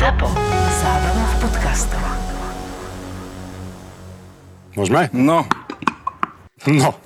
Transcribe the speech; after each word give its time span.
ZAPO. 0.00 0.26
Zábrná 0.80 1.24
v 1.28 1.36
podcastov. 1.38 2.00
Môžeme? 4.72 5.12
No, 5.12 5.44
No. 6.64 6.96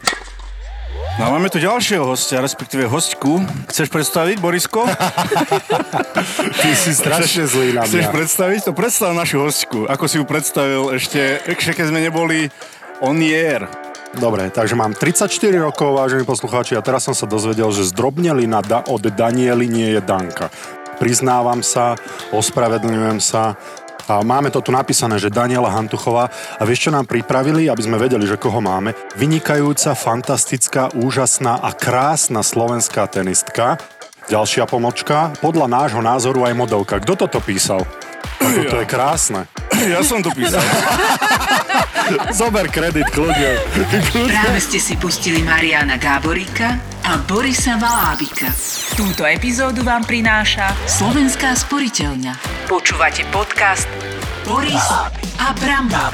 no 1.18 1.22
a 1.22 1.30
máme 1.30 1.50
tu 1.50 1.58
ďalšieho 1.58 2.06
hostia, 2.06 2.38
respektíve 2.38 2.86
hostku. 2.86 3.42
Chceš 3.66 3.90
predstaviť, 3.90 4.38
Borisko? 4.38 4.86
Ty 6.62 6.70
si 6.70 6.94
strašne 6.94 7.50
zlý 7.50 7.74
na 7.74 7.82
Chceš 7.82 8.06
mňa. 8.06 8.14
predstaviť? 8.14 8.60
To 8.62 8.72
predstav 8.72 9.10
našu 9.10 9.42
hostku. 9.42 9.90
Ako 9.90 10.06
si 10.06 10.18
ju 10.18 10.24
predstavil 10.24 10.94
ešte, 10.94 11.42
ešte 11.44 11.74
keď 11.74 11.86
sme 11.90 11.98
neboli 11.98 12.46
on 13.02 13.18
air. 13.18 13.66
Dobre, 14.14 14.46
takže 14.46 14.78
mám 14.78 14.94
34 14.94 15.26
rokov, 15.58 15.98
vážení 15.98 16.22
poslucháči, 16.22 16.78
a 16.78 16.82
teraz 16.86 17.02
som 17.02 17.18
sa 17.18 17.26
dozvedel, 17.26 17.66
že 17.74 17.90
zdrobnelina 17.90 18.62
da- 18.62 18.86
od 18.86 19.02
Daniely 19.02 19.66
nie 19.66 19.90
je 19.90 19.98
Danka. 19.98 20.54
Priznávam 20.96 21.60
sa, 21.60 21.98
ospravedlňujem 22.30 23.18
sa, 23.20 23.58
a 24.04 24.20
máme 24.20 24.52
to 24.52 24.60
tu 24.60 24.68
napísané, 24.68 25.16
že 25.16 25.32
Daniela 25.32 25.72
Hantuchová. 25.72 26.28
A 26.60 26.62
vieš, 26.68 26.88
čo 26.88 26.90
nám 26.92 27.08
pripravili, 27.08 27.72
aby 27.72 27.80
sme 27.80 27.96
vedeli, 27.96 28.28
že 28.28 28.36
koho 28.36 28.60
máme? 28.60 28.92
Vynikajúca, 29.16 29.96
fantastická, 29.96 30.92
úžasná 30.92 31.56
a 31.56 31.72
krásna 31.72 32.44
slovenská 32.44 33.08
tenistka. 33.08 33.80
Ďalšia 34.28 34.68
pomočka, 34.68 35.32
podľa 35.40 35.68
nášho 35.68 36.04
názoru 36.04 36.44
aj 36.44 36.52
modelka. 36.52 37.00
Kto 37.00 37.16
toto 37.16 37.40
písal? 37.40 37.80
Ako 38.40 38.60
to 38.68 38.76
je 38.80 38.86
krásne. 38.86 39.40
Ja 39.74 40.00
som 40.06 40.22
to 40.22 40.30
písal. 40.32 40.62
Zober 42.38 42.68
kredit, 42.68 43.08
kľudne. 43.10 43.58
Práve 44.12 44.58
ste 44.60 44.78
si 44.78 44.94
pustili 44.94 45.40
Mariana 45.40 45.96
Gáboríka 45.96 46.76
a 47.04 47.18
Borisa 47.24 47.80
Valábika. 47.80 48.52
Túto 48.94 49.24
epizódu 49.24 49.82
vám 49.82 50.04
prináša 50.04 50.70
Slovenská 50.86 51.56
sporiteľňa. 51.56 52.66
Počúvate 52.68 53.24
podcast 53.32 53.88
Boris 54.44 54.84
a 55.40 55.50
Brambor. 55.56 56.12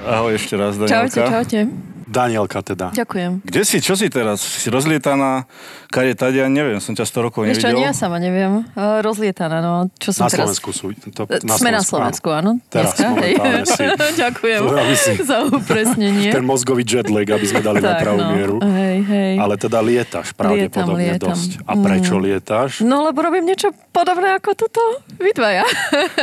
Ahoj 0.00 0.32
ešte 0.36 0.56
raz, 0.56 0.76
Čaute, 0.80 0.88
Danielka. 0.88 1.22
čaute. 1.28 1.89
Danielka 2.10 2.58
teda. 2.60 2.90
Ďakujem. 2.90 3.46
Kde 3.46 3.62
si? 3.62 3.78
Čo 3.78 3.94
si 3.94 4.10
teraz? 4.10 4.42
Si 4.42 4.66
rozlietaná? 4.66 5.46
Kade 5.86 6.14
tady? 6.14 6.38
Ja 6.38 6.46
neviem, 6.46 6.78
som 6.78 6.90
ťa 6.90 7.06
100 7.06 7.22
rokov 7.22 7.46
nevidel. 7.46 7.70
nie, 7.72 7.86
ja 7.86 7.94
sama 7.94 8.18
neviem. 8.18 8.66
Uh, 8.74 8.98
rozlietaná, 8.98 9.58
no. 9.58 9.86
Čo 9.94 10.10
som 10.10 10.26
Na 10.26 10.30
teraz... 10.30 10.50
Slovensku 10.50 10.70
sú. 10.70 10.90
To, 11.14 11.26
Sme 11.54 11.70
na 11.70 11.82
Slovensku, 11.82 12.30
áno. 12.30 12.58
Teraz 12.66 12.98
momentálne 12.98 13.62
si. 13.62 13.82
Ďakujem 14.22 14.60
si- 14.94 15.18
za 15.22 15.46
upresnenie. 15.46 16.30
Ten 16.30 16.42
mozgový 16.42 16.82
jetlag, 16.82 17.26
aby 17.30 17.46
sme 17.46 17.60
dali 17.60 17.78
na 17.78 17.94
Tak, 17.94 18.02
pravú 18.02 18.20
no. 18.20 18.30
mieru. 18.34 18.56
Hej, 18.58 18.96
hej. 19.06 19.32
Ale 19.38 19.54
teda 19.54 19.78
lietaš 19.78 20.34
pravdepodobne 20.34 20.98
Lietam, 21.14 21.14
lietam. 21.14 21.30
dosť. 21.30 21.50
A 21.62 21.72
prečo 21.76 22.14
lietaš? 22.16 22.70
No, 22.82 23.06
lebo 23.06 23.22
robím 23.22 23.46
niečo 23.46 23.70
podobné 23.90 24.34
ako 24.34 24.54
toto. 24.56 24.82
Vy 25.16 25.30
dvaja. 25.30 25.62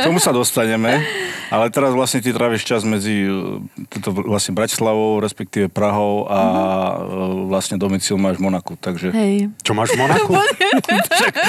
Tomu 0.00 0.18
sa 0.18 0.32
dostaneme, 0.32 1.00
ale 1.48 1.68
teraz 1.68 1.92
vlastne 1.92 2.20
ty 2.20 2.28
tráviš 2.28 2.64
čas 2.64 2.82
medzi 2.82 3.24
e, 3.24 3.60
toto 3.88 4.12
vlastne 4.18 4.52
Bratislavou, 4.52 5.20
respektíve 5.20 5.68
Prahou 5.78 6.26
a 6.26 6.40
e, 6.40 6.96
vlastne 7.46 7.76
domicil 7.76 8.16
máš 8.16 8.36
v 8.36 8.42
Monaku, 8.44 8.74
takže... 8.74 9.08
Hej. 9.10 9.54
Čo 9.62 9.72
máš 9.72 9.94
v 9.94 9.98
Monaku? 10.00 10.34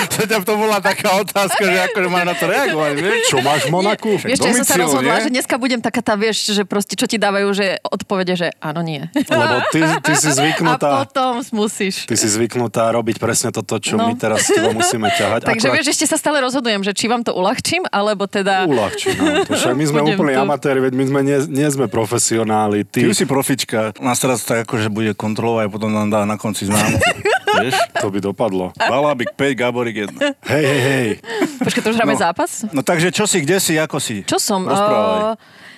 To 0.09 0.25
ťa 0.25 0.41
to 0.41 0.53
bola 0.55 0.79
taká 0.79 1.15
otázka, 1.17 1.61
že 1.61 1.79
akože 1.89 2.07
máš 2.07 2.25
na 2.25 2.35
to 2.35 2.45
reagovať, 2.45 2.93
vieš? 2.95 3.17
Čo 3.27 3.37
máš 3.39 3.61
v 3.65 3.71
Monaku? 3.71 4.09
Vieš 4.19 4.37
čo, 4.37 4.47
ja 4.47 4.53
som 4.53 4.67
sa 4.67 4.75
rozhodla, 4.77 5.13
nie? 5.15 5.23
že 5.23 5.31
dneska 5.31 5.55
budem 5.55 5.79
taká 5.79 6.01
tá, 6.01 6.13
vieš, 6.13 6.51
že 6.51 6.63
proste, 6.63 6.93
čo 6.93 7.05
ti 7.05 7.15
dávajú, 7.15 7.47
že 7.51 7.79
odpovede, 7.81 8.33
že 8.35 8.47
áno, 8.59 8.81
nie. 8.81 9.07
Lebo 9.13 9.55
ty, 9.69 9.79
ty 10.01 10.13
si 10.13 10.27
A 10.29 10.35
zvyknutá... 10.35 10.89
potom 11.01 11.39
musíš. 11.53 12.03
Ty 12.03 12.15
si 12.15 12.27
zvyknutá 12.27 12.91
robiť 12.91 13.17
presne 13.17 13.49
toto, 13.49 13.77
čo 13.77 13.95
No. 13.95 14.07
my 14.07 14.15
teraz 14.15 14.45
s 14.45 14.53
tebou 14.53 14.71
musíme 14.71 15.07
ťahať. 15.09 15.43
Takže 15.45 15.67
vieš, 15.69 15.87
ešte 15.91 16.05
sa 16.07 16.15
stále 16.15 16.39
rozhodujem, 16.39 16.79
že 16.81 16.91
či 16.91 17.05
vám 17.05 17.19
to 17.19 17.31
uľahčím, 17.31 17.83
alebo 17.85 18.25
teda... 18.25 18.63
Uľahčí 18.63 19.11
nám 19.13 19.43
to. 19.43 19.55
Však 19.55 19.73
my 19.73 19.85
sme 19.85 19.99
úplne 20.05 20.33
to- 20.33 20.41
amatéri, 20.41 20.79
veď 20.79 20.93
my 20.93 21.03
sme 21.05 21.19
nie, 21.21 21.37
nie 21.49 21.67
sme 21.67 21.85
profesionáli. 21.87 22.83
Ty 22.83 22.99
Ty, 23.01 23.13
si 23.13 23.25
profička. 23.25 23.91
Nás 24.19 24.43
teraz 24.43 24.43
tak 24.43 24.67
akože 24.67 24.91
bude 24.91 25.15
kontrolovať 25.15 25.63
a 25.63 25.71
potom 25.71 25.87
nám 25.87 26.11
dá 26.11 26.27
na 26.27 26.35
konci 26.35 26.67
známku. 26.67 26.99
vieš? 27.63 27.79
to 27.95 28.11
by 28.11 28.19
dopadlo. 28.19 28.75
Balabik 28.75 29.31
5, 29.31 29.55
Gaborik 29.55 29.95
1. 30.11 30.19
Hej, 30.43 30.63
hej, 30.65 30.81
hej. 30.83 31.09
Počkaj, 31.57 31.79
to 31.79 31.89
už 31.89 31.97
hráme 31.97 32.13
No. 32.13 32.19
zápas? 32.19 32.67
No 32.67 32.83
takže 32.83 33.09
čo 33.09 33.23
si, 33.23 33.39
kde 33.39 33.63
si, 33.63 33.79
ako 33.79 33.95
si? 33.95 34.27
Čo 34.27 34.35
som? 34.35 34.67
Rozprávaj. 34.67 35.19
Uh, 35.23 35.35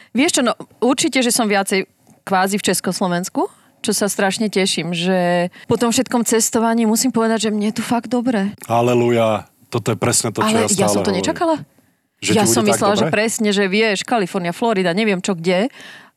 vieš 0.10 0.32
čo, 0.34 0.42
no 0.42 0.58
určite, 0.82 1.22
že 1.22 1.30
som 1.30 1.46
viacej 1.46 1.86
kvázi 2.24 2.58
v 2.58 2.66
Československu, 2.66 3.46
čo 3.80 3.92
sa 3.94 4.10
strašne 4.10 4.50
teším, 4.50 4.90
že 4.90 5.54
po 5.70 5.78
tom 5.78 5.94
všetkom 5.94 6.26
cestovaní 6.26 6.90
musím 6.90 7.14
povedať, 7.14 7.46
že 7.46 7.50
mne 7.52 7.70
je 7.70 7.78
tu 7.78 7.84
fakt 7.84 8.10
dobre. 8.10 8.58
Aleluja. 8.66 9.46
Toto 9.70 9.94
je 9.94 9.98
presne 9.98 10.34
to, 10.34 10.42
čo 10.42 10.50
ja 10.50 10.66
Ale 10.66 10.68
stále 10.68 10.82
ja 10.82 10.88
som 10.88 11.02
to 11.02 11.14
hovorím. 11.14 11.22
nečakala. 11.22 11.56
Že 12.18 12.32
ja 12.34 12.46
som 12.46 12.66
myslela, 12.66 12.94
že 12.96 13.06
presne, 13.08 13.50
že 13.50 13.66
vieš, 13.66 14.02
Kalifornia, 14.02 14.50
Florida, 14.50 14.94
neviem 14.94 15.18
čo 15.18 15.34
kde, 15.34 15.70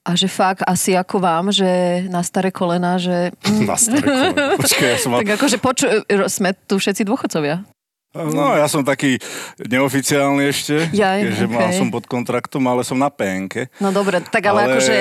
a 0.04 0.10
že 0.12 0.28
fakt 0.28 0.60
asi 0.68 0.92
ako 0.92 1.16
vám, 1.16 1.48
že 1.48 2.04
na 2.12 2.20
staré 2.20 2.52
kolena, 2.52 3.00
že... 3.00 3.32
Na 3.64 3.80
staré 3.80 4.04
koleno. 4.04 4.60
Počkaj, 4.60 4.88
ja 4.92 4.98
som 5.00 5.16
mal... 5.16 5.24
Tak 5.24 5.40
akože 5.40 5.56
poču, 5.56 5.88
sme 6.28 6.52
tu 6.68 6.76
všetci 6.76 7.08
dôchodcovia. 7.08 7.64
No, 8.14 8.54
ja 8.54 8.70
som 8.70 8.86
taký 8.86 9.18
neoficiálny 9.58 10.46
ešte, 10.46 10.86
Jaj, 10.94 11.18
keďže 11.26 11.46
mal 11.50 11.66
okej. 11.66 11.78
som 11.82 11.88
pod 11.90 12.06
kontraktom, 12.06 12.62
ale 12.70 12.86
som 12.86 12.94
na 12.94 13.10
PNK. 13.10 13.74
No 13.82 13.90
dobre, 13.90 14.22
tak 14.22 14.46
ale, 14.46 14.70
akože... 14.70 14.96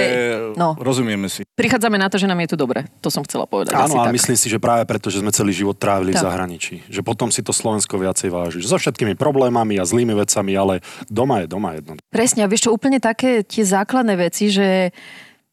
No, 0.57 0.73
rozumieme 0.81 1.29
si. 1.29 1.45
prichádzame 1.53 2.01
na 2.01 2.09
to, 2.09 2.17
že 2.17 2.25
nám 2.25 2.41
je 2.41 2.49
tu 2.49 2.57
dobre. 2.57 2.89
To 3.05 3.13
som 3.13 3.21
chcela 3.21 3.45
povedať. 3.45 3.77
Áno, 3.77 4.01
a 4.01 4.09
tak. 4.09 4.17
myslím 4.17 4.33
si, 4.33 4.49
že 4.49 4.57
práve 4.57 4.81
preto, 4.89 5.13
že 5.13 5.21
sme 5.21 5.29
celý 5.29 5.53
život 5.53 5.77
trávili 5.77 6.17
v 6.17 6.17
Tak. 6.17 6.25
zahraničí. 6.25 6.89
Že 6.89 7.01
potom 7.05 7.29
si 7.29 7.45
to 7.45 7.53
Slovensko 7.53 8.01
viacej 8.01 8.33
váži. 8.33 8.57
So 8.65 8.81
všetkými 8.81 9.13
problémami 9.13 9.77
a 9.77 9.85
zlými 9.85 10.17
vecami, 10.17 10.57
ale 10.57 10.81
doma 11.05 11.45
je 11.45 11.47
doma 11.53 11.77
jedno. 11.77 11.93
Presne, 12.09 12.41
a 12.41 12.49
vieš 12.49 12.65
čo, 12.65 12.73
úplne 12.73 12.97
také 12.97 13.45
tie 13.45 13.61
základné 13.61 14.17
veci, 14.17 14.49
že 14.49 14.89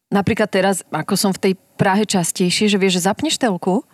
napríklad 0.09 0.49
teraz, 0.49 0.81
ako 0.89 1.13
som 1.13 1.31
v 1.37 1.53
tej 1.53 1.55
Prahe 1.81 2.05
častejšie, 2.05 2.69
že 2.69 2.77
vieš, 2.77 3.01
že 3.01 3.09
zapneš 3.09 3.41
telku 3.41 3.85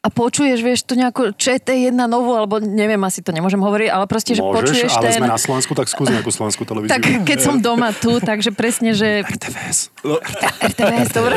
a 0.00 0.08
počuješ, 0.08 0.64
vieš, 0.64 0.80
tu 0.88 0.96
nejakú 0.96 1.36
ČT1 1.36 1.92
novú, 2.08 2.32
alebo 2.32 2.56
neviem, 2.56 2.96
asi 3.04 3.20
to 3.20 3.36
nemôžem 3.36 3.60
hovoriť, 3.60 3.88
ale 3.92 4.08
proste, 4.08 4.32
že 4.32 4.40
Môžeš, 4.40 4.56
počuješ 4.56 4.90
ale 4.96 5.04
ten... 5.04 5.20
sme 5.20 5.28
na 5.28 5.36
Slovensku, 5.36 5.76
tak 5.76 5.92
skús 5.92 6.08
nejakú 6.08 6.32
slovenskú 6.32 6.64
televíziu. 6.64 6.96
Tak 6.96 7.28
keď 7.28 7.38
som 7.44 7.60
doma 7.60 7.92
tu, 7.92 8.16
takže 8.32 8.48
presne, 8.56 8.96
že 8.96 9.20
RTVS. 9.20 9.92
RTVS, 10.72 11.08
dobre. 11.12 11.36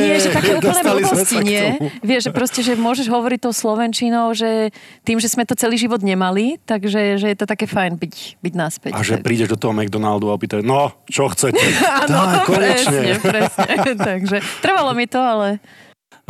nie, 0.00 0.16
že 0.16 0.32
také 0.32 0.56
sme 0.64 0.80
blbosti, 0.80 1.36
nie? 1.44 1.64
Vieš, 2.00 2.20
že 2.24 2.30
proste, 2.32 2.60
že 2.64 2.72
môžeš 2.72 3.12
hovoriť 3.12 3.38
tou 3.44 3.52
Slovenčinou, 3.52 4.32
že 4.32 4.72
tým, 5.04 5.20
že 5.20 5.28
sme 5.28 5.44
to 5.44 5.52
celý 5.52 5.76
život 5.76 6.00
nemali, 6.00 6.56
takže 6.64 7.20
že 7.20 7.26
je 7.28 7.36
to 7.36 7.44
také 7.44 7.68
fajn 7.68 8.00
byť, 8.00 8.40
byť 8.40 8.54
naspäť. 8.56 8.92
A 8.96 9.04
že 9.04 9.20
prídeš 9.20 9.52
do 9.52 9.60
toho 9.60 9.76
McDonaldu 9.76 10.32
a 10.32 10.40
opýtajú, 10.40 10.64
no, 10.64 10.88
čo 11.04 11.28
chcete? 11.28 11.60
Áno, 12.08 12.48
presne, 12.48 13.20
presne. 13.20 13.68
takže 14.08 14.40
trvalo 14.64 14.96
mi 14.96 15.04
to, 15.04 15.20
ale 15.20 15.60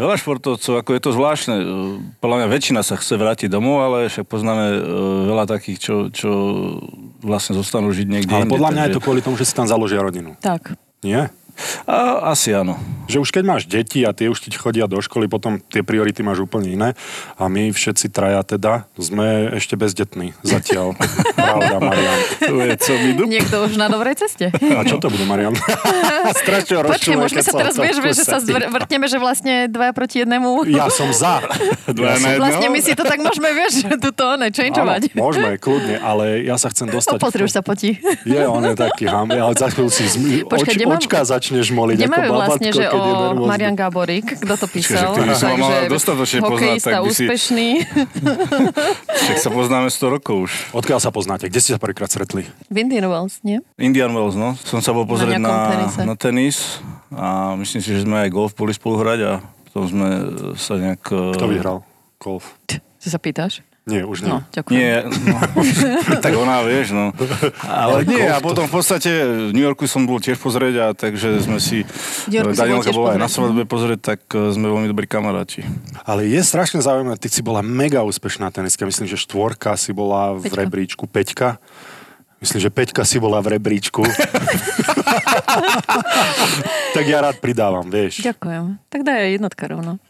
Veľa 0.01 0.17
športovcov, 0.17 0.73
ako 0.81 0.91
je 0.97 1.01
to 1.05 1.11
zvláštne. 1.13 1.55
e, 1.61 1.65
Podľa 2.25 2.37
mňa 2.41 2.47
väčšina 2.49 2.81
sa 2.81 2.97
chce 2.97 3.21
vrátiť 3.21 3.53
domov, 3.53 3.85
ale 3.85 4.09
však 4.09 4.25
poznáme 4.25 4.67
e, 4.73 4.79
veľa 5.29 5.45
takých, 5.45 5.79
čo, 5.79 5.95
čo 6.09 6.31
vlastne 7.21 7.53
zostanú 7.53 7.93
žiť 7.93 8.09
niekde 8.09 8.33
Ale 8.33 8.49
inde, 8.49 8.55
podľa 8.57 8.71
mňa 8.73 8.83
je 8.89 8.93
to 8.97 9.03
kvôli 9.05 9.21
tomu, 9.21 9.37
že 9.37 9.45
si 9.45 9.53
tam 9.53 9.69
založia 9.69 10.01
rodinu. 10.01 10.33
tak. 10.41 10.73
Nie? 11.01 11.33
A, 11.85 12.31
asi 12.31 12.53
áno. 12.53 12.77
Že 13.07 13.17
už 13.21 13.31
keď 13.35 13.45
máš 13.45 13.63
deti 13.67 14.07
a 14.07 14.15
tie 14.15 14.31
už 14.31 14.39
ti 14.39 14.55
chodia 14.55 14.87
do 14.87 14.99
školy, 14.99 15.27
potom 15.27 15.59
tie 15.59 15.83
priority 15.83 16.23
máš 16.23 16.41
úplne 16.41 16.71
iné. 16.71 16.89
A 17.35 17.51
my 17.51 17.71
všetci 17.71 18.07
traja 18.09 18.43
teda 18.43 18.87
sme 18.95 19.51
ešte 19.55 19.75
bezdetní 19.75 20.33
zatiaľ. 20.41 20.95
Pravda, 21.35 21.77
Marian. 21.79 22.19
To 22.47 22.55
je 22.61 22.75
co. 22.79 22.93
Niekto 23.27 23.57
už 23.67 23.75
na 23.75 23.91
dobrej 23.91 24.15
ceste. 24.17 24.55
A 24.55 24.81
čo 24.87 24.97
to 24.97 25.11
bude, 25.11 25.27
Marian? 25.27 25.57
Strašne 26.43 26.87
Počkej, 26.87 27.17
môžeme 27.19 27.41
keď 27.41 27.47
sa 27.47 27.55
teraz, 27.57 27.75
vieš, 27.75 27.97
že 28.05 28.23
sa 28.23 28.39
vrtneme, 28.43 29.07
že 29.11 29.19
vlastne 29.19 29.67
dvaja 29.67 29.91
proti 29.91 30.23
jednému. 30.23 30.71
Ja 30.71 30.87
som 30.87 31.11
za. 31.11 31.43
Dvaja 31.91 32.15
Ja 32.15 32.17
som- 32.17 32.23
na 32.23 32.31
jedného? 32.31 32.41
Vlastne 32.41 32.69
my 32.71 32.81
si 32.81 32.93
to 32.95 33.03
tak 33.03 33.19
môžeme, 33.19 33.51
vieš, 33.51 33.73
tuto 33.99 34.25
ne, 34.39 34.49
changeovať. 34.49 35.03
Áno, 35.11 35.19
môžeme, 35.19 35.49
kľudne, 35.57 35.97
ale 35.99 36.45
ja 36.45 36.55
sa 36.55 36.71
chcem 36.71 36.87
No, 36.87 36.99
dostať... 36.99 37.19
pozri, 37.19 37.43
už 37.43 37.53
sa 37.53 37.63
potí. 37.63 37.99
Je, 38.23 38.41
on 38.43 38.63
je 38.63 38.75
taký 38.75 39.07
ham, 39.07 39.27
ale 39.29 39.53
za 39.55 39.71
chvíľu 39.71 39.91
si 39.91 40.07
zmi... 40.07 40.47
Počkaj, 40.47 40.75
oč, 40.87 41.05
začneš 41.51 41.75
moliť 41.75 41.97
Kde 41.99 42.07
ako 42.07 42.21
babatko, 42.23 42.39
vlastne, 42.39 42.71
že 42.71 42.85
o. 42.95 43.03
Marian 43.43 43.75
Gáborík, 43.75 44.27
kto 44.39 44.55
to 44.55 44.67
písal. 44.71 45.19
ktorý 45.19 45.35
som 45.35 45.59
mal 45.59 45.91
dostatočne 45.91 46.39
poznať, 46.47 46.55
hokejista 46.55 46.91
tak 46.95 47.03
by 47.03 47.11
si- 47.11 47.27
úspešný. 47.27 47.69
Však 49.27 49.39
sa 49.43 49.51
poznáme 49.51 49.89
100 49.91 50.15
rokov 50.15 50.37
už. 50.47 50.53
Odkiaľ 50.71 51.03
sa 51.03 51.11
poznáte? 51.11 51.51
Kde 51.51 51.59
ste 51.59 51.75
sa 51.75 51.83
prvýkrát 51.83 52.07
stretli? 52.07 52.47
v 52.71 52.77
Indian 52.79 53.11
Wells, 53.11 53.43
nie? 53.43 53.59
Indian 53.75 54.15
Wells, 54.15 54.39
no. 54.39 54.55
Som 54.63 54.79
sa 54.79 54.95
bol 54.95 55.03
pozrieť 55.11 55.43
na, 55.43 55.75
tenise. 55.75 56.01
na 56.07 56.15
tenis 56.15 56.57
a 57.11 57.59
myslím 57.59 57.83
si, 57.83 57.91
že 57.91 58.07
sme 58.07 58.23
aj 58.23 58.31
golf 58.31 58.55
boli 58.55 58.71
spolu 58.71 59.03
hrať 59.03 59.21
a 59.27 59.33
potom 59.75 59.91
sme 59.91 60.09
sa 60.55 60.79
nejak... 60.79 61.03
Kto 61.03 61.47
vyhral 61.51 61.83
golf? 62.23 62.55
Si 63.03 63.11
sa 63.11 63.19
pýtaš? 63.19 63.67
Nie, 63.89 64.05
už 64.05 64.23
nie. 64.23 64.29
No, 64.29 64.45
ďakujem. 64.53 64.77
Nie, 64.77 64.93
no, 65.09 65.37
tak 66.25 66.37
ona, 66.37 66.61
vieš, 66.63 66.93
no. 66.93 67.17
Ale 67.65 68.05
nie, 68.05 68.29
a 68.29 68.37
potom 68.39 68.69
v 68.69 68.73
podstate 68.77 69.09
v 69.09 69.57
New 69.57 69.65
Yorku 69.65 69.89
som 69.89 70.05
bol 70.05 70.21
tiež 70.21 70.37
pozrieť 70.37 70.75
a 70.79 70.87
takže 70.93 71.41
sme 71.41 71.57
si, 71.57 71.89
bol 72.29 72.53
Danielka 72.53 72.93
bola 72.93 73.17
aj 73.17 73.21
na 73.25 73.29
svadbe 73.33 73.65
pozrieť, 73.65 74.15
tak 74.15 74.21
eh, 74.37 74.53
sme 74.53 74.69
veľmi 74.69 74.87
dobrí 74.93 75.09
kamaráti. 75.09 75.65
Ale 76.05 76.29
je 76.29 76.39
strašne 76.45 76.85
zaujímavé, 76.85 77.17
ty 77.17 77.33
si 77.33 77.41
bola 77.41 77.65
mega 77.65 78.05
úspešná 78.05 78.53
teniska, 78.53 78.85
myslím, 78.85 79.09
že 79.09 79.17
štvorka 79.17 79.73
si 79.81 79.97
bola 79.97 80.37
v 80.37 80.45
Peťka. 80.45 80.61
rebríčku, 80.61 81.05
peťka. 81.09 81.49
Myslím, 82.41 82.61
že 82.65 82.73
Peťka 82.73 83.05
si 83.05 83.21
bola 83.21 83.37
v 83.45 83.61
rebríčku. 83.61 84.01
tak 86.97 87.05
ja 87.05 87.21
rád 87.21 87.37
pridávam, 87.37 87.85
vieš. 87.85 88.25
Ďakujem. 88.25 88.81
Tak 88.89 89.01
daj 89.05 89.19
aj 89.29 89.31
jednotka 89.37 89.69
rovno. 89.69 90.01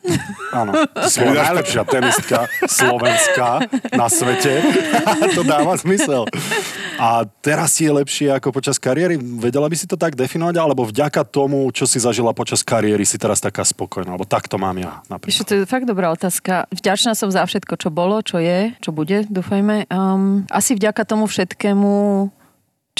Áno, 0.55 0.87
ty 0.95 1.11
si 1.11 1.27
najlepšia 1.27 1.83
tenistka 1.91 2.47
slovenská 2.71 3.67
na 3.99 4.07
svete. 4.07 4.63
to 5.37 5.43
dáva 5.43 5.75
zmysel. 5.75 6.31
A 7.01 7.25
teraz 7.41 7.73
si 7.75 7.89
je 7.89 7.93
lepšie 7.97 8.29
ako 8.29 8.53
počas 8.53 8.77
kariéry. 8.77 9.17
Vedela 9.17 9.65
by 9.67 9.73
si 9.73 9.89
to 9.89 9.97
tak 9.97 10.13
definovať? 10.15 10.61
Alebo 10.61 10.85
vďaka 10.85 11.25
tomu, 11.25 11.65
čo 11.73 11.89
si 11.89 11.97
zažila 11.97 12.37
počas 12.37 12.61
kariéry, 12.61 13.09
si 13.09 13.17
teraz 13.17 13.41
taká 13.41 13.65
spokojná? 13.65 14.13
Alebo 14.13 14.29
tak 14.29 14.53
to 14.53 14.61
mám 14.61 14.77
ja 14.77 15.01
napríklad. 15.09 15.33
Ešte 15.33 15.49
to 15.49 15.53
je 15.59 15.65
fakt 15.65 15.89
dobrá 15.89 16.13
otázka. 16.13 16.69
Vďačná 16.69 17.17
som 17.17 17.33
za 17.33 17.49
všetko, 17.49 17.81
čo 17.81 17.89
bolo, 17.89 18.21
čo 18.21 18.37
je, 18.37 18.77
čo 18.85 18.93
bude, 18.93 19.25
dúfajme. 19.33 19.89
Um, 19.89 20.45
asi 20.53 20.77
vďaka 20.77 21.09
tomu 21.09 21.25
všetkému, 21.25 22.20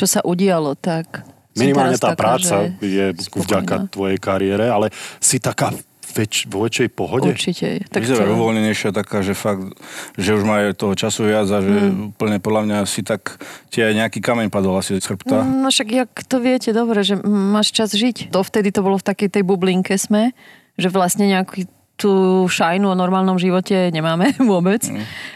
čo 0.01 0.09
sa 0.09 0.25
udialo, 0.25 0.73
tak... 0.75 1.29
Minimálne 1.51 1.99
tá 1.99 2.15
taká, 2.15 2.39
práca 2.39 2.55
je 2.79 3.11
spokojná. 3.21 3.43
vďaka 3.45 3.75
tvojej 3.91 4.19
kariére, 4.23 4.71
ale 4.71 4.89
si 5.19 5.43
taká 5.43 5.75
väč, 6.15 6.47
vo 6.47 6.63
väčšej 6.63 6.89
pohode? 6.95 7.27
Určite. 7.27 7.91
Tak 7.91 8.07
Vyzerá 8.07 8.23
čo? 8.23 8.39
uvoľnenejšia 8.39 8.91
taká, 8.95 9.19
že 9.21 9.35
fakt, 9.35 9.67
že 10.15 10.31
už 10.31 10.47
má 10.47 10.63
toho 10.79 10.95
času 10.95 11.27
viac 11.27 11.51
a 11.51 11.59
že 11.59 11.75
Hmm. 11.75 12.15
úplne 12.15 12.39
podľa 12.39 12.63
mňa 12.71 12.79
si 12.87 13.03
tak, 13.03 13.43
ti 13.67 13.83
aj 13.83 13.99
nejaký 13.99 14.23
kameň 14.23 14.47
padol 14.47 14.79
asi 14.79 14.95
z 14.95 15.03
chrbta. 15.03 15.43
No 15.43 15.75
však 15.75 15.89
jak 15.91 16.11
to 16.23 16.39
viete 16.39 16.71
dobre, 16.71 17.03
že 17.03 17.19
máš 17.19 17.75
čas 17.75 17.91
žiť. 17.91 18.31
Dovtedy 18.31 18.71
to 18.71 18.87
bolo 18.87 18.95
v 18.97 19.07
takej 19.11 19.29
tej 19.35 19.43
bublinke 19.43 19.99
sme, 19.99 20.31
že 20.79 20.87
vlastne 20.87 21.27
nejaký 21.27 21.67
tú 22.01 22.49
šajnu 22.49 22.89
o 22.89 22.97
normálnom 22.97 23.37
živote 23.37 23.93
nemáme 23.93 24.33
vôbec. 24.51 24.81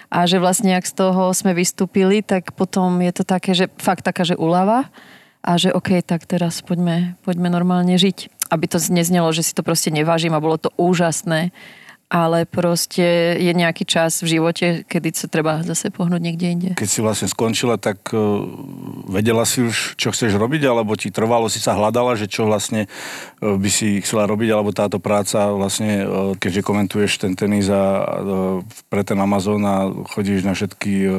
A 0.09 0.25
že 0.25 0.41
vlastne, 0.41 0.73
ak 0.73 0.89
z 0.89 0.97
toho 0.97 1.37
sme 1.37 1.53
vystúpili, 1.53 2.25
tak 2.25 2.57
potom 2.57 3.05
je 3.05 3.13
to 3.13 3.23
také, 3.29 3.53
že 3.53 3.69
fakt 3.77 4.01
taká, 4.01 4.25
že 4.25 4.41
uľava 4.41 4.89
a 5.45 5.61
že 5.61 5.77
OK, 5.77 6.01
tak 6.01 6.25
teraz 6.25 6.65
poďme, 6.65 7.21
poďme 7.21 7.53
normálne 7.53 8.01
žiť. 8.01 8.49
Aby 8.49 8.65
to 8.73 8.81
neznelo, 8.89 9.29
že 9.37 9.45
si 9.45 9.53
to 9.53 9.61
proste 9.61 9.93
nevážim 9.93 10.33
a 10.33 10.41
bolo 10.41 10.57
to 10.57 10.73
úžasné. 10.81 11.53
Ale 12.15 12.47
proste 12.47 13.35
je 13.43 13.51
nejaký 13.51 13.83
čas 13.83 14.23
v 14.23 14.39
živote, 14.39 14.87
kedy 14.87 15.09
sa 15.19 15.27
treba 15.27 15.67
zase 15.67 15.91
pohnúť 15.91 16.23
niekde 16.23 16.47
inde. 16.47 16.71
Keď 16.79 16.87
si 16.87 17.03
vlastne 17.03 17.27
skončila, 17.27 17.75
tak 17.75 18.15
uh, 18.15 18.47
vedela 19.11 19.43
si 19.43 19.67
už, 19.67 19.99
čo 19.99 20.15
chceš 20.15 20.39
robiť, 20.39 20.63
alebo 20.63 20.95
ti 20.95 21.11
trvalo, 21.11 21.51
si 21.51 21.59
sa 21.59 21.75
hľadala, 21.75 22.15
že 22.15 22.31
čo 22.31 22.47
vlastne 22.47 22.87
uh, 22.87 23.59
by 23.59 23.67
si 23.67 23.99
chcela 23.99 24.31
robiť, 24.31 24.49
alebo 24.55 24.71
táto 24.71 25.03
práca 25.03 25.51
vlastne, 25.51 26.07
uh, 26.07 26.39
keďže 26.39 26.63
komentuješ 26.63 27.19
ten 27.19 27.35
tenis 27.35 27.67
a 27.67 28.07
pre 28.87 29.03
ten 29.03 29.19
Amazon 29.19 29.67
a 29.67 29.91
chodíš 30.15 30.47
na 30.47 30.55
všetky 30.55 31.11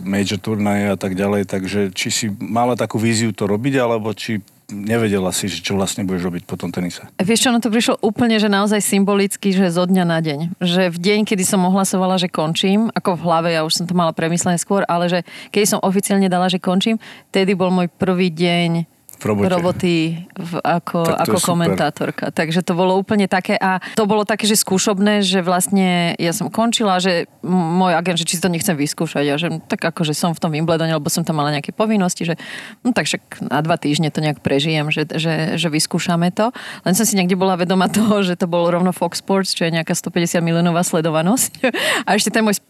major 0.00 0.40
turnaje 0.40 0.88
a 0.88 0.96
tak 0.96 1.12
ďalej, 1.12 1.44
takže 1.44 1.92
či 1.92 2.08
si 2.08 2.26
mala 2.40 2.72
takú 2.72 2.96
víziu 2.96 3.36
to 3.36 3.44
robiť, 3.44 3.74
alebo 3.84 4.16
či 4.16 4.40
nevedela 4.68 5.32
si, 5.32 5.48
že 5.48 5.64
čo 5.64 5.74
vlastne 5.80 6.04
budeš 6.04 6.28
robiť 6.28 6.42
po 6.44 6.60
tom 6.60 6.68
tenise. 6.68 7.08
Vieš 7.16 7.40
čo, 7.44 7.48
ono 7.48 7.60
to 7.60 7.72
prišlo 7.72 7.96
úplne, 8.04 8.36
že 8.36 8.52
naozaj 8.52 8.84
symbolicky, 8.84 9.56
že 9.56 9.72
zo 9.72 9.88
dňa 9.88 10.04
na 10.04 10.20
deň. 10.20 10.60
Že 10.60 10.82
v 10.92 10.98
deň, 11.00 11.20
kedy 11.24 11.44
som 11.44 11.64
ohlasovala, 11.64 12.20
že 12.20 12.28
končím, 12.28 12.92
ako 12.92 13.16
v 13.16 13.24
hlave, 13.24 13.48
ja 13.56 13.64
už 13.64 13.80
som 13.80 13.84
to 13.88 13.96
mala 13.96 14.12
premyslené 14.12 14.60
skôr, 14.60 14.84
ale 14.84 15.08
že 15.08 15.24
keď 15.48 15.76
som 15.76 15.78
oficiálne 15.80 16.28
dala, 16.28 16.52
že 16.52 16.60
končím, 16.60 17.00
tedy 17.32 17.56
bol 17.56 17.72
môj 17.72 17.88
prvý 17.88 18.28
deň 18.28 18.97
V 19.18 19.24
robote. 19.26 19.50
roboty 19.50 19.94
v, 20.38 20.52
ako, 20.62 21.02
ako 21.02 21.36
super. 21.42 21.48
komentátorka. 21.50 22.24
Takže 22.30 22.62
to 22.62 22.78
bolo 22.78 22.94
úplne 22.94 23.26
také 23.26 23.58
a 23.58 23.82
to 23.98 24.06
bolo 24.06 24.22
také, 24.22 24.46
že 24.46 24.54
skúšobné, 24.54 25.26
že 25.26 25.42
vlastne 25.42 26.14
ja 26.22 26.30
som 26.30 26.46
končila, 26.46 27.02
že 27.02 27.26
môj 27.42 27.98
agent, 27.98 28.22
že 28.22 28.26
či 28.26 28.38
si 28.38 28.42
to 28.42 28.46
nechcem 28.46 28.78
vyskúšať 28.78 29.24
a 29.26 29.34
že 29.34 29.48
tak 29.66 29.82
ako, 29.82 30.06
že 30.06 30.14
som 30.14 30.30
v 30.30 30.38
tom 30.38 30.54
Wimbledone, 30.54 30.94
lebo 30.94 31.10
som 31.10 31.26
tam 31.26 31.42
mala 31.42 31.50
nejaké 31.50 31.74
povinnosti, 31.74 32.22
že 32.22 32.38
no 32.86 32.94
tak 32.94 33.10
však 33.10 33.50
na 33.50 33.58
dva 33.58 33.74
týždne 33.74 34.14
to 34.14 34.22
nejak 34.22 34.38
prežijem, 34.38 34.94
že, 34.94 35.02
že, 35.10 35.58
že 35.58 35.68
vyskúšame 35.68 36.30
to. 36.30 36.54
Len 36.86 36.94
som 36.94 37.02
si 37.02 37.18
niekde 37.18 37.34
bola 37.34 37.58
vedoma 37.58 37.90
toho, 37.90 38.22
že 38.22 38.38
to 38.38 38.46
bolo 38.46 38.70
rovno 38.70 38.94
Fox 38.94 39.18
Sports, 39.18 39.50
čo 39.50 39.66
je 39.66 39.74
nejaká 39.74 39.98
150 39.98 40.38
miliónová 40.46 40.86
sledovanosť. 40.86 41.66
A 42.06 42.14
ešte 42.14 42.30
ten 42.30 42.46
môj 42.46 42.62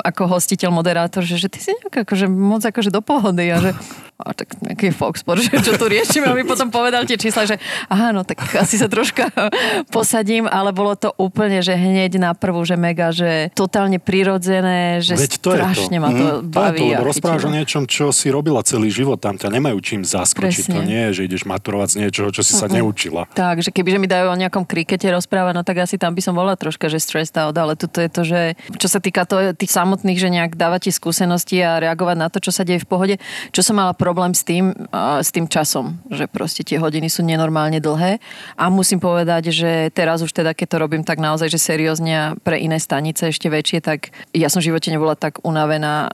ako 0.00 0.22
hostiteľ, 0.26 0.72
moderátor, 0.72 1.22
že, 1.22 1.36
že 1.36 1.52
ty 1.52 1.60
si 1.60 1.70
nejak 1.76 2.08
akože 2.08 2.26
moc 2.26 2.64
akože 2.64 2.90
do 2.90 3.04
pohody 3.04 3.52
a 3.52 3.60
že 3.60 3.70
a 4.22 4.32
tak 4.32 4.54
nejaký 4.58 4.90
Fox 4.90 5.20
že 5.22 5.58
čo 5.60 5.74
tu 5.74 5.86
riešime 5.86 6.24
a 6.24 6.32
mi 6.32 6.42
potom 6.42 6.68
povedal 6.68 7.02
tie 7.02 7.16
čísla, 7.16 7.44
že 7.44 7.56
aha, 7.86 8.10
no 8.10 8.22
tak 8.22 8.38
asi 8.54 8.76
sa 8.76 8.86
troška 8.86 9.28
posadím, 9.88 10.46
ale 10.46 10.70
bolo 10.70 10.94
to 10.94 11.10
úplne, 11.16 11.58
že 11.58 11.72
hneď 11.72 12.16
na 12.16 12.30
prvú, 12.32 12.62
že 12.62 12.74
mega, 12.74 13.10
že 13.10 13.50
totálne 13.52 13.98
prirodzené, 13.98 15.00
že 15.00 15.14
Veď 15.14 15.32
to 15.34 15.50
je 15.50 15.58
to. 15.58 15.58
strašne 15.58 15.96
ma 15.98 16.08
to 16.08 16.24
Mhm. 16.32 16.48
baví. 16.48 16.88
To 16.92 17.02
rozprávaš 17.02 17.44
o 17.44 17.52
niečom, 17.52 17.82
čo 17.84 18.08
si 18.08 18.28
robila 18.28 18.62
celý 18.62 18.88
život. 18.88 19.18
Tam 19.18 19.34
ťa 19.34 19.50
nemajú 19.50 19.78
čím 19.80 20.00
zaskočiť. 20.00 20.68
Presne. 20.68 20.74
To 20.74 20.82
nie 20.82 21.02
je, 21.08 21.10
že 21.12 21.26
ideš 21.26 21.42
maturovať 21.44 21.88
z 21.88 21.96
niečoho, 22.00 22.28
čo 22.30 22.40
si 22.40 22.54
sa 22.54 22.68
neučila. 22.68 23.26
Tak, 23.28 23.60
že 23.60 23.68
kebyže 23.68 23.98
mi 23.98 24.06
dajú 24.06 24.28
o 24.28 24.36
nejakom 24.36 24.62
krikete 24.62 25.08
rozprávať, 25.08 25.52
no 25.52 25.62
tak 25.62 25.80
asi 25.80 25.96
tam 25.96 26.12
by 26.12 26.20
som 26.20 26.32
bola 26.32 26.54
troška, 26.54 26.86
že 26.86 27.00
stressed 27.00 27.34
out, 27.34 27.54
ale 27.54 27.74
tuto 27.74 27.98
je 27.98 28.08
to, 28.08 28.22
že 28.22 28.40
čo 28.76 28.86
sa 28.86 28.98
týka 28.98 29.24
to, 29.24 29.50
tých 29.52 29.72
samotných, 29.72 30.16
že 30.16 30.28
nejak 30.30 30.54
dávať 30.54 30.92
skúsenosti 30.92 31.56
a 31.58 31.80
reagovať 31.80 32.16
na 32.16 32.28
to, 32.28 32.38
čo 32.38 32.52
sa 32.52 32.62
deje 32.62 32.78
v 32.78 32.86
pohode. 32.86 33.14
Čo 33.48 33.64
som 33.64 33.74
mala 33.74 33.90
problém 33.90 34.11
s 34.32 34.42
tým, 34.44 34.72
a 34.92 35.18
s 35.24 35.32
tým 35.34 35.48
časom, 35.48 35.98
že 36.12 36.28
proste 36.28 36.62
tie 36.62 36.78
hodiny 36.78 37.08
sú 37.08 37.24
nenormálne 37.24 37.80
dlhé 37.80 38.20
a 38.54 38.64
musím 38.68 39.00
povedať, 39.02 39.50
že 39.50 39.90
teraz 39.90 40.20
už 40.20 40.30
teda, 40.30 40.54
keď 40.54 40.66
to 40.68 40.82
robím 40.82 41.02
tak 41.02 41.18
naozaj, 41.18 41.48
že 41.50 41.58
seriózne 41.58 42.38
pre 42.46 42.60
iné 42.60 42.78
stanice 42.78 43.32
ešte 43.32 43.50
väčšie, 43.50 43.78
tak 43.82 44.14
ja 44.36 44.52
som 44.52 44.60
v 44.60 44.70
živote 44.70 44.92
nebola 44.92 45.18
tak 45.18 45.42
unavená 45.42 46.12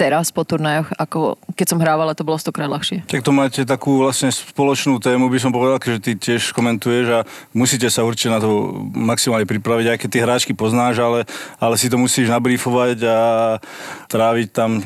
teraz 0.00 0.32
po 0.32 0.48
turnajoch, 0.48 0.88
ako 0.96 1.36
keď 1.52 1.66
som 1.68 1.76
hrávala, 1.76 2.16
to 2.16 2.24
bolo 2.24 2.40
stokrát 2.40 2.72
ľahšie. 2.72 3.04
Tak 3.04 3.20
to 3.20 3.36
máte 3.36 3.68
takú 3.68 4.00
vlastne 4.00 4.32
spoločnú 4.32 4.96
tému, 4.96 5.28
by 5.28 5.36
som 5.36 5.52
povedal, 5.52 5.76
že 5.76 6.00
ty 6.00 6.16
tiež 6.16 6.56
komentuješ 6.56 7.20
a 7.20 7.20
musíte 7.52 7.84
sa 7.92 8.00
určite 8.00 8.32
na 8.32 8.40
to 8.40 8.72
maximálne 8.96 9.44
pripraviť, 9.44 9.86
aj 9.92 9.98
keď 10.00 10.08
tie 10.08 10.24
hráčky 10.24 10.52
poznáš, 10.56 11.04
ale, 11.04 11.28
ale 11.60 11.76
si 11.76 11.92
to 11.92 12.00
musíš 12.00 12.32
nabrífovať 12.32 12.96
a 13.04 13.18
tráviť 14.08 14.48
tam 14.56 14.80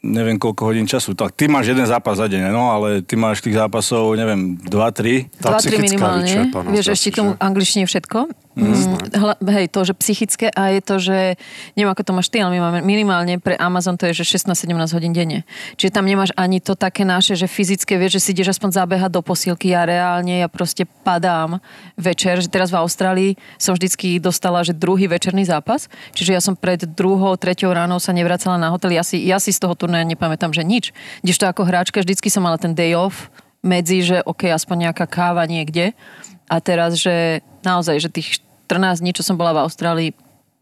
neviem 0.00 0.40
koľko 0.40 0.72
hodín 0.72 0.88
času. 0.88 1.12
Tak 1.12 1.36
ty 1.36 1.44
máš 1.46 1.72
jeden 1.72 1.84
zápas 1.84 2.16
za 2.16 2.26
deň, 2.26 2.48
no, 2.48 2.72
ale 2.72 3.04
ty 3.04 3.20
máš 3.20 3.44
tých 3.44 3.56
zápasov, 3.56 4.16
neviem, 4.16 4.56
2-3. 4.56 5.28
Tá 5.36 5.56
2-3 5.56 5.60
psychická 5.60 5.80
minimálne. 5.84 6.34
Vieš, 6.72 6.86
ešte 6.96 7.08
k 7.12 7.16
tomu 7.20 7.32
že? 7.36 7.40
angličtine 7.40 7.84
všetko. 7.84 8.18
Mm, 8.60 9.14
hla, 9.14 9.38
hej, 9.46 9.70
to, 9.70 9.86
že 9.86 9.94
psychické 9.94 10.50
a 10.50 10.74
je 10.74 10.82
to, 10.82 10.98
že 10.98 11.38
neviem, 11.78 11.92
ako 11.94 12.02
to 12.02 12.12
máš 12.12 12.28
ty, 12.34 12.42
ale 12.42 12.58
my 12.58 12.60
máme 12.66 12.80
minimálne 12.82 13.38
pre 13.38 13.54
Amazon 13.54 13.94
to 13.94 14.10
je, 14.10 14.20
že 14.20 14.42
16-17 14.42 14.90
hodín 14.90 15.14
denne. 15.14 15.46
Čiže 15.78 15.94
tam 15.94 16.02
nemáš 16.02 16.34
ani 16.34 16.58
to 16.58 16.74
také 16.74 17.06
naše, 17.06 17.38
že 17.38 17.46
fyzické, 17.46 17.94
vieš, 17.94 18.18
že 18.18 18.20
si 18.20 18.28
ideš 18.34 18.58
aspoň 18.58 18.74
zabehať 18.74 19.10
do 19.14 19.22
posilky 19.22 19.70
a 19.70 19.86
reálne 19.86 20.42
ja 20.42 20.50
proste 20.50 20.82
padám 20.82 21.62
večer, 21.94 22.42
že 22.42 22.50
teraz 22.50 22.74
v 22.74 22.82
Austrálii 22.82 23.30
som 23.54 23.78
vždycky 23.78 24.18
dostala, 24.18 24.66
že 24.66 24.74
druhý 24.74 25.06
večerný 25.06 25.46
zápas, 25.46 25.86
čiže 26.18 26.34
ja 26.34 26.42
som 26.42 26.58
pred 26.58 26.82
druhou, 26.84 27.38
treťou 27.38 27.70
ránou 27.70 28.02
sa 28.02 28.10
nevracala 28.10 28.58
na 28.58 28.74
hotel, 28.74 28.98
ja 28.98 29.06
si, 29.06 29.22
ja 29.30 29.38
si 29.38 29.54
z 29.54 29.62
toho 29.62 29.78
turnaja 29.90 30.06
nepamätám, 30.06 30.54
že 30.54 30.62
nič. 30.62 30.94
Kdežto 31.26 31.50
ako 31.50 31.66
hráčka 31.66 31.98
vždycky 31.98 32.30
som 32.30 32.46
mala 32.46 32.62
ten 32.62 32.78
day 32.78 32.94
off, 32.94 33.26
medzi, 33.58 34.06
že 34.06 34.22
ok, 34.22 34.54
aspoň 34.54 34.88
nejaká 34.88 35.10
káva 35.10 35.42
niekde. 35.50 35.98
A 36.46 36.62
teraz, 36.62 36.94
že 36.94 37.42
naozaj, 37.66 37.98
že 37.98 38.14
tých 38.14 38.38
14 38.70 39.02
dní, 39.02 39.10
čo 39.10 39.26
som 39.26 39.34
bola 39.34 39.50
v 39.50 39.66
Austrálii, 39.66 40.10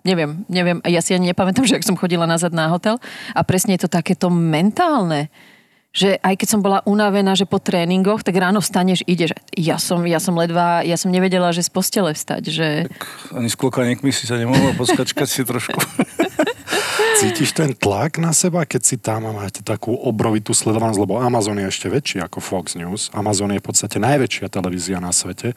neviem, 0.08 0.48
neviem, 0.48 0.80
ja 0.88 1.04
si 1.04 1.12
ani 1.12 1.28
nepamätám, 1.36 1.68
že 1.68 1.76
ak 1.76 1.84
som 1.84 2.00
chodila 2.00 2.24
nazad 2.24 2.56
na 2.56 2.72
hotel 2.72 2.96
a 3.36 3.44
presne 3.44 3.76
je 3.76 3.84
to 3.84 3.92
takéto 3.92 4.32
mentálne, 4.32 5.28
že 5.92 6.16
aj 6.20 6.34
keď 6.40 6.48
som 6.48 6.60
bola 6.64 6.80
unavená, 6.88 7.36
že 7.36 7.48
po 7.48 7.60
tréningoch, 7.60 8.24
tak 8.24 8.36
ráno 8.36 8.64
vstaneš, 8.64 9.04
ideš. 9.04 9.36
Ja 9.56 9.76
som, 9.76 10.04
ja 10.08 10.20
som 10.20 10.36
ledva, 10.36 10.80
ja 10.84 10.96
som 10.96 11.12
nevedela, 11.12 11.52
že 11.52 11.64
z 11.64 11.70
postele 11.72 12.16
vstať, 12.16 12.42
že 12.48 12.66
Ani 13.32 13.48
s 13.52 13.56
klokaníkmi 13.56 14.08
si 14.10 14.24
sa 14.24 14.40
nemohla 14.40 14.72
poskačkať 14.76 15.28
si 15.28 15.42
trošku. 15.44 15.76
Cítiš 17.18 17.50
ten 17.50 17.74
tlak 17.74 18.22
na 18.22 18.30
seba, 18.30 18.62
keď 18.62 18.82
si 18.86 18.94
tam 18.94 19.26
a 19.26 19.34
máte 19.34 19.58
takú 19.66 19.90
obrovitú 19.90 20.54
sledovanosť, 20.54 21.02
lebo 21.02 21.18
Amazon 21.18 21.58
je 21.58 21.66
ešte 21.66 21.90
väčší 21.90 22.22
ako 22.22 22.38
Fox 22.38 22.78
News. 22.78 23.10
Amazon 23.10 23.50
je 23.50 23.58
v 23.58 23.66
podstate 23.66 23.98
najväčšia 23.98 24.46
televízia 24.46 25.02
na 25.02 25.10
svete. 25.10 25.50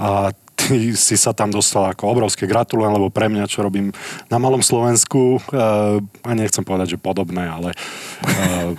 A 0.00 0.32
ty 0.56 0.96
si 0.96 1.20
sa 1.20 1.36
tam 1.36 1.52
dostal 1.52 1.92
ako 1.92 2.08
obrovské 2.08 2.48
gratulujem, 2.48 2.96
lebo 2.96 3.12
pre 3.12 3.28
mňa, 3.28 3.44
čo 3.52 3.68
robím 3.68 3.92
na 4.32 4.40
malom 4.40 4.64
Slovensku, 4.64 5.44
uh, 5.52 6.00
a 6.00 6.30
nechcem 6.32 6.64
povedať, 6.64 6.96
že 6.96 6.98
podobné, 7.04 7.44
ale 7.44 7.76
uh, 8.24 8.72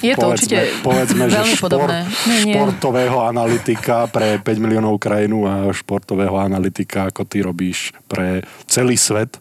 je 0.00 0.16
to 0.16 0.32
určite 0.32 0.80
povedzme, 0.80 1.28
že 1.28 1.36
veľmi 1.44 1.56
šport, 1.60 1.76
podobné. 1.76 1.98
Nie, 2.24 2.40
nie. 2.40 2.56
športového 2.56 3.20
analytika 3.20 4.08
pre 4.08 4.40
5 4.40 4.64
miliónov 4.64 4.96
krajinu 4.96 5.44
a 5.44 5.76
športového 5.76 6.40
analytika, 6.40 7.12
ako 7.12 7.28
ty 7.28 7.44
robíš 7.44 7.92
pre 8.08 8.48
celý 8.64 8.96
svet. 8.96 9.36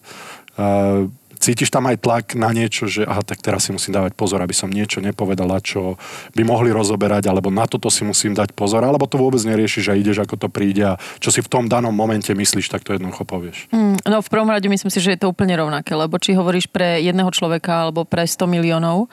Uh, 0.60 1.08
cítiš 1.42 1.74
tam 1.74 1.90
aj 1.90 1.98
tlak 1.98 2.26
na 2.38 2.54
niečo, 2.54 2.86
že 2.86 3.02
aha, 3.04 3.26
tak 3.26 3.42
teraz 3.42 3.66
si 3.66 3.74
musím 3.74 3.98
dávať 3.98 4.14
pozor, 4.14 4.40
aby 4.46 4.54
som 4.54 4.70
niečo 4.70 5.02
nepovedala, 5.02 5.58
čo 5.60 5.98
by 6.38 6.46
mohli 6.46 6.70
rozoberať, 6.70 7.26
alebo 7.26 7.50
na 7.50 7.66
toto 7.66 7.90
si 7.90 8.06
musím 8.06 8.38
dať 8.38 8.54
pozor, 8.54 8.86
alebo 8.86 9.10
to 9.10 9.18
vôbec 9.18 9.42
neriešiš 9.42 9.90
a 9.90 9.98
ideš, 9.98 10.22
ako 10.22 10.38
to 10.38 10.48
príde 10.48 10.86
a 10.86 11.02
čo 11.18 11.34
si 11.34 11.42
v 11.42 11.50
tom 11.50 11.66
danom 11.66 11.92
momente 11.92 12.30
myslíš, 12.30 12.70
tak 12.70 12.86
to 12.86 12.94
jednoducho 12.94 13.26
povieš. 13.26 13.74
Mm, 13.74 13.98
no 14.06 14.22
v 14.22 14.30
prvom 14.30 14.54
rade 14.54 14.70
myslím 14.70 14.94
si, 14.94 15.02
že 15.02 15.18
je 15.18 15.22
to 15.26 15.34
úplne 15.34 15.58
rovnaké, 15.58 15.98
lebo 15.98 16.22
či 16.22 16.38
hovoríš 16.38 16.70
pre 16.70 17.02
jedného 17.02 17.34
človeka 17.34 17.90
alebo 17.90 18.06
pre 18.06 18.24
100 18.30 18.46
miliónov, 18.46 19.10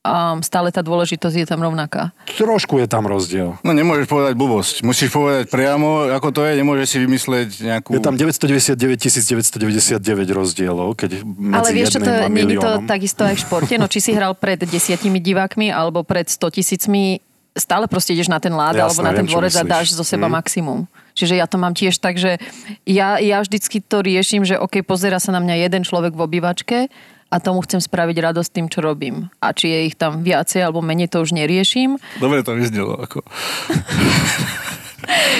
um, 0.00 0.40
stále 0.40 0.72
tá 0.72 0.80
dôležitosť 0.80 1.36
je 1.44 1.46
tam 1.46 1.60
rovnaká. 1.60 2.16
Trošku 2.40 2.80
je 2.80 2.88
tam 2.88 3.04
rozdiel. 3.04 3.56
No 3.60 3.70
nemôžeš 3.76 4.08
povedať 4.08 4.32
blbosť. 4.36 4.74
Musíš 4.80 5.12
povedať 5.12 5.52
priamo, 5.52 6.08
ako 6.08 6.28
to 6.32 6.40
je, 6.48 6.52
nemôžeš 6.56 6.86
si 6.88 6.98
vymyslieť 7.04 7.48
nejakú... 7.60 7.90
Je 7.92 8.00
tam 8.00 8.16
999 8.16 8.76
999 8.76 10.00
rozdielov, 10.32 10.96
keď 10.96 11.20
medzi 11.24 11.56
Ale 11.56 11.68
vieš, 11.76 11.88
čo 11.96 12.00
to, 12.00 12.12
nie 12.32 12.44
je 12.48 12.58
to 12.60 12.72
takisto 12.88 13.22
aj 13.28 13.34
v 13.36 13.40
športe, 13.44 13.74
no 13.76 13.86
či 13.88 14.00
si 14.00 14.10
hral 14.16 14.32
pred 14.32 14.60
desiatimi 14.64 15.20
divákmi 15.20 15.68
alebo 15.68 16.00
pred 16.00 16.24
100 16.28 16.56
tisícmi, 16.56 17.20
stále 17.52 17.84
proste 17.90 18.16
ideš 18.16 18.32
na 18.32 18.40
ten 18.40 18.54
lád 18.54 18.78
Jasné, 18.78 18.84
alebo 18.86 19.00
na 19.04 19.12
ten 19.12 19.26
dvorec 19.28 19.52
a 19.58 19.64
dáš 19.66 19.92
zo 19.92 20.04
seba 20.06 20.30
Mm. 20.30 20.34
maximum. 20.40 20.80
Čiže 21.12 21.36
ja 21.36 21.44
to 21.50 21.60
mám 21.60 21.74
tiež 21.76 22.00
tak, 22.00 22.16
že 22.16 22.40
ja, 22.88 23.20
ja 23.20 23.42
vždycky 23.42 23.82
to 23.84 24.00
riešim, 24.00 24.46
že 24.46 24.56
OK, 24.56 24.80
pozera 24.86 25.20
sa 25.20 25.34
na 25.34 25.42
mňa 25.42 25.68
jeden 25.68 25.82
človek 25.84 26.16
v 26.16 26.24
obývačke 26.24 26.88
a 27.30 27.36
tomu 27.38 27.62
chcem 27.62 27.78
spraviť 27.78 28.16
radosť 28.18 28.50
tým, 28.50 28.66
čo 28.66 28.82
robím. 28.82 29.30
A 29.38 29.54
či 29.54 29.70
je 29.70 29.80
ich 29.86 29.94
tam 29.94 30.26
viacej 30.26 30.66
alebo 30.66 30.82
menej, 30.82 31.14
to 31.14 31.22
už 31.22 31.30
neriešim. 31.30 31.96
Dobre 32.18 32.42
to 32.42 32.58
vyznelo. 32.58 32.98
Ako... 32.98 33.22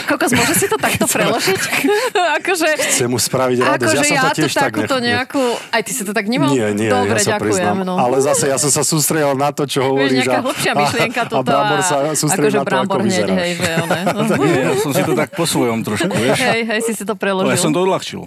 Kokos, 0.05 0.31
môže 0.31 0.55
si 0.55 0.67
to 0.67 0.77
takto 0.77 1.05
preložiť? 1.05 1.61
akože, 2.39 2.69
Chcem 2.89 3.07
mu 3.07 3.17
spraviť 3.17 3.59
radosť. 3.61 3.77
akože 3.81 3.97
ja 3.97 4.03
som 4.03 4.13
ja, 4.13 4.23
to 4.23 4.29
to 4.29 4.37
tiež 4.39 4.53
tak 4.53 4.65
takúto 4.67 4.95
nech... 4.97 5.09
nejakú... 5.11 5.43
Aj 5.69 5.81
ty 5.81 5.91
si 5.91 6.03
to 6.03 6.11
tak 6.11 6.27
nemal? 6.27 6.51
Nie, 6.51 6.71
nie, 6.71 6.87
Dobre, 6.87 7.15
ja 7.15 7.23
sa 7.23 7.31
ďakujem. 7.33 7.45
priznám. 7.45 7.77
No. 7.83 7.95
Ale 7.97 8.17
zase 8.19 8.45
ja 8.47 8.57
som 8.57 8.69
sa 8.69 8.83
sústredil 8.83 9.33
na 9.35 9.51
to, 9.51 9.65
čo 9.65 9.81
Vieš, 9.81 9.89
hovoríš. 9.89 10.19
nejaká 10.21 10.35
a- 10.35 10.45
hlbšia 10.45 10.73
myšlienka 10.75 11.23
toto. 11.25 11.37
a 11.37 11.43
Brambor 11.43 11.81
sa 11.81 11.97
sústredí 12.13 12.49
akože 12.49 12.59
na 12.59 12.65
to, 12.65 12.77
ako 12.81 12.97
hneď, 12.97 13.07
vyzeráš. 13.07 13.37
hej, 13.37 13.53
že 13.53 13.71
one. 13.85 14.01
Nie, 14.41 14.61
ja 14.61 14.73
som 14.77 14.91
si 14.91 15.03
to 15.03 15.13
tak 15.15 15.29
po 15.33 15.45
svojom 15.45 15.79
trošku, 15.81 16.11
vieš. 16.11 16.39
hej, 16.41 16.61
hej, 16.65 16.81
si 16.81 16.93
si 16.93 17.05
to 17.05 17.15
preložil. 17.15 17.49
ja 17.49 17.59
som 17.59 17.71
to 17.71 17.81
odľahčil. 17.81 18.21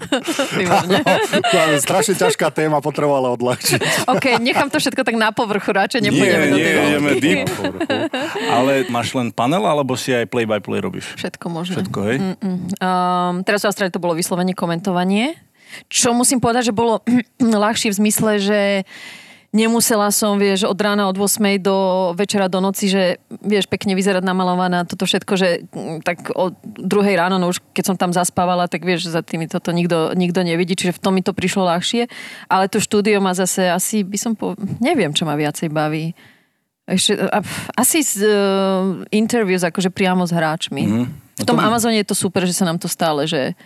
Výborne. 0.53 0.97
Strašne 1.75 2.13
ťažká 2.15 2.47
téma, 2.49 2.79
potrebovala 2.79 3.33
odľahčiť. 3.33 4.07
OK, 4.07 4.37
nechám 4.39 4.67
to 4.67 4.77
všetko 4.77 5.01
tak 5.01 5.15
na 5.15 5.31
povrchu, 5.31 5.69
radšej 5.69 5.99
nepôjdeme 6.01 6.45
do 6.45 6.57
tej 6.57 6.71
ideme 6.71 7.09
hĺbky. 7.09 7.19
deep. 7.19 7.47
Ale 8.47 8.71
máš 8.87 9.13
len 9.13 9.29
panel, 9.29 9.63
alebo 9.63 9.93
si 9.93 10.11
aj 10.11 10.27
play-by-play 10.27 10.79
robíš? 10.79 11.05
Všetko 11.15 11.32
možné. 11.47 11.79
Všetko, 11.79 11.99
hej? 12.09 12.17
Um, 12.41 13.41
teraz 13.47 13.63
v 13.63 13.69
Austrálii 13.69 13.93
to 13.93 14.03
bolo 14.03 14.17
vyslovene 14.17 14.53
komentovanie, 14.53 15.37
čo 15.89 16.13
musím 16.13 16.37
povedať, 16.37 16.69
že 16.69 16.73
bolo 16.75 17.01
ľahšie 17.63 17.89
v 17.93 17.99
zmysle, 17.99 18.31
že 18.37 18.61
nemusela 19.53 20.09
som, 20.09 20.41
vieš, 20.41 20.65
od 20.65 20.75
rána 20.81 21.05
od 21.05 21.15
8 21.15 21.61
do 21.61 22.11
večera 22.17 22.49
do 22.49 22.57
noci, 22.57 22.89
že 22.89 23.21
vieš, 23.29 23.69
pekne 23.69 23.93
vyzerať 23.93 24.25
namalovaná, 24.25 24.83
toto 24.83 25.05
všetko, 25.05 25.33
že 25.37 25.69
mm, 25.69 26.01
tak 26.01 26.33
od 26.33 26.57
druhej 26.65 27.13
ráno, 27.13 27.37
no 27.37 27.53
už 27.53 27.61
keď 27.71 27.93
som 27.93 27.95
tam 27.95 28.11
zaspávala, 28.11 28.65
tak 28.65 28.81
vieš, 28.81 29.13
za 29.13 29.21
tými 29.21 29.45
toto 29.45 29.69
nikto, 29.69 30.17
nikto 30.17 30.41
nevidí, 30.41 30.73
čiže 30.73 30.97
v 30.97 31.01
tom 31.01 31.13
mi 31.13 31.21
to 31.21 31.37
prišlo 31.37 31.69
ľahšie, 31.69 32.09
ale 32.49 32.65
to 32.65 32.81
štúdio 32.81 33.21
ma 33.21 33.37
zase 33.37 33.69
asi, 33.69 34.01
by 34.01 34.17
som 34.17 34.33
po... 34.33 34.57
neviem, 34.81 35.13
čo 35.13 35.29
ma 35.29 35.37
viacej 35.37 35.69
baví. 35.69 36.17
Ešte, 36.83 37.15
asi 37.79 38.03
z 38.03 38.27
uh, 38.27 39.07
interviews, 39.07 39.63
akože 39.63 39.87
priamo 39.87 40.27
s 40.27 40.35
hráčmi. 40.35 40.83
Mhm. 40.83 41.03
V 41.33 41.45
tom 41.49 41.57
Amazone 41.57 41.97
je 41.97 42.07
to 42.07 42.13
super, 42.13 42.45
že 42.45 42.53
sa 42.53 42.67
nám 42.67 42.77
to 42.77 42.85
stále, 42.85 43.25
že 43.25 43.57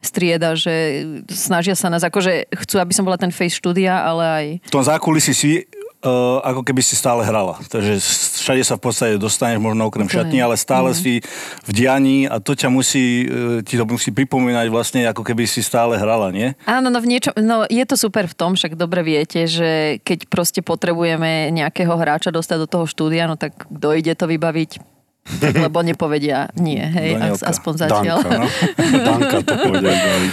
strieda, 0.00 0.56
že 0.56 1.04
snažia 1.28 1.76
sa 1.76 1.92
nás, 1.92 2.00
akože 2.00 2.48
chcú, 2.64 2.80
aby 2.80 2.96
som 2.96 3.04
bola 3.04 3.20
ten 3.20 3.28
face 3.28 3.60
štúdia, 3.60 4.00
ale 4.00 4.24
aj... 4.24 4.46
V 4.64 4.72
tom 4.72 4.80
zákulisí 4.80 5.36
si 5.36 5.68
uh, 6.04 6.40
ako 6.40 6.64
keby 6.64 6.80
si 6.80 6.96
stále 6.96 7.24
hrala. 7.24 7.60
Takže 7.68 8.00
všade 8.40 8.62
sa 8.64 8.74
v 8.80 8.82
podstate 8.82 9.14
dostaneš, 9.20 9.60
možno 9.60 9.88
okrem 9.88 10.08
To 10.08 10.12
je. 10.12 10.16
šatní, 10.20 10.38
ale 10.40 10.56
stále 10.56 10.92
si 10.96 11.20
v 11.64 11.70
dianí 11.70 12.24
a 12.24 12.40
to 12.40 12.56
ťa 12.56 12.68
musí, 12.72 13.28
uh, 13.28 13.60
ti 13.60 13.76
to 13.76 13.84
musí 13.84 14.10
pripomínať 14.12 14.66
vlastne, 14.72 15.04
ako 15.08 15.22
keby 15.24 15.44
si 15.44 15.60
stále 15.60 16.00
hrala, 16.00 16.32
nie? 16.32 16.56
Áno, 16.64 16.88
no, 16.88 16.98
v 17.00 17.16
niečom, 17.16 17.36
no 17.40 17.68
je 17.68 17.84
to 17.84 17.96
super 17.96 18.24
v 18.24 18.34
tom, 18.36 18.56
však 18.56 18.76
dobre 18.76 19.04
viete, 19.04 19.44
že 19.44 20.00
keď 20.00 20.28
proste 20.28 20.60
potrebujeme 20.64 21.52
nejakého 21.52 21.92
hráča 21.92 22.32
dostať 22.32 22.56
do 22.64 22.68
toho 22.68 22.84
štúdia, 22.88 23.28
no 23.28 23.36
tak 23.36 23.68
dojde 23.68 24.16
to 24.16 24.24
vybaviť, 24.24 24.80
tak, 25.20 25.52
lebo 25.52 25.84
nepovedia 25.84 26.48
nie, 26.56 26.80
hej, 26.96 27.14
Danielka. 27.20 27.44
aspoň 27.44 27.72
zatiaľ. 27.76 28.18
Danka, 28.24 28.38
no. 28.40 28.46
Danka 29.06 29.38
to 29.44 29.54
baviť. 29.68 30.32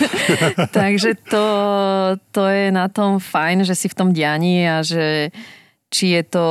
Takže 0.71 1.09
to, 1.27 1.45
to 2.31 2.43
je 2.47 2.71
na 2.71 2.87
tom 2.87 3.19
fajn, 3.19 3.67
že 3.67 3.75
si 3.75 3.91
v 3.91 3.95
tom 3.97 4.09
dianí 4.15 4.63
a 4.65 4.81
že 4.81 5.29
či 5.87 6.19
je 6.19 6.23
to 6.27 6.45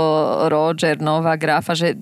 Roger, 0.48 0.96
Nova, 1.00 1.36
Grafa, 1.36 1.76
že 1.76 2.00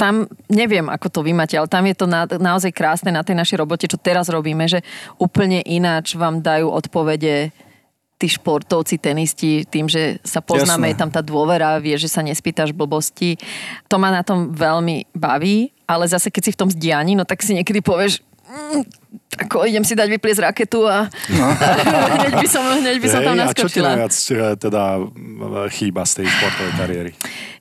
tam, 0.00 0.24
neviem, 0.48 0.88
ako 0.88 1.12
to 1.12 1.20
vy 1.20 1.36
máte, 1.36 1.60
ale 1.60 1.68
tam 1.68 1.84
je 1.84 1.92
to 1.92 2.08
na, 2.08 2.24
naozaj 2.24 2.72
krásne 2.72 3.12
na 3.12 3.20
tej 3.20 3.36
našej 3.36 3.60
robote, 3.60 3.84
čo 3.84 4.00
teraz 4.00 4.32
robíme, 4.32 4.64
že 4.64 4.80
úplne 5.20 5.60
ináč 5.60 6.16
vám 6.16 6.40
dajú 6.40 6.72
odpovede 6.72 7.52
tí 8.20 8.28
športovci, 8.28 9.00
tenisti, 9.00 9.64
tým, 9.64 9.88
že 9.88 10.20
sa 10.20 10.44
poznáme, 10.44 10.88
Jasné. 10.88 10.92
je 10.92 11.00
tam 11.00 11.10
tá 11.12 11.24
dôvera, 11.24 11.80
vie, 11.80 11.96
že 11.96 12.08
sa 12.08 12.20
nespýtaš 12.20 12.76
blbosti. 12.76 13.40
To 13.88 13.96
ma 13.96 14.12
na 14.12 14.20
tom 14.20 14.52
veľmi 14.52 15.08
baví, 15.16 15.72
ale 15.88 16.04
zase 16.04 16.28
keď 16.28 16.42
si 16.44 16.52
v 16.52 16.60
tom 16.60 16.68
zdianí, 16.68 17.16
no 17.16 17.24
tak 17.24 17.40
si 17.40 17.56
niekedy 17.56 17.80
povieš, 17.80 18.20
ako 19.40 19.62
idem 19.64 19.86
si 19.86 19.94
dať 19.94 20.08
vypliesť 20.10 20.40
raketu 20.42 20.84
a 20.84 21.06
no. 21.32 21.46
hneď 22.18 22.34
by 22.34 22.48
som, 22.50 22.62
hneď 22.66 22.96
by 22.98 23.08
som 23.08 23.20
tam 23.22 23.36
Hej, 23.38 23.46
a 23.46 23.54
čo 23.54 23.66
ti 23.70 23.78
naskočila. 23.78 23.88
najviac 23.94 24.14
eh, 24.14 24.54
teda 24.58 24.82
chýba 25.70 26.02
z 26.02 26.12
tej 26.20 26.26
športovej 26.26 26.72
kariéry? 26.74 27.10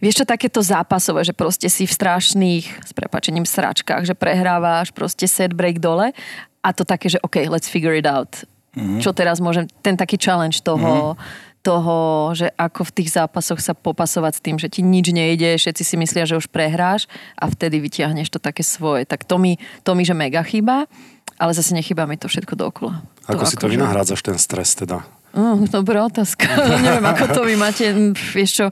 Vieš 0.02 0.16
čo, 0.22 0.26
takéto 0.26 0.60
zápasové, 0.60 1.22
že 1.24 1.34
proste 1.38 1.70
si 1.70 1.86
v 1.86 1.94
strašných, 1.94 2.66
s 2.66 2.92
prepačením, 2.92 3.46
sračkách, 3.46 4.10
že 4.10 4.18
prehrávaš 4.18 4.90
proste 4.92 5.30
set 5.30 5.54
break 5.54 5.78
dole 5.78 6.12
a 6.60 6.70
to 6.74 6.84
také, 6.84 7.08
že 7.08 7.22
OK, 7.22 7.46
let's 7.48 7.70
figure 7.70 7.96
it 7.96 8.10
out. 8.10 8.44
Mm-hmm. 8.78 9.02
Čo 9.02 9.12
teraz 9.14 9.42
môžem, 9.42 9.66
ten 9.82 9.98
taký 9.98 10.18
challenge 10.20 10.62
toho, 10.62 11.16
mm-hmm. 11.16 11.49
Toho, 11.60 12.32
že 12.32 12.48
ako 12.56 12.88
v 12.88 12.96
tých 13.02 13.10
zápasoch 13.14 13.60
sa 13.60 13.76
popasovať 13.76 14.34
s 14.40 14.44
tým, 14.44 14.56
že 14.56 14.72
ti 14.72 14.80
nič 14.80 15.12
nejde, 15.12 15.60
všetci 15.60 15.84
si 15.84 15.96
myslia, 16.00 16.24
že 16.24 16.40
už 16.40 16.48
prehráš 16.48 17.12
a 17.36 17.52
vtedy 17.52 17.84
vytiahneš 17.84 18.32
to 18.32 18.40
také 18.40 18.64
svoje. 18.64 19.04
Tak 19.04 19.28
to 19.28 19.36
mi, 19.36 19.60
to 19.84 19.92
mi 19.94 20.08
že 20.08 20.16
mega 20.16 20.40
chýba, 20.44 20.88
ale 21.36 21.52
zase 21.52 21.76
nechýba 21.76 22.08
mi 22.08 22.16
to 22.16 22.32
všetko 22.32 22.56
dookola. 22.56 23.04
Ako 23.28 23.44
si 23.44 23.60
to 23.60 23.68
akože- 23.68 23.76
vynahrádzaš, 23.76 24.22
ten 24.24 24.38
stres 24.40 24.74
teda? 24.76 25.04
Uh, 25.30 25.62
dobrá 25.70 26.10
otázka. 26.10 26.50
Neviem, 26.86 27.06
ako 27.06 27.26
to 27.38 27.42
vy 27.46 27.54
máte, 27.54 27.86
mm, 27.86 28.18
vieš 28.34 28.52
čo, 28.64 28.66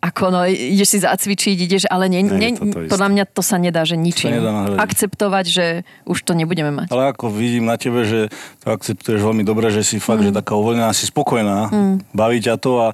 ako 0.00 0.32
no, 0.32 0.40
ideš 0.48 0.96
si 0.96 0.98
zacvičiť, 1.04 1.56
ideš, 1.60 1.84
ale 1.92 2.08
to 2.08 2.32
to 2.72 2.80
isté. 2.88 2.88
podľa 2.88 3.08
mňa 3.12 3.24
to 3.36 3.42
sa 3.44 3.60
nedá, 3.60 3.84
že 3.84 4.00
ničím. 4.00 4.32
Akceptovať, 4.80 5.44
že 5.44 5.66
už 6.08 6.24
to 6.24 6.32
nebudeme 6.32 6.72
mať. 6.72 6.88
Ale 6.88 7.12
ako 7.12 7.28
vidím 7.28 7.68
na 7.68 7.76
tebe, 7.76 8.08
že 8.08 8.32
to 8.64 8.72
akceptuješ 8.72 9.20
veľmi 9.20 9.44
dobre, 9.44 9.68
že 9.68 9.84
si 9.84 10.00
fakt, 10.00 10.24
Mm. 10.24 10.32
že 10.32 10.40
taká 10.40 10.56
uvoľnená, 10.56 10.92
si 10.96 11.04
spokojná, 11.04 11.68
baví 12.16 12.40
ťa 12.40 12.56
to 12.56 12.72
a 12.80 12.88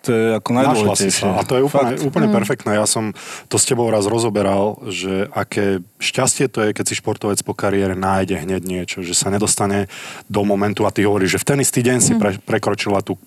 to 0.00 0.08
je 0.12 0.24
ako 0.36 0.50
najdôležitejšie. 0.56 1.28
A 1.28 1.44
to 1.44 1.60
je 1.60 1.62
úplne, 1.64 1.92
Fakt. 1.96 2.08
úplne 2.08 2.28
perfektné. 2.32 2.70
Ja 2.76 2.88
som 2.88 3.12
to 3.52 3.60
s 3.60 3.68
tebou 3.68 3.84
raz 3.92 4.08
rozoberal, 4.08 4.80
že 4.88 5.28
aké 5.32 5.84
šťastie 6.00 6.48
to 6.48 6.64
je, 6.64 6.72
keď 6.72 6.84
si 6.88 6.94
športovec 6.96 7.36
po 7.44 7.52
kariére 7.52 7.92
nájde 7.92 8.36
hneď 8.40 8.62
niečo, 8.64 9.04
že 9.04 9.12
sa 9.12 9.28
nedostane 9.28 9.92
do 10.28 10.40
momentu 10.44 10.88
a 10.88 10.92
ty 10.92 11.04
hovoríš, 11.04 11.36
že 11.36 11.42
v 11.44 11.48
ten 11.52 11.58
istý 11.60 11.80
deň 11.84 11.98
si 12.00 12.12
pre, 12.16 12.36
prekročila 12.40 13.04
tú 13.04 13.20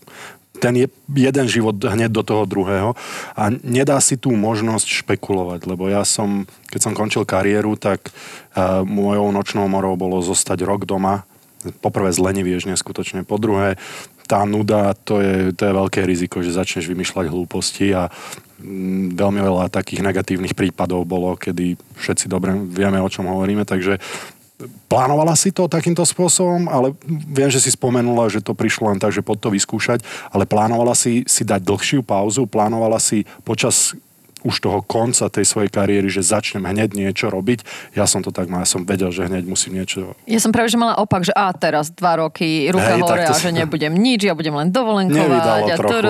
ten 0.61 0.85
je, 0.85 0.87
jeden 1.09 1.47
život 1.49 1.73
hneď 1.75 2.13
do 2.13 2.21
toho 2.21 2.45
druhého 2.45 2.93
a 3.33 3.43
nedá 3.65 3.97
si 3.97 4.15
tú 4.21 4.33
možnosť 4.37 5.05
špekulovať, 5.05 5.65
lebo 5.65 5.89
ja 5.89 6.05
som, 6.05 6.45
keď 6.69 6.79
som 6.79 6.93
končil 6.93 7.25
kariéru, 7.25 7.73
tak 7.73 8.09
uh, 8.09 8.85
mojou 8.85 9.33
nočnou 9.33 9.65
morou 9.65 9.97
bolo 9.97 10.21
zostať 10.21 10.61
rok 10.61 10.85
doma, 10.85 11.25
poprvé 11.81 12.11
zlenivieš 12.11 12.69
neskutočne, 12.69 13.23
po 13.23 13.39
druhé 13.41 13.79
tá 14.23 14.47
nuda, 14.47 14.95
to 15.03 15.19
je, 15.19 15.51
to 15.51 15.67
je 15.67 15.73
veľké 15.73 16.01
riziko, 16.07 16.39
že 16.39 16.55
začneš 16.55 16.87
vymýšľať 16.87 17.25
hlúposti 17.27 17.91
a 17.91 18.07
mm, 18.63 19.19
veľmi 19.19 19.39
veľa 19.43 19.67
takých 19.67 19.99
negatívnych 19.99 20.55
prípadov 20.55 21.03
bolo, 21.03 21.35
kedy 21.35 21.75
všetci 21.99 22.31
dobre 22.31 22.55
vieme, 22.55 23.03
o 23.03 23.11
čom 23.11 23.27
hovoríme, 23.27 23.67
takže 23.67 23.99
plánovala 24.87 25.33
si 25.33 25.49
to 25.49 25.65
takýmto 25.67 26.05
spôsobom, 26.05 26.69
ale 26.69 26.93
viem, 27.07 27.49
že 27.49 27.59
si 27.59 27.73
spomenula, 27.73 28.29
že 28.29 28.39
to 28.39 28.53
prišlo 28.53 28.93
len 28.93 28.99
tak, 29.01 29.11
že 29.11 29.25
pod 29.25 29.41
to 29.41 29.49
vyskúšať, 29.49 30.05
ale 30.29 30.47
plánovala 30.47 30.93
si 30.93 31.25
si 31.25 31.43
dať 31.43 31.61
dlhšiu 31.65 32.01
pauzu, 32.05 32.45
plánovala 32.45 33.01
si 33.01 33.25
počas 33.43 33.97
už 34.43 34.59
toho 34.59 34.79
konca 34.83 35.31
tej 35.31 35.47
svojej 35.47 35.71
kariéry, 35.71 36.11
že 36.11 36.23
začnem 36.23 36.63
hneď 36.63 36.93
niečo 36.93 37.31
robiť. 37.31 37.63
Ja 37.95 38.03
som 38.03 38.19
to 38.19 38.29
tak 38.29 38.51
mal, 38.51 38.63
ja 38.63 38.69
som 38.69 38.83
vedel, 38.83 39.09
že 39.09 39.27
hneď 39.27 39.47
musím 39.47 39.79
niečo... 39.79 40.13
Ja 40.27 40.39
som 40.43 40.51
práve, 40.51 40.67
že 40.69 40.77
mala 40.77 40.99
opak, 40.99 41.23
že 41.23 41.31
a 41.31 41.49
teraz 41.55 41.89
dva 41.91 42.19
roky, 42.19 42.67
ruka 42.69 42.99
Hej, 42.99 43.01
hore 43.01 43.23
a 43.23 43.31
že 43.31 43.49
sa- 43.49 43.55
nebudem 43.63 43.95
nič, 43.95 44.27
ja 44.27 44.35
budem 44.35 44.53
len 44.53 44.69
dovolenkovať. 44.69 45.63
A, 45.73 45.75
trochu, 45.79 46.07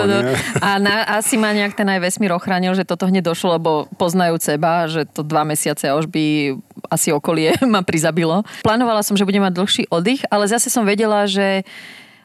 a 0.60 0.70
na, 0.82 1.06
asi 1.22 1.38
ma 1.38 1.54
nejak 1.54 1.78
ten 1.78 1.86
aj 1.86 2.02
vesmír 2.02 2.34
ochránil, 2.34 2.74
že 2.74 2.84
toto 2.84 3.06
hneď 3.06 3.30
došlo, 3.30 3.62
lebo 3.62 3.72
poznajú 3.96 4.42
seba, 4.42 4.90
že 4.90 5.06
to 5.06 5.22
dva 5.22 5.46
mesiace 5.46 5.88
a 5.88 5.96
už 5.96 6.10
by 6.10 6.58
asi 6.90 7.14
okolie 7.14 7.54
ma 7.74 7.86
prizabilo. 7.86 8.42
Plánovala 8.66 9.06
som, 9.06 9.14
že 9.14 9.24
budem 9.24 9.46
mať 9.46 9.54
dlhší 9.54 9.84
oddych, 9.94 10.26
ale 10.34 10.50
zase 10.50 10.74
som 10.74 10.84
vedela, 10.84 11.30
že 11.30 11.64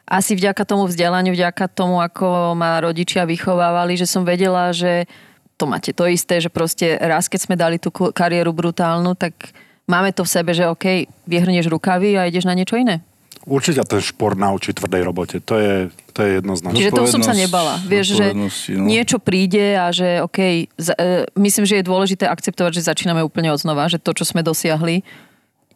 asi 0.09 0.33
vďaka 0.33 0.65
tomu 0.65 0.89
vzdelaniu, 0.89 1.37
vďaka 1.37 1.69
tomu, 1.69 2.01
ako 2.01 2.57
ma 2.57 2.81
rodičia 2.81 3.29
vychovávali, 3.29 3.93
že 3.93 4.09
som 4.09 4.25
vedela, 4.25 4.73
že 4.73 5.05
to 5.59 5.67
máte 5.67 5.91
to 5.91 6.07
isté, 6.07 6.39
že 6.39 6.47
proste 6.47 6.95
raz, 6.95 7.27
keď 7.27 7.39
sme 7.43 7.55
dali 7.59 7.75
tú 7.75 7.91
kariéru 7.91 8.55
brutálnu, 8.55 9.11
tak 9.19 9.35
máme 9.91 10.15
to 10.15 10.23
v 10.23 10.31
sebe, 10.31 10.55
že 10.55 10.71
OK, 10.71 11.03
vyhrnieš 11.27 11.67
rukavy 11.67 12.15
a 12.15 12.31
ideš 12.31 12.47
na 12.47 12.55
niečo 12.55 12.79
iné. 12.79 13.03
Určite 13.43 13.83
ten 13.87 14.03
šport 14.03 14.35
naučí 14.35 14.75
tvrdej 14.75 15.03
robote. 15.03 15.39
To 15.41 15.55
je, 15.57 15.75
to 16.11 16.19
je 16.21 16.29
jednoznačné. 16.39 16.75
Čiže 16.75 16.91
toho 16.95 17.07
som 17.07 17.23
sa 17.23 17.33
nebala. 17.33 17.79
Vieš, 17.87 18.19
že 18.19 18.25
no. 18.35 18.47
niečo 18.83 19.17
príde 19.17 19.79
a 19.79 19.89
že 19.95 20.21
OK, 20.21 20.69
z, 20.75 20.87
e, 20.93 21.23
myslím, 21.39 21.65
že 21.65 21.79
je 21.79 21.87
dôležité 21.87 22.27
akceptovať, 22.27 22.77
že 22.77 22.87
začíname 22.91 23.23
úplne 23.23 23.49
od 23.49 23.59
znova, 23.59 23.87
že 23.87 23.97
to, 23.97 24.11
čo 24.11 24.27
sme 24.27 24.43
dosiahli, 24.43 25.01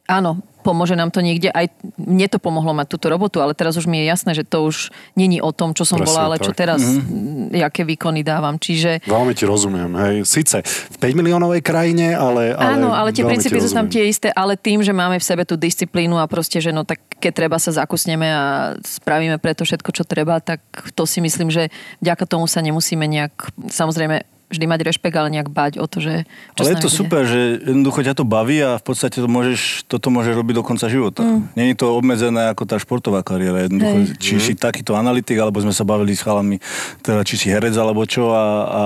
áno, 0.07 0.43
pomôže 0.63 0.95
nám 0.95 1.11
to 1.11 1.19
niekde. 1.19 1.51
Aj 1.51 1.67
mne 1.99 2.27
to 2.31 2.39
pomohlo 2.39 2.71
mať 2.71 2.87
túto 2.87 3.11
robotu, 3.11 3.43
ale 3.43 3.51
teraz 3.51 3.75
už 3.75 3.87
mi 3.87 4.03
je 4.03 4.05
jasné, 4.07 4.31
že 4.31 4.47
to 4.47 4.63
už 4.63 4.91
není 5.19 5.43
o 5.43 5.51
tom, 5.51 5.75
čo 5.75 5.83
som 5.83 5.99
Presne 5.99 6.07
bola, 6.07 6.21
ale 6.31 6.37
tak. 6.39 6.45
čo 6.47 6.51
teraz, 6.55 6.79
mm-hmm. 6.79 7.51
jaké 7.51 7.83
výkony 7.83 8.23
dávam. 8.23 8.55
Čiže... 8.55 9.03
Veľmi 9.03 9.35
ti 9.35 9.43
rozumiem, 9.43 9.91
hej. 9.99 10.15
Sice 10.23 10.63
v 10.63 10.95
5 10.99 11.19
miliónovej 11.19 11.59
krajine, 11.59 12.15
ale... 12.15 12.55
ale 12.55 12.79
Áno, 12.79 12.95
ale 12.95 13.11
tie 13.11 13.27
princípy 13.27 13.59
sú 13.59 13.75
tam 13.75 13.91
tie 13.91 14.07
isté, 14.07 14.31
ale 14.31 14.55
tým, 14.55 14.79
že 14.79 14.95
máme 14.95 15.19
v 15.19 15.25
sebe 15.27 15.43
tú 15.43 15.59
disciplínu 15.59 16.15
a 16.15 16.25
proste, 16.31 16.63
že 16.63 16.71
no 16.71 16.87
tak 16.87 17.03
keď 17.19 17.31
treba 17.31 17.57
sa 17.59 17.75
zakusneme 17.75 18.27
a 18.27 18.43
spravíme 18.79 19.39
preto 19.39 19.67
všetko, 19.67 19.91
čo 19.91 20.03
treba, 20.07 20.39
tak 20.39 20.63
to 20.95 21.03
si 21.03 21.19
myslím, 21.19 21.51
že 21.51 21.71
vďaka 21.99 22.23
tomu 22.27 22.47
sa 22.47 22.59
nemusíme 22.59 23.03
nejak, 23.07 23.55
samozrejme 23.71 24.32
vždy 24.51 24.65
mať 24.69 24.81
rešpekt, 24.85 25.15
ale 25.17 25.33
nejak 25.33 25.49
bať 25.49 25.81
o 25.81 25.85
to, 25.89 26.03
že 26.03 26.29
čo 26.53 26.61
Ale 26.61 26.75
je 26.75 26.77
to 26.83 26.89
bude. 26.91 26.99
super, 26.99 27.21
že 27.25 27.63
jednoducho 27.63 27.99
ťa 28.05 28.13
to 28.13 28.25
baví 28.27 28.57
a 28.61 28.77
v 28.77 28.83
podstate 28.85 29.17
to 29.17 29.29
môžeš, 29.29 29.89
toto 29.89 30.13
môže 30.13 30.29
robiť 30.33 30.55
do 30.59 30.63
konca 30.63 30.85
života. 30.91 31.25
Mm. 31.25 31.41
Není 31.57 31.73
to 31.73 31.95
obmedzené 31.95 32.51
ako 32.53 32.63
tá 32.69 32.77
športová 32.77 33.25
kariéra. 33.25 33.65
Jednoducho, 33.65 33.97
Hej. 33.97 34.07
či 34.21 34.33
mm. 34.37 34.41
si 34.43 34.53
takýto 34.53 34.93
analytik, 34.93 35.41
alebo 35.41 35.57
sme 35.63 35.73
sa 35.73 35.87
bavili 35.87 36.13
s 36.13 36.21
chalami, 36.21 36.61
teda 37.01 37.25
či 37.25 37.35
si 37.39 37.47
herec 37.49 37.73
alebo 37.73 38.05
čo 38.05 38.29
a, 38.35 38.45
a 38.67 38.81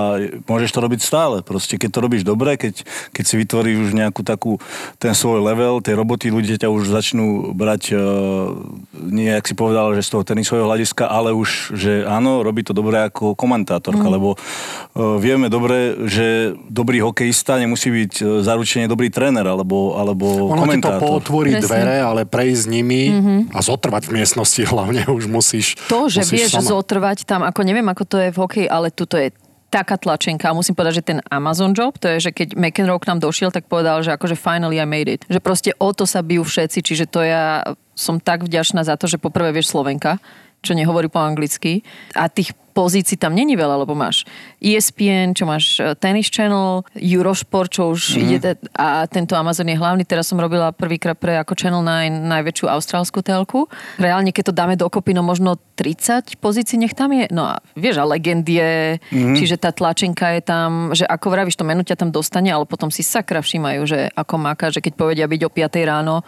môžeš 0.48 0.72
to 0.72 0.80
robiť 0.80 1.00
stále. 1.04 1.44
Proste 1.44 1.76
keď 1.76 1.90
to 1.92 2.00
robíš 2.00 2.24
dobre, 2.24 2.56
keď, 2.56 2.88
keď 3.12 3.24
si 3.28 3.36
vytvoríš 3.36 3.78
už 3.88 3.92
nejakú 3.98 4.24
takú, 4.24 4.62
ten 5.02 5.12
svoj 5.12 5.44
level, 5.44 5.84
tej 5.84 6.00
roboty, 6.00 6.32
ľudia 6.32 6.56
ťa 6.56 6.72
už 6.72 6.88
začnú 6.88 7.52
brať, 7.52 7.92
uh, 7.92 8.56
nie, 8.94 9.32
ak 9.34 9.48
si 9.48 9.56
povedal, 9.58 9.92
že 9.98 10.08
z 10.08 10.12
toho 10.16 10.24
tenisového 10.24 10.68
hľadiska, 10.68 11.08
ale 11.08 11.36
už, 11.36 11.76
že 11.76 12.08
áno, 12.08 12.44
robí 12.44 12.64
to 12.64 12.72
dobre 12.72 13.04
ako 13.04 13.36
komentátorka, 13.36 14.06
mm. 14.08 14.14
lebo 14.14 14.30
uh, 14.36 15.20
vieme 15.20 15.47
dobre, 15.48 15.96
že 16.08 16.56
dobrý 16.70 17.04
hokejista 17.04 17.60
nemusí 17.60 17.90
byť 17.90 18.14
e, 18.20 18.24
zaručene 18.46 18.86
dobrý 18.86 19.12
tréner 19.12 19.44
alebo, 19.44 19.98
alebo 19.98 20.52
ono 20.52 20.64
komentátor. 20.64 20.98
Ono 20.98 21.02
ti 21.02 21.04
to 21.04 21.08
pootvorí 21.08 21.52
dvere, 21.60 21.98
ale 22.04 22.28
prejsť 22.28 22.64
nimi 22.70 23.04
mm-hmm. 23.12 23.40
a 23.56 23.60
zotrvať 23.60 24.08
v 24.08 24.12
miestnosti 24.22 24.62
hlavne 24.72 25.08
už 25.10 25.26
musíš 25.28 25.80
To, 25.92 26.08
že 26.08 26.24
musíš 26.24 26.32
vieš 26.32 26.52
sama. 26.60 26.70
zotrvať 26.78 27.18
tam, 27.26 27.42
ako 27.44 27.62
neviem, 27.66 27.88
ako 27.88 28.04
to 28.06 28.18
je 28.22 28.30
v 28.32 28.38
hokeji, 28.38 28.68
ale 28.68 28.94
tuto 28.94 29.16
je 29.20 29.34
taká 29.68 30.00
tlačenka. 30.00 30.56
Musím 30.56 30.80
povedať, 30.80 31.04
že 31.04 31.08
ten 31.12 31.20
Amazon 31.28 31.76
job, 31.76 32.00
to 32.00 32.08
je, 32.16 32.30
že 32.30 32.32
keď 32.32 32.56
McEnroe 32.56 33.00
k 33.04 33.10
nám 33.12 33.20
došiel, 33.20 33.52
tak 33.52 33.68
povedal, 33.68 34.00
že 34.00 34.16
akože 34.16 34.40
finally 34.40 34.80
I 34.80 34.88
made 34.88 35.12
it. 35.12 35.28
Že 35.28 35.40
proste 35.44 35.72
o 35.76 35.92
to 35.92 36.08
sa 36.08 36.24
bijú 36.24 36.48
všetci, 36.48 36.80
čiže 36.80 37.06
to 37.12 37.20
ja 37.24 37.76
som 37.98 38.22
tak 38.22 38.48
vďačná 38.48 38.86
za 38.88 38.96
to, 38.96 39.10
že 39.10 39.20
poprvé 39.20 39.52
vieš 39.52 39.74
Slovenka, 39.74 40.22
čo 40.68 40.76
nehovorí 40.76 41.08
po 41.08 41.24
anglicky. 41.24 41.82
A 42.12 42.28
tých 42.28 42.52
pozícií 42.78 43.18
tam 43.18 43.34
není 43.34 43.58
veľa, 43.58 43.82
lebo 43.82 43.98
máš 43.98 44.22
ESPN, 44.62 45.34
čo 45.34 45.50
máš 45.50 45.82
e, 45.82 45.98
Tennis 45.98 46.30
Channel, 46.30 46.86
Eurosport, 46.94 47.74
čo 47.74 47.90
už 47.90 48.14
mm-hmm. 48.14 48.36
ide 48.38 48.52
a 48.78 49.10
tento 49.10 49.34
Amazon 49.34 49.66
je 49.66 49.74
hlavný. 49.74 50.06
Teraz 50.06 50.30
som 50.30 50.38
robila 50.38 50.70
prvýkrát 50.70 51.18
pre 51.18 51.42
ako 51.42 51.58
Channel 51.58 51.82
9 51.82 52.30
najväčšiu 52.30 52.70
austrálskú 52.70 53.26
telku. 53.26 53.66
Reálne, 53.98 54.30
keď 54.30 54.54
to 54.54 54.54
dáme 54.54 54.78
dokopy, 54.78 55.18
no 55.18 55.26
možno 55.26 55.58
30 55.74 56.38
pozícií 56.38 56.78
nech 56.78 56.94
tam 56.94 57.18
je. 57.18 57.26
No 57.34 57.50
a 57.50 57.66
vieš, 57.74 57.98
a 57.98 58.06
legend 58.06 58.46
je, 58.46 59.02
mm-hmm. 59.02 59.34
čiže 59.34 59.58
tá 59.58 59.74
tlačenka 59.74 60.38
je 60.38 60.46
tam, 60.46 60.94
že 60.94 61.10
ako 61.10 61.34
vravíš, 61.34 61.58
to 61.58 61.66
menu 61.66 61.82
ťa 61.82 61.98
tam 61.98 62.14
dostane, 62.14 62.54
ale 62.54 62.70
potom 62.70 62.94
si 62.94 63.02
sakra 63.02 63.42
všímajú, 63.42 63.82
že 63.90 64.00
ako 64.14 64.38
máka, 64.38 64.70
že 64.70 64.86
keď 64.86 64.94
povedia 64.94 65.26
byť 65.26 65.42
o 65.42 65.50
5 65.50 65.90
ráno, 65.90 66.22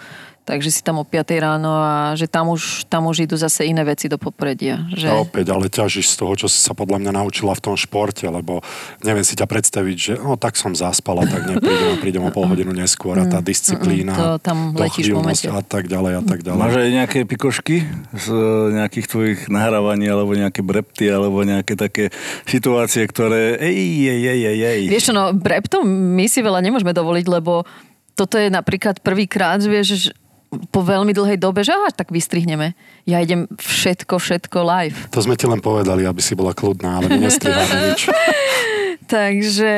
takže 0.50 0.74
si 0.74 0.82
tam 0.82 0.98
o 0.98 1.06
5 1.06 1.30
ráno 1.38 1.78
a 1.78 2.18
že 2.18 2.26
tam 2.26 2.50
už, 2.50 2.90
tam 2.90 3.06
už 3.06 3.30
idú 3.30 3.38
zase 3.38 3.70
iné 3.70 3.86
veci 3.86 4.10
do 4.10 4.18
popredia. 4.18 4.82
Že... 4.90 5.06
A 5.06 5.22
opäť, 5.22 5.54
ale 5.54 5.70
ťažíš 5.70 6.18
z 6.18 6.26
toho, 6.26 6.34
čo 6.34 6.48
si 6.50 6.58
sa 6.58 6.74
podľa 6.74 7.06
mňa 7.06 7.12
naučila 7.22 7.54
v 7.54 7.62
tom 7.62 7.76
športe, 7.78 8.26
lebo 8.26 8.66
neviem 9.06 9.22
si 9.22 9.38
ťa 9.38 9.46
predstaviť, 9.46 9.98
že 10.02 10.14
no 10.18 10.42
tak 10.42 10.58
som 10.58 10.74
zaspala, 10.74 11.30
tak 11.30 11.46
neprídem 11.46 11.90
a 11.94 11.98
prídem 12.02 12.24
o 12.26 12.34
pol 12.34 12.50
hodinu 12.52 12.74
neskôr 12.74 13.22
a 13.22 13.30
tá 13.30 13.46
mm, 13.46 13.46
disciplína, 13.46 14.14
to 14.18 14.30
tam 14.42 14.74
letíš 14.74 15.14
a 15.54 15.62
tak 15.62 15.86
ďalej 15.86 16.14
a 16.18 16.24
tak 16.26 16.42
ďalej. 16.42 16.58
Máš 16.58 16.76
aj 16.82 16.90
nejaké 16.90 17.20
pikošky 17.30 17.86
z 18.18 18.28
e, 18.34 18.82
nejakých 18.82 19.06
tvojich 19.06 19.40
nahrávaní 19.54 20.10
alebo 20.10 20.34
nejaké 20.34 20.66
brepty 20.66 21.14
alebo 21.14 21.46
nejaké 21.46 21.78
také 21.78 22.10
situácie, 22.50 23.06
ktoré 23.06 23.62
ej, 23.62 23.78
ej, 24.10 24.24
ej, 24.26 24.42
ej, 24.50 24.60
ej. 24.66 24.82
Vieš 24.90 25.14
no, 25.14 25.30
breptom 25.30 25.86
my 25.86 26.26
si 26.26 26.42
veľa 26.42 26.66
nemôžeme 26.66 26.90
dovoliť, 26.90 27.26
lebo 27.30 27.70
toto 28.18 28.36
je 28.36 28.52
napríklad 28.52 29.00
prvýkrát, 29.00 29.64
vieš, 29.64 30.12
po 30.50 30.82
veľmi 30.82 31.14
dlhej 31.14 31.38
dobe, 31.38 31.62
že 31.62 31.74
až 31.74 31.94
tak 31.94 32.10
vystrihneme. 32.10 32.74
Ja 33.06 33.22
idem 33.22 33.46
všetko, 33.54 34.18
všetko 34.18 34.58
live. 34.66 34.98
To 35.14 35.22
sme 35.22 35.38
ti 35.38 35.46
len 35.46 35.62
povedali, 35.62 36.10
aby 36.10 36.22
si 36.22 36.34
bola 36.34 36.58
kľudná, 36.58 37.02
ale 37.02 37.08
my 37.14 37.30
nestriháme 37.30 37.94
nič. 37.94 38.10
Takže 39.10 39.74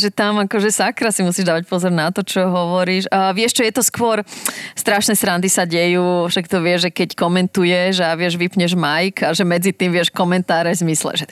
že 0.00 0.08
tam 0.08 0.40
akože 0.40 0.72
sakra 0.72 1.12
si 1.12 1.20
musíš 1.20 1.44
dávať 1.44 1.68
pozor 1.68 1.92
na 1.92 2.08
to, 2.08 2.24
čo 2.24 2.48
hovoríš. 2.48 3.04
A 3.12 3.28
vieš 3.36 3.60
čo, 3.60 3.62
je 3.64 3.76
to 3.76 3.84
skôr 3.84 4.24
strašné 4.72 5.12
srandy 5.12 5.52
sa 5.52 5.68
dejú, 5.68 6.24
však 6.32 6.48
to 6.48 6.64
vieš, 6.64 6.88
že 6.88 6.90
keď 7.04 7.08
komentuješ 7.12 8.00
a 8.00 8.16
vieš, 8.16 8.40
vypneš 8.40 8.72
mic 8.72 9.20
a 9.20 9.36
že 9.36 9.44
medzi 9.44 9.76
tým 9.76 9.92
vieš 9.92 10.08
komentáre 10.08 10.72
v 10.72 10.80
zmysle, 10.80 11.12
že 11.12 11.28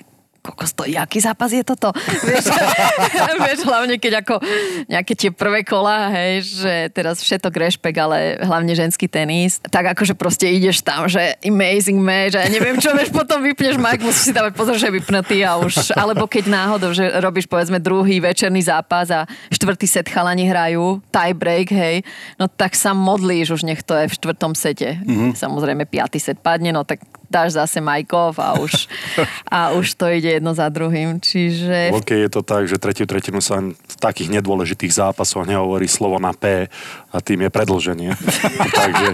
kokos 0.48 0.72
to, 0.72 0.88
aký 0.88 1.20
zápas 1.20 1.52
je 1.52 1.61
toto? 1.61 1.92
vieš, 2.24 2.48
vieš, 3.44 3.61
hlavne 3.68 4.00
keď 4.00 4.24
ako 4.24 4.40
nejaké 4.88 5.12
tie 5.12 5.28
prvé 5.28 5.61
kola, 5.61 6.08
hej, 6.08 6.64
že 6.64 6.74
teraz 6.96 7.20
všetok 7.20 7.52
rešpek, 7.52 7.94
ale 8.00 8.40
hlavne 8.40 8.72
ženský 8.72 9.04
tenis, 9.04 9.61
tak 9.68 9.92
akože 9.92 10.16
proste 10.16 10.48
ideš 10.48 10.80
tam, 10.80 11.04
že 11.04 11.37
amazing 11.44 12.00
match 12.00 12.40
a 12.40 12.48
neviem 12.48 12.80
čo, 12.80 12.96
vieš, 12.96 13.12
potom 13.12 13.44
vypneš 13.44 13.76
mic, 13.76 14.00
musíš 14.00 14.30
si 14.30 14.32
dávať 14.32 14.56
pozor, 14.56 14.80
že 14.80 14.88
je 14.88 14.96
vypnutý 14.96 15.44
a 15.44 15.61
už, 15.61 15.92
alebo 15.92 16.24
keď 16.24 16.48
náhodou, 16.48 16.96
že 16.96 17.04
robíš 17.20 17.44
povedzme 17.44 17.76
druhý 17.76 18.24
večerný 18.24 18.64
zápas 18.64 19.12
a 19.12 19.28
štvrtý 19.52 19.84
set 19.84 20.08
chalani 20.08 20.48
hrajú, 20.48 21.04
tie 21.12 21.37
break, 21.37 21.68
hej, 21.68 21.96
no 22.40 22.48
tak 22.48 22.72
sa 22.72 22.96
modlíš 22.96 23.61
už 23.61 23.62
nech 23.68 23.84
to 23.84 23.92
je 23.98 24.08
v 24.08 24.16
štvrtom 24.16 24.52
sete. 24.56 24.96
Mm-hmm. 25.02 25.37
Samozrejme, 25.37 25.84
piatý 25.84 26.16
set 26.22 26.40
padne, 26.40 26.72
no 26.72 26.87
tak 26.87 27.02
dáš 27.28 27.60
zase 27.60 27.78
majkov 27.84 28.40
a 28.40 28.56
už, 28.58 28.88
a 29.56 29.72
už 29.76 29.94
to 29.94 30.08
ide 30.08 30.40
jedno 30.40 30.56
za 30.56 30.68
druhým. 30.72 31.20
Čiže... 31.20 31.92
OK, 31.92 32.10
je 32.10 32.30
to 32.32 32.40
tak, 32.42 32.64
že 32.66 32.80
tretiu 32.80 33.04
tretinu 33.04 33.38
sa 33.44 33.60
v 33.60 33.94
takých 34.00 34.32
nedôležitých 34.40 34.92
zápasoch 34.92 35.44
nehovorí 35.44 35.86
slovo 35.86 36.16
na 36.16 36.32
P 36.32 36.66
a 37.08 37.16
tým 37.24 37.48
je 37.48 37.50
predlženie. 37.52 38.12
takže, 38.80 39.08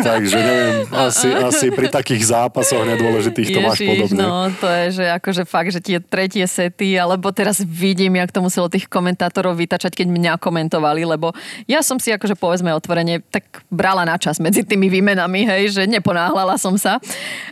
takže 0.00 0.36
neviem, 0.36 0.76
asi, 0.92 1.28
asi 1.32 1.66
pri 1.72 1.88
takých 1.88 2.28
zápasoch 2.28 2.84
nedôležitých 2.84 3.48
to 3.52 3.60
Ježiš, 3.60 3.68
máš 3.68 3.78
podobne. 3.84 4.20
no, 4.20 4.48
to 4.56 4.66
je, 4.68 4.84
že 5.00 5.04
akože 5.16 5.42
fakt, 5.48 5.70
že 5.72 5.80
tie 5.80 5.98
tretie 6.00 6.44
sety, 6.44 6.96
alebo 6.96 7.32
teraz 7.32 7.60
vidím, 7.64 8.20
jak 8.20 8.32
to 8.32 8.44
muselo 8.44 8.68
tých 8.68 8.88
komentátorov 8.88 9.56
vytačať, 9.56 9.92
keď 9.96 10.06
mňa 10.08 10.32
komentovali, 10.40 11.04
lebo 11.08 11.32
ja 11.64 11.80
som 11.80 11.96
si 11.96 12.12
akože 12.12 12.36
povedzme 12.36 12.72
otvorene 12.72 13.20
tak 13.28 13.64
brala 13.72 14.04
na 14.04 14.16
čas 14.20 14.40
medzi 14.40 14.64
tými 14.64 14.92
výmenami, 14.92 15.48
hej, 15.48 15.62
že 15.72 15.82
neponáhlala 15.88 16.60
som 16.60 16.76
sa. 16.76 17.00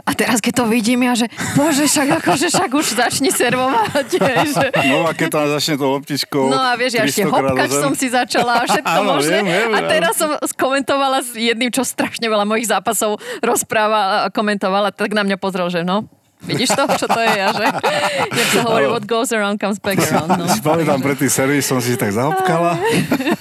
A 0.07 0.15
teraz, 0.15 0.39
keď 0.39 0.63
to 0.63 0.65
vidím, 0.71 1.03
ja, 1.03 1.19
že 1.19 1.27
bože, 1.59 1.91
však 1.91 2.23
akože 2.23 2.47
však 2.55 2.71
už 2.71 2.87
začni 2.95 3.35
servovať. 3.35 4.07
Že... 4.57 4.69
No 4.87 5.11
a 5.11 5.11
keď 5.11 5.29
tam 5.35 5.47
začne 5.51 5.75
to 5.75 5.87
loptičkou. 5.91 6.47
No 6.47 6.63
a 6.63 6.79
vieš, 6.79 6.97
ja 6.97 7.03
ešte 7.03 7.27
hopkač 7.27 7.71
som 7.75 7.93
si 7.99 8.07
začala 8.07 8.63
a 8.63 8.65
všetko 8.65 8.87
Áno, 9.03 9.19
možné. 9.19 9.43
Viem, 9.43 9.47
viem, 9.51 9.75
a 9.75 9.79
teraz 9.91 10.15
som 10.15 10.31
skomentovala 10.47 11.27
s 11.27 11.35
jedným, 11.35 11.75
čo 11.75 11.83
strašne 11.83 12.31
veľa 12.31 12.47
mojich 12.47 12.71
zápasov 12.71 13.19
rozpráva 13.43 14.31
a 14.31 14.31
komentovala, 14.31 14.95
tak 14.95 15.11
na 15.11 15.27
mňa 15.27 15.37
pozrel, 15.43 15.67
že 15.69 15.83
no, 15.83 16.07
Vidíš 16.45 16.77
to, 16.77 16.85
čo 17.01 17.07
to 17.09 17.17
je 17.17 17.33
ja, 17.33 17.49
že? 17.49 17.67
Jak 18.45 18.49
sa 18.53 18.61
hovorí, 18.69 18.87
what 18.93 19.05
goes 19.09 19.33
around 19.33 19.57
comes 19.57 19.81
back 19.81 19.97
around. 19.99 20.37
No. 20.37 20.45
Pamätám, 20.69 21.01
pre 21.01 21.17
tý 21.17 21.33
servis 21.33 21.65
som 21.65 21.81
si 21.81 21.97
tak 21.97 22.13
zahopkala. 22.13 22.77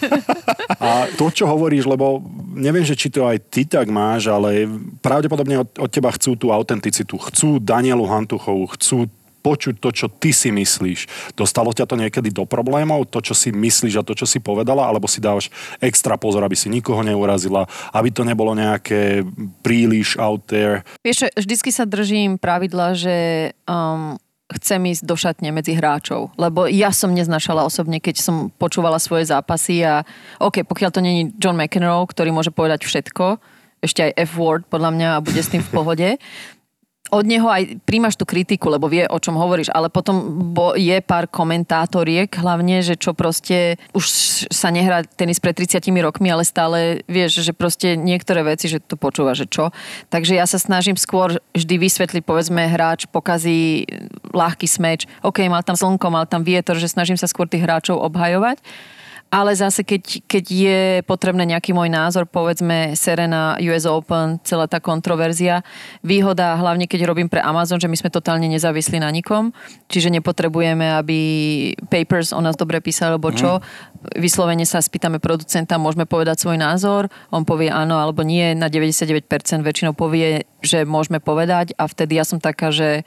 A 0.86 1.12
to, 1.20 1.28
čo 1.30 1.46
hovoríš, 1.46 1.86
lebo 1.86 2.24
neviem, 2.56 2.88
že 2.88 2.96
či 2.96 3.12
to 3.12 3.28
aj 3.28 3.38
ty 3.52 3.68
tak 3.68 3.92
máš, 3.92 4.32
ale 4.32 4.66
pravdepodobne 5.04 5.62
od, 5.62 5.70
od 5.76 5.90
teba 5.92 6.10
chcú 6.16 6.40
tú 6.40 6.48
autenticitu. 6.50 7.20
Chcú 7.20 7.60
Danielu 7.60 8.04
Hantuchovú, 8.08 8.72
chcú 8.74 9.12
počuť 9.46 9.78
to, 9.78 9.94
čo 9.94 10.10
ty 10.10 10.34
si 10.34 10.50
myslíš. 10.50 11.32
Dostalo 11.38 11.70
ťa 11.70 11.86
to 11.86 11.94
niekedy 12.02 12.34
do 12.34 12.50
problémov, 12.50 13.06
to, 13.14 13.22
čo 13.22 13.38
si 13.38 13.54
myslíš 13.54 14.02
a 14.02 14.06
to, 14.08 14.18
čo 14.18 14.26
si 14.26 14.42
povedala, 14.42 14.90
alebo 14.90 15.06
si 15.06 15.22
dávaš 15.22 15.54
extra 15.78 16.18
pozor, 16.18 16.42
aby 16.42 16.58
si 16.58 16.74
nikoho 16.74 17.06
neurazila, 17.06 17.70
aby 17.94 18.10
to 18.10 18.26
nebolo 18.26 18.58
nejaké 18.58 19.22
príliš 19.62 20.18
out 20.18 20.50
there? 20.50 20.82
Vieš, 21.06 21.30
vždycky 21.38 21.70
sa 21.70 21.86
držím 21.86 22.42
pravidla, 22.42 22.98
že 22.98 23.16
um, 23.70 24.18
chcem 24.50 24.82
ísť 24.90 25.04
do 25.06 25.14
šatne 25.14 25.50
medzi 25.54 25.78
hráčov. 25.78 26.34
Lebo 26.42 26.66
ja 26.66 26.90
som 26.90 27.14
neznašala 27.14 27.62
osobne, 27.66 28.02
keď 28.02 28.22
som 28.22 28.50
počúvala 28.58 28.98
svoje 28.98 29.30
zápasy 29.30 29.86
a 29.86 30.02
OK, 30.42 30.66
pokiaľ 30.66 30.90
to 30.90 31.06
není 31.06 31.30
John 31.38 31.54
McEnroe, 31.58 32.10
ktorý 32.10 32.34
môže 32.34 32.50
povedať 32.50 32.82
všetko, 32.82 33.38
ešte 33.86 34.10
aj 34.10 34.12
F-word 34.34 34.66
podľa 34.66 34.92
mňa 34.98 35.10
a 35.14 35.22
bude 35.22 35.38
s 35.38 35.52
tým 35.54 35.62
v 35.62 35.70
pohode, 35.70 36.10
od 37.14 37.26
neho 37.26 37.46
aj 37.46 37.86
príjmaš 37.86 38.18
tú 38.18 38.26
kritiku, 38.26 38.74
lebo 38.74 38.90
vie, 38.90 39.06
o 39.06 39.22
čom 39.22 39.38
hovoríš, 39.38 39.70
ale 39.70 39.94
potom 39.94 40.42
bo 40.52 40.74
je 40.74 40.98
pár 41.06 41.30
komentátoriek, 41.30 42.28
hlavne, 42.34 42.82
že 42.82 42.98
čo 42.98 43.14
proste 43.14 43.78
už 43.94 44.06
sa 44.50 44.74
nehrá 44.74 45.06
tenis 45.06 45.38
pred 45.38 45.54
30 45.54 45.86
rokmi, 46.02 46.34
ale 46.34 46.42
stále 46.42 47.06
vieš, 47.06 47.46
že 47.46 47.54
proste 47.54 47.94
niektoré 47.94 48.42
veci, 48.42 48.66
že 48.66 48.82
to 48.82 48.98
počúva, 48.98 49.38
že 49.38 49.46
čo. 49.46 49.70
Takže 50.10 50.34
ja 50.34 50.50
sa 50.50 50.58
snažím 50.58 50.98
skôr 50.98 51.38
vždy 51.54 51.76
vysvetliť, 51.78 52.24
povedzme, 52.26 52.66
hráč 52.66 53.06
pokazí 53.06 53.86
ľahký 54.34 54.66
smeč, 54.66 55.06
OK, 55.22 55.46
mal 55.46 55.62
tam 55.62 55.78
slnko, 55.78 56.10
mal 56.10 56.26
tam 56.26 56.42
vietor, 56.42 56.82
že 56.82 56.90
snažím 56.90 57.22
sa 57.22 57.30
skôr 57.30 57.46
tých 57.46 57.64
hráčov 57.64 58.02
obhajovať 58.02 58.58
ale 59.34 59.52
zase 59.58 59.84
keď, 59.84 60.24
keď 60.30 60.46
je 60.48 60.82
potrebné 61.04 61.44
nejaký 61.44 61.76
môj 61.76 61.92
názor, 61.92 62.24
povedzme 62.30 62.96
Serena, 62.96 63.60
US 63.60 63.84
Open, 63.84 64.40
celá 64.48 64.70
tá 64.70 64.80
kontroverzia, 64.80 65.66
výhoda, 66.06 66.56
hlavne 66.56 66.88
keď 66.88 67.10
robím 67.10 67.28
pre 67.28 67.44
Amazon, 67.44 67.82
že 67.82 67.92
my 67.92 67.98
sme 68.00 68.14
totálne 68.14 68.48
nezávislí 68.48 69.02
na 69.02 69.12
nikom, 69.12 69.52
čiže 69.92 70.14
nepotrebujeme, 70.14 70.88
aby 70.96 71.20
papers 71.92 72.32
o 72.32 72.40
nás 72.40 72.56
dobre 72.56 72.80
písali, 72.80 73.18
alebo 73.18 73.34
čo. 73.36 73.60
Mm. 73.60 73.64
Vyslovene 74.22 74.64
sa 74.64 74.80
spýtame 74.80 75.20
producenta, 75.20 75.82
môžeme 75.82 76.08
povedať 76.08 76.46
svoj 76.46 76.62
názor, 76.62 77.12
on 77.34 77.44
povie 77.44 77.68
áno 77.68 78.00
alebo 78.00 78.24
nie, 78.24 78.56
na 78.56 78.72
99% 78.72 79.28
väčšinou 79.66 79.98
povie, 79.98 80.48
že 80.64 80.88
môžeme 80.88 81.20
povedať 81.20 81.76
a 81.76 81.90
vtedy 81.90 82.18
ja 82.18 82.24
som 82.24 82.40
taká, 82.40 82.72
že 82.72 83.04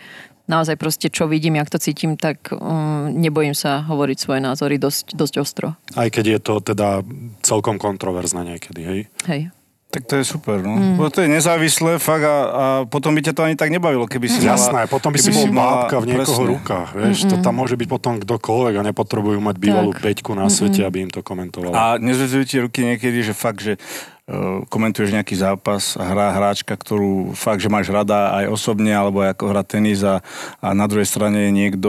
naozaj 0.49 0.81
proste 0.81 1.07
čo 1.13 1.29
vidím, 1.29 1.61
jak 1.61 1.71
to 1.71 1.79
cítim, 1.79 2.17
tak 2.17 2.51
um, 2.51 3.13
nebojím 3.13 3.55
sa 3.55 3.85
hovoriť 3.85 4.19
svoje 4.19 4.41
názory 4.41 4.81
dosť, 4.81 5.15
dosť 5.15 5.35
ostro. 5.39 5.69
Aj 5.95 6.09
keď 6.09 6.25
je 6.35 6.39
to 6.41 6.55
teda 6.65 7.05
celkom 7.45 7.77
kontroverzné 7.77 8.57
niekedy, 8.57 8.81
hej? 8.83 9.01
Hej. 9.29 9.41
Tak 9.89 10.05
to 10.05 10.21
je 10.21 10.25
super, 10.25 10.61
no. 10.61 10.77
Mm. 10.77 11.09
to 11.09 11.25
je 11.25 11.33
nezávislé, 11.33 11.97
fakt 11.97 12.21
a, 12.21 12.37
a 12.45 12.65
potom 12.85 13.17
by 13.17 13.25
ťa 13.25 13.33
to 13.33 13.41
ani 13.41 13.57
tak 13.57 13.73
nebavilo, 13.73 14.05
keby 14.05 14.29
si 14.29 14.45
Jasné, 14.45 14.85
mala, 14.85 14.93
potom 14.93 15.09
by 15.09 15.17
si 15.17 15.33
bol 15.33 15.49
bábka 15.49 16.05
v 16.05 16.13
niekoho 16.13 16.45
presne. 16.45 16.53
rukách, 16.53 16.89
vieš, 16.93 17.19
Mm-mm. 17.25 17.31
to 17.33 17.37
tam 17.41 17.55
môže 17.57 17.73
byť 17.73 17.89
potom 17.89 18.13
kdokoľvek 18.21 18.75
a 18.77 18.83
nepotrebujú 18.85 19.41
mať 19.41 19.57
bývalú 19.57 19.97
tak. 19.97 20.05
peťku 20.05 20.37
na 20.37 20.53
svete, 20.53 20.85
Mm-mm. 20.85 20.89
aby 20.93 20.97
im 21.09 21.11
to 21.11 21.25
komentoval. 21.25 21.73
A 21.73 21.97
nezvezujú 21.97 22.45
ti 22.45 22.57
ruky 22.61 22.85
niekedy, 22.85 23.25
že 23.25 23.33
fakt, 23.33 23.65
že 23.65 23.81
Eh, 24.29 24.61
komentuješ 24.69 25.17
nejaký 25.17 25.41
zápas 25.41 25.97
a 25.97 26.05
hrá 26.05 26.37
hráčka, 26.37 26.77
ktorú 26.77 27.33
fakt, 27.33 27.65
že 27.65 27.73
máš 27.73 27.89
rada 27.89 28.37
aj 28.37 28.53
osobne, 28.53 28.93
alebo 28.93 29.25
ako 29.25 29.57
hrá 29.57 29.65
tenis 29.65 30.05
a, 30.05 30.21
a 30.61 30.77
na 30.77 30.85
druhej 30.85 31.09
strane 31.09 31.49
je 31.49 31.53
niekto 31.57 31.89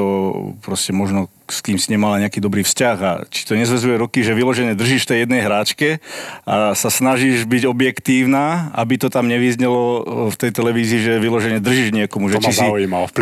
proste 0.64 0.96
možno 0.96 1.28
s 1.50 1.60
kým 1.66 1.78
si 1.82 1.90
nemala 1.90 2.22
nejaký 2.22 2.40
dobrý 2.42 2.62
vzťah 2.66 2.98
a 3.02 3.12
či 3.28 3.46
to 3.46 3.58
nezvezuje 3.58 3.96
roky, 3.98 4.22
že 4.22 4.38
vyložene 4.38 4.74
držíš 4.78 5.10
tej 5.10 5.26
jednej 5.26 5.42
hráčke 5.46 6.02
a 6.46 6.74
sa 6.78 6.90
snažíš 6.90 7.46
byť 7.50 7.64
objektívna, 7.66 8.74
aby 8.78 9.02
to 9.02 9.08
tam 9.10 9.26
nevyznelo 9.26 10.06
v 10.30 10.36
tej 10.38 10.52
televízii, 10.54 11.00
že 11.02 11.14
vyložene 11.18 11.60
držíš 11.62 11.96
niekomu. 11.96 12.30
To 12.30 12.38
že 12.38 12.50
či 12.50 12.52
si... 12.56 12.66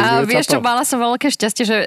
A 0.03 0.23
vieš 0.23 0.51
čo, 0.51 0.59
mala 0.59 0.83
som 0.83 0.99
veľké 0.99 1.31
šťastie, 1.31 1.63
že 1.63 1.77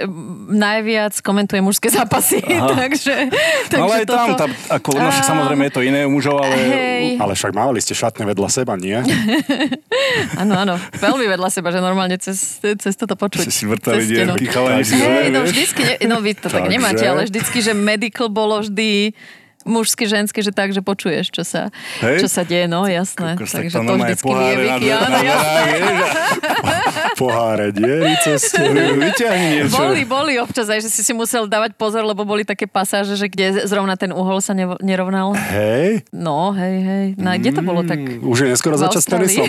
najviac 0.50 1.16
komentuje 1.20 1.60
mužské 1.60 1.92
zápasy, 1.92 2.40
takže, 2.80 3.32
takže 3.68 3.80
no, 3.80 3.86
ale 3.88 3.94
aj 4.02 4.06
toto... 4.08 4.18
tam, 4.18 4.28
tam 4.48 4.50
ako, 4.72 4.88
no 4.96 5.08
však 5.12 5.26
samozrejme 5.26 5.62
je 5.68 5.74
to 5.74 5.82
iné 5.84 6.00
u 6.08 6.10
mužov, 6.10 6.40
ale... 6.40 6.56
Hej. 6.56 7.06
Ale 7.20 7.32
však 7.36 7.52
mali 7.52 7.78
ste 7.80 7.92
šatne 7.96 8.24
vedľa 8.28 8.48
seba, 8.48 8.74
nie? 8.76 8.96
Áno, 10.42 10.58
áno, 10.58 10.74
veľmi 10.98 11.26
vedľa 11.28 11.48
seba, 11.54 11.70
že 11.70 11.78
normálne 11.78 12.18
cez, 12.18 12.58
cez 12.58 12.94
toto 12.98 13.14
počuť. 13.14 13.46
Si 13.46 13.62
vrtali 13.62 14.02
dierky, 14.10 14.50
chalani 14.50 14.82
si 14.82 14.98
Hej, 14.98 15.30
no 15.30 15.46
vždycky, 15.46 15.80
ne, 15.86 15.94
no 16.10 16.16
vy 16.30 16.38
to 16.38 16.46
tak 16.46 16.70
nemáte, 16.70 17.02
ale 17.02 17.26
vždycky, 17.26 17.58
že 17.58 17.74
medical 17.74 18.30
bolo 18.30 18.62
vždy 18.62 19.10
mužsky, 19.68 20.08
ženské, 20.08 20.40
že 20.40 20.52
tak, 20.56 20.72
že 20.72 20.80
počuješ, 20.80 21.28
čo 21.28 21.42
sa, 21.44 21.68
čo 22.00 22.28
sa 22.28 22.42
deje, 22.48 22.64
no 22.64 22.88
jasné. 22.88 23.36
Kukos, 23.36 23.52
Takže 23.52 23.76
to, 23.76 23.84
to 23.84 23.94
vždycky 24.00 24.30
vie 24.32 24.54
Vicky, 24.56 24.86
áno, 24.88 25.18
jasné. 25.20 25.64
Poháre, 27.20 27.68
diery 27.76 28.16
cez 28.24 28.56
Vyťahni 28.56 29.46
niečo. 29.60 29.76
Boli, 29.76 30.08
boli 30.08 30.32
občas 30.40 30.64
aj, 30.72 30.80
že 30.80 30.88
si 30.88 31.04
si 31.04 31.12
musel 31.12 31.44
dávať 31.44 31.76
pozor, 31.76 32.08
lebo 32.08 32.24
boli 32.24 32.48
také 32.48 32.64
pasáže, 32.64 33.20
že 33.20 33.28
kde 33.28 33.68
zrovna 33.68 34.00
ten 34.00 34.16
uhol 34.16 34.40
sa 34.40 34.56
nerovnal. 34.56 35.36
Hej? 35.36 36.08
No, 36.08 36.56
hej, 36.56 36.76
hej. 36.80 37.06
No, 37.20 37.36
kde 37.36 37.50
to 37.52 37.60
bolo 37.60 37.84
tak? 37.84 38.00
Mm, 38.00 38.24
už 38.24 38.36
je 38.40 38.48
neskoro 38.56 38.80
začať 38.80 39.02
s 39.04 39.08
tenisom. 39.12 39.44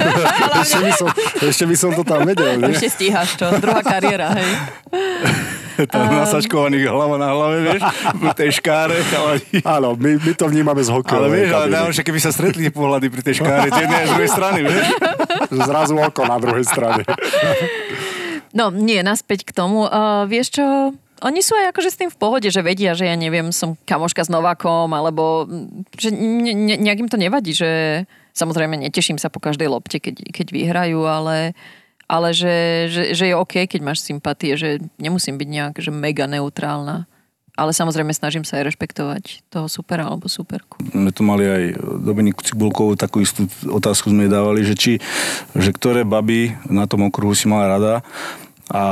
ešte, 0.64 0.80
by 0.80 0.92
som, 0.96 1.08
ešte 1.44 1.64
by 1.68 1.76
som 1.76 1.90
to 1.92 2.02
tam 2.08 2.24
vedel. 2.24 2.56
Nie? 2.56 2.72
Ešte 2.72 2.88
stíhaš, 2.88 3.36
čo? 3.36 3.52
Druhá 3.60 3.84
kariéra, 3.84 4.32
hej. 4.32 4.50
Tam 5.92 6.06
um... 6.06 6.14
nasačkovaný 6.22 6.84
hlava 6.86 7.16
na 7.18 7.28
hlave, 7.32 7.56
vieš, 7.64 7.82
v 8.18 8.32
tej 8.36 8.50
škáre. 8.62 8.98
Ale... 9.00 9.34
Áno, 9.64 9.94
my, 9.98 10.18
my 10.18 10.32
to 10.36 10.44
vnímame 10.48 10.82
z 10.82 10.90
hokeja. 10.90 11.18
Ale 11.18 11.28
vieš, 11.30 11.48
ale 11.54 11.66
najhoršie, 11.72 12.02
keby 12.06 12.20
sa 12.20 12.30
stretli 12.30 12.68
pohľady 12.70 13.06
pri 13.10 13.22
tej 13.24 13.34
škáre, 13.42 13.68
z 13.70 13.78
jednej 13.82 14.00
a 14.02 14.06
z 14.06 14.12
druhej 14.14 14.30
strany, 14.30 14.58
vieš. 14.62 14.86
Zrazu 15.52 15.94
oko 15.98 16.22
na 16.26 16.36
druhej 16.38 16.64
strane. 16.64 17.02
No, 18.52 18.68
nie, 18.68 19.00
naspäť 19.00 19.48
k 19.48 19.52
tomu. 19.56 19.88
Uh, 19.88 20.28
vieš 20.28 20.60
čo, 20.60 20.64
oni 21.22 21.40
sú 21.40 21.54
aj 21.54 21.70
akože 21.70 21.90
s 21.94 21.98
tým 22.02 22.10
v 22.10 22.18
pohode, 22.18 22.48
že 22.50 22.66
vedia, 22.66 22.98
že 22.98 23.06
ja 23.06 23.14
neviem, 23.14 23.54
som 23.54 23.78
kamoška 23.86 24.26
s 24.26 24.32
Novakom, 24.32 24.90
alebo 24.90 25.46
že 25.94 26.10
ne, 26.10 26.52
ne, 26.52 26.76
nejak 26.76 27.06
im 27.06 27.10
to 27.10 27.16
nevadí, 27.16 27.54
že 27.54 28.02
samozrejme 28.34 28.74
neteším 28.76 29.22
sa 29.22 29.30
po 29.30 29.38
každej 29.38 29.70
lopte, 29.70 30.02
keď, 30.02 30.18
keď 30.34 30.46
vyhrajú, 30.50 31.00
ale 31.06 31.54
ale 32.12 32.36
že, 32.36 32.56
že, 32.92 33.02
že 33.16 33.24
je 33.32 33.34
OK, 33.40 33.64
keď 33.64 33.80
máš 33.80 34.04
sympatie, 34.04 34.52
že 34.60 34.84
nemusím 35.00 35.40
byť 35.40 35.48
nejak 35.48 35.74
že 35.80 35.88
mega 35.88 36.28
neutrálna. 36.28 37.08
Ale 37.52 37.76
samozrejme 37.76 38.16
snažím 38.16 38.48
sa 38.48 38.60
aj 38.60 38.72
rešpektovať 38.72 39.44
toho 39.52 39.68
supera 39.68 40.08
alebo 40.08 40.24
superku. 40.24 40.80
My 40.96 41.12
tu 41.12 41.20
mali 41.20 41.44
aj 41.44 41.62
Dominiku 42.00 42.40
Cibulkovú 42.40 42.96
takú 42.96 43.20
istú 43.20 43.44
otázku 43.68 44.08
sme 44.08 44.24
dávali, 44.24 44.64
že 44.64 44.72
či, 44.72 44.92
že 45.52 45.68
ktoré 45.68 46.00
baby 46.00 46.56
na 46.72 46.88
tom 46.88 47.04
okruhu 47.04 47.36
si 47.36 47.44
mala 47.52 47.76
rada 47.76 47.92
a 48.72 48.84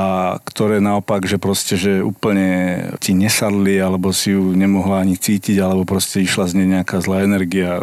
ktoré 0.45 0.77
naopak, 0.77 1.25
že 1.25 1.41
proste, 1.41 1.81
že 1.81 2.05
úplne 2.05 2.85
ti 3.01 3.17
nesadli, 3.17 3.81
alebo 3.81 4.13
si 4.13 4.37
ju 4.37 4.53
nemohla 4.53 5.01
ani 5.01 5.17
cítiť, 5.17 5.57
alebo 5.57 5.89
proste 5.89 6.21
išla 6.21 6.53
z 6.53 6.61
nej 6.61 6.69
nejaká 6.69 7.01
zlá 7.01 7.25
energia. 7.25 7.81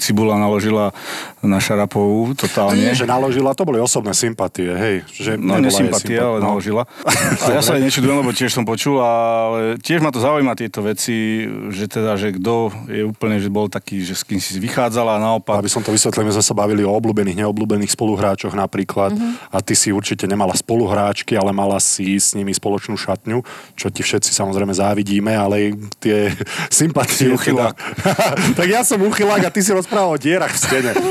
Cibula 0.00 0.40
naložila 0.40 0.96
na 1.44 1.60
Šarapovú 1.60 2.32
totálne. 2.32 2.80
Nie, 2.80 2.96
že 2.96 3.04
naložila, 3.04 3.52
to 3.52 3.68
boli 3.68 3.76
osobné 3.76 4.16
sympatie, 4.16 4.72
hej. 4.72 4.96
Že 5.12 5.36
no, 5.36 5.60
nesympatie, 5.60 6.16
ale 6.16 6.40
no. 6.40 6.56
naložila. 6.56 6.88
A 7.44 7.52
ja 7.52 7.60
sa 7.60 7.76
aj 7.76 7.84
nečudujem, 7.84 8.16
lebo 8.24 8.32
tiež 8.32 8.56
som 8.56 8.64
počul, 8.64 8.96
ale 9.04 9.76
tiež 9.76 10.00
ma 10.00 10.08
to 10.08 10.24
zaujíma 10.24 10.56
tieto 10.56 10.80
veci, 10.80 11.44
že 11.68 11.84
teda, 11.84 12.16
že 12.16 12.32
kto 12.40 12.72
je 12.88 13.04
úplne, 13.04 13.36
že 13.36 13.52
bol 13.52 13.68
taký, 13.68 14.00
že 14.00 14.16
s 14.16 14.24
kým 14.24 14.40
si 14.40 14.56
vychádzala 14.56 15.20
a 15.20 15.22
naopak. 15.36 15.60
Aby 15.60 15.68
som 15.68 15.84
to 15.84 15.92
vysvetlil, 15.92 16.24
my 16.24 16.32
sme 16.32 16.44
sa 16.48 16.56
bavili 16.56 16.80
o 16.80 16.92
obľúbených, 16.96 17.44
neobľúbených 17.44 17.92
spoluhráčoch 17.92 18.56
napríklad 18.56 19.12
mm-hmm. 19.12 19.52
a 19.52 19.58
ty 19.60 19.76
si 19.76 19.92
určite 19.92 20.24
nemala 20.24 20.56
spoluhráč 20.56 21.09
hráčky, 21.10 21.34
ale 21.34 21.50
mala 21.50 21.82
si 21.82 22.14
s 22.14 22.38
nimi 22.38 22.54
spoločnú 22.54 22.94
šatňu, 22.94 23.42
čo 23.74 23.90
ti 23.90 24.06
všetci 24.06 24.30
samozrejme 24.30 24.70
závidíme, 24.70 25.34
ale 25.34 25.74
tie 25.98 26.30
sympatie... 26.70 27.34
Teda... 27.34 27.74
tak 28.58 28.68
ja 28.70 28.86
som 28.86 29.02
uchylák 29.02 29.50
a 29.50 29.50
ty 29.50 29.58
si 29.58 29.74
rozprával 29.74 30.14
o 30.14 30.22
dierach 30.22 30.54
v 30.54 30.62
stene. 30.62 30.92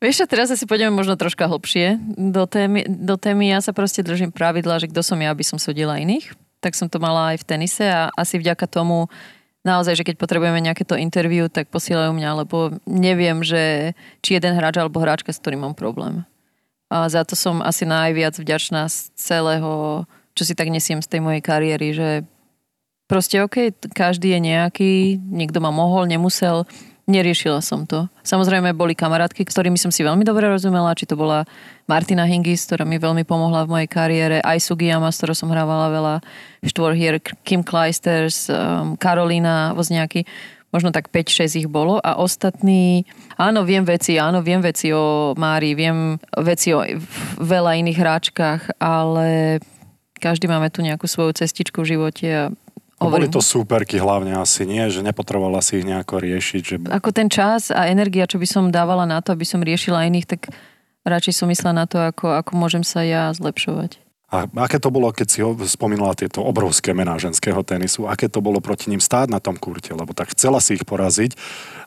Vieš 0.00 0.24
čo, 0.24 0.26
teraz 0.28 0.48
asi 0.52 0.64
pôjdeme 0.64 0.92
možno 0.92 1.16
troška 1.16 1.44
hlbšie 1.48 2.00
do 2.16 2.48
témy, 2.48 2.88
do 2.88 3.16
témy. 3.20 3.52
Ja 3.52 3.60
sa 3.60 3.76
proste 3.76 4.00
držím 4.00 4.32
pravidla, 4.32 4.80
že 4.80 4.88
kto 4.88 5.04
som 5.04 5.20
ja, 5.20 5.32
aby 5.32 5.44
som 5.44 5.60
súdila 5.60 6.00
iných. 6.00 6.32
Tak 6.60 6.72
som 6.76 6.88
to 6.88 6.96
mala 7.00 7.36
aj 7.36 7.44
v 7.44 7.48
tenise 7.48 7.84
a 7.84 8.08
asi 8.16 8.40
vďaka 8.40 8.64
tomu 8.64 9.12
naozaj, 9.60 10.00
že 10.00 10.06
keď 10.08 10.16
potrebujeme 10.16 10.56
nejaké 10.60 10.88
to 10.88 10.96
interview, 10.96 11.52
tak 11.52 11.68
posielajú 11.68 12.16
mňa, 12.16 12.30
lebo 12.44 12.80
neviem, 12.88 13.44
že 13.44 13.92
či 14.24 14.40
jeden 14.40 14.56
hráč 14.56 14.80
alebo 14.80 15.04
hráčka, 15.04 15.36
s 15.36 15.40
ktorým 15.40 15.68
mám 15.68 15.76
problém. 15.76 16.24
A 16.90 17.06
za 17.06 17.22
to 17.22 17.38
som 17.38 17.62
asi 17.62 17.86
najviac 17.86 18.34
vďačná 18.34 18.90
z 18.90 19.14
celého, 19.14 20.04
čo 20.34 20.42
si 20.42 20.58
tak 20.58 20.74
nesiem 20.74 20.98
z 20.98 21.06
tej 21.06 21.20
mojej 21.22 21.38
kariéry, 21.38 21.94
že 21.94 22.08
proste 23.06 23.38
OK, 23.42 23.70
každý 23.94 24.34
je 24.34 24.40
nejaký, 24.42 24.92
niekto 25.22 25.62
ma 25.62 25.70
mohol, 25.70 26.10
nemusel, 26.10 26.66
neriešila 27.10 27.58
som 27.58 27.82
to. 27.86 28.06
Samozrejme 28.22 28.70
boli 28.74 28.94
kamarátky, 28.94 29.42
ktorými 29.42 29.74
som 29.74 29.90
si 29.90 30.06
veľmi 30.06 30.22
dobre 30.22 30.46
rozumela, 30.46 30.94
či 30.94 31.10
to 31.10 31.18
bola 31.18 31.42
Martina 31.90 32.22
Hingis, 32.22 32.66
ktorá 32.70 32.86
mi 32.86 33.02
veľmi 33.02 33.26
pomohla 33.26 33.66
v 33.66 33.72
mojej 33.74 33.88
kariére, 33.90 34.38
aj 34.42 34.62
Sugiyama, 34.62 35.10
s 35.10 35.18
ktorou 35.18 35.34
som 35.34 35.50
hrávala 35.50 35.90
veľa, 35.90 36.14
Štvorhier, 36.62 37.18
Kim 37.42 37.66
Kleisters, 37.66 38.46
um, 38.46 38.94
Karolina 38.94 39.74
Vozňáky 39.74 40.22
možno 40.70 40.94
tak 40.94 41.10
5-6 41.10 41.66
ich 41.66 41.68
bolo 41.70 41.98
a 41.98 42.18
ostatní, 42.18 43.06
áno, 43.34 43.66
viem 43.66 43.82
veci, 43.82 44.18
áno, 44.18 44.42
viem 44.42 44.62
veci 44.62 44.94
o 44.94 45.34
Mári, 45.34 45.74
viem 45.74 46.18
veci 46.38 46.70
o 46.74 46.82
veľa 47.38 47.78
iných 47.82 47.98
hráčkach, 47.98 48.62
ale 48.78 49.58
každý 50.18 50.46
máme 50.46 50.70
tu 50.70 50.82
nejakú 50.82 51.10
svoju 51.10 51.34
cestičku 51.42 51.82
v 51.82 51.90
živote 51.98 52.28
a 52.30 52.44
No 53.00 53.08
boli 53.08 53.32
to 53.32 53.40
súperky 53.40 53.96
hlavne 53.96 54.36
asi, 54.36 54.68
nie? 54.68 54.84
Že 54.92 55.08
nepotrebovala 55.08 55.64
si 55.64 55.80
ich 55.80 55.88
nejako 55.88 56.20
riešiť. 56.20 56.62
Že... 56.62 56.74
Ako 56.92 57.16
ten 57.16 57.32
čas 57.32 57.72
a 57.72 57.88
energia, 57.88 58.28
čo 58.28 58.36
by 58.36 58.44
som 58.44 58.68
dávala 58.68 59.08
na 59.08 59.24
to, 59.24 59.32
aby 59.32 59.48
som 59.48 59.64
riešila 59.64 60.04
iných, 60.04 60.28
tak 60.28 60.52
radšej 61.08 61.32
som 61.32 61.48
myslela 61.48 61.80
na 61.80 61.86
to, 61.88 61.96
ako, 61.96 62.36
ako 62.44 62.52
môžem 62.60 62.84
sa 62.84 63.00
ja 63.00 63.32
zlepšovať. 63.32 63.96
A 64.30 64.46
aké 64.62 64.78
to 64.78 64.94
bolo, 64.94 65.10
keď 65.10 65.26
si 65.26 65.42
spomínala 65.74 66.14
tieto 66.14 66.46
obrovské 66.46 66.94
mená 66.94 67.18
ženského 67.18 67.66
tenisu, 67.66 68.06
aké 68.06 68.30
to 68.30 68.38
bolo 68.38 68.62
proti 68.62 68.86
ním 68.86 69.02
stáť 69.02 69.26
na 69.26 69.42
tom 69.42 69.58
kurte, 69.58 69.90
lebo 69.90 70.14
tak 70.14 70.30
chcela 70.38 70.62
si 70.62 70.78
ich 70.78 70.86
poraziť 70.86 71.34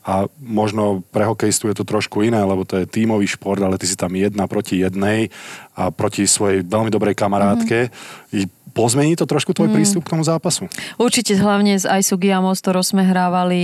a 0.03 0.27
možno 0.43 1.07
pre 1.15 1.23
hokejistu 1.23 1.71
je 1.71 1.79
to 1.79 1.87
trošku 1.87 2.19
iné, 2.27 2.43
lebo 2.43 2.67
to 2.67 2.83
je 2.83 2.85
tímový 2.91 3.31
šport, 3.31 3.63
ale 3.63 3.79
ty 3.79 3.87
si 3.87 3.95
tam 3.95 4.11
jedna 4.11 4.51
proti 4.51 4.83
jednej 4.83 5.31
a 5.79 5.87
proti 5.95 6.27
svojej 6.27 6.67
veľmi 6.67 6.91
dobrej 6.91 7.15
kamarátke. 7.15 7.87
Mm-hmm. 7.87 8.61
Pozmení 8.73 9.13
to 9.13 9.29
trošku 9.29 9.53
tvoj 9.53 9.69
mm. 9.69 9.75
prístup 9.77 10.01
k 10.01 10.17
tomu 10.17 10.25
zápasu? 10.25 10.65
Určite, 10.97 11.37
hlavne 11.37 11.77
z 11.77 11.85
Aisu 11.85 12.17
Giamos, 12.17 12.57
ktorou 12.57 12.81
sme 12.81 13.05
hrávali 13.05 13.61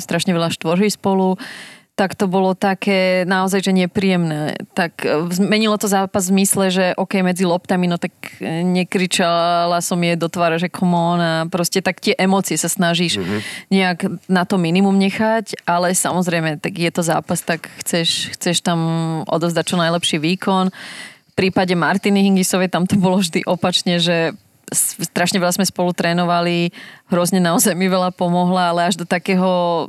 strašne 0.00 0.32
veľa 0.32 0.48
štvorží 0.48 0.96
spolu 0.96 1.36
tak 1.96 2.12
to 2.12 2.28
bolo 2.28 2.52
také 2.52 3.24
naozaj, 3.24 3.64
že 3.64 3.72
nepríjemné. 3.72 4.60
Tak 4.76 5.00
e, 5.00 5.32
zmenilo 5.32 5.80
to 5.80 5.88
zápas 5.88 6.28
v 6.28 6.36
zmysle, 6.36 6.68
že 6.68 6.84
OK, 6.92 7.24
medzi 7.24 7.48
loptami, 7.48 7.88
no 7.88 7.96
tak 7.96 8.12
e, 8.36 8.60
nekričala 8.60 9.80
som 9.80 9.96
jej 10.04 10.12
do 10.12 10.28
tváre, 10.28 10.60
že 10.60 10.68
come 10.68 10.92
on 10.92 11.18
a 11.18 11.32
proste 11.48 11.80
tak 11.80 12.04
tie 12.04 12.12
emócie 12.20 12.60
sa 12.60 12.68
snažíš 12.68 13.16
mm-hmm. 13.16 13.40
nejak 13.72 13.98
na 14.28 14.44
to 14.44 14.60
minimum 14.60 15.00
nechať, 15.00 15.56
ale 15.64 15.96
samozrejme, 15.96 16.60
tak 16.60 16.76
je 16.76 16.92
to 16.92 17.00
zápas, 17.00 17.40
tak 17.40 17.72
chceš, 17.80 18.36
chceš 18.36 18.60
tam 18.60 18.78
odovzdať 19.24 19.64
čo 19.64 19.80
najlepší 19.80 20.20
výkon. 20.20 20.68
V 21.32 21.32
prípade 21.32 21.72
Martiny 21.72 22.28
Hingisovej 22.28 22.68
tam 22.68 22.84
to 22.84 23.00
bolo 23.00 23.24
vždy 23.24 23.40
opačne, 23.48 23.96
že 23.96 24.36
strašne 24.74 25.40
veľa 25.40 25.56
sme 25.56 25.64
spolu 25.64 25.96
trénovali, 25.96 26.76
hrozne 27.08 27.40
naozaj 27.40 27.72
mi 27.72 27.88
veľa 27.88 28.12
pomohla, 28.12 28.76
ale 28.76 28.92
až 28.92 29.00
do 29.00 29.08
takého 29.08 29.88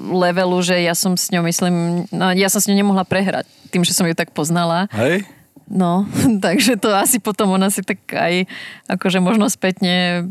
levelu, 0.00 0.56
že 0.64 0.80
ja 0.80 0.96
som 0.96 1.12
s 1.14 1.28
ňou, 1.28 1.44
myslím, 1.44 2.06
no, 2.08 2.32
ja 2.32 2.48
som 2.48 2.64
s 2.64 2.66
ňou 2.66 2.76
nemohla 2.80 3.04
prehrať, 3.04 3.44
tým, 3.68 3.84
že 3.84 3.92
som 3.92 4.08
ju 4.08 4.16
tak 4.16 4.32
poznala. 4.32 4.88
Hej? 4.96 5.28
No, 5.70 6.02
takže 6.44 6.74
to 6.74 6.90
asi 6.90 7.22
potom 7.22 7.54
ona 7.54 7.70
si 7.70 7.86
tak 7.86 8.02
aj 8.10 8.42
akože 8.90 9.22
možno 9.22 9.46
spätne... 9.46 10.26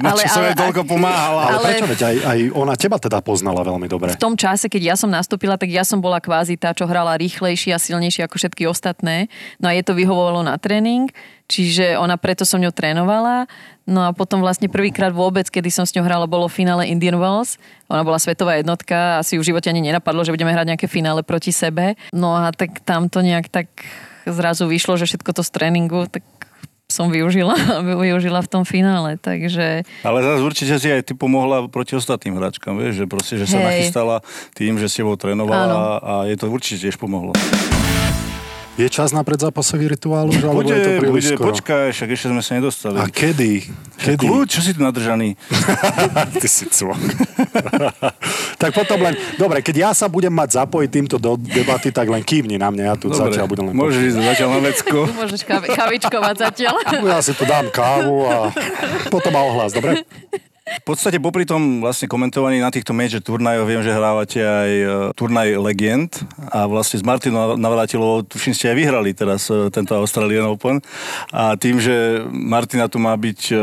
Na 0.00 0.16
čo 0.16 0.32
som 0.32 0.48
jej 0.48 0.56
toľko 0.56 0.88
pomáhala. 0.88 1.52
Ale, 1.52 1.60
ale 1.60 1.66
prečo? 1.76 1.84
Veď 1.84 2.00
aj, 2.08 2.16
aj 2.24 2.38
ona 2.56 2.72
teba 2.72 2.96
teda 2.96 3.20
poznala 3.20 3.60
veľmi 3.60 3.84
dobre. 3.84 4.16
V 4.16 4.24
tom 4.24 4.32
čase, 4.32 4.72
keď 4.72 4.82
ja 4.82 4.96
som 4.96 5.12
nastúpila, 5.12 5.60
tak 5.60 5.68
ja 5.68 5.84
som 5.84 6.00
bola 6.00 6.24
kvázi 6.24 6.56
tá, 6.56 6.72
čo 6.72 6.88
hrala 6.88 7.20
rýchlejšie 7.20 7.76
a 7.76 7.78
silnejšie 7.78 8.24
ako 8.24 8.40
všetky 8.40 8.64
ostatné. 8.64 9.28
No 9.60 9.68
a 9.68 9.76
je 9.76 9.84
to 9.84 9.92
vyhovovalo 9.92 10.40
na 10.40 10.56
tréning, 10.56 11.12
čiže 11.44 12.00
ona 12.00 12.16
preto 12.16 12.48
som 12.48 12.56
ňou 12.64 12.72
trénovala. 12.72 13.44
No 13.84 14.08
a 14.08 14.16
potom 14.16 14.40
vlastne 14.40 14.72
prvýkrát 14.72 15.12
vôbec, 15.12 15.44
kedy 15.52 15.68
som 15.68 15.84
s 15.84 15.92
ňou 15.92 16.08
hrala, 16.08 16.24
bolo 16.24 16.48
finále 16.48 16.88
Indian 16.88 17.20
Wells. 17.20 17.60
Ona 17.92 18.00
bola 18.00 18.16
svetová 18.16 18.56
jednotka, 18.56 19.20
asi 19.20 19.36
v 19.36 19.44
živote 19.44 19.68
ani 19.68 19.84
nenapadlo, 19.84 20.24
že 20.24 20.32
budeme 20.32 20.56
hrať 20.56 20.72
nejaké 20.72 20.86
finále 20.88 21.20
proti 21.20 21.52
sebe. 21.52 21.92
No 22.16 22.32
a 22.32 22.48
tak 22.56 22.80
tam 22.80 23.12
to 23.12 23.20
nejak 23.20 23.52
tak 23.52 23.68
zrazu 24.24 24.64
vyšlo, 24.64 24.96
že 24.96 25.04
všetko 25.04 25.36
to 25.36 25.42
z 25.44 25.50
tréningu, 25.52 26.08
tak 26.08 26.24
som 26.88 27.12
využila, 27.12 27.56
využila 28.04 28.40
v 28.40 28.48
tom 28.48 28.64
finále, 28.64 29.20
takže... 29.20 29.84
Ale 30.04 30.18
zase 30.24 30.40
určite 30.40 30.74
si 30.80 30.88
aj 30.88 31.10
ty 31.10 31.12
pomohla 31.12 31.68
proti 31.68 31.96
ostatným 31.96 32.40
hráčkam, 32.40 32.80
vieš, 32.80 33.04
že 33.04 33.06
proste, 33.08 33.34
že 33.40 33.48
sa 33.48 33.60
Hej. 33.60 33.66
nachystala 33.68 34.16
tým, 34.56 34.80
že 34.80 34.88
s 34.88 34.96
tebou 34.96 35.16
trénovala 35.16 36.00
a 36.00 36.14
je 36.28 36.36
to 36.36 36.48
určite 36.48 36.88
tiež 36.88 36.96
pomohlo. 36.96 37.36
Je 38.74 38.90
čas 38.90 39.14
na 39.14 39.22
predzápasový 39.22 39.86
rituál 39.86 40.26
už, 40.34 40.42
alebo 40.42 40.66
bude, 40.66 40.74
je 40.74 40.82
to 40.82 40.92
príliš 40.98 41.24
bude, 41.30 41.36
skoro? 41.38 41.46
počkaj, 41.54 41.94
však 41.94 42.08
ešte 42.10 42.26
sme 42.34 42.42
sa 42.42 42.52
nedostali. 42.58 42.98
A 42.98 43.06
kedy? 43.06 43.70
Kedy? 44.02 44.26
Kľúč, 44.26 44.48
čo 44.50 44.60
si 44.66 44.74
tu 44.74 44.82
nadržaný? 44.82 45.38
Ty 46.42 46.48
si 46.50 46.66
cvok. 46.66 46.98
tak 48.62 48.74
potom 48.74 48.98
len, 48.98 49.14
dobre, 49.38 49.62
keď 49.62 49.76
ja 49.78 49.90
sa 49.94 50.10
budem 50.10 50.34
mať 50.34 50.58
zapojiť 50.58 50.90
týmto 50.90 51.22
do 51.22 51.38
debaty, 51.38 51.94
tak 51.94 52.10
len 52.10 52.26
kývni 52.26 52.58
na 52.58 52.74
mňa, 52.74 52.82
ja 52.82 52.94
tu 52.98 53.14
dobre, 53.14 53.30
zatiaľ 53.30 53.46
budem 53.46 53.64
len... 53.70 53.74
Môžeš 53.78 54.02
ísť 54.10 54.18
zatiaľ 54.26 54.48
na 54.50 54.60
vecko. 54.66 54.98
Môžeš 55.22 55.40
kavičkovať 55.46 56.34
zatiaľ. 56.34 56.74
ja 56.98 57.18
si 57.22 57.32
tu 57.38 57.46
dám 57.46 57.70
kávu 57.70 58.26
a 58.26 58.50
potom 59.06 59.38
ohlas, 59.38 59.70
dobre? 59.70 60.02
V 60.64 60.80
podstate 60.80 61.20
popri 61.20 61.44
tom 61.44 61.84
vlastne 61.84 62.08
komentovaní 62.08 62.56
na 62.56 62.72
týchto 62.72 62.96
major 62.96 63.20
turnajoch 63.20 63.68
viem, 63.68 63.84
že 63.84 63.92
hrávate 63.92 64.40
aj 64.40 64.70
uh, 64.80 64.88
turnaj 65.12 65.60
Legend 65.60 66.08
a 66.40 66.64
vlastne 66.64 66.96
s 66.96 67.04
Martinou 67.04 67.52
Navratilovou 67.60 68.24
tuším 68.24 68.56
ste 68.56 68.72
aj 68.72 68.76
vyhrali 68.80 69.12
teraz 69.12 69.52
uh, 69.52 69.68
tento 69.68 69.92
Australian 69.92 70.48
Open 70.48 70.80
a 71.36 71.60
tým, 71.60 71.76
že 71.84 72.24
Martina 72.32 72.88
tu 72.88 72.96
má 72.96 73.12
byť 73.12 73.52
uh, 73.52 73.60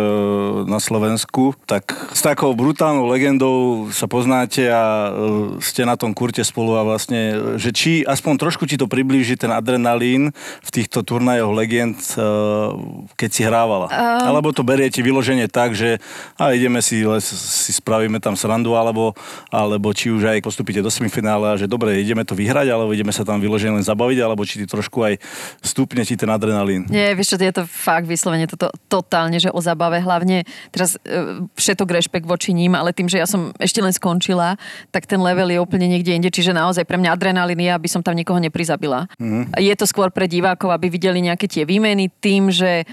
na 0.70 0.78
Slovensku, 0.78 1.58
tak 1.66 1.90
s 2.14 2.22
takou 2.22 2.54
brutálnou 2.54 3.10
legendou 3.10 3.90
sa 3.90 4.06
poznáte 4.06 4.70
a 4.70 5.10
ste 5.58 5.90
na 5.90 5.98
tom 5.98 6.14
kurte 6.14 6.46
spolu 6.46 6.78
a 6.78 6.86
vlastne, 6.86 7.58
že 7.58 7.74
či 7.74 8.06
aspoň 8.06 8.46
trošku 8.46 8.70
ti 8.70 8.78
to 8.78 8.86
priblíži 8.86 9.42
ten 9.42 9.50
adrenalín 9.50 10.30
v 10.62 10.70
týchto 10.70 11.02
turnajoch 11.02 11.50
Legend, 11.50 11.98
keď 13.18 13.30
si 13.34 13.42
hrávala. 13.42 13.90
Um... 13.90 14.38
Alebo 14.38 14.54
to 14.54 14.62
beriete 14.62 15.02
vyloženie 15.02 15.50
tak, 15.50 15.74
že 15.74 15.98
a 16.38 16.54
ideme 16.54 16.78
si 16.78 16.91
si, 17.24 17.36
si 17.36 17.72
spravíme 17.72 18.20
tam 18.20 18.36
srandu, 18.36 18.76
alebo, 18.76 19.16
alebo 19.48 19.96
či 19.96 20.12
už 20.12 20.28
aj 20.28 20.44
postupíte 20.44 20.84
do 20.84 20.92
semifinále 20.92 21.54
a 21.54 21.56
že 21.56 21.70
dobre, 21.70 21.96
ideme 21.96 22.28
to 22.28 22.36
vyhrať, 22.36 22.68
alebo 22.68 22.92
ideme 22.92 23.16
sa 23.16 23.24
tam 23.24 23.40
vyložené 23.40 23.80
len 23.80 23.86
zabaviť, 23.86 24.20
alebo 24.20 24.44
či 24.44 24.60
ty 24.60 24.66
trošku 24.68 25.00
aj 25.06 25.16
stúpne 25.64 26.04
ti 26.04 26.20
ten 26.20 26.28
adrenalín. 26.28 26.90
Nie, 26.92 27.16
vieš 27.16 27.36
čo, 27.36 27.38
je 27.40 27.56
to 27.56 27.64
fakt 27.64 28.10
vyslovene 28.10 28.50
toto 28.50 28.68
totálne, 28.92 29.40
že 29.40 29.48
o 29.54 29.60
zabave, 29.64 30.04
hlavne 30.04 30.44
teraz 30.74 31.00
e, 31.08 31.48
všetok 31.56 31.88
rešpekt 31.88 32.28
voči 32.28 32.52
ním, 32.52 32.76
ale 32.76 32.92
tým, 32.92 33.08
že 33.08 33.22
ja 33.22 33.28
som 33.30 33.56
ešte 33.62 33.80
len 33.80 33.96
skončila, 33.96 34.60
tak 34.92 35.08
ten 35.08 35.22
level 35.22 35.48
je 35.48 35.60
úplne 35.62 35.88
niekde 35.88 36.12
inde, 36.12 36.30
čiže 36.34 36.52
naozaj 36.52 36.84
pre 36.84 37.00
mňa 37.00 37.14
adrenalín 37.16 37.62
je, 37.62 37.72
aby 37.72 37.88
som 37.88 38.04
tam 38.04 38.18
nikoho 38.18 38.42
neprizabila. 38.42 39.08
Mm-hmm. 39.16 39.62
Je 39.62 39.74
to 39.78 39.86
skôr 39.86 40.10
pre 40.10 40.26
divákov, 40.28 40.74
aby 40.74 40.92
videli 40.92 41.24
nejaké 41.24 41.48
tie 41.48 41.64
výmeny 41.64 42.10
tým, 42.20 42.50
že 42.52 42.84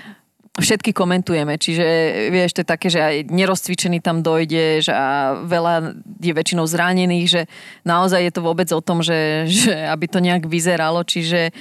všetky 0.58 0.90
komentujeme, 0.90 1.54
čiže 1.54 1.86
vieš, 2.34 2.58
to 2.58 2.62
je 2.62 2.68
také, 2.68 2.90
že 2.90 3.00
aj 3.00 3.16
nerozcvičený 3.30 4.02
tam 4.02 4.26
dojdeš 4.26 4.90
a 4.90 5.38
veľa 5.46 6.02
je 6.18 6.32
väčšinou 6.34 6.66
zranených, 6.66 7.26
že 7.26 7.42
naozaj 7.86 8.26
je 8.26 8.32
to 8.34 8.42
vôbec 8.42 8.68
o 8.74 8.82
tom, 8.82 9.00
že, 9.00 9.46
že 9.46 9.74
aby 9.74 10.06
to 10.10 10.18
nejak 10.18 10.50
vyzeralo, 10.50 11.06
čiže 11.06 11.54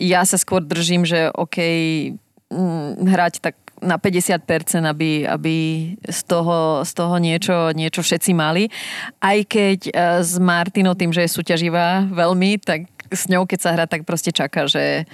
ja 0.00 0.24
sa 0.24 0.40
skôr 0.40 0.64
držím, 0.64 1.04
že 1.04 1.28
OK, 1.36 1.56
mm, 2.48 3.04
hrať 3.04 3.34
tak 3.44 3.54
na 3.82 3.98
50%, 3.98 4.46
aby, 4.86 5.26
aby 5.26 5.56
z, 6.06 6.20
toho, 6.24 6.86
z 6.86 6.92
toho 6.94 7.14
niečo, 7.18 7.74
niečo 7.74 8.00
všetci 8.00 8.30
mali. 8.32 8.70
Aj 9.18 9.36
keď 9.42 9.90
e, 9.90 9.92
s 10.22 10.38
Martinou 10.38 10.94
tým, 10.94 11.10
že 11.10 11.26
je 11.26 11.34
súťaživá 11.34 12.06
veľmi, 12.08 12.62
tak 12.62 12.86
s 13.10 13.26
ňou, 13.28 13.44
keď 13.44 13.58
sa 13.58 13.74
hrá, 13.74 13.84
tak 13.90 14.06
proste 14.06 14.30
čaká, 14.30 14.70
že 14.70 15.04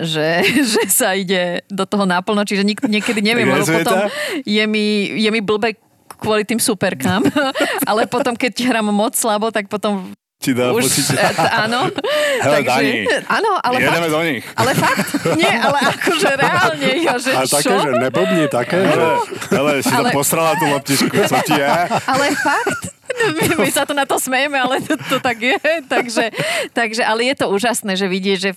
že, 0.00 0.44
že 0.76 0.82
sa 0.88 1.16
ide 1.16 1.64
do 1.70 1.84
toho 1.86 2.04
náplno, 2.04 2.44
čiže 2.44 2.66
nik, 2.66 2.80
niekedy 2.84 3.20
neviem, 3.22 3.48
lebo 3.48 3.64
potom 3.64 4.08
je 4.44 4.64
mi, 4.68 5.16
je 5.16 5.30
mi 5.30 5.40
blbe 5.40 5.76
kvôli 6.16 6.48
tým 6.48 6.60
superkám, 6.60 7.22
ale 7.90 8.08
potom, 8.08 8.32
keď 8.32 8.52
hrám 8.72 8.88
moc 8.88 9.12
slabo, 9.12 9.52
tak 9.52 9.68
potom 9.68 10.16
ti 10.36 10.52
dá 10.52 10.68
už, 10.68 10.84
pocit. 10.84 11.16
E, 11.16 11.32
áno. 11.64 11.88
Hele, 12.44 12.60
takže, 12.60 12.68
Dani, 12.68 12.92
áno, 13.24 13.50
ale 13.56 13.76
jedeme 13.80 13.96
fakt, 13.96 14.12
do 14.12 14.20
nich. 14.20 14.44
Ale 14.52 14.70
fakt, 14.76 15.08
nie, 15.32 15.48
ale 15.48 15.78
akože 15.96 16.30
reálne. 16.36 16.88
Ja, 17.00 17.14
že 17.16 17.30
a 17.32 17.42
čo? 17.48 17.56
také, 17.56 17.74
že 17.80 17.90
neblbni, 17.96 18.44
také, 18.52 18.78
ale, 18.84 18.92
že... 18.92 19.08
Ale 19.56 19.70
si 19.80 19.92
ale, 19.96 20.12
to 20.12 20.12
postrala 20.12 20.52
tú 20.60 20.68
loptičku, 20.68 21.16
co 21.24 21.36
ti 21.40 21.56
je? 21.56 21.68
Ale 22.04 22.26
fakt, 22.36 22.82
my, 23.60 23.70
sa 23.72 23.88
to 23.88 23.96
na 23.96 24.04
to 24.04 24.20
smejeme, 24.20 24.56
ale 24.56 24.82
to, 24.84 24.96
to 24.96 25.18
tak 25.20 25.38
je. 25.40 25.56
takže, 25.92 26.30
takže, 26.72 27.02
ale 27.02 27.32
je 27.32 27.34
to 27.38 27.46
úžasné, 27.50 27.96
že 27.96 28.06
vidie, 28.06 28.36
že, 28.36 28.52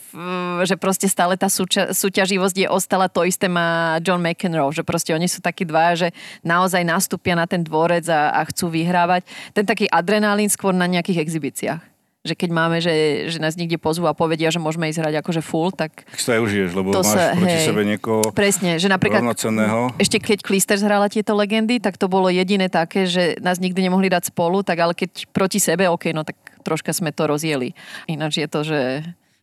že 0.66 0.76
proste 0.76 1.08
stále 1.08 1.40
tá 1.40 1.48
súča, 1.48 1.92
súťaživosť 1.96 2.56
je 2.56 2.68
ostala 2.68 3.08
to 3.08 3.24
isté 3.24 3.48
má 3.48 3.98
John 4.04 4.24
McEnroe, 4.24 4.76
že 4.76 4.84
proste 4.84 5.16
oni 5.16 5.28
sú 5.28 5.40
takí 5.40 5.64
dva, 5.64 5.96
že 5.96 6.12
naozaj 6.44 6.84
nastúpia 6.84 7.34
na 7.36 7.48
ten 7.48 7.64
dvorec 7.64 8.06
a, 8.12 8.36
a 8.36 8.42
chcú 8.48 8.72
vyhrávať. 8.72 9.26
Ten 9.56 9.66
taký 9.66 9.88
adrenalín 9.88 10.52
skôr 10.52 10.76
na 10.76 10.88
nejakých 10.88 11.22
exibíciách 11.24 11.99
že 12.30 12.38
keď 12.38 12.50
máme, 12.54 12.78
že, 12.78 13.26
že 13.34 13.42
nás 13.42 13.58
niekde 13.58 13.82
pozvú 13.82 14.06
a 14.06 14.14
povedia, 14.14 14.54
že 14.54 14.62
môžeme 14.62 14.86
ísť 14.94 15.02
hrať 15.02 15.16
akože 15.26 15.42
full, 15.42 15.74
tak... 15.74 16.06
Tak 16.06 16.22
sa 16.22 16.38
užiješ, 16.38 16.78
lebo 16.78 16.94
to 16.94 17.02
máš 17.02 17.18
sa, 17.18 17.34
proti 17.34 17.58
hej, 17.58 17.66
sebe 17.66 17.82
niekoho 17.82 18.24
Presne, 18.30 18.78
že 18.78 18.86
napríklad 18.86 19.26
rovnocenného. 19.26 19.98
ešte 19.98 20.22
keď 20.22 20.46
Klisters 20.46 20.86
hrala 20.86 21.10
tieto 21.10 21.34
legendy, 21.34 21.82
tak 21.82 21.98
to 21.98 22.06
bolo 22.06 22.30
jediné 22.30 22.70
také, 22.70 23.10
že 23.10 23.42
nás 23.42 23.58
nikdy 23.58 23.90
nemohli 23.90 24.14
dať 24.14 24.30
spolu, 24.30 24.62
tak 24.62 24.78
ale 24.78 24.94
keď 24.94 25.26
proti 25.34 25.58
sebe, 25.58 25.90
ok, 25.90 26.14
no 26.14 26.22
tak 26.22 26.38
troška 26.62 26.94
sme 26.94 27.10
to 27.10 27.26
rozjeli. 27.26 27.74
Ináč 28.06 28.46
je 28.46 28.48
to, 28.48 28.62
že 28.62 28.82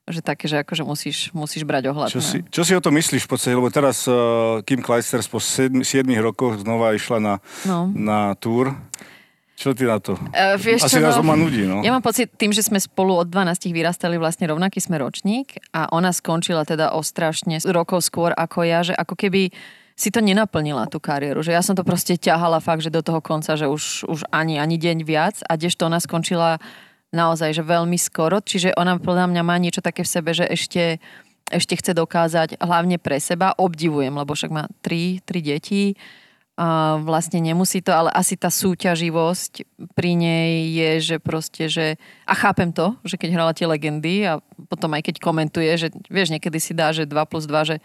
že 0.07 0.22
také, 0.22 0.46
že 0.46 0.62
akože 0.62 0.87
musíš, 0.87 1.35
musíš 1.35 1.66
brať 1.66 1.90
ohľad. 1.90 2.14
Čo, 2.14 2.22
no. 2.22 2.27
si, 2.31 2.38
čo 2.46 2.62
si 2.62 2.72
o 2.79 2.81
to 2.83 2.94
myslíš 2.94 3.27
v 3.27 3.31
podstate? 3.31 3.59
Lebo 3.59 3.66
teraz 3.75 4.07
uh, 4.07 4.62
Kim 4.62 4.79
Clijsters 4.79 5.27
po 5.27 5.42
7, 5.42 5.83
7 5.83 6.07
rokoch 6.22 6.62
znova 6.62 6.94
išla 6.94 7.18
na, 7.18 7.35
no. 7.66 7.90
na 7.90 8.38
túr. 8.38 8.70
Čo 9.57 9.73
ty 9.73 9.88
na 9.88 9.97
to? 9.97 10.21
Uh, 10.37 10.61
vieš 10.61 10.85
Asi 10.85 11.01
čo, 11.01 11.05
nás 11.05 11.16
no, 11.16 11.33
nudí, 11.33 11.64
no. 11.64 11.81
Ja 11.81 11.88
mám 11.88 12.05
pocit, 12.05 12.29
tým, 12.37 12.53
že 12.53 12.61
sme 12.61 12.77
spolu 12.77 13.16
od 13.16 13.33
12 13.33 13.73
vyrastali 13.73 14.21
vlastne 14.21 14.53
rovnaký 14.53 14.85
sme 14.85 15.01
ročník 15.01 15.57
a 15.73 15.88
ona 15.97 16.12
skončila 16.12 16.69
teda 16.69 16.92
o 16.92 17.01
strašne 17.01 17.57
rokov 17.64 18.05
skôr 18.05 18.37
ako 18.37 18.69
ja, 18.69 18.85
že 18.85 18.92
ako 18.92 19.16
keby 19.16 19.49
si 19.97 20.12
to 20.12 20.21
nenaplnila 20.21 20.85
tú 20.92 21.01
kariéru, 21.01 21.40
že 21.40 21.57
ja 21.57 21.64
som 21.64 21.73
to 21.73 21.81
proste 21.81 22.21
ťahala 22.21 22.61
fakt, 22.61 22.85
že 22.85 22.92
do 22.92 23.01
toho 23.01 23.25
konca, 23.25 23.57
že 23.57 23.64
už, 23.64 24.05
už 24.05 24.29
ani, 24.29 24.61
ani 24.61 24.77
deň 24.77 25.09
viac 25.09 25.40
a 25.49 25.57
kdežto 25.57 25.88
ona 25.88 26.05
skončila 26.05 26.61
naozaj, 27.16 27.57
že 27.57 27.64
veľmi 27.64 27.97
skoro, 27.97 28.45
čiže 28.45 28.77
ona 28.77 29.01
podľa 29.01 29.33
mňa 29.33 29.40
má 29.40 29.57
niečo 29.57 29.81
také 29.81 30.05
v 30.05 30.12
sebe, 30.12 30.37
že 30.37 30.45
ešte 30.45 31.01
ešte 31.47 31.79
chce 31.79 31.92
dokázať 31.95 32.59
hlavne 32.59 32.99
pre 32.99 33.23
seba. 33.23 33.55
Obdivujem, 33.55 34.11
lebo 34.11 34.35
však 34.35 34.51
má 34.51 34.66
tri, 34.83 35.23
tri 35.23 35.38
deti. 35.38 35.95
A 36.57 36.97
vlastne 37.05 37.37
nemusí 37.37 37.85
to, 37.85 37.92
ale 37.92 38.09
asi 38.16 38.33
tá 38.33 38.49
súťaživosť 38.49 39.69
pri 39.92 40.16
nej 40.16 40.73
je, 40.73 40.90
že 41.12 41.16
proste, 41.21 41.69
že... 41.69 42.01
A 42.25 42.33
chápem 42.33 42.73
to, 42.73 42.97
že 43.05 43.21
keď 43.21 43.29
hrala 43.37 43.53
tie 43.53 43.69
legendy 43.69 44.25
a 44.25 44.40
potom 44.73 44.97
aj 44.97 45.05
keď 45.05 45.21
komentuje, 45.21 45.69
že 45.77 45.92
vieš, 46.09 46.33
niekedy 46.33 46.57
si 46.57 46.73
dá, 46.73 46.97
že 46.97 47.05
2 47.05 47.12
plus 47.29 47.45
2, 47.45 47.69
že 47.69 47.77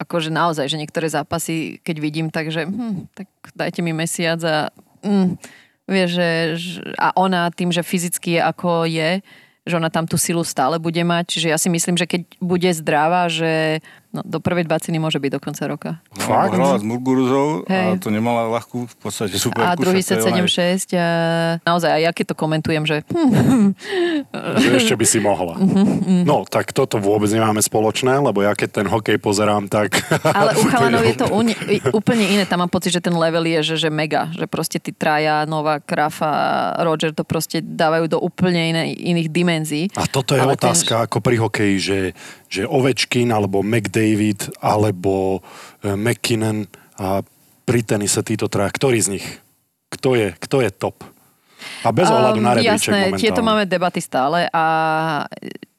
akože 0.00 0.32
naozaj, 0.32 0.64
že 0.72 0.80
niektoré 0.80 1.12
zápasy, 1.12 1.76
keď 1.84 1.96
vidím, 2.00 2.32
takže 2.32 2.64
hm, 2.64 3.12
tak 3.12 3.28
dajte 3.52 3.84
mi 3.84 3.92
mesiac 3.92 4.40
a 4.48 4.72
hm, 5.04 5.36
vieš, 5.84 6.10
že, 6.16 6.28
a 6.96 7.12
ona 7.20 7.52
tým, 7.52 7.68
že 7.68 7.84
fyzicky 7.84 8.40
je 8.40 8.40
ako 8.40 8.88
je, 8.88 9.20
že 9.68 9.76
ona 9.76 9.92
tam 9.92 10.08
tú 10.08 10.16
silu 10.16 10.40
stále 10.40 10.80
bude 10.80 11.04
mať. 11.04 11.36
Čiže 11.36 11.48
ja 11.52 11.58
si 11.60 11.68
myslím, 11.68 12.00
že 12.00 12.08
keď 12.08 12.22
bude 12.40 12.70
zdravá, 12.72 13.28
že 13.28 13.84
no, 14.10 14.20
do 14.26 14.38
prvej 14.42 14.66
dvaciny 14.66 14.98
môže 14.98 15.22
byť 15.22 15.30
do 15.30 15.40
konca 15.40 15.64
roka. 15.66 15.90
Fakt? 16.18 16.54
Hrala 16.54 16.78
s 16.78 16.84
Murguruzou 16.84 17.64
a 17.66 17.96
to 17.96 18.10
nemala 18.10 18.50
ľahkú 18.58 18.86
v 18.86 18.96
podstate 18.98 19.38
super 19.38 19.62
A 19.62 19.78
druhý 19.78 20.02
set 20.02 20.22
7-6 20.22 20.94
a 20.98 21.08
naozaj 21.62 21.90
aj 21.90 22.02
ja 22.06 22.10
keď 22.10 22.26
to 22.32 22.36
komentujem, 22.36 22.84
že... 22.86 23.02
že 24.62 24.68
ešte 24.82 24.94
by 24.98 25.06
si 25.06 25.18
mohla. 25.22 25.56
No, 26.26 26.42
tak 26.44 26.74
toto 26.74 26.98
vôbec 26.98 27.30
nemáme 27.30 27.62
spoločné, 27.62 28.18
lebo 28.18 28.42
ja 28.42 28.52
keď 28.54 28.82
ten 28.82 28.86
hokej 28.86 29.16
pozerám, 29.22 29.70
tak... 29.70 30.02
Ale 30.26 30.56
u 30.60 30.64
chalanov 30.66 31.02
je 31.06 31.16
to 31.16 31.26
uni- 31.30 31.58
úplne 31.94 32.26
iné. 32.26 32.44
Tam 32.44 32.62
mám 32.62 32.72
pocit, 32.72 32.94
že 32.94 33.02
ten 33.02 33.14
level 33.14 33.46
je, 33.46 33.74
že, 33.74 33.88
že 33.88 33.90
mega. 33.90 34.28
Že 34.34 34.46
proste 34.50 34.78
tí 34.82 34.90
traja, 34.90 35.46
Nová, 35.46 35.78
Krafa, 35.78 36.74
Roger 36.82 37.14
to 37.14 37.22
proste 37.22 37.62
dávajú 37.62 38.10
do 38.10 38.18
úplne 38.18 38.74
iné, 38.74 38.82
iných 38.94 39.28
dimenzií. 39.30 39.84
A 39.94 40.06
toto 40.10 40.34
je 40.34 40.42
Ale 40.42 40.58
otázka 40.58 40.94
ten... 41.00 41.04
ako 41.06 41.18
pri 41.22 41.36
hokeji, 41.38 41.76
že, 41.78 41.98
že 42.50 42.66
Ovečkin 42.66 43.30
alebo 43.30 43.62
McDavid 43.62 44.58
alebo 44.58 45.38
e, 45.86 45.94
McKinnon 45.94 46.66
a 46.98 47.22
pri 47.62 47.80
tenise 47.86 48.20
títo 48.26 48.50
traja, 48.50 48.74
ktorý 48.74 48.98
z 48.98 49.08
nich? 49.16 49.26
Kto 49.88 50.18
je, 50.18 50.34
kto 50.34 50.66
je 50.66 50.70
top? 50.74 51.06
A 51.86 51.94
bez 51.94 52.10
ohľadu 52.10 52.42
um, 52.42 52.44
na 52.44 52.52
rebríček 52.58 52.90
Jasné, 52.90 53.14
momentálne. 53.14 53.22
tieto 53.22 53.40
máme 53.46 53.64
debaty 53.70 54.00
stále 54.02 54.50
a 54.50 54.64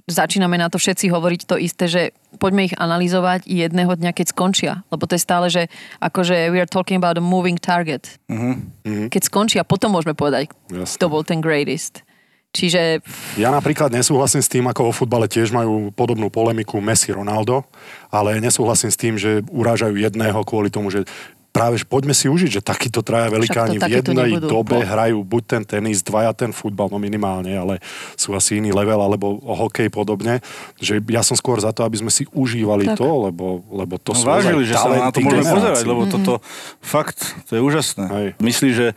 začíname 0.08 0.60
na 0.60 0.68
to 0.68 0.78
všetci 0.78 1.10
hovoriť 1.10 1.42
to 1.48 1.56
isté, 1.58 1.86
že 1.88 2.02
poďme 2.38 2.70
ich 2.70 2.76
analyzovať 2.76 3.48
jedného 3.48 3.96
dňa, 3.96 4.12
keď 4.14 4.28
skončia. 4.30 4.74
Lebo 4.92 5.08
to 5.08 5.16
je 5.18 5.22
stále, 5.22 5.48
že 5.48 5.72
akože 6.04 6.52
we 6.54 6.60
are 6.60 6.70
talking 6.70 7.00
about 7.00 7.18
a 7.18 7.24
moving 7.24 7.58
target. 7.58 8.20
Uh-huh. 8.28 8.62
Keď 8.84 9.22
skončia, 9.26 9.62
potom 9.66 9.96
môžeme 9.96 10.14
povedať, 10.14 10.52
Jasne. 10.70 10.86
kto 10.86 11.06
bol 11.08 11.24
ten 11.24 11.40
greatest. 11.40 12.06
Čiže... 12.52 13.00
Ja 13.40 13.48
napríklad 13.48 13.96
nesúhlasím 13.96 14.44
s 14.44 14.52
tým, 14.52 14.68
ako 14.68 14.92
vo 14.92 14.94
futbale 14.94 15.32
tiež 15.32 15.56
majú 15.56 15.88
podobnú 15.96 16.28
polemiku 16.28 16.84
Messi 16.84 17.16
Ronaldo, 17.16 17.64
ale 18.12 18.44
nesúhlasím 18.44 18.92
s 18.92 19.00
tým, 19.00 19.16
že 19.16 19.40
urážajú 19.48 19.96
jedného 19.96 20.36
kvôli 20.44 20.68
tomu, 20.68 20.92
že 20.92 21.08
práve 21.52 21.84
poďme 21.84 22.16
si 22.16 22.32
užiť, 22.32 22.60
že 22.60 22.62
takíto 22.64 23.04
traja 23.04 23.28
velikáni 23.28 23.76
v 23.80 24.00
jednej 24.00 24.40
dobe 24.40 24.84
hrajú 24.84 25.24
buď 25.24 25.44
ten 25.44 25.64
tenis, 25.64 26.00
dvaja 26.04 26.32
ten 26.32 26.56
futbal, 26.56 26.88
no 26.88 27.00
minimálne, 27.00 27.52
ale 27.52 27.84
sú 28.16 28.32
asi 28.36 28.64
iný 28.64 28.72
level, 28.72 29.00
alebo 29.00 29.40
hokej 29.40 29.92
podobne. 29.92 30.40
Že 30.80 31.04
ja 31.12 31.22
som 31.24 31.36
skôr 31.36 31.60
za 31.60 31.76
to, 31.76 31.84
aby 31.84 32.00
sme 32.00 32.12
si 32.12 32.24
užívali 32.32 32.88
tak. 32.96 33.04
to, 33.04 33.08
lebo, 33.32 33.64
lebo 33.68 34.00
to 34.00 34.16
no, 34.16 34.20
sú 34.20 34.26
vážili, 34.32 34.64
že 34.64 34.80
sa 34.80 34.92
na 34.92 35.12
to 35.12 35.20
môžeme 35.20 35.44
pozerať, 35.44 35.84
lebo 35.84 36.04
mm-hmm. 36.08 36.16
toto 36.20 36.34
fakt, 36.80 37.36
to 37.52 37.60
je 37.60 37.62
úžasné. 37.62 38.06
Hej. 38.08 38.28
Myslíš, 38.40 38.74
že, 38.74 38.90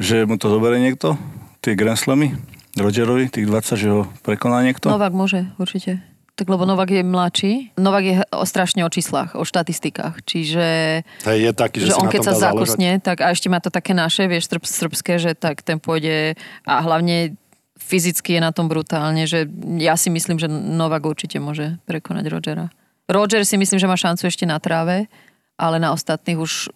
že 0.00 0.16
mu 0.24 0.40
to 0.40 0.48
zoberie 0.48 0.80
niekto? 0.80 1.20
Tie 1.60 1.76
Grand 1.76 2.00
Slamy? 2.00 2.34
Rogerovi, 2.76 3.28
tých 3.28 3.44
20, 3.44 3.76
že 3.76 3.88
ho 3.92 4.08
prekoná 4.24 4.64
niekto? 4.64 4.88
Novak 4.88 5.12
môže, 5.12 5.48
určite. 5.60 6.00
Tak 6.32 6.48
lebo 6.48 6.64
Novak 6.64 6.88
je 6.88 7.04
mladší. 7.04 7.52
Novak 7.76 8.04
je 8.08 8.14
o, 8.32 8.48
strašne 8.48 8.88
o 8.88 8.90
číslach, 8.90 9.36
o 9.36 9.44
štatistikách. 9.44 10.24
Čiže 10.24 10.66
Hej, 11.28 11.38
je 11.44 11.52
taký, 11.52 11.76
že, 11.84 11.92
že 11.92 11.98
on 12.00 12.08
keď 12.08 12.32
sa 12.32 12.34
zakusne, 12.34 12.96
tak 13.04 13.20
a 13.20 13.36
ešte 13.36 13.52
má 13.52 13.60
to 13.60 13.68
také 13.68 13.92
naše, 13.92 14.24
vieš, 14.24 14.48
srb, 14.48 14.64
srbské, 14.64 15.20
že 15.20 15.36
tak 15.36 15.60
ten 15.60 15.76
pôjde 15.76 16.40
a 16.64 16.80
hlavne 16.80 17.36
fyzicky 17.76 18.38
je 18.38 18.40
na 18.40 18.56
tom 18.56 18.72
brutálne, 18.72 19.28
že 19.28 19.44
ja 19.76 19.92
si 20.00 20.08
myslím, 20.08 20.40
že 20.40 20.48
Novak 20.48 21.04
určite 21.04 21.36
môže 21.36 21.76
prekonať 21.84 22.24
Rogera. 22.32 22.66
Roger 23.12 23.44
si 23.44 23.60
myslím, 23.60 23.76
že 23.76 23.90
má 23.90 24.00
šancu 24.00 24.24
ešte 24.24 24.48
na 24.48 24.56
tráve, 24.56 25.12
ale 25.60 25.76
na 25.76 25.92
ostatných 25.92 26.40
už 26.40 26.72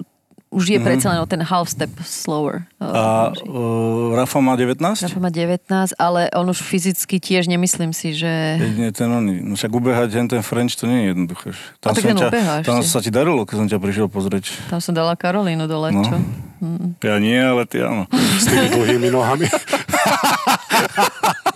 už 0.55 0.63
je 0.63 0.79
mm-hmm. 0.79 0.87
predsa 0.87 1.11
len 1.11 1.19
o 1.19 1.27
ten 1.27 1.43
half 1.43 1.67
step 1.67 1.91
slower. 2.07 2.63
A 2.79 3.35
uh, 3.35 4.15
Rafa 4.15 4.39
má 4.39 4.55
19? 4.55 4.79
Rafa 4.79 5.19
má 5.19 5.29
19, 5.29 5.99
ale 5.99 6.31
on 6.39 6.47
už 6.47 6.63
fyzicky 6.63 7.19
tiež 7.19 7.51
nemyslím 7.51 7.91
si, 7.91 8.15
že... 8.15 8.31
Jedine 8.63 8.95
ten 8.95 9.11
oný. 9.11 9.43
No 9.43 9.59
však 9.59 9.75
ubehať 9.75 10.15
hen 10.15 10.31
ten 10.31 10.43
French 10.47 10.79
to 10.79 10.87
nie 10.87 11.03
je 11.03 11.07
jednoduché. 11.13 11.51
Tam, 11.83 11.91
a 11.91 11.93
tak 11.99 12.15
ťa, 12.15 12.31
tam 12.63 12.79
sa 12.87 13.03
ti 13.03 13.11
darilo, 13.11 13.43
keď 13.43 13.57
som 13.59 13.67
ťa 13.67 13.79
prišiel 13.83 14.07
pozrieť. 14.07 14.55
Tam 14.71 14.79
som 14.79 14.95
dala 14.95 15.19
Karolínu 15.19 15.67
dole, 15.67 15.91
no. 15.91 16.07
čo? 16.07 16.17
Mm. 16.63 16.89
Ja 17.03 17.17
nie, 17.19 17.37
ale 17.37 17.67
ty 17.67 17.83
áno. 17.83 18.07
S 18.15 18.47
tými 18.47 18.71
dlhými 18.71 19.11
nohami. 19.11 19.51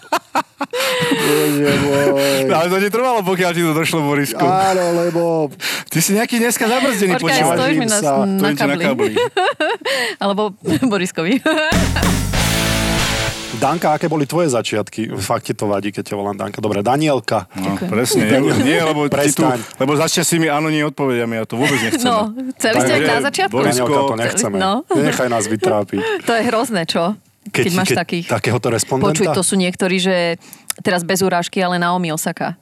Bože 0.70 1.72
môj. 1.82 2.06
No, 2.46 2.54
ale 2.54 2.68
to 2.70 2.78
netrvalo, 2.78 3.20
pokiaľ 3.26 3.50
ti 3.50 3.62
to 3.62 3.72
došlo, 3.74 4.06
Borisko. 4.06 4.42
Áno, 4.46 4.84
lebo... 4.94 5.50
Ty 5.90 5.98
si 5.98 6.14
nejaký 6.14 6.38
dneska 6.38 6.70
zabrzdený 6.70 7.18
počúvaš. 7.18 7.42
Počkaj, 7.42 7.58
stojíš 7.58 7.76
mi 7.78 7.86
na, 7.86 7.98
na, 8.26 8.50
kabli. 8.54 8.78
na 8.78 8.86
kabli. 8.94 9.14
Alebo 10.22 10.54
Boriskovi. 10.86 11.42
Danka, 13.60 13.92
aké 13.92 14.08
boli 14.08 14.24
tvoje 14.24 14.48
začiatky? 14.48 15.12
Fakt 15.20 15.44
ti 15.44 15.52
to 15.52 15.68
vadí, 15.68 15.92
keď 15.92 16.08
ťa 16.08 16.14
volám 16.16 16.32
Danka. 16.32 16.64
Dobre, 16.64 16.80
Danielka. 16.80 17.44
No, 17.60 17.76
presne. 17.76 18.24
Nie, 18.32 18.40
nie 18.40 18.80
lebo, 18.80 19.04
tu, 19.12 19.44
lebo 19.76 19.92
začne 20.00 20.24
si 20.24 20.40
mi 20.40 20.48
áno, 20.48 20.72
nie 20.72 20.80
odpovediami, 20.88 21.36
ja 21.36 21.44
to 21.44 21.60
vôbec 21.60 21.76
nechcem. 21.76 22.08
No, 22.08 22.32
chceli 22.56 22.76
ste 22.80 22.92
na 23.04 23.20
začiatku? 23.20 23.52
Borisko, 23.52 23.84
Danielka, 23.84 24.00
to 24.08 24.16
nechceme. 24.16 24.56
No. 24.56 24.72
Nenechaj 24.88 25.28
nás 25.28 25.44
vytrápiť. 25.44 26.00
To 26.24 26.32
je 26.32 26.42
hrozné, 26.48 26.88
čo? 26.88 27.20
Keď, 27.50 27.64
keď 27.66 27.72
máš 27.76 27.88
keď 27.92 27.98
takých. 28.00 28.26
Takéhoto 28.32 28.68
respondenta? 28.72 29.12
Počuj, 29.12 29.26
to 29.32 29.42
sú 29.44 29.54
niektorí, 29.60 29.96
že 30.00 30.16
teraz 30.80 31.06
bez 31.06 31.20
urážky, 31.20 31.60
ale 31.60 31.80
Naomi 31.80 32.12
Osaka. 32.12 32.56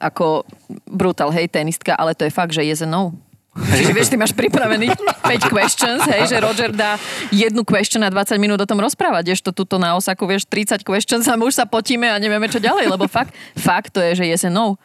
Ako 0.00 0.48
brutal, 0.88 1.28
hej, 1.34 1.50
tenistka, 1.50 1.92
ale 1.96 2.16
to 2.16 2.24
je 2.24 2.32
fakt, 2.32 2.56
že 2.56 2.64
and 2.64 2.92
no. 2.92 3.12
Čiže 3.50 3.92
vieš, 3.92 4.08
ty 4.14 4.16
máš 4.16 4.30
pripravených 4.30 4.94
5 5.26 5.50
questions, 5.50 6.00
hej, 6.06 6.30
že 6.30 6.38
Roger 6.38 6.70
dá 6.70 6.94
jednu 7.34 7.66
question 7.66 7.98
na 7.98 8.06
20 8.06 8.38
minút 8.38 8.62
o 8.62 8.68
tom 8.68 8.78
rozprávať, 8.78 9.34
ešte 9.34 9.50
to 9.50 9.66
tuto 9.66 9.76
na 9.76 9.98
Osaku, 9.98 10.22
vieš, 10.30 10.46
30 10.46 10.86
questions 10.86 11.26
a 11.26 11.34
my 11.34 11.50
už 11.50 11.58
sa 11.58 11.66
potíme 11.66 12.06
a 12.06 12.16
nevieme 12.22 12.46
čo 12.46 12.62
ďalej, 12.62 12.86
lebo 12.86 13.10
fakt, 13.10 13.34
fakt 13.58 13.90
to 13.90 13.98
je, 13.98 14.22
že 14.22 14.24
yes 14.30 14.46
and 14.46 14.54
no. 14.54 14.78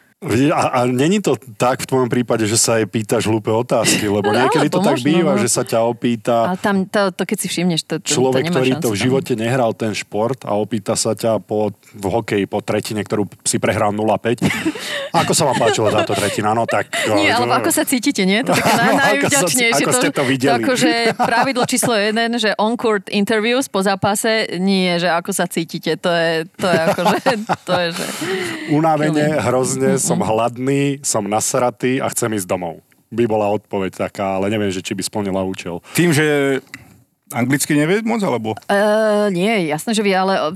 A, 0.51 0.63
a 0.73 0.79
není 0.89 1.21
to 1.21 1.37
tak 1.37 1.85
v 1.85 1.87
tvojom 1.87 2.09
prípade, 2.09 2.49
že 2.49 2.57
sa 2.57 2.81
jej 2.81 2.89
pýtaš 2.89 3.29
hlúpe 3.29 3.53
otázky, 3.53 4.09
lebo 4.09 4.33
no, 4.33 4.41
niekedy 4.41 4.73
to 4.73 4.81
tak 4.81 4.97
býva, 5.05 5.37
no. 5.37 5.41
že 5.41 5.49
sa 5.49 5.61
ťa 5.61 5.85
opýta... 5.85 6.49
Ale 6.49 6.57
tam, 6.57 6.89
to, 6.89 7.13
to 7.13 7.23
keď 7.29 7.37
si 7.37 7.47
všimneš, 7.47 7.81
to, 7.85 7.95
to 8.01 8.09
Človek, 8.09 8.49
to 8.49 8.51
ktorý 8.57 8.69
to 8.81 8.89
v 8.89 8.97
živote 8.97 9.33
tam. 9.37 9.45
nehral 9.45 9.71
ten 9.77 9.93
šport 9.93 10.41
a 10.43 10.57
opýta 10.57 10.97
sa 10.97 11.13
ťa 11.13 11.37
po, 11.39 11.69
v 11.93 12.05
hokeji 12.09 12.49
po 12.49 12.65
tretine, 12.65 13.05
ktorú 13.05 13.29
si 13.45 13.61
prehral 13.61 13.93
0-5. 13.93 14.49
ako 15.21 15.31
sa 15.37 15.43
vám 15.47 15.57
páčilo 15.61 15.87
táto 15.93 16.17
tretina? 16.17 16.57
No 16.57 16.65
tak... 16.65 16.89
Nie, 17.19 17.37
alebo 17.37 17.53
ako 17.55 17.69
sa 17.69 17.85
cítite, 17.85 18.25
nie? 18.25 18.41
To 18.41 18.57
také 18.57 18.81
no, 18.91 18.97
najvďačnejšie. 18.97 19.85
Ako, 19.85 19.91
ste 19.93 20.09
to 20.09 20.23
videli. 20.25 20.57
To, 20.57 20.73
akože 20.73 20.91
pravidlo 21.15 21.63
číslo 21.69 21.93
jeden, 21.93 22.41
že 22.41 22.57
on-court 22.57 23.07
interviews 23.13 23.69
po 23.69 23.85
zápase, 23.85 24.57
nie, 24.57 24.97
že 24.97 25.07
ako 25.07 25.31
sa 25.31 25.45
cítite. 25.45 25.95
To 26.01 26.09
je, 26.09 26.49
to 26.57 26.65
je 26.65 26.79
akože... 26.81 27.29
To 27.65 27.73
je, 27.77 27.87
že... 27.93 28.05
Unávene, 28.73 29.37
hrozne, 29.37 30.01
som 30.01 30.14
hladný, 30.21 30.99
som 31.01 31.25
nasratý 31.25 31.99
a 31.99 32.11
chcem 32.11 32.31
ísť 32.35 32.47
domov. 32.47 32.83
By 33.09 33.25
bola 33.25 33.51
odpoveď 33.53 34.09
taká, 34.09 34.39
ale 34.39 34.51
neviem, 34.51 34.71
že 34.71 34.83
či 34.83 34.95
by 34.95 35.03
splnila 35.03 35.41
účel. 35.45 35.79
Tým, 35.95 36.11
že 36.11 36.59
anglicky 37.31 37.73
nevie 37.73 38.03
moc, 38.05 38.21
alebo? 38.21 38.53
Uh, 38.69 39.31
nie, 39.31 39.69
jasné, 39.71 39.95
že 39.95 40.05
vie, 40.05 40.13
ale 40.13 40.53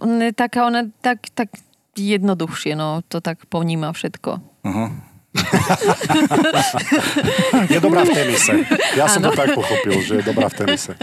on 0.00 0.10
je 0.20 0.32
taká, 0.32 0.68
ona 0.68 0.88
tak, 1.04 1.28
tak 1.34 1.52
jednoduchšie, 1.98 2.78
no, 2.78 3.04
to 3.10 3.20
tak 3.20 3.44
povníma 3.50 3.92
všetko. 3.92 4.30
Uh-huh. 4.64 4.88
je 7.70 7.78
dobrá 7.78 8.02
v 8.02 8.10
tenise. 8.10 8.66
Ja 8.98 9.06
som 9.06 9.22
ano. 9.22 9.30
to 9.30 9.38
tak 9.38 9.54
pochopil, 9.54 10.02
že 10.02 10.18
je 10.18 10.24
dobrá 10.26 10.50
v 10.50 10.58
tenise. 10.58 10.98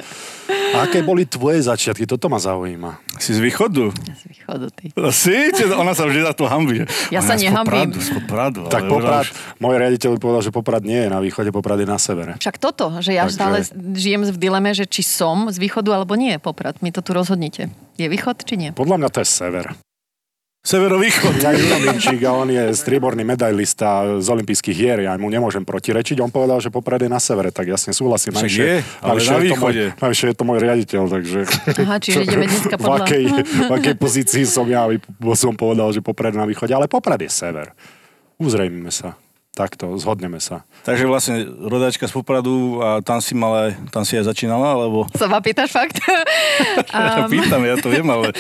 A 0.76 0.84
aké 0.84 1.00
boli 1.00 1.24
tvoje 1.24 1.64
začiatky? 1.64 2.04
Toto 2.04 2.28
ma 2.28 2.36
zaujíma. 2.36 3.00
Si 3.24 3.32
z 3.32 3.40
východu? 3.40 3.88
Ja 3.88 4.16
z 4.20 4.24
východu, 4.28 4.66
ty. 4.76 4.92
No, 5.00 5.16
si? 5.16 5.32
Ona 5.72 5.96
sa 5.96 6.12
vždy 6.12 6.28
za 6.28 6.36
to 6.36 6.44
hambí. 6.44 6.84
Ja 7.08 7.24
sa 7.24 7.40
nehambím. 7.40 7.96
Z 7.96 8.20
Popradu, 8.20 8.68
tak 8.68 8.92
Poprad, 8.92 9.32
môj 9.64 9.80
riaditeľ 9.80 10.20
povedal, 10.20 10.44
že 10.44 10.52
Poprad 10.52 10.84
nie 10.84 11.08
je 11.08 11.10
na 11.10 11.24
východe, 11.24 11.48
Poprad 11.56 11.80
je 11.80 11.88
na 11.88 11.96
severe. 11.96 12.36
Však 12.36 12.60
toto, 12.60 13.00
že 13.00 13.16
ja 13.16 13.32
Takže... 13.32 13.36
stále 13.36 13.64
žijem 13.96 14.28
v 14.28 14.36
dileme, 14.36 14.76
že 14.76 14.84
či 14.84 15.08
som 15.08 15.48
z 15.48 15.56
východu 15.56 16.04
alebo 16.04 16.20
nie 16.20 16.36
je 16.36 16.40
Poprad. 16.44 16.84
My 16.84 16.92
to 16.92 17.00
tu 17.00 17.16
rozhodnite. 17.16 17.72
Je 17.96 18.12
východ 18.12 18.44
či 18.44 18.60
nie? 18.60 18.70
Podľa 18.76 19.00
mňa 19.00 19.10
to 19.10 19.24
je 19.24 19.28
sever. 19.28 19.87
Severovýchod. 20.68 21.40
Ja 21.40 21.56
Minčík 21.80 22.20
a 22.28 22.36
on 22.36 22.52
je 22.52 22.76
strieborný 22.76 23.24
medailista 23.24 24.20
z 24.20 24.28
olympijských 24.28 24.76
hier. 24.76 25.00
Ja 25.00 25.16
mu 25.16 25.32
nemôžem 25.32 25.64
protirečiť. 25.64 26.20
On 26.20 26.28
povedal, 26.28 26.60
že 26.60 26.68
Poprad 26.68 27.00
je 27.00 27.08
na 27.08 27.24
severe, 27.24 27.56
tak 27.56 27.72
jasne 27.72 27.96
súhlasím. 27.96 28.36
Však 28.36 28.52
je, 28.52 28.84
ale 29.00 29.18
na 29.24 29.40
východe. 29.40 29.84
Najvyššie 29.96 30.28
je 30.28 30.36
to 30.36 30.44
môj 30.44 30.60
riaditeľ, 30.60 31.04
takže... 31.08 31.40
Aha, 31.72 31.96
čiže 32.04 32.28
ideme 32.28 32.46
dneska 32.52 32.76
podľa... 32.76 33.00
V 33.00 33.08
akej, 33.08 33.24
v 33.48 33.72
akej 33.72 33.96
pozícii 33.96 34.44
som 34.44 34.68
ja, 34.68 34.84
som 35.40 35.56
povedal, 35.56 35.96
že 35.96 36.04
Poprad 36.04 36.36
na 36.36 36.44
východe, 36.44 36.76
ale 36.76 36.92
Poprad 36.92 37.24
je 37.24 37.32
sever. 37.32 37.72
uzrejmime 38.36 38.92
sa. 38.92 39.16
Takto, 39.58 39.98
zhodneme 39.98 40.38
sa. 40.38 40.62
Takže 40.86 41.10
vlastne 41.10 41.50
rodačka 41.50 42.06
z 42.06 42.14
Popradu 42.14 42.78
a 42.78 43.02
tam 43.02 43.18
si, 43.18 43.34
mal 43.34 43.54
aj, 43.58 43.90
tam 43.90 44.06
si 44.06 44.14
aj 44.14 44.30
začínala, 44.30 44.78
alebo... 44.78 45.10
Sa 45.18 45.26
ma 45.26 45.42
pýtaš 45.42 45.74
fakt? 45.74 45.98
um... 46.94 47.26
Pýtam, 47.26 47.66
ja 47.66 47.74
to 47.82 47.90
viem, 47.90 48.06
ale 48.06 48.38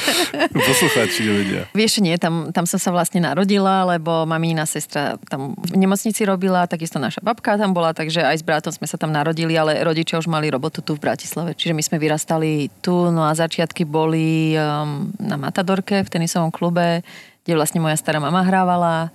poslucháči 0.53 1.25
nevedia. 1.25 1.65
Vieš, 1.73 2.05
nie, 2.05 2.13
tam, 2.21 2.53
tam 2.53 2.69
som 2.69 2.77
sa 2.77 2.93
vlastne 2.93 3.17
narodila, 3.17 3.97
lebo 3.97 4.29
mamína 4.29 4.69
sestra 4.69 5.17
tam 5.25 5.57
v 5.57 5.73
nemocnici 5.73 6.21
robila, 6.21 6.69
takisto 6.69 7.01
naša 7.01 7.25
babka 7.25 7.57
tam 7.57 7.73
bola, 7.73 7.97
takže 7.97 8.21
aj 8.21 8.37
s 8.37 8.45
bratom 8.45 8.69
sme 8.69 8.85
sa 8.85 9.01
tam 9.01 9.09
narodili, 9.09 9.57
ale 9.57 9.81
rodičia 9.81 10.21
už 10.21 10.29
mali 10.29 10.53
robotu 10.53 10.85
tu 10.85 10.93
v 10.93 11.01
Bratislave. 11.01 11.57
Čiže 11.57 11.73
my 11.73 11.81
sme 11.81 11.97
vyrastali 11.97 12.69
tu, 12.85 13.09
no 13.09 13.25
a 13.25 13.33
začiatky 13.33 13.89
boli 13.89 14.53
um, 14.53 15.09
na 15.17 15.33
Matadorke 15.41 16.05
v 16.05 16.11
tenisovom 16.13 16.53
klube, 16.53 17.01
kde 17.41 17.57
vlastne 17.57 17.81
moja 17.81 17.97
stará 17.97 18.21
mama 18.21 18.45
hrávala 18.45 19.09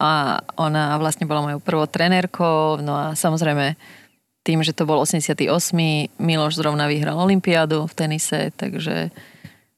a 0.00 0.40
ona 0.58 0.96
vlastne 0.98 1.28
bola 1.28 1.44
mojou 1.44 1.60
prvou 1.62 1.86
trenérkou, 1.86 2.80
no 2.80 2.92
a 2.94 3.06
samozrejme 3.12 3.76
tým, 4.42 4.58
že 4.66 4.74
to 4.74 4.86
bol 4.86 4.98
88. 4.98 5.46
Miloš 6.18 6.58
zrovna 6.58 6.90
vyhral 6.90 7.14
Olympiádu 7.14 7.86
v 7.86 7.94
tenise, 7.94 8.50
takže 8.58 9.14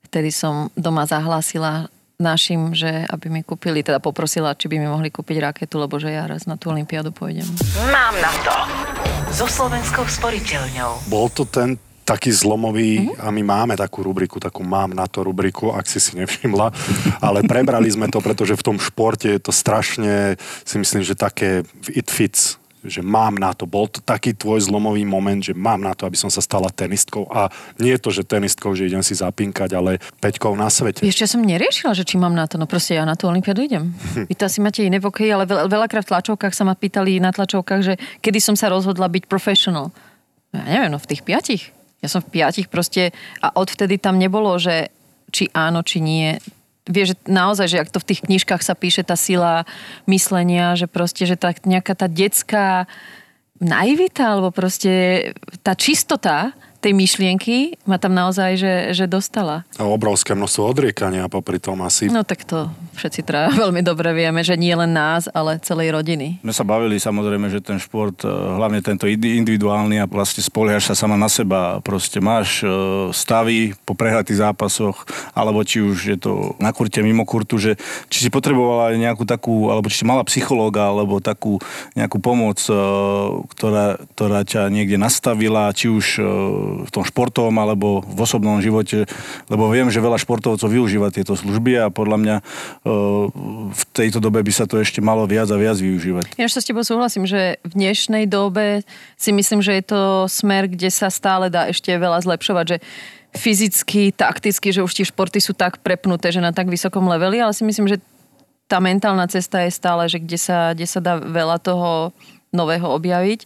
vtedy 0.08 0.32
som 0.32 0.72
doma 0.72 1.04
zahlásila 1.04 1.92
našim, 2.16 2.72
že 2.72 3.04
aby 3.10 3.28
mi 3.28 3.42
kúpili, 3.44 3.84
teda 3.84 4.00
poprosila, 4.00 4.56
či 4.56 4.70
by 4.70 4.76
mi 4.80 4.88
mohli 4.88 5.10
kúpiť 5.12 5.52
raketu, 5.52 5.76
lebo 5.76 5.98
že 6.00 6.14
ja 6.14 6.24
raz 6.24 6.46
na 6.48 6.56
tú 6.56 6.70
Olympiádu 6.72 7.12
pôjdem. 7.12 7.44
Mám 7.90 8.14
na 8.22 8.32
to. 8.40 8.56
So 9.34 9.50
Slovenskou 9.50 10.06
sporiteľňou. 10.06 11.10
Bol 11.10 11.26
to 11.34 11.44
ten 11.44 11.76
taký 12.04 12.30
zlomový 12.30 13.00
mm-hmm. 13.00 13.24
a 13.24 13.26
my 13.32 13.42
máme 13.42 13.74
takú 13.74 14.04
rubriku, 14.04 14.36
takú 14.36 14.60
mám 14.60 14.92
na 14.92 15.08
to 15.08 15.24
rubriku, 15.24 15.72
ak 15.72 15.88
si 15.88 15.98
si 15.98 16.14
nevšimla, 16.20 16.68
ale 17.24 17.40
prebrali 17.42 17.88
sme 17.88 18.12
to, 18.12 18.20
pretože 18.20 18.54
v 18.54 18.62
tom 18.62 18.76
športe 18.76 19.26
je 19.26 19.40
to 19.40 19.50
strašne, 19.50 20.36
si 20.62 20.76
myslím, 20.76 21.00
že 21.00 21.16
také 21.16 21.64
it 21.88 22.12
fits, 22.12 22.60
že 22.84 23.00
mám 23.00 23.40
na 23.40 23.56
to. 23.56 23.64
Bol 23.64 23.88
to 23.88 24.04
taký 24.04 24.36
tvoj 24.36 24.60
zlomový 24.68 25.08
moment, 25.08 25.40
že 25.40 25.56
mám 25.56 25.80
na 25.80 25.96
to, 25.96 26.04
aby 26.04 26.20
som 26.20 26.28
sa 26.28 26.44
stala 26.44 26.68
tenistkou 26.68 27.24
a 27.32 27.48
nie 27.80 27.96
je 27.96 28.00
to, 28.00 28.10
že 28.12 28.28
tenistkou, 28.28 28.76
že 28.76 28.84
idem 28.84 29.00
si 29.00 29.16
zapinkať, 29.16 29.72
ale 29.72 29.96
peťkou 30.20 30.52
na 30.52 30.68
svete. 30.68 31.00
Ešte 31.00 31.24
som 31.24 31.40
neriešila, 31.40 31.96
že 31.96 32.04
či 32.04 32.20
mám 32.20 32.36
na 32.36 32.44
to, 32.44 32.60
no 32.60 32.68
proste 32.68 33.00
ja 33.00 33.08
na 33.08 33.16
tú 33.16 33.26
olimpiadu 33.32 33.64
idem. 33.64 33.96
Vy 34.30 34.36
to 34.36 34.44
asi 34.44 34.60
máte 34.60 34.84
iné 34.84 35.00
pokeji, 35.00 35.32
ale 35.32 35.48
veľ, 35.48 35.72
veľakrát 35.72 36.04
v 36.04 36.12
tlačovkách 36.12 36.52
sa 36.52 36.68
ma 36.68 36.76
pýtali 36.76 37.16
na 37.18 37.32
tlačovkách, 37.32 37.80
že 37.80 37.96
kedy 38.20 38.38
som 38.38 38.54
sa 38.54 38.68
rozhodla 38.68 39.08
byť 39.08 39.24
professional. 39.24 39.88
Ja 40.52 40.62
neviem, 40.68 40.92
no 40.92 41.00
v 41.00 41.08
tých 41.08 41.24
piatich 41.24 41.72
ja 42.04 42.08
som 42.12 42.20
v 42.20 42.36
piatich 42.36 42.68
proste 42.68 43.16
a 43.40 43.48
odvtedy 43.56 43.96
tam 43.96 44.20
nebolo, 44.20 44.60
že 44.60 44.92
či 45.32 45.48
áno, 45.56 45.80
či 45.80 46.04
nie. 46.04 46.36
Vieš, 46.84 47.16
že 47.16 47.32
naozaj, 47.32 47.66
že 47.72 47.80
ak 47.80 47.88
to 47.88 47.98
v 48.04 48.08
tých 48.12 48.20
knižkách 48.28 48.60
sa 48.60 48.76
píše 48.76 49.08
tá 49.08 49.16
sila 49.16 49.64
myslenia, 50.04 50.76
že 50.76 50.84
proste, 50.84 51.24
že 51.24 51.40
tá 51.40 51.56
nejaká 51.64 51.96
tá 51.96 52.06
detská 52.12 52.84
naivita, 53.56 54.36
alebo 54.36 54.52
proste 54.52 55.32
tá 55.64 55.72
čistota, 55.72 56.52
tej 56.84 56.92
myšlienky 56.92 57.80
ma 57.88 57.96
tam 57.96 58.12
naozaj, 58.12 58.60
že, 58.60 58.74
že 58.92 59.08
dostala. 59.08 59.64
A 59.80 59.88
obrovské 59.88 60.36
množstvo 60.36 60.68
odriekania 60.68 61.32
popri 61.32 61.56
tom 61.56 61.80
asi. 61.80 62.12
No 62.12 62.28
tak 62.28 62.44
to 62.44 62.68
všetci 63.00 63.24
teda 63.24 63.48
veľmi 63.64 63.80
dobre 63.80 64.12
vieme, 64.12 64.44
že 64.44 64.60
nie 64.60 64.76
len 64.76 64.92
nás, 64.92 65.32
ale 65.32 65.56
celej 65.64 65.96
rodiny. 65.96 66.44
My 66.44 66.52
sa 66.52 66.68
bavili 66.68 67.00
samozrejme, 67.00 67.48
že 67.48 67.64
ten 67.64 67.80
šport, 67.80 68.20
e, 68.20 68.28
hlavne 68.28 68.84
tento 68.84 69.08
individuálny 69.08 70.04
a 70.04 70.04
vlastne 70.04 70.44
spoliaš 70.44 70.92
sa 70.92 70.94
sama 70.94 71.16
na 71.16 71.32
seba. 71.32 71.80
Proste 71.80 72.20
máš 72.20 72.60
e, 72.60 72.68
stavy 73.16 73.72
po 73.88 73.96
prehratých 73.96 74.44
zápasoch, 74.44 75.08
alebo 75.32 75.64
či 75.64 75.80
už 75.80 75.96
je 76.04 76.18
to 76.20 76.52
na 76.60 76.76
kurte, 76.76 77.00
mimo 77.00 77.24
kurtu, 77.24 77.56
že 77.56 77.80
či 78.12 78.28
si 78.28 78.28
potrebovala 78.28 78.92
nejakú 78.92 79.24
takú, 79.24 79.72
alebo 79.72 79.88
či 79.88 80.04
si 80.04 80.06
mala 80.06 80.20
psychológa, 80.28 80.92
alebo 80.92 81.24
takú 81.24 81.56
nejakú 81.96 82.20
pomoc, 82.20 82.60
e, 82.68 82.76
ktorá, 83.56 83.96
ktorá 84.12 84.44
ťa 84.44 84.68
niekde 84.68 85.00
nastavila, 85.00 85.72
či 85.72 85.88
už 85.88 86.20
v 86.82 86.90
tom 86.90 87.06
športovom 87.06 87.54
alebo 87.54 88.02
v 88.02 88.18
osobnom 88.18 88.58
živote, 88.58 89.06
lebo 89.46 89.70
viem, 89.70 89.86
že 89.88 90.02
veľa 90.02 90.18
športovcov 90.18 90.66
využíva 90.66 91.14
tieto 91.14 91.38
služby 91.38 91.78
a 91.78 91.94
podľa 91.94 92.18
mňa 92.18 92.36
e, 92.40 92.42
v 93.70 93.82
tejto 93.94 94.18
dobe 94.18 94.42
by 94.42 94.52
sa 94.52 94.66
to 94.66 94.82
ešte 94.82 94.98
malo 94.98 95.22
viac 95.30 95.46
a 95.48 95.56
viac 95.56 95.78
využívať. 95.78 96.34
Ja 96.34 96.50
sa 96.50 96.58
s 96.58 96.66
tebou 96.66 96.82
súhlasím, 96.82 97.24
že 97.30 97.62
v 97.62 97.72
dnešnej 97.78 98.26
dobe 98.26 98.82
si 99.14 99.30
myslím, 99.30 99.62
že 99.62 99.78
je 99.78 99.84
to 99.86 100.02
smer, 100.26 100.66
kde 100.66 100.90
sa 100.90 101.08
stále 101.08 101.46
dá 101.48 101.70
ešte 101.70 101.94
veľa 101.94 102.26
zlepšovať, 102.26 102.66
že 102.66 102.78
fyzicky, 103.34 104.14
takticky, 104.14 104.70
že 104.70 104.82
už 104.82 104.94
tie 104.94 105.06
športy 105.06 105.42
sú 105.42 105.52
tak 105.58 105.82
prepnuté, 105.82 106.30
že 106.30 106.38
na 106.38 106.54
tak 106.54 106.70
vysokom 106.70 107.02
leveli, 107.10 107.42
ale 107.42 107.50
si 107.50 107.66
myslím, 107.66 107.90
že 107.90 107.98
tá 108.64 108.80
mentálna 108.80 109.28
cesta 109.28 109.60
je 109.66 109.70
stále, 109.74 110.08
že 110.08 110.22
kde 110.22 110.38
sa, 110.40 110.72
kde 110.72 110.86
sa 110.88 111.00
dá 111.02 111.20
veľa 111.20 111.60
toho 111.60 112.14
nového 112.54 112.86
objaviť. 112.86 113.44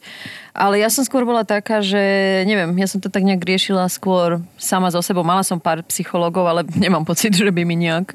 Ale 0.52 0.76
ja 0.76 0.92
som 0.92 1.02
skôr 1.02 1.24
bola 1.24 1.42
taká, 1.48 1.80
že 1.80 1.98
neviem, 2.44 2.70
ja 2.76 2.86
som 2.86 3.00
to 3.00 3.08
tak 3.08 3.24
nejak 3.24 3.40
riešila 3.40 3.88
skôr 3.88 4.44
sama 4.60 4.92
so 4.92 5.00
sebou. 5.00 5.24
Mala 5.24 5.42
som 5.42 5.56
pár 5.56 5.80
psychológov, 5.88 6.44
ale 6.44 6.60
nemám 6.84 7.08
pocit, 7.08 7.32
že 7.32 7.48
by 7.48 7.62
mi 7.64 7.74
nejak 7.80 8.14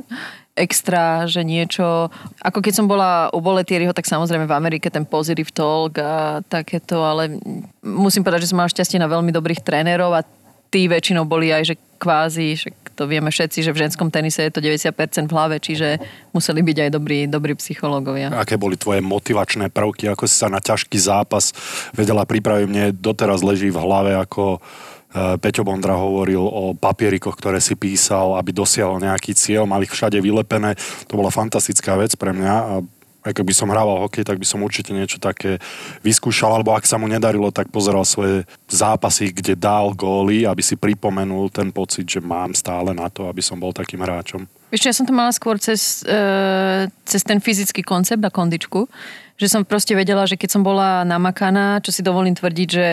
extra, 0.54 1.26
že 1.26 1.42
niečo... 1.42 2.14
Ako 2.46 2.62
keď 2.62 2.74
som 2.78 2.86
bola 2.86 3.34
u 3.34 3.42
Boletieriho, 3.42 3.90
tak 3.90 4.06
samozrejme 4.06 4.46
v 4.46 4.54
Amerike 4.54 4.94
ten 4.94 5.02
positive 5.02 5.50
talk 5.50 5.98
a 5.98 6.46
takéto, 6.46 7.02
ale 7.02 7.42
musím 7.82 8.22
povedať, 8.22 8.46
že 8.46 8.54
som 8.54 8.62
mala 8.62 8.70
šťastie 8.70 9.02
na 9.02 9.10
veľmi 9.10 9.34
dobrých 9.34 9.66
trénerov 9.66 10.14
a 10.14 10.22
tí 10.70 10.86
väčšinou 10.86 11.26
boli 11.26 11.50
aj, 11.50 11.74
že 11.74 11.76
kvázi, 11.98 12.48
že 12.54 12.70
to 12.94 13.10
vieme 13.10 13.34
všetci, 13.34 13.60
že 13.66 13.74
v 13.74 13.82
ženskom 13.86 14.14
tenise 14.14 14.46
je 14.46 14.54
to 14.54 14.62
90% 14.62 14.94
v 15.26 15.34
hlave, 15.34 15.56
čiže 15.58 15.98
museli 16.32 16.62
byť 16.62 16.78
aj 16.86 16.90
dobrí, 16.94 17.20
dobrí 17.26 17.54
psychológovia. 17.58 18.30
Aké 18.34 18.56
boli 18.56 18.78
tvoje 18.78 19.02
motivačné 19.02 19.74
prvky, 19.74 20.14
ako 20.14 20.30
si 20.30 20.36
sa 20.38 20.48
na 20.48 20.62
ťažký 20.62 20.98
zápas 21.02 21.52
vedela 21.98 22.24
pripraviť? 22.24 22.66
Mne 22.70 22.86
doteraz 22.94 23.42
leží 23.42 23.74
v 23.74 23.82
hlave, 23.82 24.14
ako 24.14 24.58
e, 24.58 24.60
Peťo 25.42 25.66
Bondra 25.66 25.98
hovoril 25.98 26.42
o 26.42 26.78
papierikoch, 26.78 27.34
ktoré 27.34 27.58
si 27.58 27.74
písal, 27.74 28.38
aby 28.38 28.54
dosiahol 28.54 29.02
nejaký 29.02 29.34
cieľ, 29.34 29.66
mali 29.66 29.90
ich 29.90 29.94
všade 29.94 30.22
vylepené. 30.22 30.78
To 31.10 31.18
bola 31.18 31.34
fantastická 31.34 31.98
vec 31.98 32.14
pre 32.14 32.32
mňa 32.32 32.56
a 32.56 32.74
aj 33.24 33.34
keby 33.34 33.52
som 33.56 33.72
hrával 33.72 34.04
hokej, 34.06 34.28
tak 34.28 34.38
by 34.38 34.46
som 34.48 34.60
určite 34.62 34.92
niečo 34.92 35.18
také 35.18 35.58
vyskúšal, 36.04 36.60
alebo 36.60 36.76
ak 36.76 36.84
sa 36.84 37.00
mu 37.00 37.08
nedarilo, 37.08 37.50
tak 37.56 37.72
pozeral 37.72 38.04
svoje 38.04 38.44
zápasy, 38.68 39.32
kde 39.32 39.56
dal 39.56 39.96
góly, 39.96 40.44
aby 40.44 40.60
si 40.60 40.76
pripomenul 40.76 41.48
ten 41.48 41.72
pocit, 41.72 42.04
že 42.04 42.20
mám 42.20 42.52
stále 42.52 42.92
na 42.92 43.08
to, 43.08 43.32
aby 43.32 43.40
som 43.40 43.56
bol 43.56 43.72
takým 43.72 44.04
hráčom. 44.04 44.44
Ešte 44.74 44.90
ja 44.92 44.96
som 44.96 45.08
to 45.08 45.14
mala 45.16 45.32
skôr 45.32 45.56
cez, 45.62 46.04
e, 46.04 46.90
cez 47.08 47.22
ten 47.24 47.40
fyzický 47.40 47.86
koncept 47.86 48.20
a 48.26 48.34
kondičku, 48.34 48.90
že 49.40 49.48
som 49.48 49.64
proste 49.64 49.96
vedela, 49.96 50.28
že 50.28 50.36
keď 50.36 50.50
som 50.60 50.64
bola 50.66 51.08
namakaná, 51.08 51.80
čo 51.80 51.96
si 51.96 52.06
dovolím 52.06 52.36
tvrdiť, 52.36 52.68
že 52.70 52.88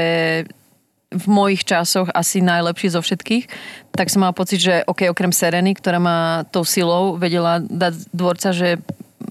v 1.10 1.26
mojich 1.26 1.66
časoch 1.66 2.06
asi 2.14 2.38
najlepší 2.38 2.94
zo 2.94 3.02
všetkých, 3.02 3.44
tak 3.90 4.06
som 4.14 4.22
mala 4.22 4.30
pocit, 4.30 4.62
že 4.62 4.86
OK, 4.86 5.10
okrem 5.10 5.34
Sereny, 5.34 5.74
ktorá 5.74 5.98
ma 5.98 6.46
tou 6.54 6.62
silou 6.62 7.18
vedela 7.18 7.58
dať 7.58 8.14
dvorca, 8.14 8.54
že 8.54 8.78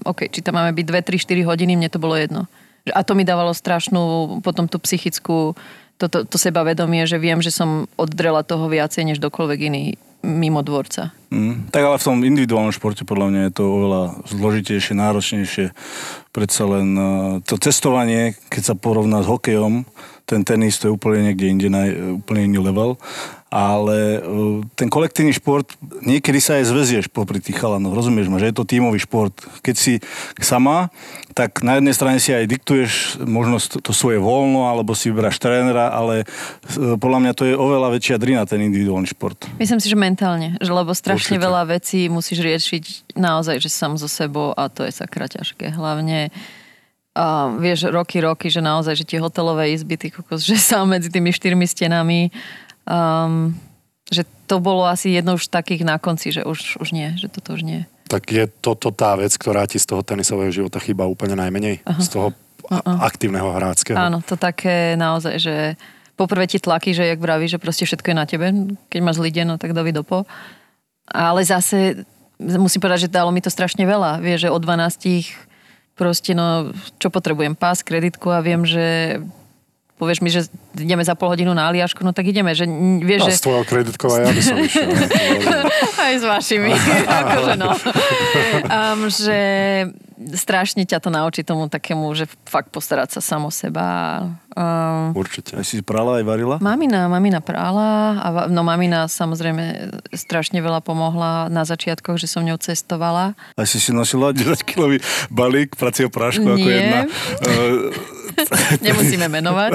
OK, 0.04 0.28
či 0.32 0.40
tam 0.40 0.56
máme 0.60 0.72
byť 0.76 0.86
2, 0.86 1.18
3, 1.18 1.44
4 1.44 1.48
hodiny, 1.48 1.76
mne 1.76 1.90
to 1.92 2.02
bolo 2.02 2.16
jedno. 2.16 2.48
A 2.90 3.04
to 3.04 3.12
mi 3.12 3.28
dávalo 3.28 3.52
strašnú 3.52 4.38
potom 4.40 4.64
tú 4.64 4.80
psychickú, 4.80 5.52
to, 6.00 6.06
to, 6.08 6.24
to 6.24 6.36
sebavedomie, 6.40 7.04
že 7.04 7.20
viem, 7.20 7.44
že 7.44 7.52
som 7.52 7.84
oddrela 8.00 8.40
toho 8.40 8.72
viacej 8.72 9.04
než 9.04 9.18
dokoľvek 9.20 9.58
iný 9.68 9.84
mimo 10.24 10.60
dvorca. 10.64 11.12
Mm, 11.32 11.72
tak 11.72 11.80
ale 11.84 11.96
v 11.96 12.06
tom 12.08 12.18
individuálnom 12.20 12.72
športe 12.72 13.08
podľa 13.08 13.26
mňa 13.32 13.40
je 13.48 13.52
to 13.56 13.64
oveľa 13.64 14.02
zložitejšie, 14.28 14.92
náročnejšie. 14.96 15.66
Predsa 16.32 16.62
len 16.68 16.88
uh, 16.96 17.06
to 17.44 17.56
cestovanie, 17.56 18.36
keď 18.52 18.72
sa 18.72 18.74
porovná 18.76 19.24
s 19.24 19.28
hokejom, 19.28 19.84
ten 20.28 20.40
tenis 20.44 20.76
to 20.80 20.88
je 20.88 20.94
úplne 20.94 21.32
niekde 21.32 21.46
inde, 21.48 21.68
úplne 22.20 22.52
iný 22.52 22.60
level 22.60 23.00
ale 23.50 24.22
uh, 24.22 24.62
ten 24.78 24.86
kolektívny 24.86 25.34
šport, 25.34 25.74
niekedy 26.06 26.38
sa 26.38 26.62
aj 26.62 26.70
zväzieš 26.70 27.06
popri 27.10 27.42
tých 27.42 27.58
chalanoch, 27.58 27.90
rozumieš 27.90 28.30
ma, 28.30 28.38
že 28.38 28.54
je 28.54 28.56
to 28.56 28.62
tímový 28.62 29.02
šport. 29.02 29.34
Keď 29.66 29.74
si 29.74 29.98
sama, 30.38 30.94
tak 31.34 31.66
na 31.66 31.82
jednej 31.82 31.90
strane 31.90 32.22
si 32.22 32.30
aj 32.30 32.46
diktuješ 32.46 33.18
možno 33.26 33.58
to 33.58 33.90
svoje 33.90 34.22
voľno, 34.22 34.70
alebo 34.70 34.94
si 34.94 35.10
vyberáš 35.10 35.42
trénera, 35.42 35.90
ale 35.90 36.22
uh, 36.22 36.94
podľa 36.94 37.18
mňa 37.26 37.32
to 37.34 37.42
je 37.50 37.58
oveľa 37.58 37.90
väčšia 37.90 38.22
drina, 38.22 38.46
ten 38.46 38.62
individuálny 38.62 39.10
šport. 39.10 39.50
Myslím 39.58 39.82
si, 39.82 39.90
že 39.90 39.98
mentálne, 39.98 40.54
že 40.62 40.70
lebo 40.70 40.94
strašne 40.94 41.34
Určite. 41.34 41.46
veľa 41.50 41.62
vecí 41.66 42.06
musíš 42.06 42.46
riešiť 42.46 43.18
naozaj, 43.18 43.58
že 43.58 43.66
sám 43.66 43.98
so 43.98 44.06
sebou 44.06 44.54
a 44.54 44.70
to 44.70 44.86
je 44.86 44.94
sakra 44.94 45.26
ťažké. 45.26 45.74
Hlavne 45.74 46.30
a 47.10 47.50
vieš, 47.58 47.90
roky, 47.90 48.22
roky, 48.22 48.46
že 48.46 48.62
naozaj, 48.62 48.94
že 48.94 49.02
tie 49.02 49.18
hotelové 49.18 49.74
izby, 49.74 49.98
ty 49.98 50.14
kokos, 50.14 50.46
že 50.46 50.54
sám 50.70 50.94
medzi 50.94 51.10
tými 51.10 51.34
štyrmi 51.34 51.66
stenami 51.66 52.30
um, 52.86 53.54
že 54.10 54.26
to 54.50 54.58
bolo 54.58 54.86
asi 54.86 55.14
jedno 55.14 55.38
už 55.38 55.48
takých 55.48 55.86
na 55.86 55.96
konci, 56.02 56.34
že 56.34 56.42
už, 56.42 56.82
už 56.82 56.90
nie, 56.90 57.14
že 57.14 57.30
toto 57.30 57.54
už 57.54 57.62
nie. 57.62 57.86
Tak 58.10 58.26
je 58.26 58.50
toto 58.50 58.90
tá 58.90 59.14
vec, 59.14 59.30
ktorá 59.38 59.70
ti 59.70 59.78
z 59.78 59.86
toho 59.86 60.02
tenisového 60.02 60.50
života 60.50 60.82
chýba 60.82 61.06
úplne 61.06 61.38
najmenej? 61.38 61.86
Aha. 61.86 62.02
Z 62.02 62.08
toho 62.10 62.28
Aha. 62.66 63.06
aktívneho 63.06 63.54
hráckého? 63.54 63.94
Áno, 63.94 64.18
to 64.26 64.34
také 64.34 64.98
naozaj, 64.98 65.38
že 65.38 65.56
poprvé 66.18 66.50
ti 66.50 66.58
tlaky, 66.58 66.90
že 66.90 67.06
jak 67.06 67.22
vraví, 67.22 67.46
že 67.46 67.62
proste 67.62 67.86
všetko 67.86 68.10
je 68.10 68.16
na 68.18 68.26
tebe. 68.26 68.46
Keď 68.90 69.00
máš 69.00 69.22
zlý 69.22 69.30
deň, 69.30 69.46
no 69.46 69.56
tak 69.62 69.72
dovi 69.72 69.94
dopo. 69.94 70.26
Ale 71.06 71.46
zase 71.46 72.02
musím 72.42 72.82
povedať, 72.82 73.06
že 73.06 73.14
dalo 73.14 73.30
mi 73.30 73.38
to 73.38 73.52
strašne 73.52 73.86
veľa. 73.86 74.18
Vieš, 74.18 74.48
že 74.48 74.54
od 74.54 74.62
12 74.62 75.50
proste 75.94 76.32
no, 76.32 76.72
čo 76.96 77.12
potrebujem, 77.12 77.52
pás, 77.52 77.84
kreditku 77.84 78.32
a 78.32 78.40
viem, 78.40 78.64
že 78.64 79.20
povieš 80.00 80.24
mi, 80.24 80.32
že 80.32 80.48
ideme 80.80 81.04
za 81.04 81.12
pol 81.12 81.36
hodinu 81.36 81.52
na 81.52 81.68
Aliašku, 81.68 82.00
no 82.00 82.16
tak 82.16 82.32
ideme, 82.32 82.56
že 82.56 82.64
vieš, 83.04 83.20
A 83.20 83.26
že... 83.28 83.36
s 83.36 83.44
tvojou 83.44 83.64
kreditkou 83.68 84.08
aj 84.08 84.22
ja 84.24 84.32
by 84.32 84.42
som 84.42 84.56
išiel. 84.56 84.88
Aj 86.08 86.14
s 86.16 86.24
vašimi. 86.24 86.72
akože 87.20 87.54
no. 87.60 87.70
Um, 88.64 89.12
že 89.12 89.38
strašne 90.36 90.84
ťa 90.84 91.00
to 91.00 91.08
naučí 91.08 91.40
tomu 91.44 91.68
takému, 91.68 92.12
že 92.12 92.28
fakt 92.44 92.72
postarať 92.72 93.18
sa 93.18 93.20
samo 93.20 93.48
seba. 93.48 94.20
Um, 94.52 95.16
Určite. 95.16 95.56
Aj 95.56 95.64
si 95.64 95.80
prala, 95.80 96.20
aj 96.20 96.24
varila? 96.28 96.56
Mamina, 96.60 97.08
mamina 97.08 97.40
prála 97.40 98.20
a 98.20 98.26
no 98.52 98.60
mamina 98.60 99.08
samozrejme 99.08 99.92
strašne 100.12 100.60
veľa 100.60 100.84
pomohla 100.84 101.48
na 101.48 101.64
začiatkoch, 101.64 102.20
že 102.20 102.28
som 102.28 102.44
ňou 102.44 102.60
cestovala. 102.60 103.32
Aj 103.56 103.66
si 103.68 103.80
si 103.80 103.92
nosila 103.96 104.32
10-kilový 104.36 105.00
balík 105.32 105.76
pracieho 105.76 106.12
prášku 106.12 106.44
ako 106.44 106.68
Nie. 106.68 106.76
jedna. 106.76 107.00
Eh, 107.08 108.19
Nemusíme 108.86 109.26
menovať. 109.26 109.72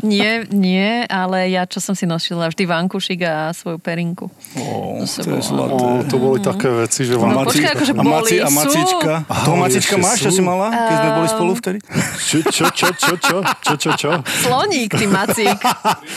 Nie, 0.00 0.44
nie, 0.46 1.04
ale 1.04 1.48
ja 1.48 1.64
čo 1.64 1.78
som 1.78 1.92
si 1.92 2.04
nosila 2.04 2.46
vždy 2.46 2.64
vankušik 2.64 3.20
a 3.22 3.50
svoju 3.50 3.76
perinku. 3.76 4.28
Ó, 4.54 4.98
To 4.98 5.06
to 5.06 5.20
je 5.20 5.26
bolo- 5.26 5.42
zlaté. 5.42 5.72
O, 5.74 5.88
to 6.04 6.16
boli 6.16 6.38
také 6.40 6.68
veci, 6.70 7.00
že 7.02 7.14
No, 7.14 7.26
vám... 7.26 7.44
počkaj, 7.44 7.70
akože 7.72 7.92
a, 7.92 8.02
maci, 8.02 8.36
a 8.38 8.48
macička? 8.48 9.12
Aha, 9.22 9.42
Toho 9.42 9.56
macička 9.56 9.94
máš, 9.96 10.18
čo 10.18 10.30
si 10.30 10.40
mala, 10.40 10.68
keď 10.68 10.96
sme 10.96 11.10
boli 11.12 11.28
spolu 11.28 11.52
vtedy? 11.54 11.78
Čo, 12.18 12.38
čo, 12.44 12.64
čo, 12.70 12.86
čo, 12.92 13.12
čo, 13.16 13.36
čo, 13.62 13.72
čo, 13.76 13.90
čo? 13.96 14.10
Sloník, 14.42 14.90
ty 14.92 15.06
macík. 15.06 15.58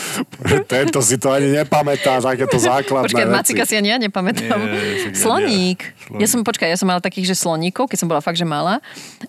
Tento 0.66 0.98
si 1.00 1.16
to 1.16 1.30
ani 1.30 1.52
nepamätá, 1.52 2.18
takéto 2.20 2.56
základné 2.56 3.06
Počkaj, 3.06 3.24
veci. 3.24 3.36
macíka 3.36 3.62
si 3.64 3.74
ani 3.74 3.88
ja 3.88 3.98
nepamätám. 3.98 4.58
Nie, 4.60 5.12
Sloník. 5.12 5.78
nie. 6.10 6.20
Ja 6.20 6.26
som, 6.26 6.40
počkaj, 6.40 6.66
ja 6.66 6.76
som 6.76 6.86
mala 6.86 6.98
takých, 6.98 7.30
že 7.30 7.36
sloníkov, 7.36 7.86
keď 7.86 7.98
som 7.98 8.08
bola 8.08 8.20
fakt, 8.20 8.36
že 8.36 8.44
malá. 8.44 8.78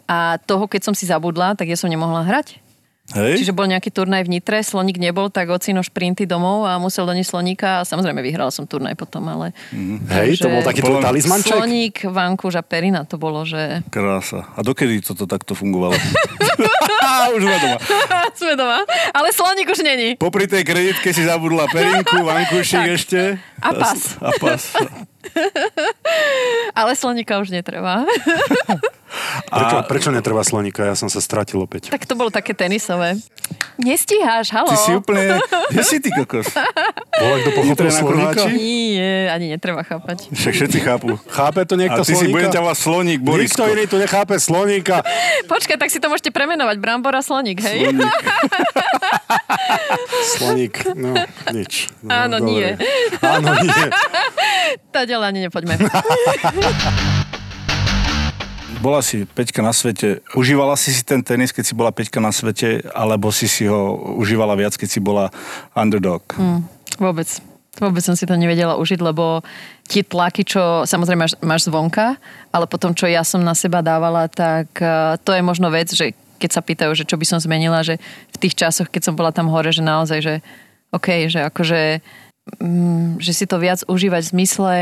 A 0.06 0.36
toho, 0.40 0.66
keď 0.66 0.82
som 0.84 0.94
si 0.94 1.06
zabudla, 1.06 1.54
tak 1.54 1.66
ja 1.66 1.76
som 1.76 1.88
nemohla 1.88 2.24
hrať. 2.24 2.51
Hej? 3.12 3.44
Čiže 3.44 3.54
bol 3.56 3.68
nejaký 3.68 3.92
turnaj 3.92 4.24
v 4.28 4.40
Nitre, 4.40 4.64
sloník 4.64 4.98
nebol, 4.98 5.28
tak 5.28 5.52
ocino 5.52 5.84
šprinty 5.84 6.24
domov 6.24 6.68
a 6.68 6.80
musel 6.80 7.04
doniesť 7.08 7.32
sloníka 7.32 7.70
a 7.80 7.88
samozrejme 7.88 8.24
vyhrala 8.24 8.52
som 8.52 8.64
turnaj 8.64 8.96
potom, 8.96 9.28
ale... 9.28 9.52
Hej, 10.12 10.40
to 10.40 10.48
bol 10.48 10.64
taký 10.64 10.84
tvoj 10.84 11.04
talizmanček? 11.04 11.56
Sloník, 11.56 11.96
vankúš 12.08 12.60
a 12.60 12.64
perina, 12.64 13.04
to 13.04 13.20
bolo, 13.20 13.44
že... 13.44 13.84
Krása. 13.92 14.48
A 14.56 14.64
dokedy 14.64 15.04
toto 15.04 15.28
takto 15.28 15.56
fungovalo? 15.56 15.96
už 17.36 17.44
ma 17.44 17.58
doma. 17.60 17.78
Sme 18.36 18.54
doma. 18.56 18.80
Ale 19.12 19.30
sloník 19.32 19.68
už 19.68 19.82
není. 19.84 20.16
Popri 20.16 20.48
tej 20.48 20.64
kreditke 20.64 21.12
si 21.12 21.24
zabudla 21.24 21.68
perinku, 21.72 22.24
vankúšik 22.30 22.96
ešte. 22.96 23.40
A 23.62 23.70
pas. 23.76 24.00
A 24.20 24.32
pas. 24.40 24.62
Ale 26.80 26.92
sloníka 26.98 27.38
už 27.40 27.54
netreba. 27.54 28.04
Prečo, 29.44 29.78
prečo 29.86 30.10
netreba 30.10 30.42
sloníka? 30.42 30.84
Ja 30.84 30.96
som 30.96 31.08
sa 31.08 31.20
stratil 31.20 31.60
opäť. 31.60 31.88
tak 31.88 32.04
to 32.04 32.16
bolo 32.16 32.28
také 32.28 32.52
tenisové. 32.52 33.20
Nestíháš, 33.78 34.52
halo. 34.52 34.70
Ty 34.70 34.78
si 34.78 34.92
úplne... 34.94 35.36
Kde 35.72 35.84
si 35.84 35.98
ty 35.98 36.10
kokos? 36.10 36.48
Bolo 37.12 37.36
kto 37.38 37.50
pochopil 37.52 37.88
kruháči? 37.90 38.50
Nie, 38.54 39.28
ani 39.28 39.50
netreba 39.50 39.82
chápať. 39.82 40.30
Však 40.30 40.54
všetci 40.54 40.80
chápu. 40.80 41.20
Chápe 41.28 41.66
to 41.66 41.76
A 41.76 41.80
niekto 41.80 42.02
ty 42.02 42.14
si 42.14 42.28
budem 42.28 42.48
sloníka? 42.48 42.54
ťa 42.54 42.62
volať 42.62 42.78
sloník, 42.80 43.20
Nikto 43.20 43.28
Borisko. 43.28 43.62
iný 43.68 43.84
tu 43.86 43.98
nechápe 43.98 44.36
sloníka. 44.38 44.96
Počkaj, 45.46 45.78
tak 45.78 45.90
si 45.90 45.98
to 45.98 46.08
môžete 46.08 46.30
premenovať. 46.30 46.78
Brambora 46.78 47.20
sloník, 47.20 47.60
hej? 47.60 47.92
Sloník. 47.92 48.16
Sloník, 50.32 50.76
no 50.94 51.12
nič. 51.52 51.90
No, 52.02 52.10
Áno, 52.14 52.38
dobre. 52.38 52.48
nie. 52.48 52.68
Áno, 53.20 53.50
nie. 53.60 53.84
Tá 54.94 55.04
ďalej 55.04 55.28
ani 55.28 55.40
nepoďme. 55.48 55.76
Bola 58.82 59.06
si 59.06 59.30
Peťka 59.30 59.62
na 59.62 59.78
svete. 59.78 60.26
Užívala 60.34 60.74
si 60.74 60.90
si 60.90 61.06
ten 61.06 61.22
tenis, 61.22 61.54
keď 61.54 61.64
si 61.70 61.78
bola 61.78 61.94
Peťka 61.94 62.18
na 62.18 62.34
svete, 62.34 62.82
alebo 62.98 63.30
si 63.30 63.46
si 63.46 63.70
ho 63.70 63.94
užívala 64.18 64.58
viac, 64.58 64.74
keď 64.74 64.90
si 64.90 64.98
bola 64.98 65.30
underdog? 65.78 66.26
Hm, 66.34 66.66
vôbec. 66.98 67.30
Vôbec 67.78 68.04
som 68.04 68.18
si 68.18 68.26
to 68.26 68.36
nevedela 68.36 68.76
užiť, 68.82 69.00
lebo 69.00 69.46
tie 69.86 70.02
tlaky, 70.02 70.44
čo 70.44 70.84
samozrejme 70.84 71.24
máš, 71.24 71.34
máš 71.40 71.62
zvonka, 71.70 72.20
ale 72.50 72.66
potom, 72.66 72.92
čo 72.92 73.08
ja 73.08 73.22
som 73.22 73.40
na 73.40 73.54
seba 73.54 73.86
dávala, 73.86 74.28
tak 74.28 74.74
eh, 74.82 75.16
to 75.22 75.32
je 75.32 75.46
možno 75.46 75.70
vec, 75.70 75.94
že 75.94 76.18
keď 76.42 76.50
sa 76.50 76.66
pýtajú, 76.66 76.92
že 76.98 77.06
čo 77.06 77.22
by 77.22 77.26
som 77.30 77.40
zmenila, 77.40 77.86
že 77.86 78.02
v 78.34 78.38
tých 78.42 78.58
časoch, 78.58 78.90
keď 78.90 79.08
som 79.08 79.14
bola 79.14 79.30
tam 79.30 79.46
hore, 79.48 79.70
že 79.70 79.86
naozaj, 79.86 80.20
že 80.26 80.34
OK, 80.90 81.30
že 81.30 81.48
akože 81.48 82.02
mm, 82.60 83.22
že 83.22 83.32
si 83.32 83.46
to 83.46 83.62
viac 83.62 83.86
užívať 83.86 84.22
v 84.26 84.32
zmysle 84.34 84.74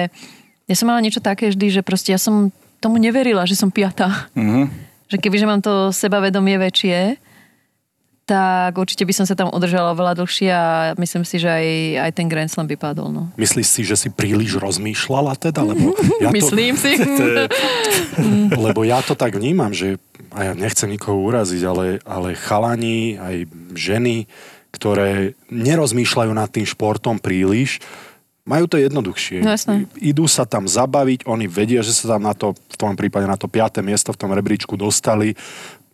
ja 0.69 0.77
som 0.77 0.85
mala 0.85 1.01
niečo 1.01 1.17
také 1.17 1.49
vždy, 1.49 1.67
že 1.73 1.81
proste 1.81 2.13
ja 2.13 2.21
som 2.21 2.53
tomu 2.79 2.97
neverila, 2.97 3.43
že 3.43 3.59
som 3.59 3.69
piatá. 3.69 4.31
Mhm. 4.35 4.89
Že 5.09 5.17
kebyže 5.17 5.45
mám 5.49 5.61
to 5.61 5.89
sebavedomie 5.89 6.61
väčšie, 6.61 7.17
tak 8.29 8.77
určite 8.77 9.09
by 9.09 9.13
som 9.17 9.25
sa 9.25 9.33
tam 9.33 9.49
udržala 9.49 9.89
oveľa 9.97 10.21
dlhšie 10.21 10.53
a 10.53 10.93
myslím 11.01 11.25
si, 11.25 11.41
že 11.41 11.49
aj, 11.49 11.65
aj 11.97 12.11
ten 12.13 12.29
Grand 12.29 12.45
Slam 12.45 12.69
by 12.69 12.77
padol. 12.77 13.09
No. 13.09 13.33
Myslíš 13.41 13.65
si, 13.65 13.81
že 13.81 13.97
si 13.97 14.13
príliš 14.13 14.61
rozmýšľala 14.61 15.33
teda? 15.33 15.65
Lebo 15.65 15.97
ja 16.23 16.29
to, 16.29 16.37
Myslím 16.37 16.77
si. 16.77 16.93
lebo 18.69 18.85
ja 18.85 19.01
to 19.01 19.17
tak 19.17 19.33
vnímam, 19.33 19.73
že 19.73 19.97
a 20.29 20.45
ja 20.45 20.53
nechcem 20.53 20.93
nikoho 20.93 21.17
uraziť, 21.25 21.61
ale, 21.65 21.85
ale 22.05 22.37
chalani, 22.37 23.17
aj 23.17 23.49
ženy, 23.73 24.29
ktoré 24.69 25.33
nerozmýšľajú 25.49 26.29
nad 26.29 26.53
tým 26.53 26.69
športom 26.69 27.17
príliš, 27.17 27.81
majú 28.49 28.65
to 28.65 28.81
jednoduchšie. 28.81 29.45
No 29.45 29.53
jasné. 29.53 29.85
Idú 30.01 30.25
sa 30.25 30.49
tam 30.49 30.65
zabaviť, 30.65 31.29
oni 31.29 31.45
vedia, 31.45 31.85
že 31.85 31.93
sa 31.93 32.17
tam 32.17 32.25
na 32.25 32.33
to, 32.33 32.57
v 32.57 32.75
tom 32.81 32.97
prípade 32.97 33.29
na 33.29 33.37
to 33.37 33.45
piaté 33.45 33.85
miesto 33.85 34.09
v 34.09 34.17
tom 34.17 34.33
rebríčku 34.33 34.73
dostali, 34.73 35.37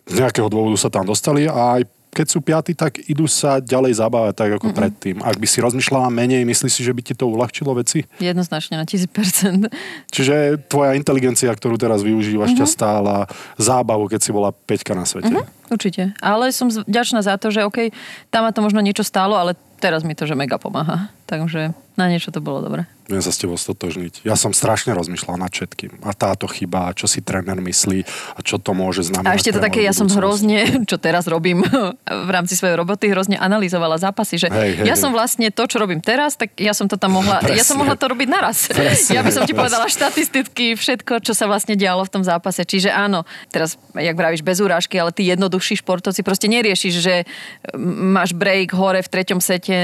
z 0.08 0.14
nejakého 0.16 0.48
dôvodu 0.48 0.80
sa 0.80 0.88
tam 0.88 1.04
dostali 1.04 1.44
a 1.44 1.76
aj 1.76 1.82
keď 2.16 2.26
sú 2.32 2.40
piatí, 2.40 2.72
tak 2.72 2.96
idú 3.12 3.28
sa 3.28 3.60
ďalej 3.60 4.00
zabávať 4.00 4.32
tak 4.32 4.50
ako 4.56 4.72
Mm-mm. 4.72 4.78
predtým. 4.80 5.16
Ak 5.20 5.36
by 5.36 5.44
si 5.44 5.60
rozmýšľala 5.60 6.08
menej, 6.08 6.48
myslíš 6.48 6.72
si, 6.72 6.80
že 6.80 6.96
by 6.96 7.04
ti 7.04 7.12
to 7.12 7.28
uľahčilo 7.28 7.76
veci? 7.76 8.08
Jednoznačne 8.16 8.80
na 8.80 8.88
tisíc 8.88 9.04
percent. 9.12 9.68
Čiže 10.08 10.64
tvoja 10.64 10.96
inteligencia, 10.96 11.52
ktorú 11.52 11.76
teraz 11.76 12.00
využívaš, 12.00 12.56
mm-hmm. 12.56 12.64
ťa 12.64 12.72
stála 12.72 13.28
zábavu, 13.60 14.08
keď 14.08 14.20
si 14.24 14.32
bola 14.32 14.48
peťka 14.48 14.96
na 14.96 15.04
svete. 15.04 15.28
Mm-hmm. 15.28 15.68
Určite. 15.68 16.02
Ale 16.24 16.48
som 16.56 16.72
vďačná 16.72 17.20
za 17.20 17.36
to, 17.36 17.52
že 17.52 17.68
OK, 17.68 17.92
tam 18.32 18.48
ma 18.48 18.50
to 18.56 18.64
možno 18.64 18.80
niečo 18.80 19.04
stálo, 19.04 19.36
ale 19.36 19.52
teraz 19.76 20.00
mi 20.00 20.16
to, 20.16 20.24
že 20.24 20.32
mega 20.32 20.56
pomáha. 20.56 21.12
Takže 21.28 21.76
na 21.96 22.12
niečo 22.12 22.28
to 22.28 22.44
bolo 22.44 22.60
dobre. 22.60 22.84
Viem 23.06 23.22
sa 23.22 23.30
s 23.30 23.38
tebou 23.38 23.54
stotožniť. 23.54 24.26
Ja 24.26 24.34
som 24.34 24.50
strašne 24.50 24.90
rozmýšľal 24.90 25.38
nad 25.38 25.54
všetkým. 25.54 26.02
A 26.02 26.10
táto 26.10 26.50
chyba, 26.50 26.90
čo 26.90 27.06
si 27.06 27.22
tréner 27.22 27.54
myslí, 27.54 28.02
a 28.34 28.42
čo 28.42 28.58
to 28.58 28.74
môže 28.74 29.06
znamenať. 29.06 29.30
A 29.30 29.38
ešte 29.38 29.54
to 29.54 29.62
také, 29.62 29.86
ja 29.86 29.94
som 29.94 30.10
hrozne, 30.10 30.66
čo 30.90 30.98
teraz 30.98 31.30
robím 31.30 31.62
v 32.26 32.30
rámci 32.34 32.58
svojej 32.58 32.74
roboty, 32.74 33.06
hrozne 33.06 33.38
analyzovala 33.38 33.94
zápasy, 34.02 34.42
že 34.42 34.48
Hej, 34.50 34.82
hej, 34.82 34.86
ja 34.90 34.98
hej. 34.98 35.00
som 35.00 35.14
vlastne 35.14 35.54
to, 35.54 35.62
čo 35.70 35.78
robím 35.78 36.02
teraz, 36.02 36.34
tak 36.34 36.58
ja 36.58 36.74
som 36.74 36.90
to 36.90 36.98
tam 36.98 37.14
mohla, 37.14 37.38
ja 37.46 37.62
som 37.62 37.78
Presne. 37.78 37.86
mohla 37.86 37.94
to 37.94 38.06
robiť 38.10 38.28
naraz. 38.28 38.66
Presne, 38.74 39.14
ja 39.14 39.22
by 39.22 39.30
som 39.30 39.46
ti 39.46 39.54
presne. 39.54 39.60
povedala 39.62 39.86
štatisticky, 39.86 40.74
všetko, 40.74 41.22
čo 41.22 41.30
sa 41.30 41.46
vlastne 41.46 41.78
dialo 41.78 42.02
v 42.02 42.10
tom 42.10 42.26
zápase. 42.26 42.66
Čiže 42.66 42.90
áno, 42.90 43.22
teraz, 43.54 43.78
jak 43.94 44.18
vravíš, 44.18 44.42
bez 44.42 44.58
urážky, 44.58 44.98
ale 44.98 45.14
tí 45.14 45.30
jednoduchší 45.30 45.78
športovci 45.78 46.26
proste 46.26 46.50
neriešiš, 46.50 46.94
že 46.98 47.22
máš 47.78 48.34
break 48.34 48.74
hore 48.74 48.98
v 48.98 49.08
treťom 49.14 49.38
sete, 49.38 49.78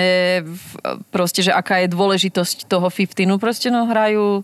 proste, 1.15 1.47
že 1.47 1.55
aká 1.55 1.87
je 1.87 1.89
dôležitosť 2.03 2.67
toho 2.67 2.91
15, 2.91 3.31
no 3.31 3.39
proste 3.39 3.71
no 3.71 3.87
hrajú 3.87 4.43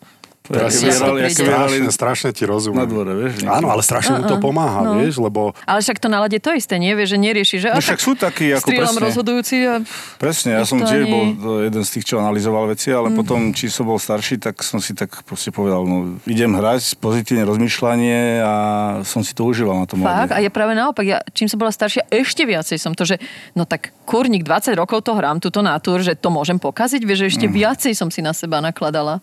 Jaké 0.48 0.64
Ja 0.64 1.28
Strašne, 1.28 1.90
strašne 1.90 2.30
ti 2.32 2.42
rozumiem. 2.42 2.80
na 2.80 2.84
dvore, 2.84 3.12
vieš? 3.14 3.44
Áno, 3.44 3.68
ale 3.68 3.80
strašne 3.80 4.16
mu 4.16 4.24
to 4.24 4.38
pomáha, 4.38 4.80
no. 4.82 4.96
vieš, 4.96 5.18
lebo 5.18 5.52
Ale 5.62 5.78
však 5.78 5.98
to 5.98 6.08
nalade 6.08 6.38
to 6.38 6.50
isté, 6.50 6.76
nie? 6.76 6.88
Vieš, 6.90 7.08
že 7.10 7.18
nerieši, 7.18 7.56
že... 7.58 7.68
No 7.68 7.78
však 7.78 8.00
sú 8.00 8.12
takí, 8.14 8.48
ako 8.50 8.64
presne. 8.66 9.00
rozhodujúci 9.02 9.56
a... 9.62 9.84
Presne, 10.16 10.56
ja 10.56 10.64
som 10.64 10.80
tiež 10.80 11.04
ani- 11.04 11.12
bol 11.12 11.24
jeden 11.60 11.82
z 11.82 11.90
tých, 11.90 12.04
čo 12.06 12.16
analyzoval 12.16 12.64
veci, 12.66 12.88
ale 12.88 13.08
Mhm. 13.08 13.16
potom, 13.18 13.52
či 13.52 13.68
som 13.68 13.84
bol 13.84 13.98
starší, 13.98 14.40
tak 14.40 14.56
som 14.58 14.78
si 14.78 14.92
tak 14.92 15.20
proste 15.22 15.50
povedal, 15.50 15.84
no 15.84 16.16
idem 16.24 16.48
hrať, 16.50 16.96
pozitívne 16.96 17.44
rozmýšľanie 17.44 18.20
a 18.40 18.54
som 19.02 19.20
si 19.20 19.32
to 19.32 19.44
užíval 19.44 19.76
na 19.76 19.84
tom 19.84 20.00
Fakt? 20.00 20.32
A 20.32 20.40
ja 20.40 20.48
práve 20.48 20.72
naopak, 20.72 21.04
ja, 21.04 21.20
čím 21.30 21.44
som 21.44 21.56
bola 21.56 21.68
staršia, 21.68 22.08
ešte 22.08 22.42
viacej 22.42 22.78
som 22.78 22.92
to, 22.92 23.04
že 23.04 23.20
no 23.52 23.62
tak 23.62 23.92
kurník, 24.02 24.42
20 24.42 24.72
rokov 24.74 25.02
to 25.02 25.12
hrám, 25.12 25.38
túto 25.38 25.60
natúr, 25.60 26.00
že 26.00 26.14
to 26.14 26.28
môžem 26.28 26.56
pokaziť, 26.56 27.02
vieš, 27.02 27.18
že 27.20 27.36
ešte 27.36 27.46
Mhm. 27.46 27.54
viacej 27.54 27.92
som 27.92 28.08
si 28.08 28.20
na 28.20 28.32
seba 28.32 28.58
nakladala. 28.58 29.20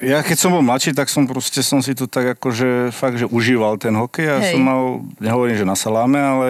Ja 0.00 0.24
keď 0.24 0.36
som 0.40 0.56
bol 0.56 0.64
mladší, 0.64 0.96
tak 0.96 1.12
som 1.12 1.28
proste 1.28 1.60
som 1.60 1.84
si 1.84 1.92
to 1.92 2.08
tak 2.08 2.40
akože 2.40 2.88
fakt, 2.88 3.20
že 3.20 3.28
užíval 3.28 3.76
ten 3.76 3.92
hokej 3.92 4.26
a 4.32 4.36
Hej. 4.40 4.56
som 4.56 4.60
mal, 4.64 4.82
nehovorím, 5.20 5.60
že 5.60 5.68
na 5.68 5.76
saláme, 5.76 6.16
ale 6.16 6.46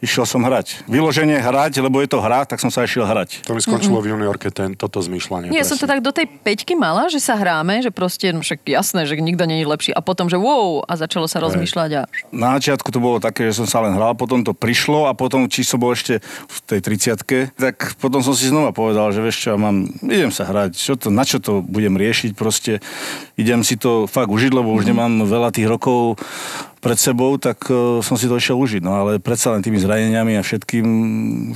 išiel 0.00 0.24
som 0.24 0.40
hrať. 0.40 0.88
Vyloženie 0.88 1.36
hrať, 1.36 1.84
lebo 1.84 2.00
je 2.00 2.08
to 2.08 2.24
hra, 2.24 2.48
tak 2.48 2.64
som 2.64 2.72
sa 2.72 2.88
išiel 2.88 3.04
hrať. 3.04 3.44
to 3.44 3.52
mi 3.52 3.60
skončilo 3.60 4.00
v 4.00 4.16
juniorke, 4.16 4.48
ten, 4.48 4.72
toto 4.72 5.04
zmýšľanie. 5.04 5.52
Nie, 5.52 5.68
som 5.68 5.76
to 5.76 5.84
tak 5.84 6.00
do 6.00 6.16
tej 6.16 6.24
peťky 6.24 6.72
mala, 6.72 7.12
že 7.12 7.20
sa 7.20 7.36
hráme, 7.36 7.84
že 7.84 7.92
proste, 7.92 8.32
no 8.32 8.40
však 8.40 8.64
jasné, 8.64 9.04
že 9.04 9.20
nikto 9.20 9.44
nie 9.44 9.60
je 9.60 9.68
lepší. 9.68 9.90
A 9.92 10.00
potom, 10.00 10.32
že 10.32 10.40
wow, 10.40 10.80
a 10.88 10.96
začalo 10.96 11.28
sa 11.28 11.44
rozmýšľať 11.44 11.90
a... 12.00 12.02
Na 12.32 12.56
začiatku 12.56 12.88
to 12.88 13.04
bolo 13.04 13.20
také, 13.20 13.52
že 13.52 13.60
som 13.60 13.68
sa 13.68 13.84
len 13.84 13.92
hral, 13.92 14.16
potom 14.16 14.40
to 14.40 14.56
prišlo 14.56 15.06
a 15.08 15.12
potom, 15.12 15.44
či 15.44 15.60
som 15.60 15.76
bol 15.76 15.92
ešte 15.92 16.24
v 16.24 16.58
tej 16.64 16.80
30 16.80 17.14
tak 17.54 17.96
potom 18.00 18.20
som 18.20 18.34
si 18.34 18.50
znova 18.50 18.74
povedal, 18.74 19.12
že 19.12 19.22
vieš 19.22 19.46
čo, 19.46 19.54
ja 19.54 19.58
mám, 19.60 19.86
idem 20.02 20.32
sa 20.32 20.48
hrať, 20.48 20.76
čo 20.76 20.92
to, 20.96 21.08
na 21.12 21.22
čo 21.22 21.38
to 21.38 21.60
budem 21.60 21.94
riešiť 21.94 22.32
proste. 22.32 22.80
Idem 23.38 23.60
si 23.66 23.74
to 23.78 24.06
fakt 24.06 24.30
užiť, 24.30 24.52
lebo 24.54 24.74
už 24.74 24.86
nemám 24.86 25.26
veľa 25.26 25.50
tých 25.50 25.66
rokov 25.66 26.18
pred 26.84 27.00
sebou, 27.00 27.40
tak 27.40 27.64
uh, 27.72 28.04
som 28.04 28.20
si 28.20 28.28
to 28.28 28.36
išiel 28.36 28.60
užiť. 28.60 28.84
No 28.84 28.92
ale 28.92 29.16
predsa 29.16 29.56
len 29.56 29.64
tými 29.64 29.80
zraneniami 29.80 30.36
a 30.36 30.44
všetkým 30.44 30.86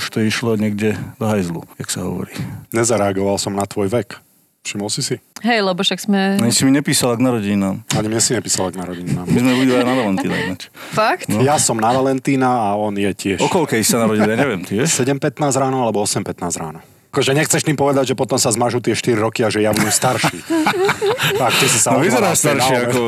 už 0.01 0.05
to 0.09 0.25
išlo 0.25 0.57
niekde 0.57 0.97
do 1.21 1.25
hajzlu, 1.29 1.69
jak 1.77 1.93
sa 1.93 2.09
hovorí. 2.09 2.33
Nezareagoval 2.73 3.37
som 3.37 3.53
na 3.53 3.69
tvoj 3.69 3.93
vek. 3.93 4.25
Všimol 4.69 4.91
si 4.93 5.01
si? 5.01 5.17
Hej, 5.41 5.65
lebo 5.65 5.81
však 5.81 6.03
sme... 6.03 6.37
Ani 6.37 6.53
si 6.53 6.67
mi 6.67 6.75
nepísala 6.75 7.17
k 7.17 7.25
narodinám. 7.25 7.89
Ani 7.95 8.09
mne 8.11 8.21
si 8.21 8.37
nepísal 8.37 8.69
k 8.75 8.77
narodinám. 8.77 9.25
My 9.25 9.39
sme 9.39 9.53
boli 9.55 9.71
aj 9.73 9.87
na 9.87 9.95
Valentína 9.97 10.35
ináč. 10.45 10.63
Fakt? 10.93 11.25
No. 11.31 11.41
Ja 11.41 11.57
som 11.57 11.79
na 11.79 11.89
Valentína 11.95 12.69
a 12.69 12.77
on 12.77 12.93
je 12.93 13.09
tiež. 13.15 13.39
O 13.41 13.49
koľkej 13.49 13.81
sa 13.87 14.03
narodil, 14.03 14.29
ja 14.29 14.37
neviem, 14.37 14.61
ty 14.67 14.77
vieš? 14.77 15.01
7.15 15.01 15.41
ráno 15.57 15.87
alebo 15.87 16.03
8.15 16.03 16.61
ráno. 16.61 16.83
Akože 17.19 17.35
nechceš 17.35 17.67
tým 17.67 17.75
povedať, 17.75 18.07
že 18.07 18.15
potom 18.15 18.39
sa 18.39 18.55
zmažú 18.55 18.79
tie 18.79 18.95
4 18.95 19.19
roky 19.19 19.43
a 19.43 19.51
že 19.51 19.59
ja 19.59 19.75
budem 19.75 19.91
starší. 19.91 20.39
tak, 21.43 21.51
ty 21.51 21.67
si 21.67 21.83
sa 21.83 21.91
No 21.91 22.07
staršie 22.07 22.55
naozaj. 22.55 22.87
ako... 22.87 23.01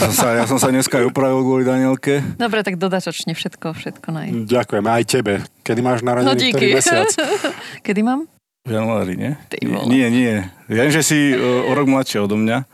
Som 0.00 0.12
sa, 0.16 0.26
ja 0.32 0.44
som 0.48 0.56
sa 0.56 0.72
dneska 0.72 0.96
aj 0.96 1.12
upravil 1.12 1.44
kvôli 1.44 1.68
Danielke. 1.68 2.24
Dobre, 2.40 2.64
tak 2.64 2.80
dodatočne 2.80 3.36
všetko, 3.36 3.76
všetko 3.76 4.08
naj. 4.08 4.28
Ďakujem 4.48 4.80
aj 4.80 5.02
tebe. 5.04 5.44
Kedy 5.60 5.80
máš 5.84 6.00
No 6.00 6.16
narodeniny, 6.16 6.56
ktorý 6.56 6.68
díky. 6.72 6.78
mesiac? 6.80 7.08
Kedy 7.84 8.00
mám? 8.00 8.24
V 8.64 8.72
januári, 8.72 9.12
nie? 9.12 9.36
Ty 9.52 9.60
vole. 9.68 9.92
Nie, 9.92 10.08
nie. 10.08 10.48
Viem, 10.64 10.88
že 10.88 11.04
si 11.04 11.36
uh, 11.36 11.68
o 11.68 11.76
rok 11.76 11.84
mladšie 11.84 12.24
odo 12.24 12.40
mňa. 12.40 12.64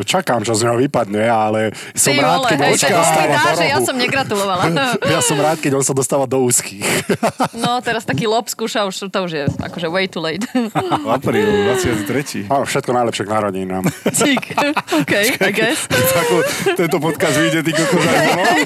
Čakám, 0.00 0.40
čo 0.40 0.56
z 0.56 0.64
neho 0.64 0.80
vypadne, 0.80 1.28
ale 1.28 1.76
som 1.92 2.16
Ty 2.16 2.24
rád, 2.24 2.36
vole, 2.40 2.48
keď 2.48 2.58
on 2.64 2.76
sa 2.80 2.88
dostáva 2.88 3.34
dá, 3.36 3.52
že 3.52 3.66
ja 3.68 3.78
som 3.84 3.96
negratulovala. 4.00 4.62
Ja 5.12 5.20
som 5.20 5.36
rád, 5.36 5.58
keď 5.60 5.72
on 5.76 5.84
sa 5.84 5.92
dostáva 5.92 6.24
do 6.24 6.40
úzkých. 6.40 6.84
No, 7.62 7.78
teraz 7.84 8.08
taký 8.08 8.26
lob 8.26 8.48
skúša, 8.48 8.88
už 8.88 9.12
to 9.12 9.18
už 9.22 9.32
je 9.32 9.44
akože 9.46 9.86
way 9.92 10.08
too 10.08 10.24
late. 10.24 10.42
V 10.52 11.08
apríli, 11.10 11.68
23. 11.68 12.48
Áno, 12.48 12.64
všetko 12.64 12.90
najlepšie 12.90 13.22
k 13.26 13.30
narodinám. 13.30 13.84
Cík. 14.08 14.56
OK, 15.04 15.12
I 15.42 15.52
guess. 15.52 15.86
Ako 15.92 16.34
tento 16.74 16.96
podcast 16.98 17.36
vyjde, 17.38 17.60
ty 17.66 17.72
kokos 17.76 18.02
aj. 18.02 18.62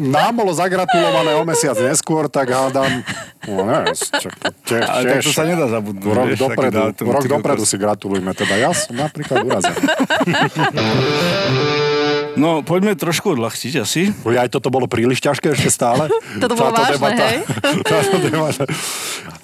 Nám 0.00 0.32
bolo 0.38 0.52
zagratulované 0.54 1.34
o 1.36 1.42
mesiac 1.42 1.76
neskôr, 1.76 2.30
tak 2.30 2.52
hádam... 2.52 3.02
No 3.42 3.66
neviem, 3.66 3.90
čo, 3.98 4.30
tiež, 4.70 4.86
Ale 4.86 5.18
tak 5.18 5.26
to 5.26 5.34
sa 5.34 5.42
nedá 5.42 5.66
zabudnúť. 5.66 6.14
Rok 6.14 6.26
vieš, 6.30 6.38
dopredu, 6.46 6.78
dátum, 6.78 7.06
rok 7.10 7.24
dopredu 7.26 7.64
si 7.66 7.74
gratulujme. 7.74 8.30
Teda 8.38 8.54
ja 8.54 8.70
som 8.70 8.94
napríklad 8.94 9.42
urazený. 9.42 9.71
No, 12.32 12.64
poďme 12.64 12.96
trošku 12.96 13.36
odľahčiť 13.36 13.74
asi. 13.76 14.08
Aj 14.24 14.48
toto 14.48 14.72
bolo 14.72 14.88
príliš 14.88 15.20
ťažké 15.20 15.52
ešte 15.52 15.68
stále. 15.68 16.08
Toto 16.42 16.56
bolo 16.56 16.72
vážne, 16.72 17.12
hej? 17.12 17.38
Táto 17.88 18.16
debata. 18.24 18.64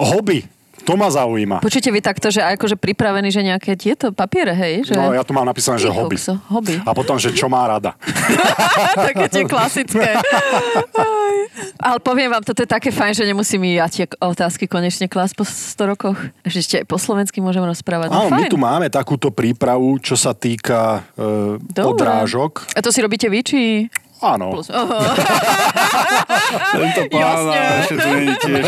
Hobby. 0.00 0.48
To 0.86 0.96
ma 0.96 1.08
zaujíma. 1.10 1.60
Počujete 1.60 1.90
vy 1.90 2.00
takto, 2.00 2.28
že 2.30 2.40
akože 2.40 2.78
pripravení, 2.78 3.28
že 3.28 3.44
nejaké 3.44 3.74
tieto 3.74 4.14
papiere, 4.14 4.54
hej? 4.54 4.88
Že... 4.88 4.94
No, 4.94 5.12
ja 5.12 5.26
tu 5.26 5.32
mám 5.36 5.44
napísané, 5.44 5.76
že 5.76 5.90
hobby. 5.90 6.16
kokso, 6.16 6.40
hobby. 6.48 6.80
A 6.82 6.90
potom, 6.96 7.20
že 7.20 7.34
čo 7.34 7.50
má 7.50 7.66
rada. 7.68 7.98
také 9.08 9.28
tie 9.28 9.44
klasické. 9.44 10.16
Ale 11.78 11.98
poviem 12.00 12.30
vám, 12.32 12.42
toto 12.42 12.62
je 12.62 12.68
také 12.70 12.90
fajn, 12.90 13.12
že 13.14 13.24
nemusím 13.26 13.62
ja 13.74 13.86
tie 13.90 14.06
otázky 14.18 14.66
konečne 14.70 15.06
klásť 15.10 15.34
po 15.36 15.44
100 15.44 15.92
rokoch. 15.92 16.18
Že 16.46 16.56
ešte 16.58 16.74
aj 16.82 16.86
po 16.86 16.98
slovensky 16.98 17.38
môžem 17.42 17.62
rozprávať. 17.62 18.08
No, 18.10 18.26
Áno, 18.26 18.34
my 18.34 18.44
tu 18.50 18.58
máme 18.58 18.86
takúto 18.90 19.30
prípravu, 19.30 19.98
čo 20.02 20.14
sa 20.14 20.34
týka 20.34 21.06
e, 21.14 21.58
Dobre. 21.60 22.02
odrážok. 22.02 22.64
A 22.74 22.80
to 22.82 22.90
si 22.90 23.02
robíte 23.02 23.26
vy, 23.30 23.40
či... 23.42 23.60
Áno. 24.20 24.50
Plus. 24.52 24.66
Oho. 24.68 24.98
Tento 26.70 27.00
pán, 27.08 27.20
Jasne. 27.20 27.54
a 27.54 27.70
ešte 27.80 27.94
tu 27.94 28.08
není 28.08 28.34
tiež. 28.36 28.64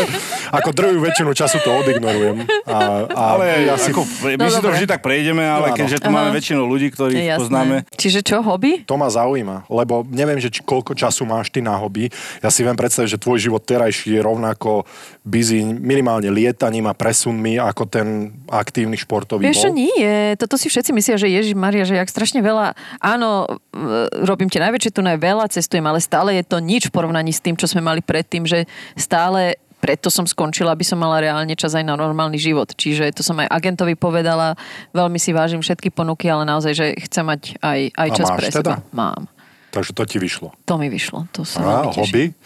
Ako 0.51 0.69
druhú 0.71 0.99
väčšinu 1.01 1.31
času 1.31 1.57
to 1.59 1.71
odignorujem. 1.73 2.43
A, 2.65 2.77
a 3.07 3.21
Ale 3.31 3.45
ja 3.65 3.75
si, 3.75 3.89
ako, 3.89 4.03
my 4.25 4.35
No, 4.37 4.47
si 4.47 4.59
to 4.59 4.69
vždy 4.69 4.85
tak 4.85 4.99
prejdeme, 4.99 5.41
ale 5.41 5.71
Áno. 5.71 5.77
keďže 5.77 5.97
tu 5.99 6.07
Aha. 6.07 6.15
máme 6.17 6.29
väčšinu 6.31 6.61
ľudí, 6.61 6.87
Je 6.87 6.93
ktorých 6.93 7.19
jasné. 7.25 7.39
poznáme, 7.39 7.75
Čiže 7.91 8.19
čo, 8.21 8.39
hobby? 8.41 8.83
to 8.83 8.95
ma 8.95 9.07
zaujíma, 9.07 9.67
lebo 9.67 10.03
neviem, 10.05 10.37
že 10.37 10.49
či, 10.49 10.61
koľko 10.61 10.91
času 10.93 11.23
máš 11.23 11.47
ty 11.47 11.59
na 11.59 11.75
hobby. 11.75 12.11
Ja 12.39 12.47
si 12.47 12.61
viem 12.61 12.73
predstaviť, 12.73 13.09
že 13.09 13.19
tvoj 13.19 13.39
život 13.41 13.61
terajší 13.61 14.11
je 14.11 14.21
rovnako 14.21 14.83
busy 15.21 15.61
minimálne 15.63 16.27
lietaním 16.27 16.85
a 16.85 16.93
presunmi, 16.93 17.55
ako 17.57 17.83
ten 17.85 18.07
aktívny 18.47 18.97
športový 18.97 19.45
Vieš 19.45 19.69
bol. 19.69 19.77
nie. 19.77 20.11
Toto 20.35 20.55
si 20.55 20.67
všetci 20.67 20.91
myslia, 20.91 21.15
že 21.15 21.27
Ježiš 21.27 21.53
Maria, 21.53 21.83
že 21.83 21.93
jak 21.93 22.07
strašne 22.07 22.39
veľa, 22.39 22.73
áno, 22.97 23.45
e, 23.69 23.87
robím 24.23 24.47
tie 24.47 24.59
najväčšie 24.59 24.91
tu 24.91 25.01
veľa, 25.41 25.49
cestujem, 25.49 25.81
ale 25.81 25.97
stále 25.97 26.37
je 26.37 26.45
to 26.45 26.61
nič 26.61 26.93
v 26.93 26.93
porovnaní 26.93 27.33
s 27.33 27.41
tým, 27.41 27.57
čo 27.57 27.65
sme 27.65 27.81
mali 27.81 28.05
predtým, 28.05 28.45
že 28.45 28.69
stále 28.93 29.57
preto 29.81 30.13
som 30.13 30.29
skončila, 30.29 30.77
aby 30.77 30.85
som 30.85 31.01
mala 31.01 31.17
reálne 31.17 31.57
čas 31.57 31.73
aj 31.73 31.81
na 31.81 31.97
normálny 31.97 32.37
život. 32.37 32.69
Čiže 32.77 33.17
to 33.17 33.25
som 33.25 33.33
aj 33.41 33.49
agentovi 33.49 33.97
povedala, 33.97 34.53
veľmi 34.93 35.17
si 35.17 35.33
vážim 35.33 35.57
všetky 35.57 35.89
ponuky, 35.89 36.29
ale 36.29 36.45
naozaj, 36.45 36.73
že 36.77 36.85
chcem 37.09 37.25
mať 37.25 37.57
aj, 37.57 37.79
aj 37.97 38.09
A 38.13 38.13
čas 38.13 38.27
máš 38.29 38.37
pre 38.37 38.47
teda? 38.53 38.61
seba. 38.61 38.73
Mám. 38.93 39.25
Takže 39.73 39.91
to 39.97 40.03
ti 40.05 40.21
vyšlo. 40.21 40.53
To 40.69 40.77
mi 40.77 40.85
vyšlo. 40.85 41.25
To 41.33 41.41
sa 41.41 41.57
A 41.57 41.65
veľmi 41.65 41.97
teším. 41.97 42.37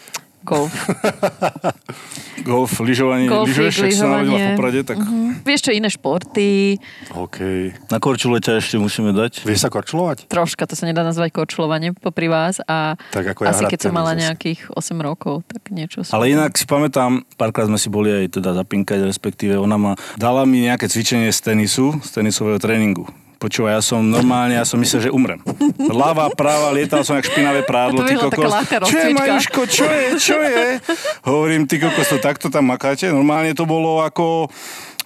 Golf. 0.46 0.70
golf, 2.46 2.78
lyžovanie, 2.78 3.26
lyžuješ, 3.26 3.74
však 3.74 3.90
sa 3.92 4.06
narodila 4.06 4.38
v. 4.38 4.46
Poprade, 4.54 4.80
tak 4.82 4.96
Mhm. 4.96 5.42
Vieš 5.42 5.60
čo, 5.62 5.70
iné 5.70 5.86
športy, 5.86 6.78
OK. 7.12 7.38
na 7.86 7.98
Korčule 7.98 8.38
ťa 8.38 8.58
ešte 8.58 8.78
musíme 8.78 9.10
dať. 9.10 9.42
Vieš 9.42 9.60
sa 9.60 9.68
korčulovať? 9.68 10.26
troška, 10.26 10.64
to 10.64 10.74
sa 10.74 10.86
nedá 10.86 11.02
nazvať 11.02 11.30
korčulovanie 11.32 11.90
popri 11.92 12.26
vás 12.26 12.58
a 12.62 12.94
Tak 13.10 13.34
ako 13.34 13.42
ja 13.42 13.50
asi 13.50 13.66
keď 13.66 13.78
som 13.80 13.92
mala 13.92 14.14
zase. 14.14 14.22
nejakých 14.24 14.60
8 14.70 14.78
rokov, 15.00 15.42
tak 15.44 15.70
niečo 15.70 16.02
som... 16.02 16.14
Ale 16.14 16.30
inak 16.30 16.54
si 16.54 16.64
pamätám, 16.64 17.26
párkrát 17.34 17.66
sme 17.66 17.76
si 17.76 17.86
boli 17.86 18.08
aj 18.08 18.38
teda 18.38 18.54
zapinkať, 18.54 19.02
respektíve 19.02 19.54
ona 19.54 19.74
ma 19.74 19.92
dala 20.14 20.42
mi 20.42 20.62
nejaké 20.62 20.86
cvičenie 20.86 21.30
z 21.30 21.40
tenisu, 21.42 21.98
z 21.98 22.10
tenisového 22.12 22.58
tréningu. 22.58 23.06
Počúvaj, 23.46 23.78
ja 23.78 23.82
som 23.82 24.02
normálne, 24.02 24.58
ja 24.58 24.66
som 24.66 24.74
myslel, 24.82 25.06
že 25.06 25.10
umrem. 25.14 25.38
Ľava, 25.78 26.34
práva, 26.34 26.74
lietal 26.74 27.06
som 27.06 27.14
jak 27.14 27.30
špinavé 27.30 27.62
prádlo. 27.62 28.02
Ty 28.02 28.18
kokos. 28.18 28.50
Čo 28.90 28.98
je. 28.98 29.14
Majuško, 29.14 29.60
čo 29.70 29.86
je, 29.86 30.06
čo 30.18 30.36
je? 30.42 30.82
Hovorím, 31.22 31.62
ty 31.70 31.78
kokos, 31.78 32.10
to 32.10 32.18
takto 32.18 32.50
tam 32.50 32.66
makáte? 32.66 33.06
Normálne 33.06 33.54
to 33.54 33.62
bolo 33.62 34.02
ako, 34.02 34.50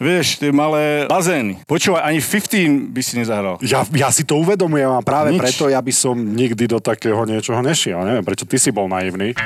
vieš, 0.00 0.40
tie 0.40 0.48
malé 0.56 1.04
bazény. 1.04 1.60
Počúvaj, 1.68 2.00
ani 2.00 2.24
15 2.24 2.96
by 2.96 3.00
si 3.04 3.12
nezahral. 3.20 3.60
Ja, 3.60 3.84
ja 3.92 4.08
si 4.08 4.24
to 4.24 4.40
uvedomujem 4.40 4.88
a 4.88 5.04
práve 5.04 5.36
Nič. 5.36 5.40
preto 5.44 5.68
ja 5.68 5.84
by 5.84 5.92
som 5.92 6.16
nikdy 6.16 6.64
do 6.64 6.80
takého 6.80 7.20
niečoho 7.28 7.60
nešiel. 7.60 8.00
Neviem, 8.08 8.24
prečo 8.24 8.48
ty 8.48 8.56
si 8.56 8.72
bol 8.72 8.88
naivný. 8.88 9.36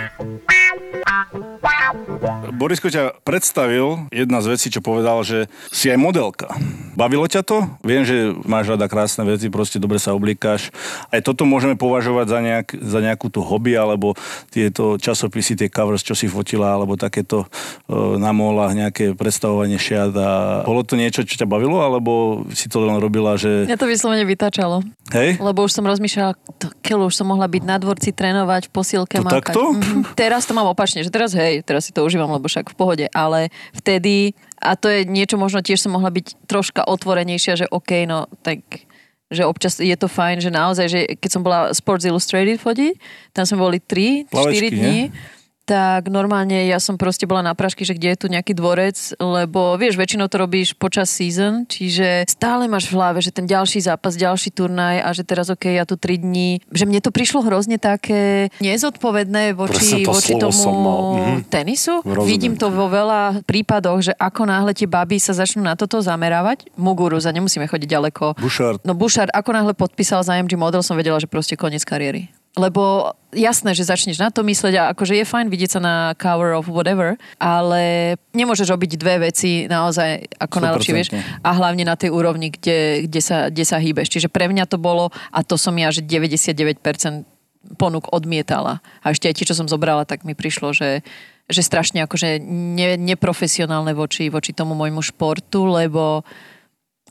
Borisko 2.55 2.89
ťa 2.89 3.21
predstavil, 3.27 4.07
jedna 4.15 4.39
z 4.41 4.47
vecí, 4.55 4.67
čo 4.71 4.81
povedal, 4.81 5.21
že 5.27 5.51
si 5.75 5.91
aj 5.91 5.99
modelka. 5.99 6.49
Bavilo 6.95 7.27
ťa 7.27 7.43
to? 7.43 7.67
Viem, 7.83 8.07
že 8.07 8.31
máš 8.47 8.71
rada 8.71 8.87
krásne 8.87 9.27
veci, 9.27 9.51
proste 9.51 9.83
dobre 9.83 9.99
sa 9.99 10.15
oblíkaš. 10.15 10.71
Aj 11.11 11.19
toto 11.19 11.43
môžeme 11.43 11.75
považovať 11.75 12.27
za, 12.31 12.39
nejak, 12.41 12.69
za 12.79 12.99
nejakú 13.03 13.27
tú 13.29 13.43
hobby, 13.43 13.75
alebo 13.75 14.15
tieto 14.55 14.95
časopisy, 14.95 15.59
tie 15.59 15.69
covers, 15.73 16.07
čo 16.07 16.15
si 16.15 16.31
fotila, 16.31 16.71
alebo 16.71 16.95
takéto 16.95 17.51
e, 17.91 17.97
na 18.21 18.31
molách, 18.31 18.79
nejaké 18.79 19.19
predstavovanie 19.19 19.77
šiat. 19.77 20.15
A 20.15 20.31
bolo 20.63 20.87
to 20.87 20.95
niečo, 20.95 21.27
čo 21.27 21.35
ťa 21.35 21.51
bavilo, 21.51 21.83
alebo 21.83 22.45
si 22.55 22.71
to 22.71 22.87
len 22.87 23.03
robila, 23.03 23.35
že... 23.35 23.67
Mňa 23.67 23.81
to 23.81 23.91
vyslovene 23.91 24.23
vytačalo. 24.23 24.87
Hej? 25.11 25.43
Lebo 25.43 25.67
už 25.67 25.75
som 25.75 25.83
rozmýšľala, 25.83 26.39
to, 26.63 26.71
keľu 26.81 27.11
už 27.11 27.19
som 27.19 27.27
mohla 27.27 27.51
byť 27.51 27.63
na 27.67 27.77
dvorci, 27.83 28.15
trénovať, 28.15 28.71
v 28.71 28.73
posilke 28.73 29.17
To 29.19 29.27
makať. 29.27 29.35
takto? 29.51 29.61
Mhm. 29.75 30.15
Teraz 30.15 30.47
to 30.47 30.55
mám 30.55 30.71
opačne, 30.71 30.84
že 30.87 31.09
teraz 31.09 31.33
hej, 31.33 31.65
teraz 31.65 31.89
si 31.89 31.93
to 31.97 32.05
užívam, 32.05 32.29
lebo 32.29 32.45
však 32.45 32.73
v 32.73 32.77
pohode, 32.77 33.07
ale 33.17 33.49
vtedy, 33.73 34.37
a 34.61 34.77
to 34.77 34.93
je 34.93 35.09
niečo, 35.09 35.41
možno 35.41 35.65
tiež 35.65 35.81
som 35.81 35.97
mohla 35.97 36.13
byť 36.13 36.45
troška 36.45 36.85
otvorenejšia, 36.85 37.65
že 37.65 37.67
OK, 37.73 38.05
no 38.05 38.29
tak 38.45 38.61
že 39.33 39.49
občas 39.49 39.81
je 39.81 39.97
to 39.97 40.07
fajn, 40.07 40.45
že 40.45 40.53
naozaj, 40.53 40.87
že 40.87 41.01
keď 41.17 41.31
som 41.33 41.43
bola 41.43 41.73
Sports 41.75 42.07
Illustrated 42.07 42.61
fotiť, 42.61 42.95
tam 43.35 43.49
sme 43.49 43.59
boli 43.59 43.79
3-4 43.81 44.31
Plavečky, 44.31 44.69
dní, 44.71 44.99
tak 45.65 46.13
normálne 46.13 46.69
ja 46.69 46.77
som 46.77 47.01
proste 47.01 47.25
bola 47.25 47.41
na 47.41 47.57
prašky, 47.57 47.89
že 47.89 47.97
kde 47.97 48.13
je 48.15 48.19
tu 48.21 48.27
nejaký 48.29 48.53
dvorec, 48.53 49.17
lebo 49.17 49.81
vieš, 49.81 49.97
väčšinou 49.97 50.29
to 50.29 50.37
robíš 50.37 50.77
počas 50.77 51.09
season, 51.09 51.65
čiže 51.65 52.29
stále 52.29 52.69
máš 52.69 52.93
v 52.93 53.01
hlave, 53.01 53.25
že 53.25 53.33
ten 53.33 53.49
ďalší 53.49 53.81
zápas, 53.81 54.15
ďalší 54.15 54.53
turnaj 54.53 55.01
a 55.01 55.09
že 55.17 55.25
teraz 55.25 55.49
ok, 55.49 55.73
ja 55.73 55.89
tu 55.89 55.97
3 55.97 56.21
dní, 56.21 56.61
že 56.69 56.85
mne 56.85 57.01
to 57.01 57.09
prišlo 57.09 57.41
hrozne 57.49 57.81
také 57.81 58.53
nezodpovedné 58.61 59.57
voči, 59.57 60.05
to 60.05 60.13
voči 60.13 60.37
tomu 60.37 60.53
som 60.53 60.77
mal. 60.77 61.03
Mhm. 61.15 61.37
tenisu. 61.49 62.05
Rozumiem. 62.05 62.29
Vidím 62.29 62.55
to 62.61 62.69
vo 62.69 62.93
veľa 62.93 63.45
prípadoch, 63.49 64.13
že 64.13 64.13
ako 64.15 64.45
náhle 64.45 64.77
tie 64.77 64.85
baby 64.85 65.17
sa 65.17 65.33
začnú 65.33 65.65
na 65.65 65.75
toto 65.75 65.99
zamerávať, 66.05 66.69
Muguruza, 66.77 67.33
nemusíme 67.33 67.65
chodiť 67.65 67.89
ďaleko. 67.89 68.37
Bouchard. 68.37 68.85
No 68.85 68.93
Bouchard, 68.93 69.33
ako 69.33 69.51
náhle 69.57 69.73
podpísal 69.73 70.21
za 70.21 70.37
MG 70.37 70.61
Model, 70.61 70.85
som 70.85 70.99
vedela, 70.99 71.17
že 71.17 71.31
proste 71.31 71.57
koniec 71.57 71.87
kariéry. 71.89 72.29
Lebo 72.55 73.15
jasné, 73.35 73.75
že 73.75 73.83
začneš 73.83 74.23
na 74.23 74.31
to 74.31 74.47
mysleť 74.47 74.75
a 74.79 74.83
akože 74.95 75.19
je 75.19 75.27
fajn 75.27 75.51
vidieť 75.51 75.71
sa 75.75 75.81
na 75.83 75.95
cover 76.15 76.55
of 76.55 76.71
whatever, 76.71 77.19
ale 77.43 78.15
nemôžeš 78.31 78.71
robiť 78.71 78.95
dve 78.95 79.27
veci 79.27 79.67
naozaj 79.67 80.39
ako 80.39 80.57
100%. 80.59 80.65
najlepšie, 80.65 80.93
vieš. 80.95 81.11
A 81.43 81.51
hlavne 81.51 81.83
na 81.83 81.99
tej 81.99 82.15
úrovni, 82.15 82.55
kde, 82.55 83.11
kde, 83.11 83.21
sa, 83.21 83.51
kde 83.51 83.65
sa 83.67 83.83
hýbeš. 83.83 84.07
Čiže 84.07 84.31
pre 84.31 84.47
mňa 84.47 84.71
to 84.71 84.79
bolo, 84.79 85.11
a 85.35 85.43
to 85.43 85.59
som 85.59 85.75
ja, 85.75 85.91
že 85.91 86.07
99% 86.07 86.79
ponúk 87.75 88.07
odmietala. 88.15 88.79
A 89.03 89.11
ešte 89.11 89.27
aj 89.27 89.35
tie, 89.35 89.49
čo 89.51 89.59
som 89.59 89.67
zobrala, 89.67 90.07
tak 90.07 90.23
mi 90.23 90.39
prišlo, 90.39 90.71
že 90.71 91.03
že 91.45 91.61
strašne 91.61 92.01
akože 92.09 92.41
ne, 92.41 92.97
neprofesionálne 92.97 93.93
voči, 93.93 94.33
voči 94.33 94.57
tomu 94.57 94.73
môjmu 94.73 95.05
športu, 95.05 95.69
lebo 95.69 96.25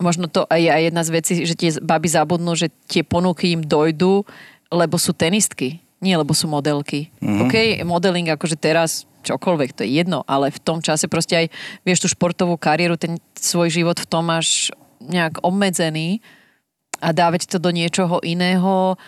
možno 0.02 0.26
to 0.26 0.50
aj 0.50 0.62
aj 0.74 0.82
jedna 0.90 1.02
z 1.06 1.10
vecí, 1.14 1.34
že 1.46 1.54
tie 1.54 1.70
baby 1.78 2.10
zabudnú, 2.10 2.58
že 2.58 2.74
tie 2.90 3.06
ponuky 3.06 3.54
im 3.54 3.62
dojdú, 3.62 4.26
lebo 4.74 4.98
sú 4.98 5.14
tenistky, 5.14 5.78
nie 6.02 6.18
lebo 6.18 6.34
sú 6.34 6.50
modelky. 6.50 7.14
Mm-hmm. 7.22 7.42
OK, 7.46 7.56
modeling 7.86 8.28
akože 8.34 8.58
teraz 8.58 9.06
čokoľvek, 9.24 9.70
to 9.72 9.88
je 9.88 10.04
jedno, 10.04 10.26
ale 10.28 10.52
v 10.52 10.60
tom 10.60 10.84
čase 10.84 11.08
proste 11.08 11.46
aj, 11.46 11.48
vieš, 11.88 12.04
tú 12.04 12.08
športovú 12.12 12.60
kariéru, 12.60 13.00
ten 13.00 13.22
svoj 13.40 13.72
život 13.72 13.96
v 14.02 14.10
tom 14.10 14.28
máš 14.28 14.74
nejak 15.00 15.40
obmedzený 15.40 16.20
a 17.00 17.16
dávať 17.16 17.48
to 17.48 17.58
do 17.60 17.72
niečoho 17.72 18.20
iného, 18.20 19.00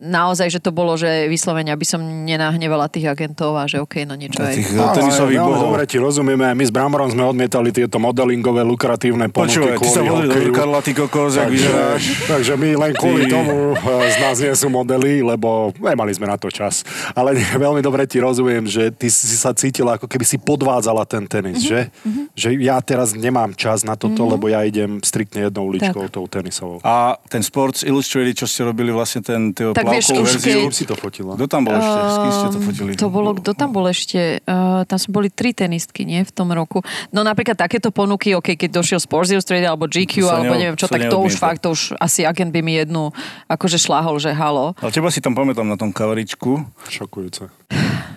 naozaj, 0.00 0.48
že 0.48 0.60
to 0.60 0.72
bolo, 0.72 0.96
že 0.96 1.28
vyslovene, 1.28 1.70
aby 1.70 1.84
som 1.84 2.00
nenahnevala 2.00 2.88
tých 2.88 3.06
agentov 3.06 3.52
a 3.54 3.68
že 3.68 3.78
OK, 3.78 4.08
no 4.08 4.16
niečo 4.16 4.40
aj... 4.40 4.54
Tých 4.56 4.68
No, 4.72 4.88
no, 4.88 4.96
tenisových 4.96 5.40
bohov. 5.44 5.62
Dobre, 5.70 5.84
ti 5.84 6.00
rozumieme, 6.00 6.56
my 6.56 6.64
s 6.64 6.72
Bramorom 6.72 7.12
sme 7.12 7.22
odmietali 7.22 7.68
tieto 7.68 8.00
modelingové 8.00 8.64
lukratívne 8.64 9.28
ponuky 9.28 9.60
Počúvaj, 9.60 9.76
ty 9.76 9.88
sa 9.88 10.00
vozíš 10.00 10.28
do. 10.32 10.40
Zrkadla, 10.40 10.78
ty 10.80 10.92
kokos, 10.96 11.32
jak 11.36 11.50
vyzeráš. 11.52 12.02
takže 12.24 12.52
my 12.56 12.68
len 12.80 12.92
kvôli 12.96 13.22
Ty. 13.28 13.30
tomu 13.36 13.54
eh, 13.76 14.08
z 14.08 14.16
nás 14.24 14.36
nie 14.40 14.54
sú 14.56 14.66
modely, 14.72 15.20
lebo 15.20 15.76
nemali 15.76 16.12
sme 16.16 16.26
na 16.26 16.40
to 16.40 16.48
čas. 16.48 16.80
Ale 17.12 17.36
nie, 17.36 17.44
veľmi 17.68 17.84
dobre 17.84 18.08
ti 18.08 18.22
rozumiem, 18.22 18.64
že 18.64 18.88
ty 18.88 19.12
si 19.12 19.36
sa 19.36 19.52
cítila, 19.52 20.00
ako 20.00 20.08
keby 20.08 20.24
si 20.24 20.40
podvádzala 20.40 21.04
ten 21.04 21.28
tenis, 21.28 21.60
že? 21.60 21.92
Že 22.32 22.56
ja 22.62 22.80
teraz 22.80 23.12
nemám 23.12 23.52
čas 23.52 23.84
na 23.84 23.98
toto, 23.98 24.24
lebo 24.24 24.48
ja 24.48 24.64
idem 24.64 25.02
striktne 25.04 25.50
jednou 25.50 25.68
uličkou, 25.68 26.08
tou 26.08 26.24
tenisovou. 26.24 26.80
A 26.80 27.20
ten 27.28 27.44
Sports 27.44 27.84
Illustrated, 27.84 28.38
čo 28.38 28.46
ste 28.48 28.64
robili 28.64 28.88
vlastne 28.88 29.20
ten, 29.20 29.52
Tak 29.52 29.89
vieš, 29.90 30.14
už 30.14 30.30
verziu. 30.38 30.60
Kým 30.66 30.74
si 30.74 30.84
to 30.86 30.94
fotila? 30.94 31.34
Kto 31.34 31.46
tam 31.50 31.62
bol 31.66 31.74
ešte? 31.74 31.98
S 31.98 32.16
kým 32.16 32.32
ste 32.32 32.48
to 32.50 32.60
fotili? 32.62 32.90
To 32.96 33.08
bolo, 33.10 33.30
kto 33.36 33.50
tam 33.52 33.70
bol 33.74 33.86
ešte? 33.90 34.40
Uh, 34.46 34.86
tam 34.86 34.98
sme 34.98 35.10
boli 35.10 35.28
tri 35.28 35.50
tenistky, 35.50 36.06
nie? 36.06 36.22
V 36.22 36.32
tom 36.32 36.50
roku. 36.54 36.80
No 37.10 37.26
napríklad 37.26 37.58
takéto 37.58 37.90
ponuky, 37.90 38.32
OK, 38.32 38.54
keď 38.54 38.80
došiel 38.80 39.02
Sports 39.02 39.34
Illustrated 39.34 39.66
alebo 39.66 39.90
GQ, 39.90 40.14
sa 40.22 40.38
alebo 40.38 40.54
ne- 40.54 40.60
neviem 40.66 40.78
čo, 40.78 40.86
tak 40.86 41.10
to 41.10 41.18
už 41.18 41.34
fakt, 41.36 41.66
to 41.66 41.74
už 41.74 41.98
asi 41.98 42.22
agent 42.22 42.54
by 42.54 42.60
mi 42.62 42.78
jednu 42.78 43.10
akože 43.50 43.76
šláhol, 43.76 44.16
že 44.22 44.30
halo. 44.30 44.72
Ale 44.78 44.90
teba 44.94 45.10
si 45.10 45.18
tam 45.18 45.34
pamätám 45.34 45.66
na 45.66 45.74
tom 45.74 45.90
kavaričku. 45.90 46.62
Šokujúce. 46.88 47.50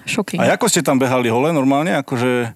Shocking. 0.03 0.39
A 0.43 0.53
ako 0.59 0.67
ste 0.67 0.83
tam 0.83 0.99
behali 0.99 1.31
hole 1.31 1.49
normálne? 1.55 1.95
Akože... 1.95 2.53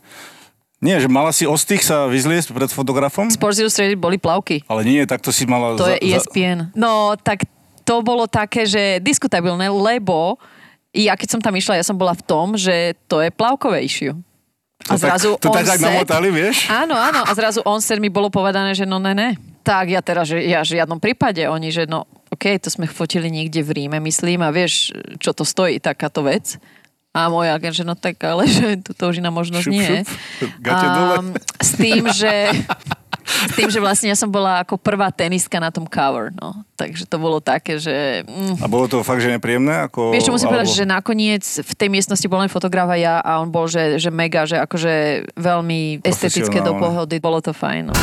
Nie, 0.78 1.01
že 1.01 1.09
mala 1.09 1.34
si 1.34 1.41
ostých 1.49 1.82
sa 1.82 2.05
vyzliesť 2.05 2.53
pred 2.53 2.70
fotografom? 2.70 3.34
Sports 3.34 3.57
Illustrated 3.57 3.97
boli 3.97 4.22
plavky. 4.22 4.61
Ale 4.70 4.86
nie, 4.86 5.01
tak 5.09 5.26
to 5.26 5.34
si 5.34 5.49
mala... 5.49 5.74
To 5.74 5.89
je 5.89 5.97
E 5.97 6.13
ESPN. 6.13 6.70
No, 6.78 7.18
tak 7.18 7.49
to 7.88 8.04
bolo 8.04 8.28
také, 8.28 8.68
že 8.68 9.00
diskutabilné, 9.00 9.72
lebo 9.72 10.36
ja 10.92 11.16
keď 11.16 11.28
som 11.32 11.42
tam 11.42 11.56
išla, 11.56 11.80
ja 11.80 11.86
som 11.88 11.96
bola 11.96 12.12
v 12.12 12.24
tom, 12.28 12.60
že 12.60 13.00
to 13.08 13.24
je 13.24 13.32
plavkové 13.32 13.88
issue. 13.88 14.12
A 14.88 14.94
To 14.94 15.00
tak- 15.00 15.16
zrazu 15.18 15.30
to 15.40 15.50
tak 15.50 15.66
tak 15.66 15.80
namotali, 15.80 16.28
vieš? 16.30 16.68
Áno, 16.68 16.94
áno. 16.94 17.24
A 17.24 17.32
zrazu 17.34 17.64
on 17.66 17.80
mi 17.98 18.12
bolo 18.12 18.28
povedané, 18.28 18.76
že 18.76 18.84
no 18.84 19.00
ne, 19.00 19.16
ne. 19.16 19.30
Tak 19.64 19.92
ja 19.92 20.00
teraz, 20.00 20.32
že 20.32 20.40
ja 20.48 20.64
v 20.64 20.80
žiadnom 20.80 21.00
prípade. 21.00 21.44
Oni, 21.44 21.72
že 21.72 21.84
no 21.90 22.08
OK, 22.32 22.56
to 22.60 22.68
sme 22.72 22.88
fotili 22.88 23.28
niekde 23.28 23.64
v 23.64 23.84
Ríme, 23.84 24.00
myslím, 24.00 24.44
a 24.44 24.52
vieš, 24.52 24.92
čo 25.20 25.32
to 25.32 25.44
stojí, 25.44 25.80
takáto 25.80 26.24
vec. 26.24 26.56
A 27.16 27.28
môj 27.34 27.50
agent, 27.50 27.74
že 27.74 27.88
no 27.88 27.98
tak, 27.98 28.20
ale 28.22 28.46
že 28.46 28.78
tuto 28.80 29.10
už 29.10 29.20
iná 29.20 29.32
možnosť 29.34 29.66
Šup, 29.66 29.74
nie. 29.74 30.06
šup. 30.38 30.54
Dole. 30.62 31.16
Ám, 31.18 31.28
s 31.58 31.72
tým, 31.74 32.04
že 32.14 32.32
s 33.28 33.52
tým, 33.60 33.68
že 33.68 33.84
vlastne 33.84 34.08
ja 34.08 34.18
som 34.18 34.32
bola 34.32 34.64
ako 34.64 34.80
prvá 34.80 35.12
tenistka 35.12 35.60
na 35.60 35.70
tom 35.70 35.84
cover, 35.84 36.32
no. 36.40 36.64
Takže 36.80 37.10
to 37.10 37.18
bolo 37.20 37.44
také, 37.44 37.78
že... 37.78 38.24
Mm, 38.24 38.64
A 38.64 38.68
bolo 38.72 38.88
to 38.88 39.04
fakt, 39.04 39.20
že 39.20 39.34
nepríjemné? 39.34 39.90
Ako, 39.92 40.16
Vieš, 40.16 40.32
čo 40.32 40.34
musím 40.34 40.48
alebo... 40.50 40.64
povedať, 40.64 40.78
že 40.78 40.86
nakoniec 40.88 41.44
v 41.44 41.74
tej 41.76 41.90
miestnosti 41.92 42.28
bol 42.30 42.40
len 42.40 42.52
fotograf 42.52 42.88
a 42.88 42.98
ja 42.98 43.16
a 43.20 43.42
on 43.44 43.52
bol, 43.52 43.68
že, 43.68 44.00
že 44.00 44.14
mega, 44.14 44.48
že 44.48 44.62
akože 44.62 45.28
veľmi 45.36 46.06
estetické 46.06 46.64
do 46.64 46.78
pohody. 46.80 47.20
Bolo 47.20 47.44
to 47.44 47.52
fajn. 47.52 47.92
No. 47.92 47.96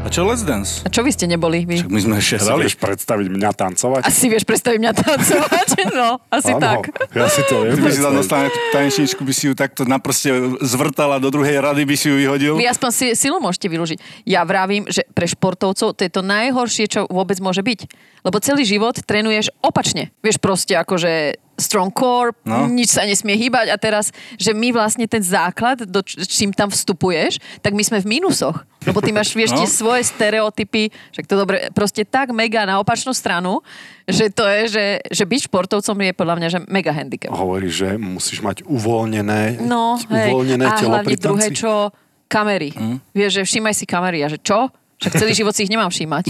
A 0.00 0.08
čo 0.08 0.24
Let's 0.24 0.40
Dance? 0.48 0.80
A 0.80 0.88
čo 0.88 1.04
vy 1.04 1.12
ste 1.12 1.28
neboli? 1.28 1.68
Vy? 1.68 1.84
Však 1.84 1.92
my 1.92 2.00
sme 2.00 2.14
ešte 2.16 2.40
Si 2.40 2.48
hrali. 2.48 2.64
vieš 2.64 2.80
predstaviť 2.80 3.26
mňa 3.36 3.50
tancovať? 3.52 4.02
Asi 4.08 4.32
vieš 4.32 4.48
predstaviť 4.48 4.78
mňa 4.80 4.92
tancovať? 4.96 5.68
No, 5.90 6.22
asi 6.30 6.54
Áno, 6.54 6.60
tak. 6.60 6.92
Ja 7.12 7.26
si 7.28 7.42
to 7.44 7.66
viem 7.66 7.74
Ty 7.76 7.80
by 7.82 7.90
si 7.90 8.00
tam 8.00 8.14
nejakú 8.16 8.58
tanečničku, 8.70 9.20
by 9.26 9.34
si 9.34 9.44
ju 9.50 9.54
takto 9.56 9.82
na 9.84 9.98
prste 10.00 10.30
zvrtala 10.62 11.18
do 11.18 11.28
druhej 11.28 11.60
rady, 11.60 11.82
by 11.84 11.96
si 11.98 12.06
ju 12.08 12.16
vyhodil. 12.16 12.54
Vy 12.56 12.68
aspoň 12.68 12.90
si, 12.94 13.06
silu 13.12 13.42
môžete 13.42 13.68
využiť. 13.68 13.98
Ja 14.24 14.46
vravím, 14.46 14.86
že 14.88 15.04
pre 15.12 15.28
športovcov 15.28 15.96
to 15.96 16.00
je 16.00 16.12
to 16.12 16.22
najhoršie, 16.22 16.84
čo 16.88 17.00
vôbec 17.10 17.36
môže 17.42 17.60
byť. 17.60 17.80
Lebo 18.24 18.36
celý 18.40 18.64
život 18.64 18.96
trénuješ 19.02 19.52
opačne. 19.60 20.14
Vieš 20.24 20.38
proste 20.40 20.76
akože 20.76 21.36
strong 21.60 21.88
core, 21.88 22.32
No. 22.42 22.64
nič 22.66 22.90
sa 22.90 23.04
nesmie 23.04 23.36
hýbať 23.36 23.68
a 23.68 23.76
teraz, 23.76 24.08
že 24.34 24.50
my 24.50 24.70
vlastne 24.70 25.04
ten 25.04 25.20
základ, 25.20 25.84
do 25.84 26.00
č- 26.00 26.18
čím 26.22 26.50
tam 26.50 26.66
vstupuješ, 26.66 27.38
tak 27.58 27.70
my 27.70 27.80
sme 27.80 27.98
v 27.98 28.10
mínusoch. 28.10 28.64
Lebo 28.82 28.98
ty 28.98 29.10
máš, 29.10 29.30
vieš, 29.30 29.52
No. 29.54 29.60
tie 29.60 29.68
svoje 29.68 30.02
stereotypy, 30.02 30.88
však 31.10 31.24
to 31.24 31.34
dobre, 31.36 31.68
proste 31.70 32.02
tak 32.02 32.30
mega 32.30 32.64
na 32.64 32.76
opačnú 32.76 33.12
stranu, 33.12 33.60
že 34.04 34.26
to 34.28 34.42
je, 34.42 34.60
že, 34.66 34.84
že 35.06 35.24
byť 35.24 35.40
športovcom 35.46 35.96
je 36.00 36.12
podľa 36.12 36.34
mňa, 36.34 36.48
že 36.48 36.58
mega 36.66 36.90
handicap. 36.90 37.30
Hovorí, 37.30 37.68
že 37.68 37.94
musíš 37.94 38.40
mať 38.40 38.64
uvoľnené, 38.64 39.60
No, 39.60 40.00
hej. 40.02 40.32
uvoľnené 40.32 40.64
a 40.64 40.74
telo 40.74 40.96
hlavne 40.96 41.06
pri 41.06 41.16
druhé, 41.16 41.46
čo 41.52 41.92
kamery. 42.26 42.70
Hm? 42.70 42.96
Vieš, 43.10 43.30
že 43.32 43.42
všímaj 43.44 43.74
si 43.74 43.84
kamery. 43.84 44.18
A 44.20 44.28
že 44.28 44.38
čo? 44.38 44.70
Však 45.00 45.16
celý 45.16 45.32
život 45.32 45.56
si 45.56 45.64
ich 45.64 45.72
nemám 45.72 45.88
všímať. 45.88 46.24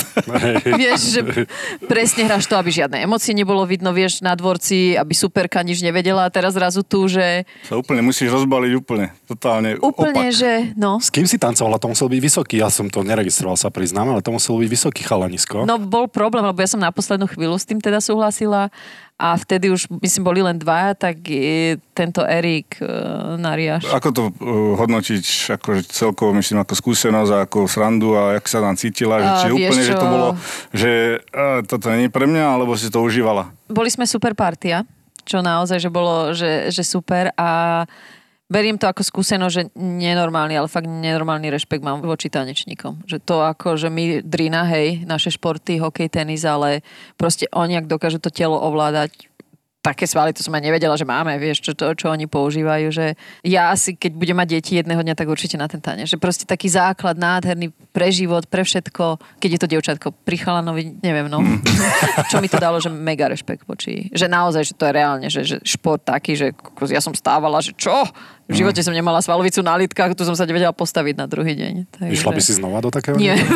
vieš, 0.79 1.19
že 1.19 1.21
presne 1.91 2.31
hráš 2.31 2.47
to, 2.47 2.55
aby 2.55 2.71
žiadne 2.71 3.03
emócie 3.03 3.35
nebolo 3.35 3.67
vidno, 3.67 3.91
vieš, 3.91 4.23
na 4.23 4.39
dvorci, 4.39 4.95
aby 4.95 5.11
superka 5.11 5.59
nič 5.67 5.83
nevedela 5.83 6.23
a 6.23 6.31
teraz 6.31 6.55
zrazu 6.55 6.87
tu, 6.87 7.11
že 7.11 7.43
Sa 7.67 7.75
úplne 7.75 7.99
musíš 8.07 8.31
rozbaliť 8.31 8.73
úplne. 8.79 9.11
Totálne 9.27 9.75
úplne, 9.83 10.31
opak. 10.31 10.39
že 10.39 10.51
no. 10.79 11.03
S 11.03 11.11
kým 11.11 11.27
si 11.27 11.35
tancovala? 11.35 11.83
To 11.83 11.91
musel 11.91 12.07
byť 12.07 12.21
vysoký. 12.23 12.63
Ja 12.63 12.71
som 12.71 12.87
to 12.87 13.03
neregistroval, 13.03 13.59
sa 13.59 13.75
priznám, 13.75 14.15
ale 14.15 14.23
to 14.23 14.31
musel 14.31 14.55
byť 14.63 14.71
vysoký 14.71 15.03
chalanisko. 15.03 15.67
No 15.67 15.75
bol 15.83 16.07
problém, 16.07 16.47
lebo 16.47 16.63
ja 16.63 16.71
som 16.71 16.79
na 16.79 16.95
poslednú 16.95 17.27
chvíľu 17.27 17.59
s 17.59 17.67
tým 17.67 17.83
teda 17.83 17.99
súhlasila 17.99 18.71
a 19.21 19.37
vtedy 19.37 19.69
už, 19.69 19.93
myslím, 20.01 20.23
boli 20.25 20.41
len 20.41 20.57
dvaja, 20.57 20.97
tak 20.97 21.21
tento 21.93 22.25
Erik 22.25 22.81
e, 22.81 22.89
Nariáš. 23.37 23.85
Ako 23.93 24.09
to 24.17 24.23
uh, 24.33 24.81
hodnotiť 24.81 25.53
akože 25.61 25.93
celkovo, 25.93 26.33
myslím, 26.33 26.65
ako 26.65 26.73
skúsenosť 26.73 27.31
a 27.37 27.39
ako 27.45 27.69
srandu 27.69 28.17
a 28.17 28.41
jak 28.41 28.49
sa 28.49 28.65
tam 28.65 28.73
cítila, 28.81 29.21
že, 29.21 29.29
A 29.29 29.37
či 29.45 29.49
úplne, 29.53 29.83
že 29.85 29.93
to 29.93 30.07
čo? 30.09 30.13
bolo, 30.13 30.29
že 30.73 30.91
uh, 31.37 31.61
toto 31.69 31.93
nie 31.93 32.09
je 32.09 32.13
pre 32.13 32.25
mňa, 32.25 32.45
alebo 32.57 32.73
si 32.81 32.89
to 32.89 33.05
užívala? 33.05 33.53
boli 33.71 33.87
sme 33.93 34.09
super 34.09 34.35
partia, 34.35 34.83
čo 35.23 35.45
naozaj, 35.45 35.79
že 35.79 35.91
bolo, 35.93 36.35
že, 36.35 36.73
že 36.75 36.83
super 36.83 37.31
a 37.39 37.85
beriem 38.51 38.77
to 38.77 38.91
ako 38.91 39.07
skúsenosť, 39.07 39.55
že 39.55 39.63
nenormálny, 39.79 40.59
ale 40.59 40.67
fakt 40.67 40.91
nenormálny 40.91 41.55
rešpekt 41.55 41.87
mám 41.87 42.03
voči 42.03 42.27
tanečníkom. 42.27 43.07
Že 43.07 43.19
to 43.23 43.37
ako, 43.47 43.79
že 43.79 43.89
my 43.89 44.27
drina, 44.27 44.67
hej, 44.67 45.07
naše 45.07 45.31
športy, 45.31 45.79
hokej, 45.79 46.11
tenis, 46.11 46.43
ale 46.43 46.83
proste 47.15 47.47
oni, 47.55 47.79
ak 47.79 47.87
dokážu 47.87 48.19
to 48.19 48.35
telo 48.35 48.59
ovládať, 48.59 49.31
také 49.81 50.05
svaly, 50.05 50.37
to 50.37 50.45
som 50.45 50.53
aj 50.53 50.61
nevedela, 50.61 50.93
že 50.93 51.09
máme, 51.09 51.41
vieš, 51.41 51.65
čo, 51.65 51.73
to, 51.73 51.97
čo 51.97 52.13
oni 52.13 52.29
používajú, 52.29 52.93
že 52.93 53.17
ja 53.41 53.73
asi, 53.73 53.97
keď 53.97 54.13
budem 54.13 54.37
mať 54.37 54.49
deti 54.61 54.73
jedného 54.77 55.01
dňa, 55.01 55.17
tak 55.17 55.33
určite 55.33 55.57
na 55.57 55.73
ten 55.73 55.81
tanec. 55.81 56.05
Že 56.05 56.21
proste 56.21 56.45
taký 56.45 56.69
základ 56.69 57.17
nádherný 57.17 57.73
pre 57.89 58.13
život, 58.13 58.45
pre 58.45 58.61
všetko, 58.61 59.17
keď 59.41 59.51
je 59.57 59.61
to 59.61 59.71
dievčatko 59.73 60.09
pri 60.13 60.37
chalanovi, 60.37 61.01
neviem, 61.01 61.33
no. 61.33 61.41
čo 62.31 62.45
mi 62.45 62.53
to 62.53 62.61
dalo, 62.61 62.77
že 62.77 62.93
mega 62.93 63.33
rešpekt 63.33 63.65
voči, 63.65 64.13
že 64.13 64.29
naozaj, 64.29 64.69
že 64.69 64.77
to 64.77 64.85
je 64.85 64.93
reálne, 64.93 65.27
že, 65.33 65.49
že 65.49 65.57
šport 65.65 66.05
taký, 66.05 66.37
že 66.37 66.53
ja 66.93 67.01
som 67.01 67.17
stávala, 67.17 67.65
že 67.65 67.73
čo? 67.73 68.05
V 68.51 68.55
živote 68.59 68.83
som 68.83 68.91
nemala 68.91 69.23
svalovicu 69.23 69.63
na 69.63 69.79
lítkach, 69.79 70.19
tu 70.19 70.27
som 70.27 70.35
sa 70.35 70.43
nevedela 70.43 70.75
postaviť 70.75 71.15
na 71.15 71.31
druhý 71.31 71.55
deň. 71.55 71.75
Takže... 71.95 72.13
Išla 72.19 72.31
by 72.35 72.43
si 72.43 72.53
znova 72.59 72.83
do 72.83 72.91
takého? 72.91 73.15
Nie. 73.15 73.39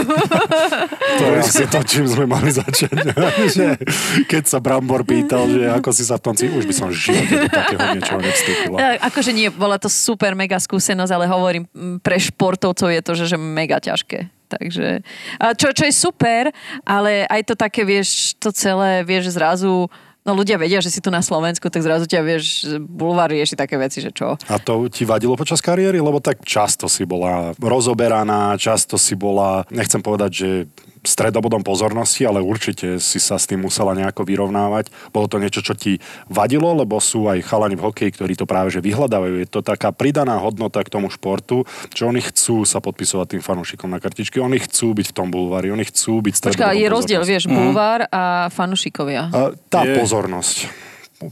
To 1.15 1.31
je 1.31 1.39
asi 1.47 1.65
to, 1.71 1.79
čím 1.87 2.11
sme 2.11 2.27
mali 2.27 2.51
začať. 2.51 2.91
že 3.55 3.79
keď 4.27 4.51
sa 4.51 4.59
Brambor 4.59 5.07
pýtal, 5.07 5.47
že 5.47 5.71
ako 5.71 5.91
si 5.95 6.03
sa 6.03 6.19
v 6.19 6.23
tom 6.27 6.35
už 6.35 6.65
by 6.67 6.75
som 6.75 6.91
v 6.91 6.97
živote 6.99 7.35
do 7.39 7.49
takého 7.55 7.81
niečoho 7.95 8.19
nevstúpila. 8.19 8.77
Akože 8.99 9.31
nie, 9.31 9.47
bola 9.55 9.79
to 9.79 9.87
super 9.87 10.35
mega 10.35 10.59
skúsenosť, 10.59 11.13
ale 11.15 11.31
hovorím, 11.31 11.71
pre 12.03 12.19
športovcov 12.19 12.91
je 12.91 13.01
to, 13.05 13.13
že, 13.15 13.25
že 13.31 13.39
mega 13.39 13.79
ťažké. 13.79 14.27
Takže, 14.51 15.03
čo, 15.55 15.71
čo 15.71 15.85
je 15.87 15.95
super, 15.95 16.51
ale 16.83 17.27
aj 17.31 17.43
to 17.47 17.55
také, 17.55 17.87
vieš, 17.87 18.35
to 18.43 18.51
celé, 18.51 19.07
vieš, 19.07 19.35
zrazu, 19.35 19.87
no 20.25 20.33
ľudia 20.33 20.57
vedia, 20.57 20.81
že 20.81 20.89
si 20.89 21.05
tu 21.05 21.13
na 21.13 21.21
Slovensku, 21.21 21.69
tak 21.69 21.85
zrazu 21.85 22.09
ťa, 22.09 22.21
vieš, 22.25 22.45
bulvár 22.81 23.29
rieši 23.31 23.55
také 23.55 23.77
veci, 23.77 24.01
že 24.01 24.11
čo. 24.11 24.41
A 24.49 24.57
to 24.57 24.89
ti 24.89 25.05
vadilo 25.05 25.37
počas 25.37 25.61
kariéry? 25.61 26.01
Lebo 26.01 26.19
tak 26.19 26.43
často 26.43 26.89
si 26.89 27.05
bola 27.05 27.53
rozoberaná, 27.61 28.57
často 28.57 28.97
si 28.97 29.15
bola, 29.15 29.69
nechcem 29.69 30.01
povedať, 30.01 30.31
že 30.33 30.49
stredobodom 31.05 31.61
pozornosti, 31.61 32.25
ale 32.25 32.41
určite 32.41 32.97
si 32.97 33.21
sa 33.21 33.37
s 33.37 33.45
tým 33.45 33.61
musela 33.61 33.93
nejako 33.93 34.25
vyrovnávať. 34.25 34.89
Bolo 35.13 35.29
to 35.29 35.37
niečo, 35.37 35.61
čo 35.61 35.77
ti 35.77 36.01
vadilo, 36.27 36.73
lebo 36.73 36.97
sú 36.99 37.29
aj 37.29 37.45
chalani 37.45 37.77
v 37.77 37.85
hokeji, 37.85 38.11
ktorí 38.17 38.33
to 38.35 38.49
práve 38.49 38.73
že 38.73 38.81
vyhľadávajú. 38.81 39.45
Je 39.45 39.49
to 39.49 39.61
taká 39.61 39.93
pridaná 39.93 40.41
hodnota 40.41 40.81
k 40.81 40.89
tomu 40.89 41.13
športu, 41.13 41.69
že 41.93 42.09
oni 42.09 42.25
chcú 42.25 42.65
sa 42.65 42.81
podpisovať 42.81 43.37
tým 43.37 43.43
fanúšikom 43.45 43.93
na 43.93 44.01
kartičky, 44.01 44.41
oni 44.41 44.59
chcú 44.65 44.97
byť 44.97 45.13
v 45.13 45.15
tom 45.15 45.29
bulvári, 45.29 45.69
oni 45.69 45.85
chcú 45.85 46.25
byť 46.25 46.35
stredobodom 46.35 46.73
Počkaj, 46.73 46.81
je 46.81 46.89
rozdiel, 46.89 47.23
vieš, 47.23 47.45
bulvár 47.47 48.09
a 48.09 48.49
fanúšikovia. 48.49 49.29
Tá 49.69 49.85
Je. 49.85 50.01
pozornosť. 50.01 50.57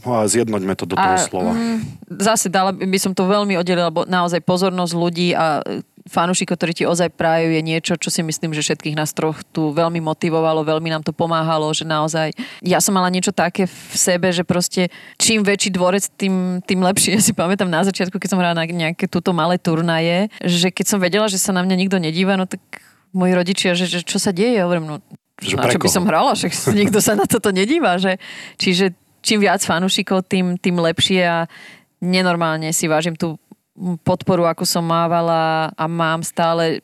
Zjednoďme 0.03 0.73
to 0.73 0.89
do 0.89 0.95
toho 0.97 1.17
A, 1.17 1.21
slova. 1.21 1.51
mm, 1.53 2.07
zase 2.17 2.49
dala 2.49 2.73
by 2.73 2.97
som 2.97 3.13
to 3.13 3.29
veľmi 3.29 3.53
oddelila, 3.59 3.93
lebo 3.93 4.07
naozaj 4.09 4.41
pozornosť 4.41 4.93
ľudí 4.95 5.35
a 5.37 5.61
fanúšikov, 6.03 6.59
ktorí 6.59 6.71
ti 6.75 6.83
ozaj 6.83 7.15
prajú, 7.15 7.47
je 7.55 7.61
niečo, 7.63 7.95
čo 7.95 8.11
si 8.11 8.19
myslím, 8.19 8.51
že 8.51 8.63
všetkých 8.63 8.95
nás 8.99 9.15
troch 9.15 9.39
tu 9.55 9.71
veľmi 9.71 10.03
motivovalo, 10.03 10.67
veľmi 10.67 10.91
nám 10.91 11.03
to 11.03 11.15
pomáhalo, 11.15 11.71
že 11.71 11.87
naozaj 11.87 12.35
ja 12.59 12.83
som 12.83 12.91
mala 12.91 13.07
niečo 13.07 13.31
také 13.31 13.63
v 13.65 13.95
sebe, 13.95 14.27
že 14.35 14.43
proste 14.43 14.91
čím 15.15 15.47
väčší 15.47 15.71
dvorec, 15.71 16.03
tým, 16.19 16.59
tým 16.63 16.83
lepšie. 16.83 17.15
Ja 17.15 17.21
si 17.23 17.31
pamätám 17.31 17.71
na 17.71 17.87
začiatku, 17.87 18.19
keď 18.19 18.29
som 18.35 18.39
hrala 18.41 18.57
na 18.57 18.67
nejaké 18.67 19.07
túto 19.07 19.31
malé 19.31 19.55
turnaje, 19.55 20.27
že 20.43 20.73
keď 20.73 20.85
som 20.85 20.99
vedela, 20.99 21.31
že 21.31 21.39
sa 21.39 21.55
na 21.55 21.63
mňa 21.63 21.75
nikto 21.87 21.97
nedíva, 22.01 22.35
no 22.35 22.49
tak 22.49 22.59
moji 23.15 23.31
rodičia, 23.31 23.71
že, 23.77 23.87
že 23.87 24.03
čo 24.03 24.19
sa 24.19 24.35
deje, 24.35 24.59
ja 24.59 24.67
hovorím, 24.67 24.87
no 24.89 24.95
Že 25.39 25.55
na 25.55 25.71
čo 25.71 25.79
by 25.79 25.89
som 25.89 26.03
hrala, 26.03 26.35
však 26.35 26.51
nikto 26.73 26.99
sa 26.99 27.15
na 27.15 27.23
toto 27.29 27.53
nedíva, 27.55 27.95
že? 27.95 28.19
Čiže 28.59 28.91
čím 29.23 29.39
viac 29.39 29.63
fanúšikov, 29.63 30.27
tým, 30.27 30.59
tým 30.59 30.75
lepšie 30.83 31.21
a 31.23 31.47
nenormálne 32.03 32.75
si 32.75 32.91
vážim 32.91 33.15
tú 33.15 33.39
podporu, 34.05 34.45
ako 34.45 34.63
som 34.63 34.85
mávala 34.85 35.73
a 35.73 35.85
mám 35.89 36.21
stále 36.21 36.81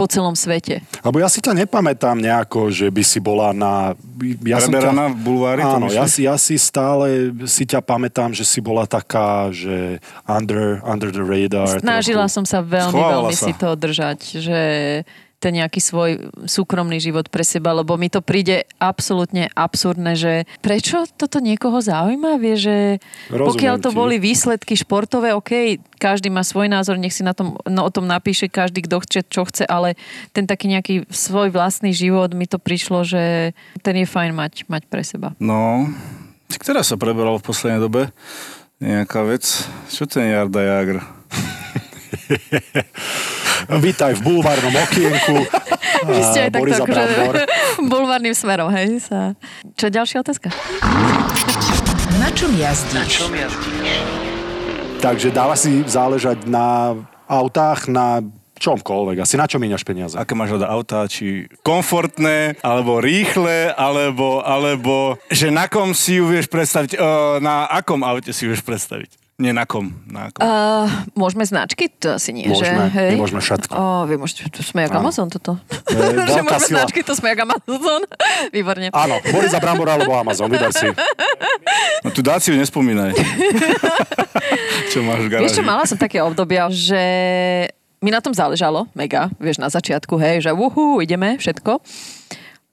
po 0.00 0.08
celom 0.08 0.32
svete. 0.32 0.80
Lebo 1.04 1.20
ja 1.20 1.28
si 1.28 1.44
ťa 1.44 1.52
nepamätám 1.52 2.16
nejako, 2.16 2.72
že 2.72 2.88
by 2.88 3.02
si 3.04 3.20
bola 3.20 3.52
na... 3.52 3.92
Ja 4.48 4.56
som 4.56 4.72
Preberaná 4.72 5.12
v 5.12 5.20
bulvári, 5.20 5.60
Áno, 5.60 5.92
ja 5.92 6.08
si, 6.08 6.24
ja 6.24 6.40
si 6.40 6.56
stále 6.56 7.28
si 7.44 7.68
ťa 7.68 7.84
pamätám, 7.84 8.32
že 8.32 8.48
si 8.48 8.64
bola 8.64 8.88
taká, 8.88 9.52
že 9.52 10.00
under, 10.24 10.80
under 10.88 11.12
the 11.12 11.20
radar. 11.20 11.84
Snažila 11.84 12.24
trochu. 12.24 12.36
som 12.40 12.44
sa 12.48 12.64
veľmi, 12.64 12.96
Schovávala 12.96 13.28
veľmi 13.28 13.36
sa. 13.36 13.44
si 13.44 13.52
to 13.52 13.68
držať, 13.76 14.18
že 14.40 14.60
ten 15.40 15.56
nejaký 15.56 15.80
svoj 15.80 16.10
súkromný 16.44 17.00
život 17.00 17.32
pre 17.32 17.40
seba, 17.40 17.72
lebo 17.72 17.96
mi 17.96 18.12
to 18.12 18.20
príde 18.20 18.68
absolútne 18.76 19.48
absurdné, 19.56 20.12
že 20.12 20.32
prečo 20.60 21.08
toto 21.16 21.40
niekoho 21.40 21.80
zaujíma? 21.80 22.36
Vie, 22.36 22.60
že 22.60 22.76
Rozumiem 23.32 23.48
pokiaľ 23.48 23.76
to 23.80 23.90
ti. 23.90 23.96
boli 23.96 24.16
výsledky 24.20 24.76
športové, 24.76 25.32
OK, 25.32 25.80
každý 25.96 26.28
má 26.28 26.44
svoj 26.44 26.68
názor, 26.68 27.00
nech 27.00 27.16
si 27.16 27.24
na 27.24 27.32
tom, 27.32 27.56
no, 27.64 27.88
o 27.88 27.90
tom 27.90 28.04
napíše 28.04 28.52
každý, 28.52 28.84
kto 28.84 29.00
chce, 29.00 29.20
čo 29.32 29.48
chce, 29.48 29.64
ale 29.64 29.96
ten 30.36 30.44
taký 30.44 30.68
nejaký 30.68 31.08
svoj 31.08 31.48
vlastný 31.48 31.96
život, 31.96 32.36
mi 32.36 32.44
to 32.44 32.60
prišlo, 32.60 33.08
že 33.08 33.56
ten 33.80 33.96
je 33.96 34.04
fajn 34.04 34.36
mať, 34.36 34.68
mať 34.68 34.82
pre 34.92 35.00
seba. 35.00 35.32
No, 35.40 35.88
ktorá 36.52 36.84
sa 36.84 37.00
preberala 37.00 37.40
v 37.40 37.48
poslednej 37.48 37.80
dobe? 37.80 38.12
Nejaká 38.80 39.24
vec? 39.24 39.44
Čo 39.88 40.04
ten 40.04 40.32
Jarda 40.32 40.60
Jagr? 40.60 41.00
Vítaj 43.68 44.16
v 44.16 44.20
bulvárnom 44.24 44.72
okienku. 44.72 45.44
Vy 46.08 46.20
ste 46.24 46.38
aj 46.48 46.50
takto 46.56 46.74
akože 46.80 47.44
bulvárnym 47.92 48.32
smerom, 48.32 48.72
hej? 48.72 49.04
Sa... 49.04 49.36
Čo 49.76 49.90
je 49.90 49.92
ďalšia 49.92 50.18
otázka? 50.24 50.48
Na 52.16 52.28
čom 52.32 52.52
jazdíš? 52.56 53.28
Takže 55.00 55.28
dáva 55.32 55.56
si 55.56 55.80
záležať 55.84 56.44
na 56.44 56.96
autách, 57.24 57.88
na 57.88 58.20
čomkoľvek. 58.60 59.24
Asi 59.24 59.40
na 59.40 59.48
čo 59.48 59.56
míňaš 59.56 59.84
peniaze? 59.88 60.14
Aké 60.20 60.36
máš 60.36 60.60
rada 60.60 60.68
autá, 60.68 61.08
či 61.08 61.48
komfortné, 61.64 62.60
alebo 62.60 63.00
rýchle, 63.00 63.72
alebo, 63.72 64.44
alebo 64.44 65.16
že 65.32 65.48
na 65.48 65.64
kom 65.72 65.96
si 65.96 66.20
ju 66.20 66.28
vieš 66.28 66.52
predstaviť, 66.52 67.00
uh, 67.00 67.40
na 67.40 67.64
akom 67.72 68.04
aute 68.04 68.36
si 68.36 68.44
ju 68.44 68.52
vieš 68.52 68.60
predstaviť? 68.60 69.19
Nie 69.40 69.56
na 69.56 69.64
kom, 69.64 69.96
na 70.04 70.28
akom. 70.28 70.44
Uh, 70.44 70.84
môžeme 71.16 71.48
značky? 71.48 71.88
To 72.04 72.20
asi 72.20 72.36
nie, 72.36 72.44
Môžeme, 72.44 72.92
že? 72.92 73.00
Hej? 73.00 73.10
my 73.16 73.24
môžeme 73.24 73.40
všetko. 73.40 73.72
O, 73.72 74.04
vy 74.04 74.20
môžete, 74.20 74.52
to 74.52 74.60
sme 74.60 74.84
jak. 74.84 74.92
Amazon 74.92 75.32
toto. 75.32 75.56
To 75.56 75.96
je 75.96 76.12
že 76.36 76.44
môžeme 76.44 76.60
sila. 76.60 76.84
značky, 76.84 77.00
to 77.00 77.16
sme 77.16 77.32
jak 77.32 77.40
Amazon. 77.48 78.04
Výborne. 78.54 78.92
Áno, 78.92 79.16
Borisa 79.32 79.56
Brambor 79.56 79.88
alebo 79.88 80.12
Amazon, 80.12 80.52
vyber 80.52 80.76
si. 80.76 80.92
No 82.04 82.12
tu 82.12 82.20
dáciu 82.20 82.52
nespomínaj. 82.52 83.16
čo 84.92 85.00
máš 85.00 85.24
v 85.24 85.28
garáži? 85.32 85.44
Vieš 85.48 85.56
čo, 85.56 85.64
mala 85.64 85.88
som 85.88 85.96
také 85.96 86.20
obdobia, 86.20 86.68
že 86.68 87.00
mi 88.04 88.12
na 88.12 88.20
tom 88.20 88.36
záležalo, 88.36 88.92
mega, 88.92 89.32
vieš, 89.40 89.56
na 89.56 89.72
začiatku, 89.72 90.20
hej, 90.20 90.44
že 90.44 90.52
uhu, 90.52 91.00
ideme, 91.00 91.40
všetko. 91.40 91.80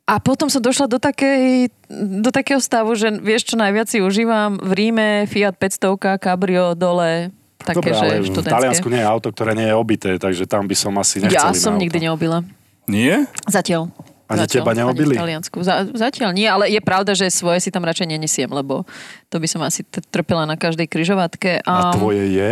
A 0.07 0.23
potom 0.23 0.47
som 0.47 0.63
došla 0.63 0.87
do, 0.87 0.97
takej, 0.97 1.67
do 1.91 2.31
takého 2.31 2.63
stavu, 2.63 2.95
že 2.95 3.11
vieš, 3.11 3.43
čo 3.43 3.59
najviac 3.59 3.91
si 3.91 3.99
užívam 3.99 4.55
v 4.55 4.71
Ríme, 4.71 5.07
Fiat 5.27 5.59
500, 5.59 6.15
Cabrio 6.15 6.71
dole, 6.73 7.35
také, 7.59 7.83
Dobre, 7.83 7.91
ale 7.91 8.23
že 8.23 8.31
v 8.31 8.39
Taliansku 8.39 8.87
študentské. 8.87 8.93
nie 8.95 9.01
je 9.03 9.07
auto, 9.07 9.27
ktoré 9.35 9.51
nie 9.51 9.67
je 9.67 9.75
obité, 9.75 10.15
takže 10.15 10.47
tam 10.47 10.63
by 10.63 10.75
som 10.79 10.95
asi 10.95 11.19
nechcel 11.19 11.35
Ja 11.35 11.51
som 11.51 11.75
auto. 11.75 11.83
nikdy 11.83 11.97
neobila. 11.99 12.47
Nie? 12.87 13.27
Zatiaľ. 13.51 13.91
Ani 14.27 14.43
Zatiaľ, 14.43 14.63
teba 14.63 14.71
neobili? 14.75 15.11
Ani 15.11 15.19
v 15.19 15.23
Taliansku. 15.23 15.57
Za, 15.59 15.87
zatiaľ 15.91 16.31
nie, 16.31 16.47
ale 16.47 16.67
je 16.67 16.79
pravda, 16.79 17.11
že 17.11 17.27
svoje 17.27 17.59
si 17.59 17.67
tam 17.67 17.83
radšej 17.83 18.07
nenesiem, 18.07 18.47
lebo 18.47 18.87
to 19.27 19.39
by 19.39 19.47
som 19.47 19.59
asi 19.59 19.83
t- 19.83 19.99
trpela 20.03 20.43
na 20.43 20.55
každej 20.55 20.87
kryžovatke. 20.87 21.63
A 21.63 21.91
A 21.91 21.95
tvoje 21.95 22.31
je? 22.31 22.49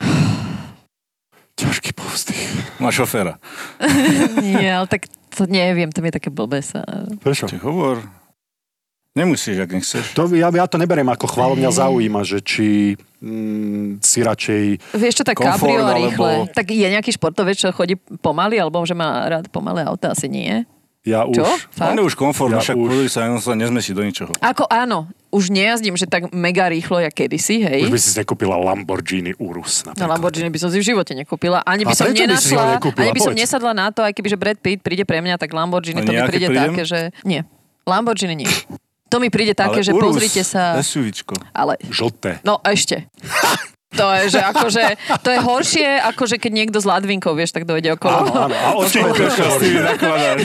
Ťažký 1.60 1.92
povzdych. 1.92 2.48
Máš 2.76 3.04
šoféra. 3.04 3.36
nie, 4.44 4.66
ale 4.66 4.84
tak 4.84 5.06
to 5.34 5.50
neviem, 5.50 5.90
to 5.90 6.00
mi 6.00 6.08
je 6.08 6.16
také 6.22 6.30
blbé 6.30 6.62
sa... 6.62 6.86
Prečo? 7.18 7.50
Či 7.50 7.58
hovor. 7.58 8.00
Nemusíš, 9.14 9.62
ak 9.62 9.70
nechceš. 9.70 10.10
To, 10.18 10.26
ja, 10.34 10.50
ja 10.50 10.66
to 10.66 10.74
neberiem 10.74 11.06
ako 11.06 11.30
chválu, 11.30 11.54
mňa 11.54 11.70
zaujíma, 11.70 12.26
že 12.26 12.42
či 12.42 12.98
mm, 13.22 14.02
si 14.02 14.18
radšej... 14.26 14.62
Vieš 14.90 15.22
čo, 15.22 15.24
tak 15.26 15.38
Komfort, 15.38 15.70
a 15.70 15.94
alebo- 15.94 16.10
rýchle. 16.10 16.32
Tak 16.50 16.66
je 16.74 16.88
nejaký 16.90 17.14
športovec, 17.14 17.54
čo 17.54 17.70
chodí 17.70 17.94
pomaly, 18.18 18.58
alebo 18.58 18.82
že 18.82 18.98
má 18.98 19.22
rád 19.30 19.46
pomalé 19.54 19.86
auta? 19.86 20.10
Asi 20.10 20.26
nie. 20.26 20.66
Ja 21.04 21.20
Čo? 21.22 21.44
už... 21.44 21.68
On 21.68 21.70
Fakt? 21.70 21.94
je 21.94 22.02
už 22.02 22.14
komfortný, 22.16 22.56
Ja 22.56 22.64
však 22.64 22.76
už- 22.76 23.12
sa, 23.12 23.28
on 23.28 23.36
sa 23.36 23.52
nezmesí 23.52 23.92
do 23.92 24.00
ničoho. 24.00 24.32
Ako 24.40 24.64
áno, 24.66 25.04
už 25.28 25.52
nejazdím, 25.52 25.94
že 25.94 26.08
tak 26.08 26.32
mega 26.32 26.64
rýchlo, 26.64 26.96
jak 26.98 27.12
kedysi, 27.12 27.60
hej. 27.60 27.84
Už 27.84 27.92
by 27.92 28.00
si 28.00 28.16
nekúpila 28.16 28.56
Lamborghini 28.56 29.36
Urus 29.36 29.84
No 29.84 29.92
napríklad. 29.92 30.08
Lamborghini 30.10 30.48
by 30.48 30.56
som 30.56 30.68
si 30.68 30.80
v 30.80 30.86
živote 30.86 31.12
nekúpila. 31.12 31.60
Ani 31.60 31.84
by 31.84 31.92
A 31.92 31.94
som 31.94 32.08
by 32.08 32.16
nenašla, 32.16 32.80
nekúpila? 32.80 33.04
ani 33.04 33.12
by 33.12 33.20
som 33.20 33.30
Povedz. 33.30 33.42
nesadla 33.44 33.72
na 33.74 33.86
to, 33.88 34.00
aj 34.00 34.12
keby 34.12 34.28
že 34.28 34.38
Brad 34.38 34.56
Pitt 34.56 34.80
príde 34.80 35.04
pre 35.04 35.20
mňa, 35.20 35.36
tak 35.36 35.52
Lamborghini 35.52 36.00
No 36.00 36.08
to 36.08 36.12
mi 36.14 36.24
príde 36.24 36.48
prídem? 36.48 36.72
také, 36.72 36.82
že... 36.82 37.00
Nie. 37.20 37.44
Lamborghini 37.84 38.34
nie. 38.34 38.48
To 39.06 39.20
mi 39.20 39.28
príde 39.28 39.52
také, 39.52 39.78
Ale 39.78 39.84
že 39.84 39.92
Urus, 39.92 40.16
pozrite 40.16 40.40
sa... 40.40 40.80
SUVčko. 40.80 41.36
Ale 41.52 41.76
Žlté. 41.84 42.40
No 42.40 42.64
ešte. 42.64 43.12
To 43.94 44.06
je, 44.18 44.22
že 44.34 44.40
akože, 44.42 44.84
to 45.22 45.28
je 45.30 45.38
horšie, 45.38 45.88
ako 46.14 46.22
že 46.26 46.36
keď 46.42 46.52
niekto 46.52 46.78
s 46.82 46.86
ladvinkou, 46.86 47.32
vieš, 47.38 47.54
tak 47.54 47.64
dojde 47.64 47.94
okolo. 47.94 48.26
Áno, 48.26 48.32
áno. 48.50 48.54
A 48.54 48.68
o 48.74 48.82
čo 48.86 49.02
je 49.02 49.12
to 49.14 49.22
ešte 49.30 49.42
horšie? 49.46 50.44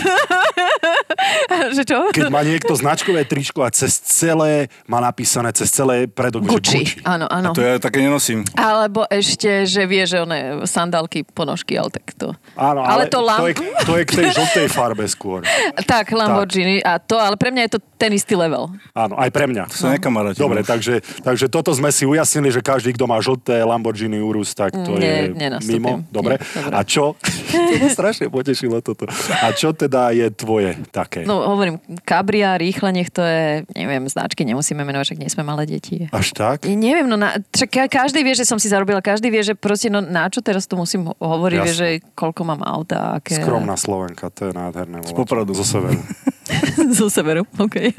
že 1.77 1.83
čo? 1.85 1.97
Keď 2.13 2.31
má 2.31 2.41
niekto 2.45 2.73
značkové 2.75 3.25
tričko 3.25 3.63
a 3.65 3.69
cez 3.69 3.99
celé 3.99 4.71
má 4.85 5.01
napísané, 5.03 5.51
cez 5.53 5.69
celé 5.71 6.07
predok, 6.07 6.45
Gucci. 6.45 6.85
Gucci. 6.85 7.03
Áno, 7.05 7.25
áno. 7.27 7.51
To 7.53 7.61
ja 7.61 7.77
také 7.81 8.01
nenosím. 8.03 8.45
Alebo 8.55 9.05
ešte, 9.09 9.65
že 9.65 9.83
vie, 9.85 10.03
že 10.05 10.23
one 10.23 10.63
sandálky, 10.65 11.25
ponožky, 11.25 11.75
ale 11.75 11.89
tak 11.93 12.15
to... 12.15 12.33
Áno, 12.55 12.81
ale, 12.83 13.05
ale, 13.09 13.11
to, 13.11 13.19
to, 13.19 13.27
lam... 13.27 13.39
je, 13.49 13.53
to 13.85 13.93
je 13.99 14.03
k 14.05 14.11
tej 14.15 14.27
žltej 14.37 14.67
farbe 14.71 15.05
skôr. 15.09 15.43
Tak, 15.85 16.11
Lamborghini 16.13 16.81
a 16.83 16.97
to, 17.01 17.17
ale 17.19 17.35
pre 17.35 17.51
mňa 17.53 17.61
je 17.69 17.71
to 17.77 17.79
ten 17.99 18.11
istý 18.15 18.33
level. 18.39 18.71
Áno, 18.95 19.19
aj 19.19 19.29
pre 19.33 19.45
mňa. 19.49 19.63
Sa 19.71 19.91
nekamaráti. 19.91 20.39
Dobre, 20.39 20.63
takže, 20.63 21.03
takže 21.19 21.51
toto 21.51 21.75
sme 21.75 21.91
si 21.91 22.07
ujasnili, 22.07 22.47
že 22.53 22.63
každý, 22.63 22.95
kto 22.95 23.05
má 23.09 23.19
žlté 23.39 23.63
Lamborghini 23.63 24.19
Urus, 24.19 24.51
tak 24.51 24.75
to 24.75 24.99
Nie, 24.99 25.31
je 25.31 25.39
nenastúpim. 25.39 25.79
mimo. 25.79 25.91
Dobre. 26.11 26.35
Nie, 26.35 26.43
dobre. 26.43 26.75
A 26.75 26.83
čo? 26.83 27.15
to 27.71 27.73
ma 27.79 27.87
strašne 27.87 28.27
potešilo 28.27 28.83
toto. 28.83 29.07
A 29.39 29.55
čo 29.55 29.71
teda 29.71 30.11
je 30.11 30.27
tvoje 30.29 30.75
také? 30.91 31.23
No 31.23 31.55
hovorím, 31.55 31.79
kabria, 32.03 32.59
rýchle, 32.59 32.91
nech 32.91 33.07
to 33.07 33.23
je, 33.23 33.63
neviem, 33.73 34.03
značky 34.11 34.43
nemusíme 34.43 34.83
menovať, 34.83 35.15
však 35.15 35.21
nie 35.23 35.31
sme 35.31 35.47
malé 35.47 35.63
deti. 35.63 36.11
Až 36.11 36.35
tak? 36.35 36.67
Ja 36.67 36.89
Neviem, 36.89 37.05
no 37.05 37.15
na, 37.15 37.37
však 37.53 37.87
každý 37.87 38.25
vie, 38.25 38.33
že 38.33 38.43
som 38.43 38.57
si 38.57 38.65
zarobila, 38.65 38.99
každý 38.99 39.29
vie, 39.29 39.45
že 39.45 39.53
proste, 39.53 39.93
no 39.93 40.01
na 40.01 40.25
čo 40.25 40.41
teraz 40.41 40.65
tu 40.65 40.73
musím 40.73 41.13
ho- 41.13 41.17
hovoriť, 41.21 41.59
vie, 41.63 41.73
že 41.73 41.87
koľko 42.17 42.41
mám 42.43 42.61
auta, 42.65 43.21
aké... 43.21 43.37
Skromná 43.37 43.77
Slovenka, 43.77 44.33
to 44.33 44.49
je 44.49 44.53
nádherné. 44.57 45.05
Z 45.05 45.13
Popradu. 45.13 45.53
Zo 45.53 45.63
severu. 45.63 46.01
Zo 46.97 47.07
severu, 47.09 47.45
OK. 47.57 47.93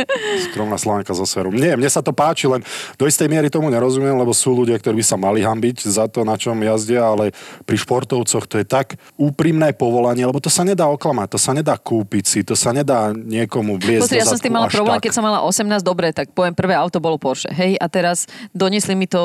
Skromná 0.50 0.76
Slovenka 0.76 1.14
zo 1.14 1.24
severu. 1.26 1.54
Nie, 1.54 1.78
mne 1.78 1.86
sa 1.86 2.02
to 2.02 2.10
páči, 2.10 2.50
len 2.50 2.62
do 2.98 3.04
istej 3.06 3.30
miery 3.30 3.48
tomu 3.48 3.70
nerozumiem, 3.70 4.14
lebo 4.16 4.34
sú 4.34 4.52
ľudia, 4.54 4.76
ktorí 4.78 5.00
by 5.00 5.06
sa 5.06 5.16
mali 5.16 5.40
hambiť 5.44 5.86
za 5.86 6.10
to, 6.10 6.26
na 6.26 6.34
čom 6.34 6.58
jazdia, 6.60 7.06
ale 7.06 7.32
pri 7.64 7.76
športovcoch 7.78 8.44
to 8.50 8.58
je 8.60 8.66
tak 8.66 8.98
úprimné 9.14 9.72
povolanie, 9.74 10.26
lebo 10.26 10.42
to 10.42 10.50
sa 10.50 10.66
nedá 10.66 10.90
oklamať, 10.90 11.36
to 11.36 11.38
sa 11.40 11.52
nedá 11.54 11.74
kúpiť 11.78 12.24
si, 12.26 12.40
to 12.42 12.58
sa 12.58 12.74
nedá 12.74 13.14
niekomu 13.14 13.78
vliesť 13.78 14.10
Pozri, 14.10 14.20
ja 14.20 14.26
som 14.26 14.38
s 14.38 14.44
tým 14.44 14.54
mala 14.54 14.68
problém, 14.68 14.98
tak. 14.98 15.04
keď 15.08 15.12
som 15.14 15.24
mala 15.24 15.40
18, 15.46 15.82
dobre, 15.86 16.10
tak 16.10 16.34
poviem, 16.34 16.54
prvé 16.54 16.74
auto 16.74 16.98
bolo 16.98 17.16
Porsche, 17.16 17.50
hej, 17.54 17.78
a 17.78 17.86
teraz 17.86 18.26
doniesli 18.50 18.98
mi 18.98 19.06
to, 19.06 19.20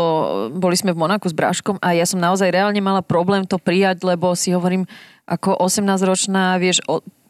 boli 0.54 0.78
sme 0.78 0.94
v 0.94 1.02
Monaku 1.02 1.28
s 1.30 1.36
Bráškom 1.36 1.82
a 1.82 1.98
ja 1.98 2.06
som 2.06 2.22
naozaj 2.22 2.52
reálne 2.54 2.80
mala 2.80 3.02
problém 3.02 3.44
to 3.44 3.58
prijať, 3.58 4.06
lebo 4.06 4.34
si 4.38 4.54
hovorím, 4.54 4.86
ako 5.26 5.58
18-ročná, 5.58 6.62
vieš, 6.62 6.86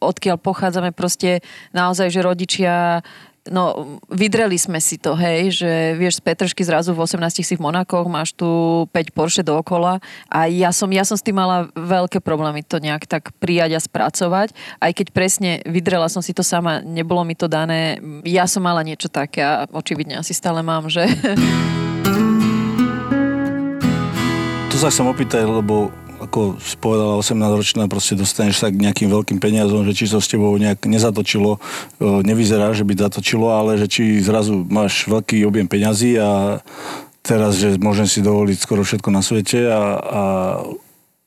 odkiaľ 0.06 0.38
pochádzame 0.38 0.94
proste 0.94 1.42
naozaj, 1.74 2.14
že 2.14 2.26
rodičia 2.26 3.04
No, 3.46 4.02
vydreli 4.10 4.58
sme 4.58 4.82
si 4.82 4.98
to, 4.98 5.14
hej, 5.14 5.54
že 5.62 5.94
vieš, 6.02 6.18
z 6.18 6.26
Petržky 6.26 6.66
zrazu 6.66 6.98
v 6.98 7.06
18 7.06 7.46
si 7.46 7.54
v 7.54 7.62
Monakoch, 7.62 8.10
máš 8.10 8.34
tu 8.34 8.50
5 8.90 9.14
Porsche 9.14 9.46
dookola 9.46 10.02
a 10.34 10.50
ja 10.50 10.74
som, 10.74 10.90
ja 10.90 11.06
som 11.06 11.14
s 11.14 11.22
tým 11.22 11.38
mala 11.38 11.70
veľké 11.78 12.26
problémy 12.26 12.66
to 12.66 12.82
nejak 12.82 13.06
tak 13.06 13.30
prijať 13.38 13.78
a 13.78 13.86
spracovať, 13.86 14.50
aj 14.82 14.92
keď 14.98 15.08
presne 15.14 15.52
vydrela 15.62 16.10
som 16.10 16.26
si 16.26 16.34
to 16.34 16.42
sama, 16.42 16.82
nebolo 16.82 17.22
mi 17.22 17.38
to 17.38 17.46
dané, 17.46 18.02
ja 18.26 18.50
som 18.50 18.66
mala 18.66 18.82
niečo 18.82 19.14
také 19.14 19.46
a 19.46 19.70
očividne 19.70 20.18
asi 20.18 20.34
stále 20.34 20.66
mám, 20.66 20.90
že 20.90 21.06
To 24.74 24.84
sa 24.84 24.92
chcem 24.92 25.08
opýtať, 25.08 25.48
lebo 25.48 25.88
ako 26.26 26.36
ako 26.36 26.60
spovedala 26.60 27.16
18-ročná, 27.22 27.88
proste 27.88 28.18
dostaneš 28.20 28.60
sa 28.60 28.68
k 28.68 28.82
nejakým 28.82 29.08
veľkým 29.08 29.40
peniazom, 29.40 29.88
že 29.88 29.96
či 29.96 30.12
to 30.12 30.20
s 30.20 30.28
tebou 30.28 30.52
nejak 30.58 30.84
nezatočilo, 30.84 31.56
e, 31.56 31.60
nevyzerá, 32.28 32.76
že 32.76 32.84
by 32.84 32.98
zatočilo, 32.98 33.54
ale 33.56 33.80
že 33.80 33.88
či 33.88 34.20
zrazu 34.20 34.68
máš 34.68 35.08
veľký 35.08 35.48
objem 35.48 35.70
peňazí 35.70 36.20
a 36.20 36.60
teraz, 37.24 37.58
že 37.58 37.80
môžem 37.80 38.06
si 38.06 38.20
dovoliť 38.20 38.58
skoro 38.60 38.84
všetko 38.84 39.10
na 39.10 39.22
svete 39.24 39.70
a, 39.72 39.82
a 39.96 40.24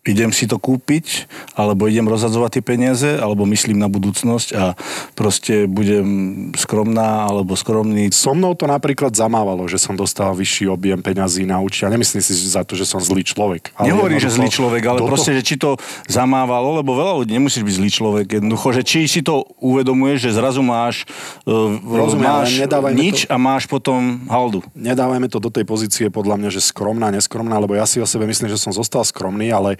idem 0.06 0.32
si 0.32 0.48
to 0.48 0.56
kúpiť, 0.56 1.28
alebo 1.52 1.90
idem 1.90 2.08
rozhadzovať 2.08 2.58
tie 2.58 2.64
peniaze, 2.64 3.10
alebo 3.20 3.44
myslím 3.44 3.76
na 3.76 3.90
budúcnosť 3.92 4.48
a 4.56 4.64
proste 5.12 5.68
budem 5.68 6.08
skromná 6.56 7.28
alebo 7.28 7.52
skromný. 7.58 8.08
So 8.14 8.32
mnou 8.32 8.56
to 8.56 8.64
napríklad 8.64 9.12
zamávalo, 9.12 9.68
že 9.68 9.76
som 9.76 9.98
dostal 9.98 10.32
vyšší 10.32 10.70
objem 10.72 11.00
peňazí 11.04 11.44
na 11.44 11.60
účte. 11.60 11.84
A 11.84 11.92
nemyslím 11.92 12.24
si 12.24 12.32
za 12.32 12.64
to, 12.64 12.78
že 12.78 12.88
som 12.88 13.02
zlý 13.02 13.20
človek. 13.26 13.76
Ale 13.76 13.92
Nehovorím, 13.92 14.22
že 14.22 14.32
zlý 14.32 14.48
človek, 14.48 14.82
ale 14.88 14.98
proste, 15.04 15.36
že 15.36 15.44
či 15.44 15.60
to 15.60 15.76
zamávalo, 16.08 16.80
lebo 16.80 16.96
veľa 16.96 17.24
ľudí 17.24 17.36
nemusíš 17.36 17.66
byť 17.66 17.74
zlý 17.76 17.90
človek. 17.92 18.26
Jednoducho, 18.40 18.68
že 18.72 18.82
či 18.86 19.04
si 19.04 19.20
to 19.20 19.44
uvedomuješ, 19.60 20.30
že 20.30 20.30
zrazu 20.40 20.64
máš, 20.64 21.04
uh, 21.44 21.76
Rozumiem, 21.84 22.32
máš 22.32 22.50
nič 22.96 23.28
to, 23.28 23.34
a 23.34 23.36
máš 23.36 23.68
potom 23.68 24.24
haldu. 24.32 24.64
Nedávajme 24.72 25.28
to 25.28 25.36
do 25.36 25.52
tej 25.52 25.68
pozície 25.68 26.08
podľa 26.08 26.40
mňa, 26.40 26.50
že 26.54 26.64
skromná, 26.64 27.12
neskromná, 27.12 27.60
lebo 27.60 27.76
ja 27.76 27.84
si 27.84 28.00
o 28.00 28.08
sebe 28.08 28.24
myslím, 28.24 28.48
že 28.48 28.56
som 28.56 28.72
zostal 28.72 29.04
skromný, 29.04 29.52
ale 29.52 29.76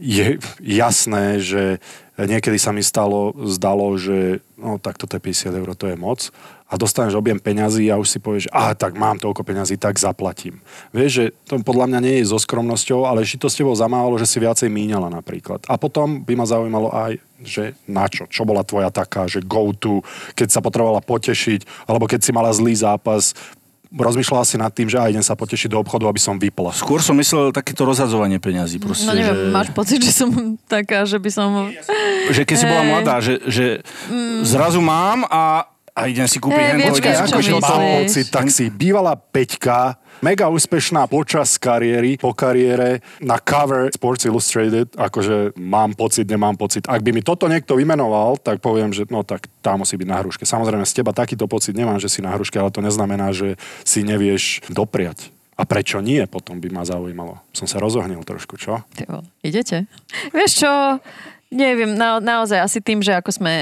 je 0.00 0.40
jasné, 0.64 1.40
že 1.40 1.82
niekedy 2.16 2.56
sa 2.56 2.72
mi 2.72 2.80
stalo, 2.80 3.36
zdalo, 3.48 3.96
že 4.00 4.40
no 4.56 4.80
tak 4.80 4.96
toto 4.96 5.16
je 5.16 5.22
50 5.22 5.60
eur, 5.60 5.68
to 5.76 5.88
je 5.88 5.96
moc 5.96 6.32
a 6.70 6.78
dostaneš 6.78 7.18
objem 7.18 7.42
peňazí 7.42 7.90
a 7.90 7.98
už 7.98 8.06
si 8.06 8.18
povieš, 8.22 8.46
a 8.54 8.78
tak 8.78 8.94
mám 8.94 9.18
toľko 9.18 9.42
peňazí, 9.42 9.74
tak 9.74 9.98
zaplatím. 9.98 10.62
Vieš, 10.94 11.10
že 11.10 11.24
to 11.50 11.58
podľa 11.66 11.90
mňa 11.90 12.00
nie 12.00 12.16
je 12.22 12.30
so 12.30 12.38
skromnosťou, 12.38 13.10
ale 13.10 13.26
či 13.26 13.42
to 13.42 13.50
s 13.50 13.58
tebou 13.58 13.74
zamávalo, 13.74 14.14
že 14.22 14.30
si 14.30 14.38
viacej 14.38 14.70
míňala 14.70 15.10
napríklad. 15.10 15.66
A 15.66 15.74
potom 15.74 16.22
by 16.22 16.32
ma 16.38 16.46
zaujímalo 16.46 16.94
aj, 16.94 17.18
že 17.42 17.74
na 17.90 18.06
čo? 18.06 18.30
Čo 18.30 18.46
bola 18.46 18.62
tvoja 18.62 18.94
taká, 18.94 19.26
že 19.26 19.42
go 19.42 19.74
to, 19.74 20.06
keď 20.38 20.48
sa 20.54 20.62
potrebovala 20.62 21.02
potešiť, 21.02 21.90
alebo 21.90 22.06
keď 22.06 22.22
si 22.22 22.30
mala 22.30 22.54
zlý 22.54 22.78
zápas, 22.78 23.34
rozmýšľala 23.90 24.44
si 24.46 24.56
nad 24.56 24.70
tým, 24.70 24.86
že 24.86 25.02
aj 25.02 25.10
idem 25.10 25.24
sa 25.26 25.34
potešiť 25.34 25.74
do 25.74 25.82
obchodu, 25.82 26.06
aby 26.06 26.20
som 26.22 26.38
vypla. 26.38 26.70
Skôr 26.70 27.02
som 27.02 27.18
myslel 27.18 27.50
takéto 27.50 27.82
rozhadzovanie 27.82 28.38
peňazí. 28.38 28.78
Proste, 28.78 29.10
no 29.10 29.18
neviem, 29.18 29.34
že... 29.34 29.50
máš 29.50 29.68
pocit, 29.74 29.98
že 29.98 30.14
som 30.14 30.30
taká, 30.70 31.02
že 31.02 31.18
by 31.18 31.30
som... 31.30 31.74
Že 32.30 32.42
keď 32.46 32.56
si 32.56 32.66
bola 32.66 32.82
mladá, 32.86 33.18
že, 33.18 33.42
že 33.50 33.66
mm. 34.06 34.46
zrazu 34.46 34.78
mám 34.78 35.26
a 35.26 35.66
a 35.90 36.06
idem 36.06 36.24
si 36.24 36.38
kúpiť 36.40 36.64
hey, 36.64 36.78
vieš, 36.80 37.02
vieš, 37.02 37.18
ako 37.28 37.60
mám 37.60 37.82
pocit, 38.00 38.26
tak 38.32 38.46
si 38.48 38.72
bývala 38.72 39.18
Peťka, 39.18 39.99
mega 40.20 40.46
úspešná 40.48 41.08
počas 41.08 41.56
kariéry, 41.56 42.20
po 42.20 42.32
kariére, 42.36 43.00
na 43.20 43.40
cover 43.40 43.90
Sports 43.92 44.24
Illustrated, 44.28 44.92
akože 44.96 45.56
mám 45.56 45.96
pocit, 45.96 46.28
nemám 46.28 46.56
pocit. 46.56 46.86
Ak 46.86 47.00
by 47.00 47.10
mi 47.12 47.24
toto 47.24 47.48
niekto 47.48 47.76
vymenoval, 47.76 48.40
tak 48.40 48.60
poviem, 48.60 48.92
že 48.92 49.08
no 49.08 49.24
tak 49.24 49.48
tá 49.64 49.74
musí 49.74 49.96
byť 49.96 50.08
na 50.08 50.20
hruške. 50.20 50.44
Samozrejme, 50.44 50.84
z 50.84 50.96
teba 51.02 51.12
takýto 51.16 51.48
pocit 51.48 51.74
nemám, 51.74 51.98
že 51.98 52.12
si 52.12 52.20
na 52.20 52.32
hruške, 52.32 52.56
ale 52.60 52.72
to 52.72 52.84
neznamená, 52.84 53.32
že 53.32 53.56
si 53.82 54.04
nevieš 54.04 54.64
dopriať. 54.70 55.32
A 55.60 55.68
prečo 55.68 56.00
nie, 56.00 56.24
potom 56.24 56.56
by 56.56 56.72
ma 56.72 56.88
zaujímalo. 56.88 57.36
Som 57.52 57.68
sa 57.68 57.76
rozohnil 57.76 58.24
trošku, 58.24 58.56
čo? 58.56 58.80
idete. 59.44 59.84
Vieš 60.32 60.64
čo, 60.64 60.72
Neviem, 61.50 61.98
na, 61.98 62.22
naozaj 62.22 62.62
asi 62.62 62.78
tým, 62.78 63.02
že 63.02 63.10
ako 63.10 63.42
sme 63.42 63.52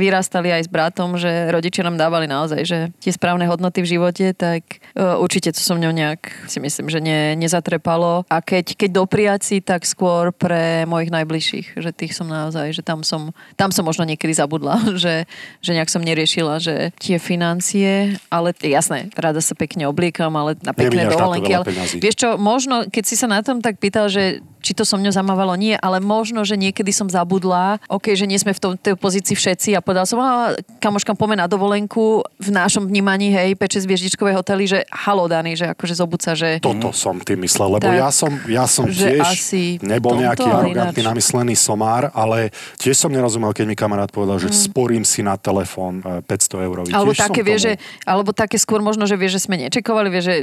vyrastali 0.00 0.48
aj 0.48 0.62
s 0.64 0.70
bratom, 0.72 1.20
že 1.20 1.28
rodičia 1.52 1.84
nám 1.84 2.00
dávali 2.00 2.24
naozaj, 2.24 2.64
že 2.64 2.78
tie 2.96 3.12
správne 3.12 3.44
hodnoty 3.44 3.84
v 3.84 3.92
živote, 3.92 4.32
tak 4.32 4.80
uh, 4.96 5.20
určite 5.20 5.52
to 5.52 5.60
som 5.60 5.76
mňou 5.76 5.92
nejak 5.92 6.32
si 6.48 6.64
myslím, 6.64 6.88
že 6.88 6.96
ne, 7.04 7.36
nezatrepalo. 7.36 8.24
A 8.32 8.40
keď, 8.40 8.72
keď 8.80 8.90
dopriať 9.04 9.40
si, 9.44 9.56
tak 9.60 9.84
skôr 9.84 10.32
pre 10.32 10.88
mojich 10.88 11.12
najbližších, 11.12 11.76
že 11.76 11.92
tých 11.92 12.16
som 12.16 12.24
naozaj, 12.24 12.72
že 12.72 12.80
tam 12.80 13.04
som, 13.04 13.36
tam 13.60 13.68
som 13.68 13.84
možno 13.84 14.08
niekedy 14.08 14.32
zabudla, 14.32 14.80
že, 15.04 15.28
že 15.60 15.70
nejak 15.76 15.92
som 15.92 16.00
neriešila, 16.00 16.56
že 16.56 16.96
tie 16.96 17.20
financie, 17.20 18.16
ale 18.32 18.56
jasné, 18.64 19.12
rada 19.12 19.44
sa 19.44 19.52
pekne 19.52 19.84
obliekam, 19.84 20.32
ale 20.40 20.56
na 20.64 20.72
pekné 20.72 21.04
dovolenky. 21.04 21.52
Ale, 21.52 21.68
vieš 22.00 22.16
čo, 22.16 22.40
možno, 22.40 22.88
keď 22.88 23.04
si 23.04 23.12
sa 23.12 23.28
na 23.28 23.44
tom 23.44 23.60
tak 23.60 23.76
pýtal, 23.76 24.08
že 24.08 24.40
či 24.66 24.74
to 24.74 24.82
so 24.82 24.98
mňou 24.98 25.14
zamávalo, 25.14 25.54
nie, 25.54 25.78
ale 25.78 26.02
možno, 26.02 26.42
že 26.42 26.58
niekedy 26.58 26.90
som 26.90 27.06
zabudla, 27.06 27.25
ok, 27.90 28.14
že 28.14 28.24
nie 28.24 28.38
sme 28.38 28.54
v 28.54 28.60
tom, 28.62 28.72
tej 28.78 28.94
pozícii 28.94 29.34
všetci 29.34 29.74
a 29.74 29.82
povedal 29.82 30.06
som, 30.06 30.22
a 30.22 30.54
kamoškam 30.78 31.18
pome 31.18 31.34
na 31.34 31.50
dovolenku 31.50 32.22
v 32.38 32.48
našom 32.54 32.86
vnímaní, 32.86 33.34
hej, 33.34 33.58
5-6 33.58 33.84
hvieždičkové 33.90 34.30
hotely, 34.32 34.64
že 34.70 34.78
halo 34.88 35.26
Dani, 35.26 35.58
že 35.58 35.74
akože 35.74 35.94
zobud 35.98 36.22
sa, 36.22 36.38
že... 36.38 36.62
Toto 36.62 36.94
som 36.94 37.18
tým 37.20 37.42
myslel, 37.42 37.76
lebo 37.76 37.90
tak, 37.90 37.98
ja 37.98 38.10
som, 38.14 38.32
ja 38.46 38.64
som 38.70 38.86
tiež 38.86 39.20
asi 39.20 39.82
nebol 39.82 40.16
nejaký 40.16 40.46
arogantný 40.46 41.02
namyslený 41.02 41.54
somár, 41.58 42.14
ale 42.14 42.54
tiež 42.78 42.94
som 42.94 43.10
nerozumel, 43.10 43.50
keď 43.50 43.64
mi 43.66 43.76
kamarát 43.76 44.08
povedal, 44.08 44.38
že 44.38 44.48
mm. 44.52 44.56
sporím 44.70 45.04
si 45.04 45.26
na 45.26 45.34
telefón 45.34 46.00
500 46.00 46.26
e, 46.26 46.54
eur. 46.62 46.76
Alebo 46.94 47.12
také, 47.12 47.40
vie, 47.42 47.58
že, 47.58 47.72
alebo 48.06 48.30
také 48.30 48.56
skôr 48.56 48.78
možno, 48.78 49.04
že 49.04 49.18
vie, 49.18 49.26
že 49.26 49.42
sme 49.42 49.58
nečekovali, 49.58 50.08
vie, 50.08 50.22
že 50.22 50.34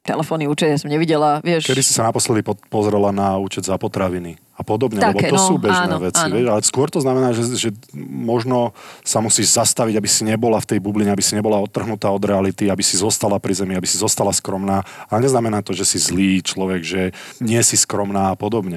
telefónny 0.00 0.48
účet, 0.48 0.72
ja 0.72 0.78
som 0.80 0.88
nevidela, 0.88 1.44
vieš. 1.44 1.68
Kedy 1.68 1.84
si 1.84 1.92
sa 1.92 2.08
naposledy 2.08 2.40
pozrela 2.72 3.12
na 3.12 3.36
účet 3.36 3.68
za 3.68 3.76
potraviny 3.76 4.40
a 4.56 4.62
podobne, 4.64 5.00
Také, 5.00 5.28
lebo 5.28 5.36
to 5.36 5.36
no, 5.40 5.48
sú 5.48 5.54
bežné 5.56 5.92
áno, 5.96 6.04
veci, 6.04 6.20
áno. 6.20 6.34
vieš, 6.36 6.46
ale 6.52 6.60
skôr 6.64 6.88
to 6.92 7.00
znamená, 7.00 7.32
že, 7.32 7.48
že 7.56 7.70
možno 7.96 8.76
sa 9.00 9.24
musíš 9.24 9.56
zastaviť, 9.56 9.96
aby 9.96 10.08
si 10.08 10.28
nebola 10.28 10.60
v 10.60 10.76
tej 10.76 10.78
bubline, 10.84 11.08
aby 11.08 11.24
si 11.24 11.32
nebola 11.32 11.60
odtrhnutá 11.64 12.12
od 12.12 12.20
reality, 12.20 12.68
aby 12.68 12.84
si 12.84 13.00
zostala 13.00 13.40
pri 13.40 13.56
zemi, 13.56 13.72
aby 13.72 13.88
si 13.88 13.96
zostala 13.96 14.32
skromná, 14.36 14.84
ale 15.08 15.24
neznamená 15.24 15.64
to, 15.64 15.72
že 15.72 15.88
si 15.88 15.98
zlý 16.00 16.44
človek, 16.44 16.80
že 16.84 17.02
nie 17.40 17.60
si 17.64 17.76
skromná 17.76 18.32
a 18.32 18.36
podobne. 18.36 18.76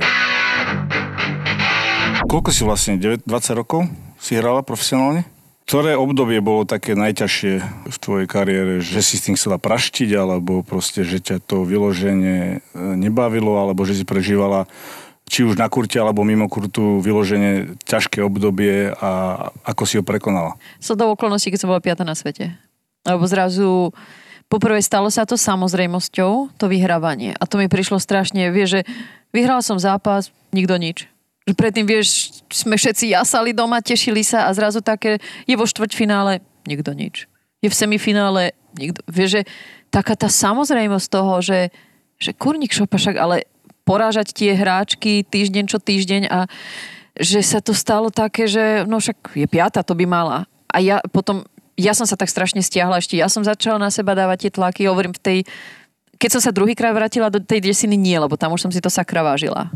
Koľko 2.31 2.49
si 2.55 2.63
vlastne, 2.63 2.95
20 2.99 3.27
rokov 3.59 3.87
si 4.19 4.39
hrala 4.39 4.63
profesionálne? 4.63 5.27
Ktoré 5.63 5.95
obdobie 5.95 6.43
bolo 6.43 6.67
také 6.67 6.91
najťažšie 6.91 7.53
v 7.87 7.97
tvojej 7.97 8.27
kariére, 8.27 8.83
že 8.83 8.99
si 8.99 9.15
s 9.15 9.25
tým 9.25 9.39
chcela 9.39 9.55
praštiť, 9.55 10.09
alebo 10.19 10.59
proste, 10.59 11.07
že 11.07 11.23
ťa 11.23 11.39
to 11.39 11.63
vyloženie 11.63 12.59
e, 12.59 12.79
nebavilo, 12.99 13.55
alebo 13.55 13.87
že 13.87 13.95
si 13.95 14.03
prežívala 14.03 14.67
či 15.23 15.47
už 15.47 15.55
na 15.55 15.71
kurte 15.71 15.95
alebo 15.97 16.27
mimo 16.27 16.51
kurtu 16.51 16.99
vyloženie 16.99 17.79
ťažké 17.87 18.19
obdobie 18.21 18.91
a 18.91 19.11
ako 19.63 19.83
si 19.87 19.95
ho 19.97 20.03
prekonala? 20.03 20.59
Som 20.83 20.99
do 20.99 21.09
okolností, 21.09 21.49
keď 21.49 21.63
som 21.63 21.71
bola 21.71 21.81
piata 21.81 22.03
na 22.03 22.13
svete. 22.13 22.53
Lebo 23.07 23.23
zrazu 23.23 23.95
poprvé 24.51 24.83
stalo 24.83 25.07
sa 25.07 25.23
to 25.23 25.39
samozrejmosťou, 25.39 26.59
to 26.59 26.65
vyhrávanie. 26.67 27.33
A 27.39 27.43
to 27.47 27.55
mi 27.55 27.71
prišlo 27.71 28.03
strašne, 28.03 28.51
vieš, 28.51 28.77
že 28.77 28.81
vyhral 29.31 29.63
som 29.63 29.79
zápas, 29.79 30.29
nikto 30.51 30.75
nič 30.75 31.07
že 31.43 31.53
predtým, 31.53 31.83
vieš, 31.83 32.39
sme 32.47 32.79
všetci 32.79 33.11
jasali 33.11 33.51
doma, 33.51 33.83
tešili 33.83 34.23
sa 34.23 34.47
a 34.47 34.55
zrazu 34.55 34.79
také, 34.79 35.19
je 35.43 35.55
vo 35.59 35.67
štvrťfinále, 35.67 36.39
nikto 36.63 36.95
nič. 36.95 37.27
Je 37.59 37.67
v 37.67 37.75
semifinále, 37.75 38.55
nikto. 38.79 39.03
Vieš, 39.11 39.29
že 39.39 39.41
taká 39.91 40.15
tá 40.15 40.31
samozrejmosť 40.31 41.07
toho, 41.11 41.43
že, 41.43 41.59
že 42.15 42.31
kurník 42.31 42.71
šopa 42.71 42.95
však, 42.95 43.15
ale 43.19 43.43
porážať 43.83 44.31
tie 44.31 44.55
hráčky 44.55 45.27
týždeň 45.27 45.63
čo 45.67 45.83
týždeň 45.83 46.31
a 46.31 46.47
že 47.19 47.43
sa 47.43 47.59
to 47.59 47.75
stalo 47.75 48.07
také, 48.07 48.47
že 48.47 48.87
no 48.87 48.97
však 49.03 49.35
je 49.35 49.45
piata, 49.45 49.83
to 49.83 49.93
by 49.93 50.07
mala. 50.07 50.47
A 50.71 50.79
ja 50.79 51.03
potom, 51.11 51.43
ja 51.75 51.91
som 51.91 52.07
sa 52.07 52.15
tak 52.15 52.31
strašne 52.31 52.63
stiahla 52.63 53.03
ešte, 53.03 53.19
ja 53.19 53.27
som 53.27 53.43
začala 53.43 53.77
na 53.77 53.91
seba 53.91 54.15
dávať 54.15 54.47
tie 54.47 54.51
tlaky, 54.55 54.87
hovorím 54.87 55.13
v 55.13 55.21
tej, 55.21 55.37
keď 56.17 56.39
som 56.39 56.41
sa 56.41 56.55
druhýkrát 56.55 56.95
vrátila 56.95 57.27
do 57.27 57.43
tej 57.43 57.59
desiny, 57.59 57.99
nie, 57.99 58.15
lebo 58.15 58.39
tam 58.39 58.55
už 58.55 58.65
som 58.65 58.71
si 58.71 58.79
to 58.79 58.87
sakra 58.87 59.21
vážila 59.21 59.69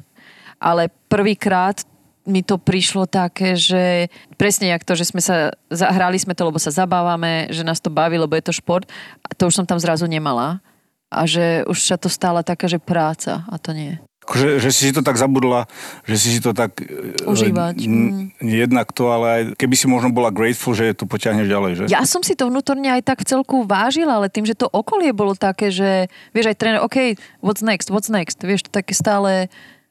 ale 0.57 0.89
prvýkrát 1.09 1.85
mi 2.27 2.43
to 2.43 2.59
prišlo 2.59 3.07
také, 3.07 3.55
že 3.55 4.11
presne 4.35 4.75
jak 4.75 4.83
to, 4.83 4.99
že 4.99 5.07
sme 5.07 5.23
sa, 5.23 5.55
zahrali 5.71 6.19
sme 6.19 6.35
to, 6.35 6.43
lebo 6.43 6.59
sa 6.59 6.75
zabávame, 6.75 7.47
že 7.55 7.63
nás 7.63 7.79
to 7.79 7.87
baví, 7.87 8.19
lebo 8.19 8.35
je 8.35 8.51
to 8.51 8.53
šport, 8.53 8.83
a 9.23 9.31
to 9.31 9.47
už 9.47 9.63
som 9.63 9.65
tam 9.65 9.79
zrazu 9.79 10.05
nemala. 10.05 10.59
A 11.07 11.23
že 11.23 11.63
už 11.71 11.79
sa 11.79 11.95
to 11.95 12.11
stala 12.11 12.43
taká, 12.43 12.67
že 12.67 12.83
práca, 12.83 13.47
a 13.47 13.55
to 13.55 13.71
nie. 13.71 13.95
Že, 14.27 14.59
že 14.59 14.69
si 14.75 14.91
to 14.91 14.99
tak 14.99 15.15
zabudla, 15.15 15.71
že 16.03 16.19
si 16.19 16.35
si 16.35 16.43
to 16.43 16.51
tak... 16.51 16.83
E, 16.83 17.23
Užívať. 17.23 17.79
N- 17.87 18.35
mm. 18.35 18.43
jednak 18.43 18.91
to, 18.91 19.07
ale 19.07 19.25
aj 19.31 19.41
keby 19.55 19.75
si 19.79 19.87
možno 19.87 20.11
bola 20.11 20.35
grateful, 20.35 20.75
že 20.75 20.91
to 20.99 21.07
potiahneš 21.07 21.47
ďalej, 21.47 21.71
že? 21.79 21.83
Ja 21.87 22.03
som 22.03 22.19
si 22.27 22.35
to 22.35 22.51
vnútorne 22.51 22.91
aj 22.91 23.07
tak 23.07 23.23
v 23.23 23.27
celku 23.31 23.63
vážila, 23.63 24.19
ale 24.19 24.27
tým, 24.27 24.43
že 24.43 24.59
to 24.59 24.67
okolie 24.67 25.15
bolo 25.15 25.31
také, 25.31 25.71
že 25.71 26.11
vieš 26.35 26.51
aj 26.51 26.59
tréner, 26.59 26.83
OK, 26.83 27.15
what's 27.39 27.63
next, 27.63 27.87
what's 27.87 28.11
next, 28.11 28.43
vieš, 28.43 28.67
to 28.67 28.71
také 28.75 28.91
stále 28.91 29.47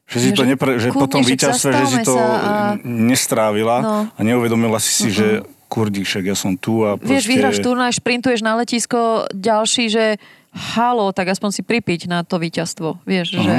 že 0.07 0.19
si 0.23 0.31
to 0.31 0.47
nepre, 0.47 0.79
že 0.79 0.95
po 0.95 1.11
tom 1.11 1.27
víťazstve, 1.27 1.71
že 1.83 1.87
si 1.91 1.99
to 2.07 2.15
a... 2.15 2.79
nestrávila 2.87 3.77
no. 3.83 3.97
a 4.15 4.21
neuvedomila 4.23 4.79
si 4.79 4.95
si, 4.95 5.09
uh-huh. 5.11 5.19
že 5.19 5.27
kurdík, 5.67 6.07
ja 6.07 6.39
som 6.39 6.55
tu 6.55 6.87
a 6.87 6.95
proste... 6.95 7.11
Vieš, 7.11 7.25
vyhráš 7.27 7.59
turnaj, 7.59 7.99
šprintuješ 7.99 8.41
na 8.47 8.55
letisko, 8.55 9.27
ďalší, 9.35 9.91
že 9.91 10.05
halo, 10.57 11.13
tak 11.13 11.29
aspoň 11.29 11.51
si 11.53 11.61
pripiť 11.61 12.09
na 12.09 12.25
to 12.25 12.41
víťazstvo. 12.41 13.03
Vieš, 13.05 13.37
uh-huh. 13.37 13.45
že... 13.45 13.57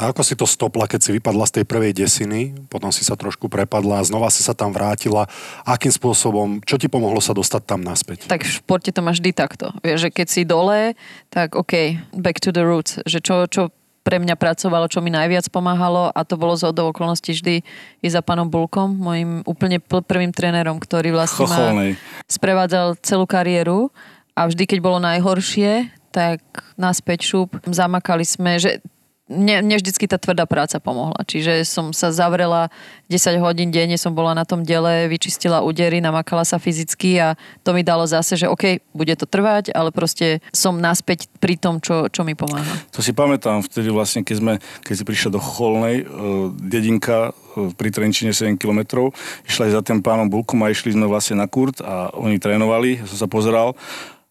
A 0.00 0.14
ako 0.14 0.22
si 0.22 0.38
to 0.38 0.46
stopla, 0.46 0.88
keď 0.88 1.00
si 1.02 1.10
vypadla 1.18 1.44
z 1.44 1.60
tej 1.60 1.64
prvej 1.68 1.92
desiny, 1.92 2.56
potom 2.72 2.88
si 2.94 3.02
sa 3.04 3.18
trošku 3.18 3.50
prepadla 3.50 4.00
a 4.00 4.06
znova 4.06 4.32
si 4.32 4.40
sa 4.40 4.56
tam 4.56 4.72
vrátila. 4.72 5.28
Akým 5.66 5.92
spôsobom, 5.92 6.62
čo 6.64 6.80
ti 6.80 6.86
pomohlo 6.88 7.20
sa 7.20 7.36
dostať 7.36 7.62
tam 7.68 7.82
naspäť? 7.84 8.30
Tak 8.30 8.46
v 8.46 8.54
športe 8.64 8.88
to 8.94 9.02
máš 9.04 9.20
vždy 9.20 9.34
takto. 9.34 9.74
Vieš, 9.84 10.08
že 10.08 10.10
keď 10.14 10.26
si 10.30 10.42
dole, 10.48 10.96
tak 11.28 11.52
OK, 11.58 12.00
back 12.16 12.40
to 12.40 12.54
the 12.54 12.64
roots. 12.64 12.96
Že 13.04 13.18
čo, 13.20 13.36
čo 13.50 13.62
pre 14.08 14.16
mňa 14.16 14.40
pracovalo, 14.40 14.88
čo 14.88 15.04
mi 15.04 15.12
najviac 15.12 15.52
pomáhalo 15.52 16.08
a 16.08 16.24
to 16.24 16.40
bolo 16.40 16.56
z 16.56 16.72
hodou 16.72 16.96
okolností 16.96 17.36
vždy 17.36 17.60
i 18.00 18.08
za 18.08 18.24
pánom 18.24 18.48
Bulkom, 18.48 18.96
môjim 18.96 19.44
úplne 19.44 19.84
prvým 19.84 20.32
trénerom, 20.32 20.80
ktorý 20.80 21.12
vlastne 21.12 21.44
Chocholnej. 21.44 21.92
ma 21.92 22.24
sprevádzal 22.24 22.96
celú 23.04 23.28
kariéru 23.28 23.92
a 24.32 24.48
vždy, 24.48 24.64
keď 24.64 24.78
bolo 24.80 24.96
najhoršie, 25.04 25.92
tak 26.08 26.40
naspäť 26.80 27.28
šup, 27.28 27.60
zamakali 27.68 28.24
sme, 28.24 28.56
že 28.56 28.80
mne, 29.28 29.62
mne 29.62 29.76
vždycky 29.76 30.08
tá 30.08 30.16
tvrdá 30.16 30.48
práca 30.48 30.80
pomohla. 30.80 31.20
Čiže 31.28 31.62
som 31.68 31.92
sa 31.92 32.08
zavrela 32.10 32.72
10 33.12 33.38
hodín 33.44 33.68
denne, 33.68 34.00
som 34.00 34.16
bola 34.16 34.32
na 34.32 34.48
tom 34.48 34.64
dele, 34.64 35.06
vyčistila 35.06 35.60
údery, 35.60 36.00
namakala 36.00 36.48
sa 36.48 36.56
fyzicky 36.56 37.20
a 37.20 37.36
to 37.62 37.76
mi 37.76 37.84
dalo 37.84 38.08
zase, 38.08 38.40
že 38.40 38.48
OK, 38.48 38.80
bude 38.96 39.12
to 39.14 39.28
trvať, 39.28 39.70
ale 39.76 39.92
proste 39.92 40.40
som 40.50 40.80
naspäť 40.80 41.28
pri 41.38 41.60
tom, 41.60 41.78
čo, 41.78 42.08
čo 42.08 42.24
mi 42.24 42.32
pomáha. 42.32 42.88
To 42.96 43.04
si 43.04 43.12
pamätám, 43.12 43.60
vtedy 43.60 43.92
vlastne, 43.92 44.24
keď, 44.24 44.36
sme, 44.40 44.52
keď 44.82 44.94
si 44.96 45.04
prišla 45.04 45.30
do 45.36 45.40
Cholnej, 45.40 46.04
uh, 46.04 46.48
dedinka 46.56 47.30
uh, 47.30 47.70
pri 47.76 47.92
Trenčine 47.92 48.32
7 48.32 48.56
km, 48.56 49.12
išla 49.44 49.68
aj 49.68 49.72
za 49.76 49.82
tým 49.84 50.00
pánom 50.00 50.28
Bulkom 50.28 50.64
a 50.64 50.72
išli 50.72 50.96
sme 50.96 51.04
vlastne 51.04 51.36
na 51.36 51.46
kurt 51.46 51.84
a 51.84 52.12
oni 52.16 52.40
trénovali, 52.40 53.04
som 53.04 53.24
sa 53.24 53.28
pozeral 53.28 53.76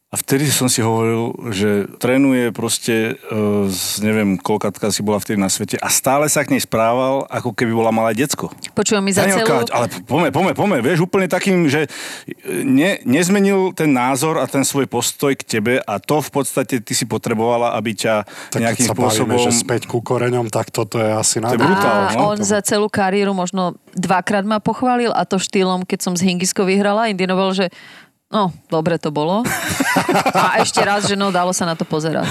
a 0.08 0.16
vtedy 0.16 0.48
som 0.48 0.72
si 0.72 0.80
hovoril, 0.80 1.36
že 1.52 1.84
trénuje 2.00 2.56
proste, 2.56 3.20
uh, 3.28 3.68
z, 3.68 4.00
neviem, 4.08 4.40
koľkatka 4.40 4.88
si 4.88 5.04
bola 5.04 5.20
vtedy 5.20 5.36
na 5.36 5.52
svete 5.52 5.76
a 5.84 5.92
stále 5.92 6.32
sa 6.32 6.48
k 6.48 6.56
nej 6.56 6.64
správal, 6.64 7.28
ako 7.28 7.52
keby 7.52 7.76
bola 7.76 7.92
malé 7.92 8.16
decko. 8.16 8.48
Počujem 8.72 9.04
mi 9.04 9.12
za 9.12 9.28
celú... 9.28 9.68
Ale 9.68 9.92
pome, 10.08 10.32
pome, 10.32 10.56
pome, 10.56 10.80
vieš, 10.80 11.04
úplne 11.04 11.28
takým, 11.28 11.68
že 11.68 11.92
ne, 12.48 13.04
nezmenil 13.04 13.76
ten 13.76 13.92
názor 13.92 14.40
a 14.40 14.48
ten 14.48 14.64
svoj 14.64 14.88
postoj 14.88 15.36
k 15.36 15.44
tebe 15.44 15.84
a 15.84 15.94
to 16.00 16.24
v 16.24 16.30
podstate 16.32 16.80
ty 16.80 16.94
si 16.96 17.04
potrebovala, 17.04 17.76
aby 17.76 17.92
ťa 17.92 18.24
Tak 18.56 18.64
nejakým 18.64 18.88
keď 18.88 18.92
sa 18.92 18.96
spôsobom... 18.96 19.36
bavíme, 19.36 19.44
že 19.44 19.60
späť 19.60 19.92
ku 19.92 20.00
koreňom, 20.00 20.48
tak 20.48 20.72
toto 20.72 21.04
je 21.04 21.12
asi 21.12 21.44
To 21.44 21.52
je 21.52 21.60
brutál, 21.60 22.16
a 22.16 22.16
no, 22.16 22.32
on 22.32 22.40
to- 22.40 22.48
za 22.48 22.64
celú 22.64 22.88
kariéru 22.88 23.36
možno 23.36 23.76
dvakrát 23.92 24.48
ma 24.48 24.64
pochválil 24.64 25.12
a 25.12 25.28
to 25.28 25.36
štýlom, 25.36 25.84
keď 25.84 26.00
som 26.00 26.14
z 26.16 26.32
Hingiskou 26.32 26.64
vyhrala, 26.64 27.12
indinoval, 27.12 27.52
že 27.52 27.76
no, 28.32 28.52
dobre 28.68 29.00
to 29.00 29.12
bolo. 29.12 29.44
A 30.38 30.62
ešte 30.62 30.84
raz, 30.86 31.10
že 31.10 31.18
no, 31.18 31.34
dalo 31.34 31.52
sa 31.52 31.66
na 31.66 31.74
to 31.74 31.84
pozerať. 31.84 32.28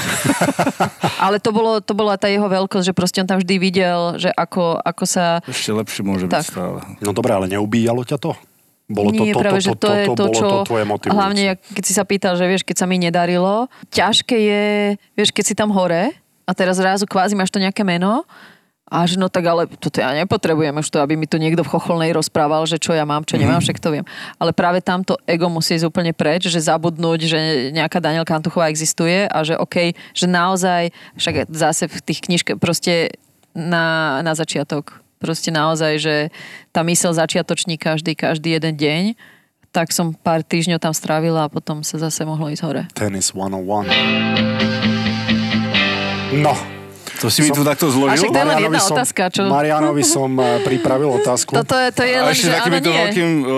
Ale 1.19 1.43
to, 1.43 1.51
bolo, 1.51 1.83
to 1.83 1.93
bola 1.97 2.15
tá 2.15 2.31
jeho 2.31 2.47
veľkosť, 2.47 2.93
že 2.93 2.95
proste 2.95 3.19
on 3.25 3.29
tam 3.29 3.41
vždy 3.43 3.57
videl, 3.59 4.21
že 4.21 4.31
ako, 4.31 4.81
ako 4.81 5.05
sa... 5.05 5.41
Ešte 5.49 5.75
lepšie 5.75 6.03
môže 6.07 6.25
Tak. 6.31 6.45
byť 6.45 6.47
stále. 6.47 6.79
No 7.03 7.11
dobré, 7.11 7.35
ale 7.35 7.51
neubíjalo 7.51 8.07
ťa 8.07 8.19
to? 8.23 8.33
Bolo 8.87 9.11
to, 9.11 9.19
Nie, 9.19 9.35
to, 9.35 9.43
práve, 9.43 9.59
to, 9.59 9.67
že 9.67 9.73
to, 9.75 9.83
to, 9.83 9.91
je 9.91 10.07
to, 10.15 10.25
čo... 10.31 10.47
to 10.47 10.69
tvoje 10.71 10.85
motivujúce. 10.87 11.19
hlavne, 11.19 11.59
keď 11.59 11.83
si 11.83 11.93
sa 11.93 12.07
pýtal, 12.07 12.39
že 12.39 12.47
vieš, 12.47 12.63
keď 12.63 12.77
sa 12.79 12.87
mi 12.87 13.03
nedarilo, 13.03 13.67
ťažké 13.91 14.37
je, 14.39 14.65
vieš, 15.19 15.35
keď 15.35 15.45
si 15.45 15.55
tam 15.59 15.75
hore 15.75 16.15
a 16.47 16.51
teraz 16.55 16.79
zrazu 16.79 17.03
kvázi 17.03 17.35
máš 17.35 17.51
to 17.51 17.59
nejaké 17.59 17.83
meno 17.83 18.23
a 18.87 19.03
že 19.03 19.19
no 19.19 19.27
tak 19.27 19.43
ale 19.43 19.67
toto 19.67 19.99
ja 19.99 20.15
nepotrebujem 20.15 20.79
už 20.79 20.87
to, 20.95 21.03
aby 21.03 21.19
mi 21.19 21.27
tu 21.27 21.43
niekto 21.43 21.67
v 21.67 21.73
chocholnej 21.75 22.15
rozprával, 22.15 22.71
že 22.71 22.79
čo 22.79 22.95
ja 22.95 23.03
mám, 23.03 23.27
čo 23.27 23.35
nemám, 23.35 23.59
však 23.59 23.83
to 23.83 23.91
viem. 23.91 24.07
Ale 24.39 24.55
práve 24.55 24.79
tamto 24.79 25.19
ego 25.27 25.51
musí 25.51 25.75
ísť 25.75 25.91
úplne 25.91 26.15
preč, 26.15 26.47
že 26.47 26.63
zabudnúť, 26.63 27.21
že 27.27 27.39
nejaká 27.75 27.99
Danielka 27.99 28.39
Antuchová 28.39 28.71
existuje 28.71 29.27
a 29.27 29.43
že 29.43 29.59
OK, 29.59 29.91
že 30.15 30.27
naozaj, 30.31 30.95
však 31.19 31.51
zase 31.51 31.91
v 31.91 31.99
tých 31.99 32.21
knižkách 32.31 32.63
proste 32.63 33.19
na, 33.59 34.23
na 34.23 34.39
začiatok. 34.39 35.03
Proste 35.19 35.51
naozaj, 35.51 35.93
že 35.99 36.15
tá 36.71 36.87
mysel 36.87 37.11
začiatočníka 37.11 37.99
vždy, 37.99 38.15
každý 38.15 38.55
jeden 38.55 38.79
deň, 38.79 39.03
tak 39.75 39.91
som 39.91 40.15
pár 40.15 40.47
týždňov 40.47 40.79
tam 40.79 40.95
strávila 40.95 41.51
a 41.51 41.53
potom 41.53 41.83
sa 41.83 41.99
zase 41.99 42.23
mohlo 42.23 42.47
ísť 42.55 42.63
hore. 42.63 42.83
Tennis 42.95 43.35
101. 43.35 43.91
No, 46.39 46.76
To 47.21 47.33
si 47.33 47.41
mi 47.43 47.49
Som- 47.49 47.57
tu 47.57 47.63
takto 47.65 47.87
A 47.89 47.93
zložil? 47.93 48.29
však 48.29 48.33
to 48.33 48.41
je 48.41 48.49
len 48.49 48.59
jedna 48.61 48.81
som, 48.81 48.97
otázka, 48.97 49.23
čo? 49.33 49.43
Marianovi 49.49 50.05
som 50.05 50.31
eh, 50.37 50.61
pripravil 50.61 51.09
otázku. 51.21 51.57
Toto 51.57 51.77
je, 51.77 51.89
to 51.93 52.03
je 52.05 52.17
len, 52.17 52.35
že 52.35 52.53
áno, 52.53 52.77
nie. 52.77 52.93
veľkým 52.93 53.31
uh, 53.41 53.51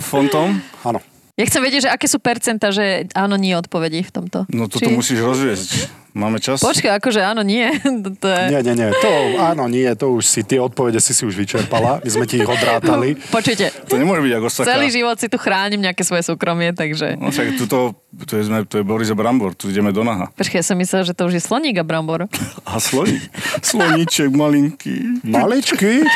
fontom? 0.00 0.48
Áno. 0.82 0.98
Ja 1.34 1.44
chcem 1.50 1.60
vedieť, 1.66 1.80
že 1.86 1.90
aké 1.90 2.06
sú 2.06 2.22
percenta, 2.22 2.70
že 2.70 3.10
áno, 3.12 3.34
nie 3.34 3.58
odpovedí 3.58 4.06
v 4.06 4.10
tomto. 4.14 4.46
No 4.48 4.70
toto 4.70 4.86
Či- 4.86 4.94
musíš 4.94 5.18
rozviesť. 5.18 6.03
Máme 6.14 6.38
čas? 6.38 6.62
Počkaj, 6.62 7.02
akože 7.02 7.18
áno, 7.18 7.42
nie. 7.42 7.66
to, 8.22 8.26
je... 8.30 8.42
Nie, 8.54 8.62
nie, 8.62 8.78
nie. 8.78 8.86
To, 8.94 9.10
áno, 9.42 9.66
nie, 9.66 9.90
to 9.98 10.14
už 10.14 10.22
si, 10.22 10.40
tie 10.46 10.62
odpovede 10.62 11.02
si 11.02 11.10
si 11.10 11.26
už 11.26 11.34
vyčerpala. 11.34 11.98
My 12.00 12.08
sme 12.08 12.22
ti 12.22 12.38
ich 12.38 12.46
odrátali. 12.46 13.18
Počujte, 13.34 13.74
To 13.90 13.98
nemôže 13.98 14.22
byť 14.22 14.32
ako 14.38 14.46
saká. 14.48 14.66
celý 14.70 14.94
život 14.94 15.18
si 15.18 15.26
tu 15.26 15.42
chránim 15.42 15.82
nejaké 15.82 16.06
svoje 16.06 16.22
súkromie, 16.22 16.70
takže... 16.70 17.18
No 17.18 17.34
však 17.34 17.58
tuto, 17.58 17.98
to 18.30 18.38
je, 18.38 18.46
sme, 18.46 18.62
to 18.62 18.78
je 18.78 18.86
Boris 18.86 19.10
a 19.10 19.18
Brambor, 19.18 19.58
tu 19.58 19.66
ideme 19.66 19.90
do 19.90 20.06
naha. 20.06 20.30
Počkaj, 20.38 20.62
ja 20.62 20.64
som 20.64 20.78
myslela, 20.78 21.02
že 21.02 21.18
to 21.18 21.26
už 21.26 21.34
je 21.34 21.42
sloník 21.42 21.82
a 21.82 21.84
brambor. 21.84 22.30
A 22.64 22.78
sloník. 22.78 23.26
Sloníček 23.60 24.30
malinký. 24.30 25.20
Maličký? 25.26 26.06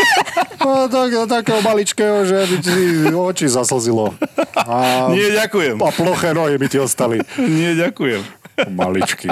No, 0.58 0.86
tak, 0.86 1.10
takého 1.26 1.60
maličkého, 1.60 2.22
že 2.22 2.38
by 2.40 2.56
ti 2.58 2.76
oči 3.08 3.46
zaslzilo. 3.46 4.14
A, 4.54 5.10
Nie, 5.10 5.34
ďakujem. 5.34 5.78
a 5.78 5.90
ploché 5.90 6.30
nohy 6.32 6.54
by 6.54 6.66
ti 6.66 6.78
ostali. 6.78 7.18
Nie, 7.36 7.74
ďakujem. 7.74 8.37
Maličký. 8.66 9.30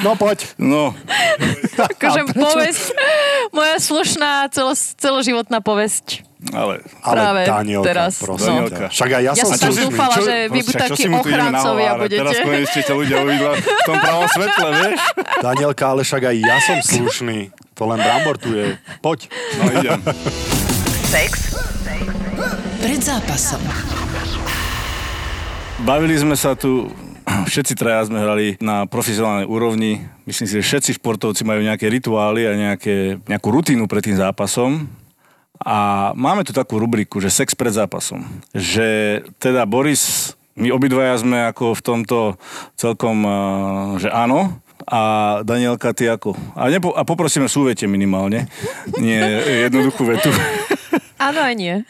No 0.00 0.16
poď. 0.16 0.48
No, 0.56 0.96
Akože 1.76 2.24
povesť, 2.48 2.84
moja 3.52 3.76
slušná 3.76 4.48
celo, 4.48 4.72
celoživotná 4.74 5.60
povesť. 5.60 6.24
ale... 6.50 6.82
Ale 7.04 7.14
Práve 7.14 7.40
Danielka, 7.46 7.86
teraz, 7.86 8.12
prosím 8.18 8.66
no. 8.66 8.90
Však 8.90 9.10
aj 9.14 9.22
ja, 9.22 9.32
Ja 9.36 9.44
som 9.46 9.70
dúfala, 9.70 10.16
že 10.18 10.34
vy 10.50 10.60
však 10.64 10.80
takí 10.90 11.04
čo 11.06 11.14
ochrancovia 11.14 11.92
budete. 11.94 12.18
Teraz 12.18 12.36
konečne 12.42 12.80
ťa 12.82 12.94
ľudia 12.96 13.16
uvidla 13.22 13.52
v 13.60 13.84
tom 13.86 13.96
pravom 14.00 14.26
svetle, 14.32 14.68
vieš? 14.74 15.00
Danielka, 15.38 15.84
ale 15.86 16.00
však 16.02 16.22
aj 16.32 16.36
ja 16.40 16.56
som 16.64 16.78
slušný. 16.82 17.38
To 17.78 17.82
len 17.88 17.98
Brambor 18.02 18.36
tu 18.36 18.50
je. 18.52 18.74
Poď. 19.00 19.30
No 19.60 19.62
idem. 19.70 19.98
Sex 21.08 21.54
pred 22.82 22.98
zápasom. 22.98 23.62
Bavili 25.82 26.14
sme 26.14 26.38
sa 26.38 26.54
tu, 26.54 26.90
všetci 27.26 27.74
traja 27.78 28.06
sme 28.06 28.18
hrali 28.18 28.46
na 28.58 28.86
profesionálnej 28.86 29.46
úrovni. 29.46 30.02
Myslím 30.26 30.46
si, 30.46 30.54
že 30.58 30.66
všetci 30.66 30.90
športovci 30.98 31.42
majú 31.46 31.62
nejaké 31.62 31.86
rituály 31.86 32.46
a 32.46 32.52
nejaké, 32.54 33.22
nejakú 33.26 33.48
rutínu 33.50 33.86
pred 33.86 34.02
tým 34.02 34.18
zápasom. 34.18 34.86
A 35.62 36.10
máme 36.18 36.42
tu 36.42 36.50
takú 36.50 36.82
rubriku, 36.82 37.22
že 37.22 37.30
sex 37.30 37.54
pred 37.54 37.70
zápasom. 37.70 38.26
Že 38.50 39.22
teda 39.38 39.62
Boris, 39.62 40.34
my 40.58 40.74
obidvaja 40.74 41.22
sme 41.22 41.46
ako 41.48 41.78
v 41.78 41.82
tomto 41.82 42.18
celkom, 42.74 43.22
eh, 43.22 44.06
že 44.06 44.08
áno. 44.10 44.58
A 44.82 45.00
Danielka, 45.46 45.94
ty 45.94 46.10
ako? 46.10 46.34
A, 46.58 46.66
nepo, 46.66 46.90
a 46.90 47.06
poprosíme 47.06 47.46
súvete 47.46 47.86
minimálne. 47.86 48.50
Nie 48.98 49.22
jednoduchú 49.70 50.02
vetu. 50.02 50.34
Áno 51.22 51.38
aj 51.38 51.54
nie. 51.54 51.86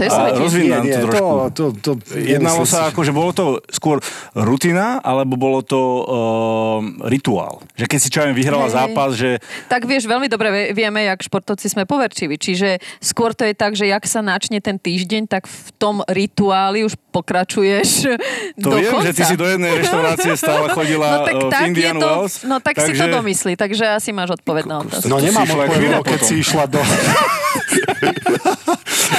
To 0.00 0.02
je 0.02 0.08
A 0.08 0.16
svoje 0.16 0.32
tiež. 0.32 0.40
rozvíj 0.40 0.68
nám 0.70 0.80
to 0.82 0.98
trošku. 1.04 1.28
to, 1.28 1.44
to, 1.52 1.64
to, 1.76 1.90
Jednalo 2.16 2.64
sa 2.64 2.88
ako, 2.88 3.00
že 3.04 3.12
bolo 3.12 3.36
to 3.36 3.44
skôr 3.68 4.00
rutina, 4.32 4.96
alebo 4.98 5.36
bolo 5.36 5.60
to 5.60 5.76
uh, 5.76 6.80
rituál? 7.04 7.60
Že 7.76 7.84
keď 7.84 7.98
si 8.00 8.08
čo 8.08 8.24
vyhrala 8.24 8.64
hej. 8.64 8.72
zápas, 8.72 9.10
že 9.12 9.36
Tak 9.68 9.84
vieš, 9.84 10.08
veľmi 10.08 10.24
dobre 10.24 10.48
vie- 10.48 10.70
vieme, 10.72 11.04
jak 11.04 11.20
športovci 11.20 11.68
sme 11.68 11.84
poverčiví. 11.84 12.40
Čiže 12.40 12.80
skôr 12.96 13.36
to 13.36 13.44
je 13.44 13.52
tak, 13.52 13.76
že 13.76 13.84
jak 13.84 14.00
sa 14.02 14.24
načne 14.24 14.56
ten 14.58 14.80
týždeň, 14.80 15.28
tak 15.28 15.44
v 15.44 15.68
tom 15.76 16.00
rituáli 16.08 16.80
už 16.80 16.96
pokračuješ 17.12 18.08
to 18.56 18.66
do 18.66 18.78
viem, 18.78 18.88
konca. 18.88 19.04
že 19.04 19.12
ty 19.12 19.22
si 19.26 19.36
do 19.36 19.44
jednej 19.44 19.76
reštaurácie 19.76 20.32
stále 20.32 20.64
No 20.72 20.74
chodila 20.74 21.26
tak, 21.26 21.34
uh, 21.34 21.40
v 21.42 21.50
tak 21.50 21.60
je 21.60 21.68
Indian 21.68 21.96
to, 21.98 22.06
Wells. 22.08 22.34
no 22.48 22.56
tak 22.56 22.74
si 22.78 22.94
to 22.94 23.04
takže- 23.04 23.12
domyslí, 23.12 23.52
takže 23.54 23.84
asi 23.90 24.10
máš 24.10 24.32
odpoveď 24.32 24.64
na 24.64 24.76
otázku. 24.80 25.10
No 25.10 25.20
nemám 25.20 25.44
odpoveď, 25.44 26.00
keď 26.08 26.20
si 26.22 26.34
išla 26.40 26.64
do... 26.64 26.80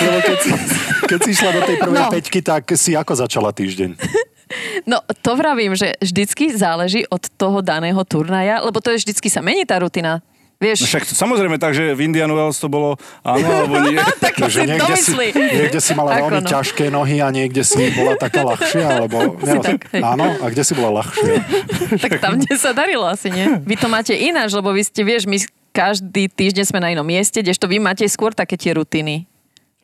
lebo 0.01 0.17
keď 0.23 0.37
si, 0.39 0.49
keď 1.09 1.19
si 1.23 1.29
išla 1.35 1.51
do 1.55 1.61
tej 1.65 1.77
prvej 1.79 2.03
No. 2.07 2.11
peťky, 2.11 2.39
tak 2.41 2.63
si 2.75 2.95
ako 2.95 3.13
začala 3.15 3.51
týždeň? 3.51 3.97
No 4.83 4.99
to 5.23 5.39
vravím, 5.39 5.79
že 5.79 5.95
vždycky 6.03 6.51
záleží 6.51 7.07
od 7.07 7.23
toho 7.39 7.63
daného 7.63 8.03
turnaja, 8.03 8.59
lebo 8.59 8.83
to 8.83 8.91
je 8.91 8.99
vždycky 9.07 9.31
sa 9.31 9.39
mení 9.39 9.63
tá 9.63 9.79
rutina. 9.79 10.19
No 10.19 10.31
Vieš, 10.61 10.85
však 10.85 11.09
samozrejme 11.09 11.57
tak, 11.57 11.73
že 11.73 11.97
v 11.97 12.05
Indian 12.05 12.29
Wells 12.29 12.61
to 12.61 12.69
bolo 12.69 12.93
áno 13.25 13.49
alebo 13.49 13.81
nie. 13.81 13.97
tak 14.23 14.37
že 14.37 14.61
si 14.61 14.69
niekde 14.69 14.93
si, 14.93 15.13
niekde 15.33 15.79
si 15.81 15.91
mala 15.97 16.21
veľmi 16.21 16.45
no. 16.45 16.49
ťažké 16.53 16.93
nohy 16.93 17.17
a 17.17 17.33
niekde 17.33 17.65
si 17.65 17.89
bola 17.97 18.13
taká 18.13 18.45
ľahšia, 18.45 19.01
alebo... 19.01 19.41
tak, 19.41 19.89
hej. 19.89 20.05
áno, 20.05 20.37
a 20.37 20.45
kde 20.53 20.61
si 20.61 20.77
bola 20.77 21.01
ľahšia? 21.01 21.33
Tak 21.97 22.21
tam, 22.21 22.37
kde 22.37 22.53
sa 22.61 22.77
darilo 22.77 23.09
asi, 23.09 23.33
nie? 23.33 23.57
Vy 23.65 23.73
to 23.81 23.89
máte 23.89 24.13
ináč, 24.13 24.53
lebo 24.53 24.69
vy 24.69 24.85
ste, 24.85 25.01
vieš, 25.01 25.25
my 25.25 25.41
každý 25.73 26.29
týždeň 26.29 26.65
sme 26.69 26.77
na 26.77 26.93
inom 26.93 27.09
mieste, 27.09 27.41
kdežto 27.41 27.65
vy 27.65 27.81
máte 27.81 28.05
skôr 28.05 28.29
také 28.29 28.53
tie 28.53 28.77
rutiny 28.77 29.30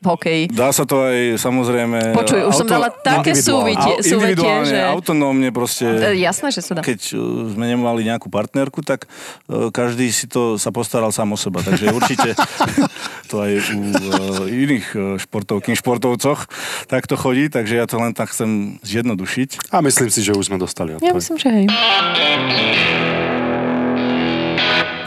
hokeji. 0.06 0.54
Dá 0.54 0.70
sa 0.70 0.86
to 0.86 1.02
aj 1.10 1.42
samozrejme... 1.42 2.14
Počuj, 2.14 2.40
už 2.50 2.54
som 2.54 2.68
dala 2.70 2.94
také 2.94 3.34
individuálne. 3.34 3.74
súvitie, 3.74 3.94
individuálne, 4.14 4.70
že... 4.70 4.80
autonómne 4.86 5.50
proste... 5.50 5.86
E, 5.90 6.22
Jasné, 6.22 6.54
že 6.54 6.62
sú 6.62 6.78
tam. 6.78 6.86
keď 6.86 7.18
uh, 7.18 7.50
sme 7.58 7.66
nemali 7.66 8.06
nejakú 8.06 8.30
partnerku, 8.30 8.86
tak 8.86 9.10
uh, 9.50 9.74
každý 9.74 10.10
si 10.14 10.30
to 10.30 10.62
sa 10.62 10.70
postaral 10.70 11.10
sám 11.10 11.34
o 11.34 11.38
seba. 11.38 11.66
Takže 11.66 11.90
určite 11.90 12.38
to 13.32 13.42
aj 13.42 13.52
u 13.74 14.46
iných 14.46 14.88
uh, 14.94 15.02
športovkým 15.18 15.74
športovcoch 15.74 16.46
tak 16.88 17.08
to 17.08 17.18
chodí, 17.18 17.50
takže 17.50 17.76
ja 17.76 17.86
to 17.90 17.98
len 17.98 18.14
tak 18.14 18.30
chcem 18.32 18.80
zjednodušiť. 18.86 19.74
A 19.74 19.82
myslím 19.82 20.10
si, 20.14 20.22
že 20.22 20.32
už 20.34 20.54
sme 20.54 20.58
dostali 20.62 20.94
Ja 20.96 21.02
odpoveď. 21.02 21.16
myslím, 21.18 21.38
že 21.38 21.50
hej. 21.50 21.66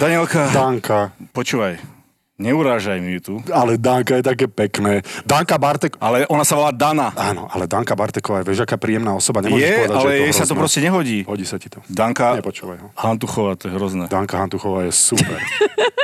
Danielka, 0.01 0.49
Danka. 0.49 1.13
počúvaj, 1.37 2.00
neurážaj 2.41 2.99
mi 3.05 3.21
tu, 3.21 3.45
Ale 3.53 3.77
Danka 3.77 4.17
je 4.17 4.25
také 4.25 4.49
pekné. 4.49 5.05
Danka 5.29 5.61
Bartek... 5.61 6.01
ale 6.01 6.25
ona 6.27 6.43
sa 6.43 6.57
volá 6.57 6.73
Dana. 6.73 7.13
Áno, 7.13 7.47
ale 7.53 7.69
Danka 7.69 7.93
Barteková 7.93 8.41
je, 8.41 8.57
vieš, 8.57 8.65
aká 8.65 8.81
príjemná 8.81 9.13
osoba. 9.13 9.45
Nemôžeš 9.45 9.61
Je, 9.61 9.77
povedať, 9.77 9.97
ale 10.01 10.09
že 10.09 10.11
je 10.11 10.21
to 10.21 10.25
jej 10.25 10.35
sa 10.35 10.45
to 10.49 10.55
proste 10.57 10.81
nehodí. 10.81 11.19
Hodí 11.29 11.45
sa 11.45 11.61
ti 11.61 11.69
to. 11.69 11.85
Danka 11.87 12.41
Nepočúvaj 12.41 12.79
ho. 12.81 12.89
Hantuchová, 12.97 13.61
to 13.61 13.69
je 13.69 13.73
hrozné. 13.77 14.09
Danka 14.09 14.41
Hantuchová 14.41 14.89
je 14.89 14.93
super. 14.97 15.37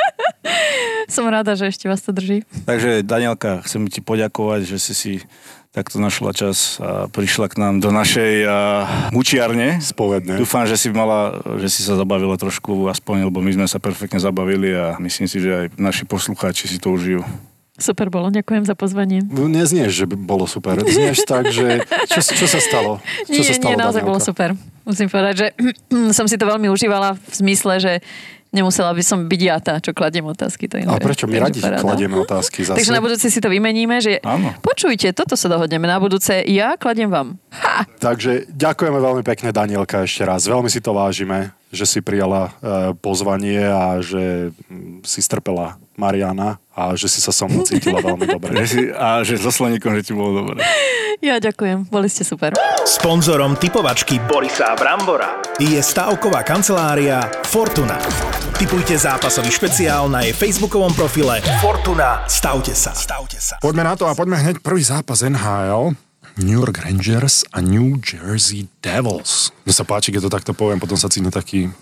Som 1.14 1.28
rada, 1.30 1.54
že 1.54 1.70
ešte 1.70 1.86
vás 1.86 2.02
to 2.02 2.10
drží. 2.14 2.42
Takže 2.66 3.02
Danielka, 3.02 3.62
chcem 3.66 3.86
ti 3.90 4.00
poďakovať, 4.02 4.60
že 4.66 4.76
si 4.78 4.92
si 4.94 5.12
takto 5.76 6.00
našla 6.00 6.32
čas 6.32 6.80
a 6.80 7.04
prišla 7.12 7.52
k 7.52 7.60
nám 7.60 7.84
do 7.84 7.92
našej 7.92 8.32
a, 8.48 8.56
mučiarne. 9.12 9.76
Spovedne. 9.84 10.40
Dúfam, 10.40 10.64
že 10.64 10.80
si 10.80 10.88
mala, 10.88 11.44
že 11.60 11.68
si 11.68 11.84
sa 11.84 12.00
zabavila 12.00 12.40
trošku 12.40 12.88
aspoň, 12.88 13.28
lebo 13.28 13.44
my 13.44 13.52
sme 13.52 13.66
sa 13.68 13.76
perfektne 13.76 14.16
zabavili 14.16 14.72
a 14.72 14.96
myslím 14.96 15.28
si, 15.28 15.36
že 15.36 15.50
aj 15.52 15.66
naši 15.76 16.08
poslucháči 16.08 16.64
si 16.64 16.80
to 16.80 16.96
užijú. 16.96 17.20
Super 17.76 18.08
bolo, 18.08 18.32
ďakujem 18.32 18.64
za 18.64 18.72
pozvanie. 18.72 19.20
No, 19.28 19.52
Neznieš, 19.52 19.92
že 19.92 20.06
by 20.08 20.16
bolo 20.16 20.48
super. 20.48 20.80
Znieš 20.80 21.28
tak, 21.28 21.52
že... 21.52 21.84
Čo, 22.08 22.24
čo 22.24 22.46
sa 22.48 22.56
stalo? 22.56 23.04
Čo 23.28 23.36
nie, 23.36 23.44
sa 23.44 23.52
stalo, 23.52 23.76
nie, 23.76 23.84
naozaj 23.84 24.00
Danielka? 24.00 24.08
bolo 24.08 24.20
super. 24.24 24.48
Musím 24.88 25.12
povedať, 25.12 25.34
že 25.36 25.46
som 26.16 26.24
si 26.24 26.40
to 26.40 26.48
veľmi 26.48 26.72
užívala 26.72 27.20
v 27.20 27.34
zmysle, 27.36 27.76
že 27.76 27.92
nemusela 28.54 28.92
by 28.92 29.02
som 29.02 29.18
byť 29.26 29.40
ja 29.42 29.56
tá, 29.58 29.78
čo 29.78 29.90
kladiem 29.92 30.26
otázky. 30.26 30.66
To 30.70 30.78
je, 30.78 30.84
Ale 30.86 31.00
prečo? 31.02 31.26
My 31.26 31.38
radi 31.42 31.58
paráda. 31.62 31.82
kladieme 31.82 32.16
otázky 32.18 32.62
zase. 32.66 32.78
Takže 32.78 32.92
na 32.94 33.02
budúce 33.02 33.26
si 33.30 33.38
to 33.42 33.48
vymeníme, 33.50 33.98
že 34.02 34.18
Áno. 34.22 34.54
počujte, 34.62 35.10
toto 35.14 35.34
sa 35.34 35.46
dohodneme 35.50 35.86
na 35.86 35.98
budúce, 35.98 36.42
ja 36.46 36.74
kladiem 36.78 37.10
vám. 37.10 37.36
Ha! 37.52 37.88
Takže 37.98 38.50
ďakujeme 38.52 38.98
veľmi 38.98 39.22
pekne, 39.24 39.50
Danielka, 39.50 40.04
ešte 40.04 40.22
raz. 40.26 40.44
Veľmi 40.46 40.68
si 40.70 40.80
to 40.80 40.92
vážime, 40.96 41.52
že 41.74 41.84
si 41.88 41.98
prijala 42.00 42.48
e, 42.48 42.50
pozvanie 42.98 43.60
a 43.60 43.98
že 44.00 44.54
mm, 44.70 45.02
si 45.02 45.20
strpela 45.20 45.76
Mariana 45.96 46.60
a 46.76 46.92
že 46.92 47.08
si 47.08 47.24
sa 47.24 47.32
so 47.32 47.48
mnou 47.48 47.64
cítila 47.64 48.00
veľmi 48.00 48.26
dobre. 48.36 48.52
A 48.96 49.24
že 49.24 49.40
so 49.40 49.48
Slaníkom, 49.48 49.96
že 49.96 50.06
ti 50.06 50.12
bolo 50.12 50.44
dobre. 50.44 50.60
Ja 51.24 51.40
ďakujem, 51.40 51.88
boli 51.88 52.12
ste 52.12 52.22
super. 52.22 52.52
Sponzorom 52.84 53.56
typovačky 53.56 54.20
Borisa 54.28 54.76
Brambora 54.76 55.40
je 55.56 55.80
stavková 55.80 56.44
kancelária 56.44 57.24
Fortuna. 57.48 57.96
Typujte 58.56 58.96
zápasový 58.96 59.48
špeciál 59.52 60.08
na 60.08 60.24
jej 60.24 60.32
facebookovom 60.32 60.92
profile 60.92 61.40
Fortuna. 61.60 62.24
Stavte 62.28 62.72
sa. 62.72 62.92
Stavte 62.92 63.40
sa. 63.40 63.56
Poďme 63.60 63.84
na 63.84 63.96
to 63.96 64.08
a 64.08 64.16
poďme 64.16 64.40
hneď 64.40 64.60
prvý 64.60 64.84
zápas 64.84 65.24
NHL. 65.24 65.96
New 66.36 66.52
York 66.52 66.84
Rangers 66.84 67.48
a 67.56 67.64
New 67.64 67.96
Jersey 67.96 68.68
Devils. 68.84 69.56
Mne 69.64 69.72
sa 69.72 69.88
páči, 69.88 70.12
keď 70.12 70.28
to 70.28 70.34
takto 70.36 70.52
poviem, 70.52 70.76
potom 70.76 70.92
sa 71.00 71.08
cítim 71.08 71.32
taký 71.32 71.72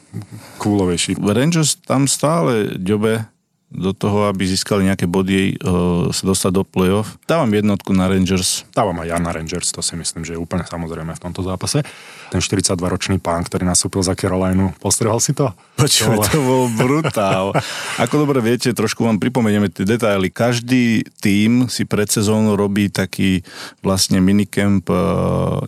kúlovejší. 0.62 1.18
Rangers 1.18 1.74
tam 1.82 2.06
stále 2.06 2.78
ďobe 2.78 3.26
do 3.74 3.90
toho, 3.90 4.30
aby 4.30 4.46
získali 4.46 4.86
nejaké 4.86 5.10
body, 5.10 5.58
uh, 5.58 6.08
sa 6.14 6.24
dostať 6.24 6.50
do 6.54 6.62
play-off. 6.62 7.18
Dávam 7.26 7.50
jednotku 7.50 7.90
na 7.90 8.06
Rangers. 8.06 8.62
Dávam 8.70 9.02
aj 9.02 9.08
ja 9.10 9.18
na 9.18 9.34
Rangers, 9.34 9.74
to 9.74 9.82
si 9.82 9.98
myslím, 9.98 10.22
že 10.22 10.38
je 10.38 10.40
úplne 10.40 10.62
samozrejme 10.62 11.10
v 11.10 11.20
tomto 11.20 11.42
zápase. 11.42 11.82
Ten 12.30 12.38
42-ročný 12.38 13.18
pán, 13.18 13.42
ktorý 13.42 13.66
nastúpil 13.66 14.06
za 14.06 14.14
Carolinu, 14.14 14.70
postrehol 14.78 15.18
si 15.18 15.34
to? 15.34 15.50
Počuj, 15.74 16.22
to 16.30 16.38
bol 16.38 16.70
brutál. 16.70 17.50
Ako 17.98 18.22
dobre 18.22 18.38
viete, 18.38 18.70
trošku 18.70 19.02
vám 19.02 19.18
pripomenieme 19.18 19.66
tie 19.66 19.82
detaily. 19.82 20.30
Každý 20.30 21.02
tím 21.18 21.66
si 21.66 21.82
pred 21.82 22.06
sezónou 22.06 22.54
robí 22.54 22.94
taký 22.94 23.42
vlastne 23.82 24.22
minicamp 24.22 24.86
e, 24.86 24.96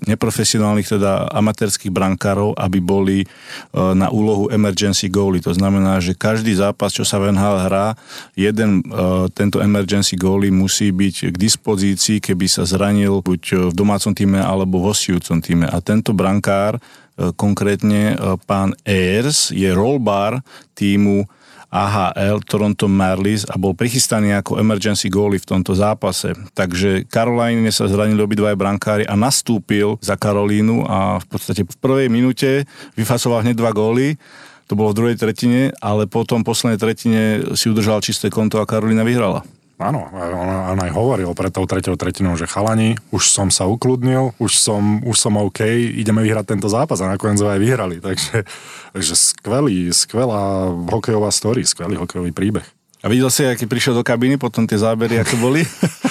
neprofesionálnych, 0.06 0.86
teda 0.86 1.26
amatérských 1.34 1.90
brankárov, 1.90 2.54
aby 2.54 2.78
boli 2.78 3.18
e, 3.22 3.26
na 3.74 4.14
úlohu 4.14 4.46
emergency 4.54 5.10
goalie. 5.10 5.42
To 5.42 5.50
znamená, 5.50 5.98
že 5.98 6.14
každý 6.14 6.54
zápas, 6.54 6.94
čo 6.94 7.02
sa 7.02 7.18
v 7.18 7.34
NHL 7.34 7.66
hrá, 7.66 7.95
jeden 8.36 8.80
e, 8.80 9.28
tento 9.32 9.62
emergency 9.62 10.14
goalie 10.14 10.52
musí 10.52 10.92
byť 10.92 11.32
k 11.32 11.36
dispozícii, 11.36 12.18
keby 12.20 12.46
sa 12.46 12.66
zranil 12.66 13.20
buď 13.22 13.70
v 13.70 13.74
domácom 13.74 14.12
týme 14.14 14.40
alebo 14.40 14.82
v 14.82 14.92
hostujúcom 14.92 15.38
týme. 15.40 15.66
A 15.68 15.78
tento 15.84 16.16
brankár 16.16 16.80
E, 17.16 17.32
konkrétne 17.32 18.12
e, 18.12 18.16
pán 18.44 18.76
Ayers 18.84 19.48
je 19.48 19.72
rollbar 19.72 20.44
týmu 20.76 21.24
AHL 21.72 22.44
Toronto 22.46 22.86
Marlies 22.86 23.48
a 23.48 23.56
bol 23.56 23.72
prichystaný 23.72 24.36
ako 24.36 24.60
emergency 24.60 25.08
goalie 25.08 25.40
v 25.40 25.48
tomto 25.48 25.72
zápase. 25.72 26.36
Takže 26.52 27.08
Caroline 27.08 27.72
sa 27.72 27.88
zranili 27.88 28.20
obidvaja 28.20 28.54
brankári 28.54 29.04
a 29.08 29.16
nastúpil 29.16 29.96
za 30.04 30.14
Karolínu 30.14 30.86
a 30.86 31.18
v 31.18 31.26
podstate 31.26 31.64
v 31.64 31.76
prvej 31.80 32.08
minúte 32.12 32.68
vyfasoval 32.94 33.42
hneď 33.42 33.56
dva 33.58 33.72
góly. 33.72 34.20
To 34.66 34.74
bolo 34.74 34.90
v 34.90 34.98
druhej 34.98 35.16
tretine, 35.16 35.70
ale 35.78 36.10
potom 36.10 36.42
poslednej 36.42 36.78
tretine 36.78 37.22
si 37.54 37.70
udržal 37.70 38.02
čisté 38.02 38.28
konto 38.28 38.58
a 38.58 38.66
Karolína 38.66 39.06
vyhrala. 39.06 39.46
Áno, 39.76 40.08
on, 40.08 40.72
on 40.72 40.78
aj 40.80 40.88
hovoril 40.88 41.28
pred 41.36 41.52
tou 41.52 41.68
tretou 41.68 42.00
tretinou, 42.00 42.32
že 42.32 42.48
chalani, 42.48 42.96
už 43.12 43.28
som 43.28 43.52
sa 43.52 43.68
ukludnil, 43.68 44.32
už 44.40 44.56
som, 44.56 45.04
už 45.04 45.16
som 45.20 45.36
OK, 45.36 45.60
ideme 46.00 46.24
vyhrať 46.24 46.56
tento 46.56 46.68
zápas 46.72 46.96
a 47.04 47.12
nakoniec 47.12 47.44
ho 47.44 47.48
aj 47.52 47.60
vyhrali. 47.60 48.00
Takže, 48.00 48.48
takže 48.96 49.14
skvelý, 49.14 49.92
skvelá 49.92 50.72
hokejová 50.88 51.28
story, 51.28 51.68
skvelý 51.68 52.00
hokejový 52.00 52.32
príbeh. 52.32 52.64
A 53.04 53.12
videl 53.12 53.28
si, 53.28 53.44
aký 53.44 53.68
prišiel 53.68 53.92
do 53.92 54.02
kabiny, 54.02 54.40
potom 54.40 54.64
tie 54.64 54.80
zábery, 54.80 55.20
ako 55.20 55.36
boli? 55.38 55.62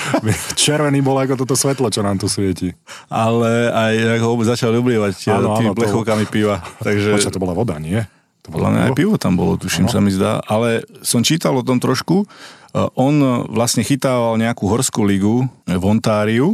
Červený 0.55 1.01
bol 1.01 1.17
ako 1.17 1.43
toto 1.43 1.57
svetlo, 1.57 1.89
čo 1.89 2.05
nám 2.05 2.21
tu 2.21 2.29
svieti. 2.29 2.71
ale 3.09 3.73
aj 3.73 4.21
ako 4.21 4.25
vôbec 4.31 4.47
začal 4.47 4.77
oblievať 4.77 5.33
Áno, 5.33 5.57
tými 5.57 5.73
áno, 5.73 5.75
to- 5.75 5.81
plechovkami 5.81 6.29
piva. 6.29 6.61
Takže... 6.87 7.17
Počkaj, 7.17 7.33
to 7.33 7.41
bola 7.41 7.57
voda, 7.57 7.81
nie? 7.81 8.05
To 8.45 8.53
Podľa 8.53 8.69
mňa 8.71 8.81
aj 8.87 8.93
pivo 8.93 9.17
tam 9.17 9.33
bolo, 9.33 9.57
tuším, 9.57 9.89
sa 9.89 9.97
mi 9.97 10.13
zdá. 10.13 10.37
Ale 10.45 10.85
som 11.01 11.25
čítal 11.25 11.57
o 11.57 11.65
tom 11.65 11.81
trošku. 11.81 12.29
Uh, 12.75 12.87
On 12.93 13.13
vlastne 13.49 13.81
chytával 13.81 14.37
nejakú 14.37 14.69
horskú 14.69 15.01
ligu 15.01 15.49
v 15.65 15.83
Ontáriu 15.83 16.53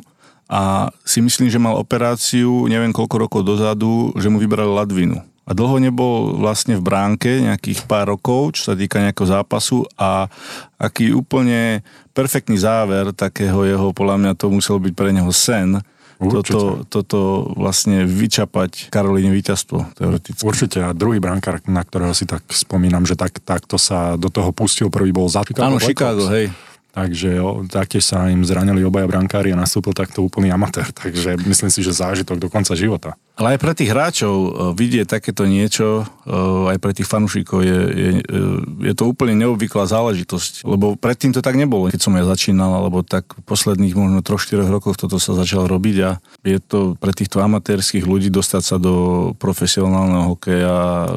a 0.51 0.91
si 1.07 1.23
myslím, 1.23 1.47
že 1.47 1.59
mal 1.59 1.80
operáciu 1.80 2.68
neviem 2.68 2.91
koľko 2.91 3.15
rokov 3.27 3.41
dozadu, 3.47 4.11
že 4.19 4.27
mu 4.27 4.39
vybrali 4.39 4.68
ladvinu. 4.68 5.23
A 5.47 5.51
dlho 5.57 5.84
nebol 5.84 6.38
vlastne 6.38 6.80
v 6.80 6.85
bránke, 6.85 7.43
nejakých 7.43 7.84
pár 7.89 8.07
rokov, 8.13 8.55
čo 8.55 8.72
sa 8.72 8.73
týka 8.77 9.01
nejakého 9.03 9.27
zápasu 9.27 9.84
a 9.99 10.31
aký 10.80 11.11
úplne 11.11 11.84
perfektný 12.15 12.61
záver 12.61 13.11
takého 13.11 13.65
jeho, 13.65 13.91
podľa 13.91 14.15
mňa 14.22 14.31
to 14.38 14.47
musel 14.53 14.77
byť 14.77 14.93
pre 14.93 15.11
neho 15.11 15.27
sen, 15.34 15.81
Určite. 16.22 16.53
toto, 16.53 16.61
toto 16.85 17.19
vlastne 17.57 18.06
vyčapať 18.06 18.93
Karolíne 18.93 19.34
víťazstvo, 19.34 19.98
teoreticky. 19.98 20.45
Určite. 20.45 20.77
A 20.85 20.93
druhý 20.93 21.18
brankár, 21.18 21.65
na 21.65 21.81
ktorého 21.81 22.14
si 22.14 22.30
tak 22.30 22.45
spomínam, 22.53 23.10
že 23.10 23.18
tak, 23.18 23.41
takto 23.41 23.81
sa 23.81 24.14
do 24.22 24.30
toho 24.30 24.53
pustil, 24.53 24.93
prvý 24.93 25.10
bol 25.10 25.26
za 25.26 25.41
Chicago 25.41 25.76
Áno. 25.76 25.81
Chicago, 25.81 26.30
hej. 26.30 26.53
Takže 26.91 27.39
o, 27.39 27.64
taktiež 27.65 28.03
sa 28.03 28.27
im 28.27 28.43
zranili 28.43 28.84
obaja 28.84 29.07
brankári 29.07 29.56
a 29.56 29.57
nastúpil 29.57 29.95
takto 29.95 30.22
úplný 30.22 30.52
amatér. 30.52 30.91
Takže 31.02 31.39
myslím 31.48 31.72
si, 31.72 31.80
že 31.81 31.95
zážitok 31.95 32.38
do 32.38 32.52
konca 32.52 32.76
života. 32.76 33.15
Ale 33.39 33.55
aj 33.55 33.59
pre 33.63 33.71
tých 33.71 33.89
hráčov 33.95 34.35
e, 34.35 34.49
vidieť 34.75 35.07
takéto 35.07 35.47
niečo, 35.47 36.03
e, 36.27 36.35
aj 36.75 36.77
pre 36.83 36.91
tých 36.91 37.07
fanúšikov 37.07 37.63
je, 37.63 37.79
je, 37.89 38.09
e, 38.21 38.91
je 38.91 38.93
to 38.93 39.07
úplne 39.07 39.39
neobvyklá 39.39 39.87
záležitosť. 39.87 40.67
Lebo 40.67 40.99
predtým 40.99 41.31
to 41.31 41.39
tak 41.39 41.55
nebolo, 41.55 41.87
keď 41.87 42.01
som 42.03 42.13
ja 42.19 42.27
začínal, 42.27 42.69
alebo 42.75 43.07
tak 43.07 43.31
posledných 43.47 43.95
možno 43.95 44.19
3-4 44.19 44.67
rokoch 44.67 44.99
toto 44.99 45.15
sa 45.15 45.31
začalo 45.31 45.65
robiť 45.71 45.97
a 46.03 46.19
je 46.43 46.59
to 46.59 46.99
pre 46.99 47.15
týchto 47.15 47.39
amatérských 47.39 48.03
ľudí 48.03 48.27
dostať 48.27 48.63
sa 48.67 48.75
do 48.75 49.31
profesionálneho 49.39 50.35
hokeja. 50.35 51.07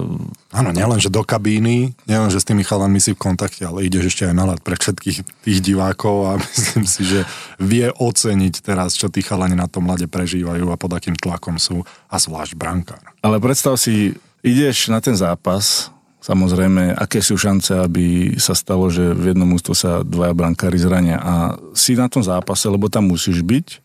Áno, 0.54 0.70
nielen, 0.70 1.02
že 1.02 1.10
do 1.10 1.26
kabíny, 1.26 1.98
nielen, 2.06 2.30
že 2.30 2.38
s 2.38 2.46
tými 2.46 2.62
chalanmi 2.62 3.02
si 3.02 3.10
v 3.10 3.20
kontakte, 3.20 3.66
ale 3.66 3.90
ideš 3.90 4.14
ešte 4.14 4.30
aj 4.30 4.34
na 4.38 4.54
pre 4.62 4.78
všetkých 4.78 5.18
tých 5.42 5.58
divákov 5.58 6.16
a 6.30 6.32
myslím 6.54 6.86
si, 6.86 7.02
že 7.02 7.26
vie 7.58 7.90
oceniť 7.90 8.62
teraz, 8.62 8.94
čo 8.94 9.10
tí 9.10 9.18
chalani 9.18 9.58
na 9.58 9.66
tom 9.66 9.90
mlade 9.90 10.06
prežívajú 10.06 10.70
a 10.70 10.78
pod 10.78 10.94
akým 10.94 11.18
tlakom 11.18 11.58
sú 11.58 11.82
zvlášť 12.16 12.54
brankár. 12.58 13.02
Ale 13.20 13.38
predstav 13.38 13.78
si, 13.78 14.16
ideš 14.44 14.88
na 14.92 15.00
ten 15.00 15.16
zápas, 15.16 15.94
samozrejme, 16.24 16.96
aké 16.96 17.20
sú 17.20 17.36
šance, 17.36 17.76
aby 17.76 18.36
sa 18.40 18.56
stalo, 18.56 18.88
že 18.88 19.12
v 19.12 19.36
jednom 19.36 19.52
ústu 19.52 19.76
sa 19.76 20.00
dvaja 20.00 20.32
brankári 20.32 20.80
zrania 20.80 21.20
a 21.20 21.34
si 21.76 21.92
na 21.92 22.08
tom 22.08 22.24
zápase, 22.24 22.64
lebo 22.66 22.88
tam 22.88 23.12
musíš 23.12 23.44
byť, 23.44 23.84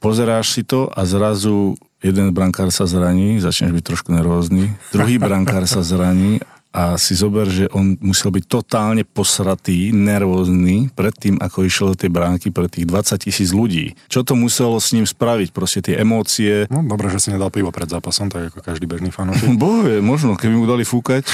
pozeráš 0.00 0.56
si 0.56 0.62
to 0.64 0.88
a 0.88 1.04
zrazu 1.04 1.76
jeden 2.00 2.32
brankár 2.32 2.72
sa 2.72 2.88
zraní, 2.88 3.40
začneš 3.40 3.76
byť 3.76 3.84
trošku 3.84 4.08
nervózny, 4.12 4.72
druhý 4.92 5.20
brankár 5.20 5.68
sa 5.68 5.84
zraní 5.84 6.40
a 6.76 7.00
si 7.00 7.16
zober, 7.16 7.48
že 7.48 7.72
on 7.72 7.96
musel 8.04 8.28
byť 8.28 8.44
totálne 8.44 9.00
posratý, 9.00 9.96
nervózny 9.96 10.92
pred 10.92 11.16
tým, 11.16 11.40
ako 11.40 11.64
išiel 11.64 11.86
do 11.92 11.96
tej 11.96 12.12
bránky 12.12 12.52
pre 12.52 12.68
tých 12.68 12.84
20 12.84 13.16
tisíc 13.16 13.56
ľudí. 13.56 13.96
Čo 14.12 14.28
to 14.28 14.36
muselo 14.36 14.76
s 14.76 14.92
ním 14.92 15.08
spraviť? 15.08 15.56
Proste 15.56 15.80
tie 15.80 15.96
emócie. 15.96 16.68
No, 16.68 16.84
dobre, 16.84 17.08
že 17.08 17.16
si 17.16 17.32
nedal 17.32 17.48
pivo 17.48 17.72
pred 17.72 17.88
zápasom, 17.88 18.28
tak 18.28 18.52
ako 18.52 18.60
každý 18.60 18.84
bežný 18.84 19.08
fanúšik. 19.08 19.56
Bože, 19.62 20.04
možno, 20.04 20.36
keby 20.36 20.52
mu 20.52 20.68
dali 20.68 20.84
fúkať. 20.84 21.24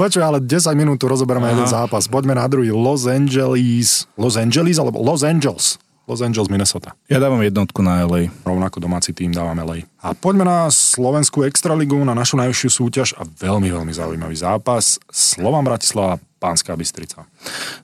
Počuj, 0.00 0.22
ale 0.22 0.38
10 0.38 0.70
minút 0.78 1.02
tu 1.02 1.10
rozoberieme 1.10 1.50
jeden 1.50 1.66
zápas. 1.66 2.06
Poďme 2.06 2.38
na 2.38 2.46
druhý. 2.46 2.70
Los 2.70 3.10
Angeles. 3.10 4.06
Los 4.14 4.38
Angeles 4.38 4.78
alebo 4.78 5.02
Los 5.02 5.26
Angeles? 5.26 5.89
Los 6.10 6.26
Angeles, 6.26 6.50
Minnesota. 6.50 6.98
Ja 7.06 7.22
dávam 7.22 7.38
jednotku 7.38 7.86
na 7.86 8.02
LA. 8.02 8.34
Rovnako 8.42 8.82
domáci 8.82 9.14
tým 9.14 9.30
dávam 9.30 9.54
LA. 9.54 9.86
A 10.02 10.10
poďme 10.10 10.42
na 10.42 10.66
Slovenskú 10.66 11.46
extraligu, 11.46 11.94
na 12.02 12.18
našu 12.18 12.34
najvyššiu 12.34 12.70
súťaž 12.82 13.14
a 13.14 13.22
veľmi, 13.22 13.70
veľmi 13.70 13.94
zaujímavý 13.94 14.34
zápas. 14.34 14.98
Slovan 15.06 15.62
Bratislava, 15.62 16.18
Pánska 16.42 16.74
Bystrica. 16.74 17.30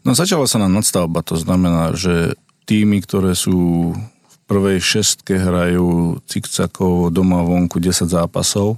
No 0.03 0.19
začala 0.19 0.51
sa 0.51 0.59
nám 0.59 0.75
nadstavba, 0.75 1.23
to 1.23 1.39
znamená, 1.39 1.95
že 1.95 2.35
týmy, 2.67 3.07
ktoré 3.07 3.39
sú 3.39 3.95
v 3.95 4.37
prvej 4.51 4.83
šestke 4.83 5.39
hrajú 5.39 6.19
cikcakov 6.27 7.15
doma 7.15 7.47
vonku 7.47 7.79
10 7.79 8.11
zápasov. 8.11 8.75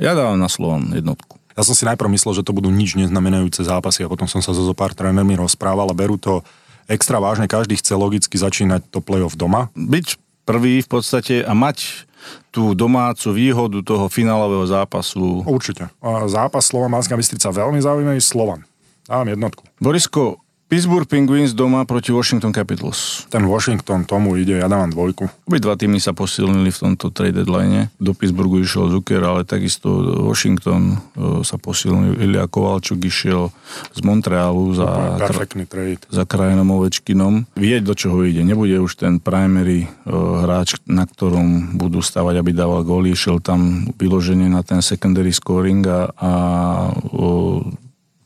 Ja 0.00 0.16
dávam 0.16 0.40
na 0.40 0.48
Slovan 0.48 0.88
jednotku. 0.88 1.36
Ja 1.54 1.62
som 1.62 1.76
si 1.76 1.86
najprv 1.86 2.10
myslel, 2.16 2.40
že 2.40 2.46
to 2.48 2.56
budú 2.56 2.72
nič 2.72 2.98
neznamenajúce 2.98 3.62
zápasy 3.62 4.02
a 4.02 4.10
potom 4.10 4.26
som 4.26 4.42
sa 4.42 4.50
so 4.50 4.64
zopár 4.66 4.90
trénermi 4.90 5.38
rozprával 5.38 5.86
a 5.86 5.94
berú 5.94 6.18
to 6.18 6.42
extra 6.86 7.18
vážne. 7.22 7.48
Každý 7.48 7.76
chce 7.80 7.96
logicky 7.96 8.36
začínať 8.36 8.88
to 8.92 9.00
play-off 9.00 9.34
doma. 9.34 9.72
Byť 9.72 10.20
prvý 10.44 10.84
v 10.84 10.88
podstate 10.88 11.40
a 11.40 11.52
mať 11.56 12.04
tú 12.52 12.72
domácu 12.72 13.32
výhodu 13.36 13.80
toho 13.84 14.08
finálového 14.08 14.64
zápasu. 14.64 15.44
Určite. 15.44 15.92
Zápas 16.28 16.68
Slovan 16.68 16.92
Banská 16.92 17.16
Bystrica 17.16 17.52
veľmi 17.52 17.80
zaujímavý. 17.80 18.20
Slovan. 18.20 18.64
Dávam 19.04 19.28
jednotku. 19.28 19.64
Borisko, 19.80 20.40
Pittsburgh 20.64 21.04
Penguins 21.04 21.52
doma 21.52 21.84
proti 21.84 22.08
Washington 22.10 22.50
Capitals. 22.50 23.28
Ten 23.28 23.44
Washington 23.44 24.08
tomu 24.08 24.34
ide, 24.40 24.58
ja 24.58 24.66
dávam 24.66 24.88
dvojku. 24.88 25.28
Obidva 25.44 25.76
týmy 25.76 26.00
sa 26.00 26.16
posilnili 26.16 26.72
v 26.72 26.78
tomto 26.80 27.12
trade 27.12 27.44
deadline. 27.44 27.92
Do 28.00 28.16
Pittsburghu 28.16 28.64
išiel 28.64 28.88
Zucker, 28.88 29.20
ale 29.22 29.44
takisto 29.44 29.92
Washington 30.24 30.96
e, 31.14 31.44
sa 31.44 31.60
posilnil. 31.60 32.16
Ilia 32.16 32.48
Kovalčuk 32.48 32.96
išiel 33.04 33.52
z 33.92 34.00
Montrealu 34.02 34.72
za, 34.72 35.20
Perfektný 35.20 35.68
trade. 35.68 36.00
za 36.08 36.24
Krajenom 36.24 36.72
Ovečkinom. 36.72 37.44
Vieť, 37.60 37.84
do 37.84 37.94
čoho 37.94 38.24
ide. 38.24 38.40
Nebude 38.40 38.80
už 38.80 38.98
ten 38.98 39.20
primary 39.20 39.84
e, 39.84 39.88
hráč, 40.10 40.80
na 40.88 41.04
ktorom 41.04 41.76
budú 41.76 42.00
stavať, 42.00 42.40
aby 42.40 42.50
dával 42.56 42.82
góly. 42.88 43.12
Išiel 43.12 43.44
tam 43.44 43.92
vyloženie 44.00 44.48
na 44.48 44.64
ten 44.64 44.80
secondary 44.80 45.30
scoring 45.30 45.84
a, 45.86 46.08
a 46.08 46.30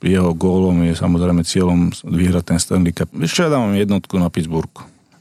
jeho 0.02 0.30
gólom 0.30 0.86
je 0.86 0.94
samozrejme 0.94 1.42
cieľom 1.42 1.90
vyhrať 2.06 2.44
ten 2.54 2.58
Stanley 2.62 2.94
Cup. 2.94 3.10
Ešte 3.18 3.46
ja 3.46 3.50
dávam 3.50 3.74
jednotku 3.74 4.14
na 4.18 4.30
Pittsburgh. 4.30 4.70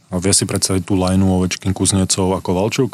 A 0.08 0.22
vie 0.22 0.32
si 0.32 0.48
predstaviť 0.48 0.88
tú 0.88 0.96
lajnu 0.96 1.28
Ovečkin, 1.28 1.76
Kuznecov 1.76 2.40
ako 2.40 2.50
Valčuk? 2.56 2.92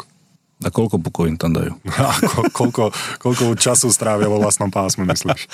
A 0.64 0.72
koľko 0.72 0.96
pukov 1.02 1.28
im 1.28 1.36
tam 1.36 1.52
dajú? 1.52 1.76
A 2.00 2.16
ko, 2.24 2.40
koľko, 2.48 2.84
koľko 3.20 3.44
času 3.58 3.92
strávia 3.92 4.30
vo 4.30 4.40
vlastnom 4.40 4.72
pásme, 4.72 5.04
myslíš? 5.04 5.44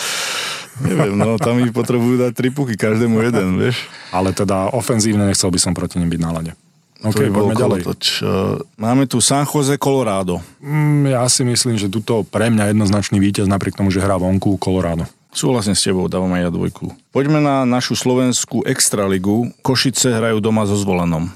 Neviem, 0.81 1.19
no 1.19 1.37
tam 1.37 1.61
ich 1.61 1.75
potrebujú 1.75 2.25
dať 2.25 2.33
tri 2.33 2.49
puky, 2.49 2.79
každému 2.79 3.21
jeden, 3.21 3.61
vieš. 3.61 3.85
Ale 4.15 4.33
teda 4.33 4.73
ofenzívne 4.73 5.29
nechcel 5.29 5.53
by 5.53 5.61
som 5.61 5.73
proti 5.77 6.01
nim 6.01 6.09
byť 6.09 6.21
na 6.23 6.31
lade. 6.33 6.53
OK, 7.01 7.33
poďme 7.33 7.57
ďalej. 7.57 7.81
Toč. 7.85 8.21
Máme 8.77 9.09
tu 9.09 9.25
San 9.25 9.49
Jose, 9.49 9.81
Colorado. 9.81 10.45
Mm, 10.61 11.17
ja 11.17 11.25
si 11.33 11.49
myslím, 11.49 11.81
že 11.81 11.89
tuto 11.89 12.25
pre 12.29 12.53
mňa 12.53 12.77
jednoznačný 12.77 13.17
víťaz, 13.17 13.49
napriek 13.49 13.77
tomu, 13.77 13.89
že 13.89 14.05
hrá 14.05 14.21
vonku 14.21 14.61
Colorado. 14.61 15.09
Súhlasím 15.31 15.79
s 15.79 15.87
tebou, 15.87 16.11
dávam 16.11 16.35
aj 16.35 16.43
ja 16.43 16.51
dvojku. 16.51 16.91
Poďme 17.15 17.39
na 17.39 17.63
našu 17.63 17.95
slovenskú 17.95 18.67
extraligu. 18.67 19.55
Košice 19.63 20.11
hrajú 20.11 20.43
doma 20.43 20.67
so 20.67 20.75
zvolenom. 20.75 21.31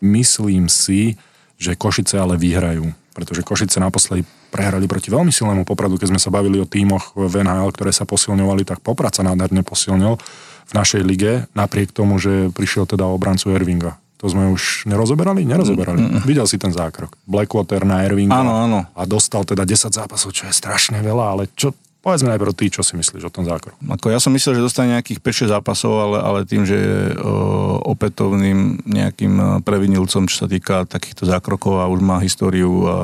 Myslím 0.00 0.72
si, 0.72 1.20
že 1.60 1.76
Košice 1.76 2.16
ale 2.16 2.40
vyhrajú, 2.40 2.88
pretože 3.12 3.44
Košice 3.44 3.80
naposledy 3.84 4.24
prehrali 4.48 4.88
proti 4.88 5.12
veľmi 5.12 5.34
silnému 5.34 5.68
Popradu, 5.68 6.00
keď 6.00 6.14
sme 6.14 6.20
sa 6.22 6.32
bavili 6.32 6.62
o 6.62 6.68
tímoch 6.68 7.12
v 7.18 7.42
NHL, 7.42 7.74
ktoré 7.74 7.92
sa 7.92 8.08
posilňovali, 8.08 8.64
tak 8.64 8.80
Poprad 8.80 9.12
sa 9.12 9.26
nádherne 9.26 9.60
posilnil 9.66 10.16
v 10.64 10.72
našej 10.72 11.02
lige, 11.04 11.44
napriek 11.52 11.92
tomu, 11.92 12.16
že 12.16 12.48
prišiel 12.54 12.88
teda 12.88 13.04
obrancu 13.04 13.52
Ervinga. 13.52 14.00
To 14.22 14.30
sme 14.32 14.48
už 14.48 14.88
nerozoberali? 14.88 15.44
Nerozoberali. 15.44 16.00
Mm, 16.00 16.10
mm. 16.16 16.24
Videl 16.24 16.48
si 16.48 16.56
ten 16.56 16.72
zákrok. 16.72 17.12
Blackwater 17.28 17.84
na 17.84 18.08
Ervinga. 18.08 18.40
Áno, 18.40 18.56
áno. 18.56 18.80
A 18.96 19.04
dostal 19.04 19.44
teda 19.44 19.68
10 19.68 19.92
zápasov, 19.92 20.32
čo 20.32 20.48
je 20.48 20.54
strašne 20.56 20.96
veľa, 21.04 21.24
ale 21.36 21.42
čo, 21.52 21.76
Povedzme 22.04 22.36
najprv 22.36 22.52
ty, 22.52 22.68
čo 22.68 22.84
si 22.84 23.00
myslíš 23.00 23.24
o 23.24 23.32
tom 23.32 23.48
zákroku. 23.48 23.80
Ako 23.80 24.12
ja 24.12 24.20
som 24.20 24.28
myslel, 24.36 24.60
že 24.60 24.66
dostane 24.68 24.92
nejakých 24.92 25.24
5-6 25.24 25.56
zápasov, 25.56 25.92
ale, 25.96 26.18
ale 26.20 26.38
tým, 26.44 26.68
že 26.68 26.76
je 26.76 26.98
o, 27.16 27.80
opätovným 27.96 28.84
nejakým 28.84 29.64
previnilcom, 29.64 30.28
čo 30.28 30.44
sa 30.44 30.46
týka 30.46 30.84
takýchto 30.84 31.24
zákrokov 31.24 31.80
a 31.80 31.88
už 31.88 32.04
má 32.04 32.20
históriu 32.20 32.84
a 32.84 32.96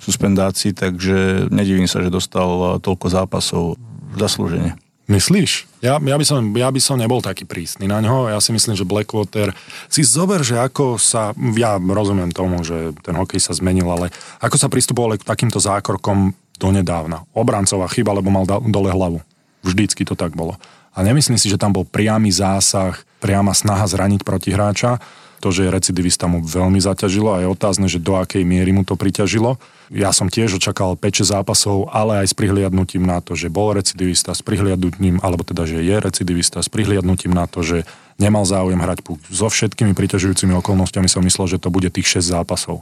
suspendácií, 0.00 0.72
takže 0.72 1.52
nedivím 1.52 1.84
sa, 1.84 2.00
že 2.00 2.08
dostal 2.08 2.80
toľko 2.80 3.06
zápasov 3.12 3.76
zaslúžene. 4.16 4.80
Myslíš? 5.06 5.70
Ja, 5.86 6.02
ja, 6.02 6.16
by 6.18 6.24
som, 6.26 6.50
ja 6.58 6.66
by 6.66 6.80
som 6.82 6.98
nebol 6.98 7.22
taký 7.22 7.46
prísny 7.46 7.86
na 7.86 8.02
ňo. 8.02 8.26
Ja 8.26 8.42
si 8.42 8.50
myslím, 8.50 8.74
že 8.74 8.82
Blackwater 8.82 9.54
si 9.86 10.02
zober, 10.02 10.42
že 10.42 10.58
ako 10.58 10.98
sa, 10.98 11.30
ja 11.54 11.78
rozumiem 11.78 12.34
tomu, 12.34 12.66
že 12.66 12.90
ten 13.06 13.14
hokej 13.14 13.38
sa 13.38 13.54
zmenil, 13.54 13.86
ale 13.86 14.10
ako 14.42 14.58
sa 14.58 14.66
pristupovali 14.66 15.22
k 15.22 15.28
takýmto 15.28 15.62
zákrokom 15.62 16.34
donedávna. 16.56 17.28
Obrancová 17.36 17.86
chyba, 17.88 18.16
lebo 18.16 18.32
mal 18.32 18.44
dole 18.48 18.90
hlavu. 18.90 19.20
Vždycky 19.62 20.04
to 20.04 20.18
tak 20.18 20.32
bolo. 20.32 20.56
A 20.96 21.04
nemyslím 21.04 21.36
si, 21.36 21.52
že 21.52 21.60
tam 21.60 21.76
bol 21.76 21.84
priamy 21.84 22.32
zásah, 22.32 22.96
priama 23.20 23.52
snaha 23.52 23.84
zraniť 23.84 24.24
protihráča. 24.24 24.96
To, 25.44 25.52
že 25.52 25.68
je 25.68 25.74
recidivista 25.74 26.24
mu 26.24 26.40
veľmi 26.40 26.80
zaťažilo 26.80 27.36
a 27.36 27.44
je 27.44 27.52
otázne, 27.52 27.92
že 27.92 28.00
do 28.00 28.16
akej 28.16 28.40
miery 28.40 28.72
mu 28.72 28.88
to 28.88 28.96
priťažilo. 28.96 29.60
Ja 29.92 30.08
som 30.08 30.32
tiež 30.32 30.56
očakal 30.56 30.96
5 30.96 31.28
zápasov, 31.28 31.92
ale 31.92 32.24
aj 32.24 32.32
s 32.32 32.34
prihliadnutím 32.34 33.04
na 33.04 33.20
to, 33.20 33.36
že 33.36 33.52
bol 33.52 33.76
recidivista, 33.76 34.32
s 34.32 34.40
prihliadnutím, 34.40 35.20
alebo 35.20 35.44
teda, 35.44 35.68
že 35.68 35.84
je 35.84 35.96
recidivista, 36.00 36.64
s 36.64 36.72
prihliadnutím 36.72 37.36
na 37.36 37.44
to, 37.44 37.60
že 37.60 37.84
nemal 38.16 38.48
záujem 38.48 38.80
hrať 38.80 39.04
puk. 39.04 39.20
So 39.28 39.52
všetkými 39.52 39.92
priťažujúcimi 39.92 40.56
okolnostiami 40.56 41.06
som 41.06 41.20
myslel, 41.20 41.52
že 41.52 41.60
to 41.60 41.68
bude 41.68 41.92
tých 41.92 42.16
6 42.16 42.32
zápasov 42.32 42.80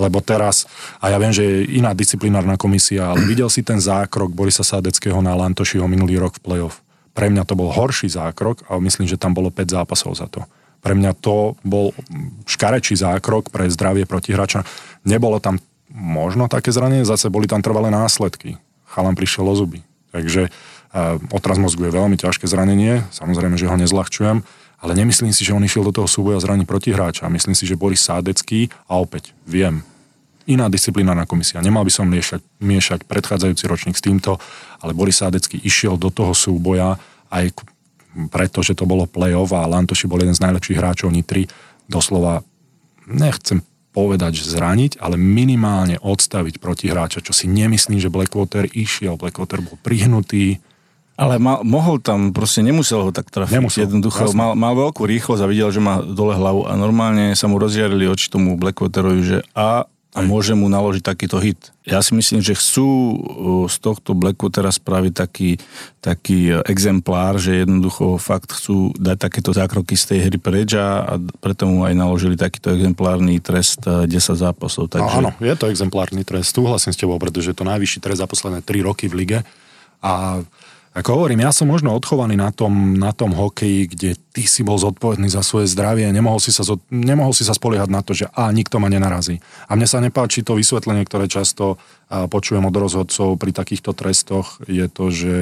lebo 0.00 0.24
teraz, 0.24 0.64
a 0.96 1.12
ja 1.12 1.20
viem, 1.20 1.30
že 1.30 1.44
je 1.44 1.76
iná 1.76 1.92
disciplinárna 1.92 2.56
komisia, 2.56 3.12
ale 3.12 3.28
videl 3.28 3.52
si 3.52 3.60
ten 3.60 3.76
zákrok 3.76 4.32
Borisa 4.32 4.64
Sádeckého 4.64 5.20
na 5.20 5.36
Lantošiho 5.36 5.84
minulý 5.84 6.16
rok 6.16 6.40
v 6.40 6.42
play-off. 6.48 6.80
Pre 7.12 7.28
mňa 7.28 7.44
to 7.44 7.52
bol 7.52 7.68
horší 7.68 8.08
zákrok, 8.08 8.64
ale 8.72 8.80
myslím, 8.88 9.04
že 9.04 9.20
tam 9.20 9.36
bolo 9.36 9.52
5 9.52 9.76
zápasov 9.76 10.16
za 10.16 10.24
to. 10.32 10.40
Pre 10.80 10.96
mňa 10.96 11.12
to 11.20 11.60
bol 11.60 11.92
škarečí 12.48 12.96
zákrok 12.96 13.52
pre 13.52 13.68
zdravie 13.68 14.08
protihráča. 14.08 14.64
Nebolo 15.04 15.36
tam 15.36 15.60
možno 15.92 16.48
také 16.48 16.72
zranenie, 16.72 17.04
zase 17.04 17.28
boli 17.28 17.44
tam 17.44 17.60
trvalé 17.60 17.92
následky. 17.92 18.56
Chalan 18.88 19.18
prišiel 19.18 19.44
o 19.44 19.54
zuby. 19.54 19.84
Takže 20.14 20.48
uh, 20.48 21.20
otraz 21.34 21.60
mozgu 21.60 21.90
je 21.90 21.96
veľmi 21.98 22.16
ťažké 22.16 22.48
zranenie, 22.48 23.04
samozrejme, 23.12 23.58
že 23.60 23.68
ho 23.68 23.76
nezľahčujem, 23.76 24.42
ale 24.80 24.96
nemyslím 24.96 25.32
si, 25.36 25.44
že 25.44 25.52
on 25.52 25.64
išiel 25.64 25.84
do 25.84 25.92
toho 25.92 26.08
súboja 26.08 26.40
zraniť 26.40 26.64
protihráča. 26.64 27.28
Myslím 27.28 27.52
si, 27.52 27.68
že 27.68 27.76
Boris 27.76 28.00
Sádecký, 28.00 28.72
a 28.88 28.96
opäť 28.96 29.36
viem, 29.44 29.84
iná 30.48 30.66
disciplinárna 30.72 31.28
komisia. 31.28 31.60
Nemal 31.60 31.84
by 31.84 31.92
som 31.92 32.08
miešať, 32.08 32.40
miešať 32.58 33.00
predchádzajúci 33.04 33.64
ročník 33.68 33.96
s 33.96 34.02
týmto, 34.02 34.40
ale 34.80 34.96
Boris 34.96 35.20
Sádecký 35.20 35.60
išiel 35.60 36.00
do 36.00 36.08
toho 36.08 36.32
súboja 36.32 36.96
aj 37.28 37.52
preto, 38.32 38.64
že 38.64 38.74
to 38.74 38.88
bolo 38.88 39.06
play-off 39.06 39.54
a 39.54 39.68
Lantoši 39.68 40.10
bol 40.10 40.18
jeden 40.18 40.34
z 40.34 40.42
najlepších 40.42 40.80
hráčov 40.80 41.14
Nitry. 41.14 41.46
Doslova, 41.86 42.42
nechcem 43.06 43.62
povedať, 43.90 44.42
že 44.42 44.54
zraniť, 44.54 45.02
ale 45.02 45.18
minimálne 45.18 45.98
odstaviť 45.98 46.62
protihráča, 46.62 47.22
čo 47.22 47.34
si 47.34 47.50
nemyslím, 47.50 47.98
že 47.98 48.10
Blackwater 48.10 48.66
išiel. 48.70 49.18
Blackwater 49.18 49.62
bol 49.62 49.78
prihnutý, 49.82 50.62
ale 51.20 51.36
mal, 51.36 51.60
mohol 51.60 52.00
tam, 52.00 52.32
proste 52.32 52.64
nemusel 52.64 53.04
ho 53.04 53.10
tak 53.12 53.28
trafiť. 53.28 53.60
Nemusel, 53.60 53.84
Jednoducho 53.84 54.32
mal, 54.32 54.56
mal 54.56 54.72
veľkú 54.72 55.04
rýchlosť 55.04 55.44
a 55.44 55.50
videl, 55.52 55.68
že 55.68 55.84
má 55.84 56.00
dole 56.00 56.32
hlavu 56.32 56.64
a 56.64 56.72
normálne 56.80 57.36
sa 57.36 57.44
mu 57.44 57.60
rozžiarili 57.60 58.08
oči 58.08 58.32
tomu 58.32 58.56
Blackwaterovi, 58.56 59.20
že 59.20 59.38
a 59.52 59.84
a 60.10 60.26
môže 60.26 60.58
mu 60.58 60.66
naložiť 60.66 61.06
takýto 61.06 61.38
hit. 61.38 61.70
Ja 61.86 62.02
si 62.02 62.18
myslím, 62.18 62.42
že 62.42 62.58
chcú 62.58 63.14
z 63.70 63.76
tohto 63.78 64.18
Blackwatera 64.18 64.74
spraviť 64.74 65.12
taký, 65.14 65.54
taký 66.02 66.50
exemplár, 66.66 67.38
že 67.38 67.62
jednoducho 67.62 68.18
fakt 68.18 68.50
chcú 68.50 68.90
dať 68.98 69.16
takéto 69.30 69.54
zákroky 69.54 69.94
z 69.94 70.04
tej 70.10 70.18
hry 70.26 70.38
preč 70.42 70.74
a, 70.74 71.14
preto 71.38 71.70
mu 71.70 71.86
aj 71.86 71.94
naložili 71.94 72.34
takýto 72.34 72.74
exemplárny 72.74 73.38
trest 73.38 73.86
10 73.86 74.10
zápasov. 74.34 74.90
Takže... 74.90 75.14
Áno, 75.14 75.30
je 75.38 75.54
to 75.54 75.70
exemplárny 75.70 76.26
trest, 76.26 76.58
súhlasím 76.58 76.90
s 76.90 76.98
tebou, 76.98 77.14
pretože 77.22 77.54
je 77.54 77.56
to 77.62 77.62
najvyšší 77.62 78.02
trest 78.02 78.18
za 78.18 78.26
posledné 78.26 78.66
3 78.66 78.82
roky 78.82 79.06
v 79.06 79.14
lige 79.14 79.38
a 80.02 80.42
ako 80.90 81.22
hovorím, 81.22 81.46
ja 81.46 81.54
som 81.54 81.70
možno 81.70 81.94
odchovaný 81.94 82.34
na 82.34 82.50
tom, 82.50 82.98
na 82.98 83.14
tom 83.14 83.30
hokeji, 83.30 83.86
kde 83.86 84.10
ty 84.34 84.42
si 84.42 84.66
bol 84.66 84.74
zodpovedný 84.74 85.30
za 85.30 85.46
svoje 85.46 85.70
zdravie, 85.70 86.10
nemohol 86.10 86.42
si 86.42 86.50
sa, 86.50 86.66
nemohol 86.90 87.30
si 87.30 87.46
sa 87.46 87.54
spoliehať 87.54 87.86
na 87.86 88.02
to, 88.02 88.10
že 88.10 88.26
a 88.34 88.50
nikto 88.50 88.82
ma 88.82 88.90
nenarazí. 88.90 89.38
A 89.70 89.78
mne 89.78 89.86
sa 89.86 90.02
nepáči 90.02 90.42
to 90.42 90.58
vysvetlenie, 90.58 91.06
ktoré 91.06 91.30
často 91.30 91.78
počujem 92.10 92.66
od 92.66 92.74
rozhodcov 92.74 93.38
pri 93.38 93.54
takýchto 93.54 93.94
trestoch, 93.94 94.58
je 94.66 94.90
to, 94.90 95.14
že 95.14 95.34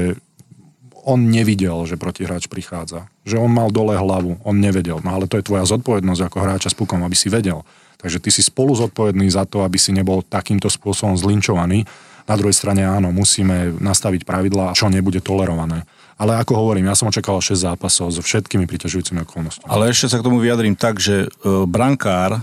on 1.09 1.33
nevidel, 1.33 1.89
že 1.89 1.97
protihráč 1.97 2.53
prichádza. 2.53 3.09
Že 3.25 3.41
on 3.41 3.49
mal 3.49 3.73
dole 3.73 3.97
hlavu, 3.97 4.45
on 4.45 4.61
nevedel. 4.61 5.01
No 5.01 5.16
ale 5.16 5.25
to 5.25 5.41
je 5.41 5.49
tvoja 5.49 5.65
zodpovednosť 5.65 6.29
ako 6.29 6.39
hráča 6.45 6.69
s 6.69 6.77
pukom, 6.77 7.01
aby 7.01 7.16
si 7.16 7.33
vedel. 7.33 7.65
Takže 7.97 8.20
ty 8.20 8.29
si 8.29 8.45
spolu 8.45 8.77
zodpovedný 8.77 9.25
za 9.33 9.49
to, 9.49 9.65
aby 9.65 9.81
si 9.81 9.97
nebol 9.97 10.20
takýmto 10.20 10.69
spôsobom 10.69 11.16
zlinčovaný 11.16 11.89
na 12.29 12.35
druhej 12.37 12.55
strane 12.55 12.85
áno, 12.85 13.09
musíme 13.09 13.73
nastaviť 13.81 14.29
pravidlá, 14.29 14.77
čo 14.77 14.93
nebude 14.93 15.25
tolerované. 15.25 15.89
Ale 16.19 16.35
ako 16.37 16.59
hovorím, 16.59 16.91
ja 16.91 16.99
som 16.99 17.09
očakával 17.09 17.41
6 17.41 17.65
zápasov 17.73 18.11
so 18.11 18.21
všetkými 18.21 18.67
priťažujúcimi 18.67 19.23
okolnostiami. 19.23 19.71
Ale 19.71 19.89
ešte 19.89 20.13
sa 20.13 20.19
k 20.19 20.27
tomu 20.27 20.43
vyjadrím 20.43 20.75
tak, 20.75 20.99
že 20.99 21.25
e, 21.25 21.29
brankár, 21.65 22.43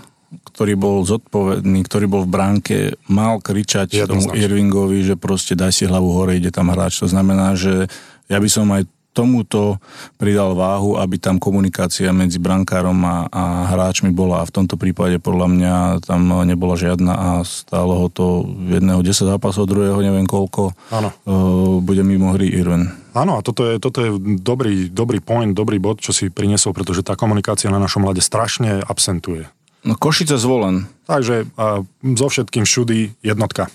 ktorý 0.56 0.80
bol 0.80 1.04
zodpovedný, 1.04 1.84
ktorý 1.84 2.08
bol 2.08 2.24
v 2.24 2.32
bránke, 2.32 2.78
mal 3.12 3.44
kričať 3.44 4.08
tomu 4.08 4.26
Jednoznačne. 4.26 4.42
Irvingovi, 4.48 5.00
že 5.04 5.16
proste 5.20 5.54
daj 5.60 5.76
si 5.76 5.84
hlavu 5.86 6.08
hore, 6.08 6.40
ide 6.40 6.56
tam 6.56 6.72
hráč. 6.72 7.04
To 7.04 7.12
znamená, 7.12 7.54
že 7.60 7.92
ja 8.32 8.40
by 8.40 8.50
som 8.50 8.72
aj 8.72 8.88
tomuto 9.16 9.80
pridal 10.20 10.52
váhu, 10.60 11.00
aby 11.00 11.16
tam 11.16 11.40
komunikácia 11.40 12.12
medzi 12.12 12.36
brankárom 12.36 13.00
a, 13.08 13.32
a 13.32 13.44
hráčmi 13.72 14.12
bola. 14.12 14.44
A 14.44 14.48
v 14.48 14.52
tomto 14.52 14.76
prípade 14.76 15.24
podľa 15.24 15.48
mňa 15.48 15.74
tam 16.04 16.28
nebola 16.44 16.76
žiadna 16.76 17.14
a 17.16 17.30
stálo 17.48 17.96
ho 17.96 18.08
to 18.12 18.44
jedného 18.68 19.00
10 19.00 19.32
zápasov, 19.32 19.72
druhého 19.72 20.04
neviem 20.04 20.28
koľko. 20.28 20.76
Áno. 20.92 21.16
Uh, 21.24 21.80
bude 21.80 22.04
mimo 22.04 22.36
hry 22.36 22.52
Irvin. 22.52 22.92
Áno, 23.16 23.40
a 23.40 23.42
toto 23.42 23.64
je, 23.64 23.80
toto 23.80 24.04
je 24.04 24.12
dobrý, 24.44 24.92
dobrý 24.92 25.24
point, 25.24 25.56
dobrý 25.56 25.80
bod, 25.80 26.04
čo 26.04 26.12
si 26.12 26.28
priniesol, 26.28 26.76
pretože 26.76 27.00
tá 27.00 27.16
komunikácia 27.16 27.72
na 27.72 27.80
našom 27.80 28.04
mlade 28.04 28.20
strašne 28.20 28.84
absentuje. 28.84 29.48
No 29.88 29.96
Košice 29.96 30.36
zvolen. 30.36 30.92
Takže 31.08 31.48
a, 31.56 31.86
so 32.20 32.28
všetkým 32.28 32.68
všudy 32.68 33.16
jednotka. 33.24 33.72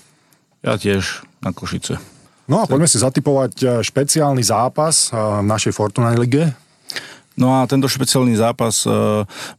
Ja 0.61 0.77
tiež 0.77 1.25
na 1.41 1.55
Košice. 1.55 1.97
No 2.51 2.59
a 2.59 2.67
poďme 2.67 2.83
si 2.83 2.99
zatipovať 2.99 3.53
e, 3.63 3.65
špeciálny 3.79 4.43
zápas 4.43 5.07
e, 5.07 5.15
v 5.15 5.47
našej 5.47 5.71
Fortuna 5.71 6.11
lige. 6.11 6.51
No 7.39 7.55
a 7.55 7.63
tento 7.63 7.87
špeciálny 7.87 8.35
zápas 8.35 8.83
e, 8.83 8.91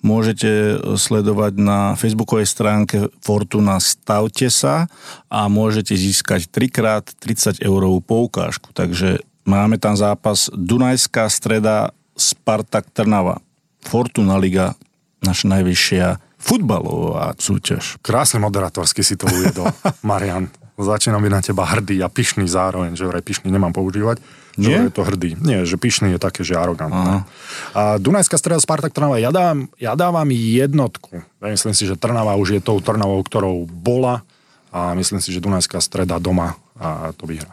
môžete 0.05 0.77
sledovať 1.01 1.57
na 1.57 1.97
facebookovej 1.97 2.45
stránke 2.45 3.09
Fortuna 3.25 3.81
Stavte 3.81 4.53
sa 4.53 4.93
a 5.33 5.49
môžete 5.49 5.97
získať 5.97 6.53
3x 6.53 7.17
30 7.17 7.65
eurovú 7.65 8.05
poukážku. 8.05 8.77
Takže 8.77 9.25
máme 9.49 9.81
tam 9.81 9.97
zápas 9.97 10.53
Dunajská 10.53 11.33
streda 11.33 11.97
Spartak 12.13 12.93
Trnava. 12.93 13.41
Fortuna 13.89 14.37
Liga, 14.37 14.77
naša 15.25 15.49
najvyššia 15.49 16.21
futbalová 16.37 17.33
súťaž. 17.41 17.97
Krásne 18.05 18.37
moderátorsky 18.45 19.01
si 19.01 19.17
to 19.17 19.33
uviedol, 19.33 19.73
Marian. 20.05 20.53
Začínam 20.81 21.21
byť 21.21 21.33
na 21.33 21.43
teba 21.45 21.69
hrdý 21.69 22.01
a 22.01 22.09
pyšný 22.09 22.49
zároveň, 22.49 22.97
že 22.97 23.05
vraj 23.05 23.21
pyšný 23.21 23.53
nemám 23.53 23.77
používať. 23.77 24.25
Že 24.57 24.69
Nie? 24.69 24.79
je 24.89 24.93
to 24.93 25.03
hrdý. 25.05 25.31
Nie, 25.41 25.65
že 25.65 25.77
pyšný 25.81 26.17
je 26.17 26.21
také, 26.21 26.45
že 26.45 26.57
arogantné. 26.57 27.25
A 27.73 27.97
Dunajská 27.97 28.37
streda 28.37 28.61
Spartak 28.61 28.93
Trnava, 28.93 29.17
ja 29.21 29.33
dávam, 29.33 29.69
ja 29.81 29.93
dávam 29.97 30.29
jednotku. 30.33 31.21
Ja 31.41 31.49
myslím 31.53 31.73
si, 31.77 31.89
že 31.89 31.97
Trnava 31.97 32.37
už 32.37 32.57
je 32.57 32.61
tou 32.61 32.81
Trnavou, 32.81 33.21
ktorou 33.25 33.65
bola 33.69 34.25
a 34.73 34.97
myslím 34.97 35.21
si, 35.21 35.33
že 35.33 35.45
Dunajská 35.45 35.81
streda 35.81 36.17
doma 36.17 36.57
a 36.77 37.13
to 37.17 37.29
vyhrá. 37.29 37.53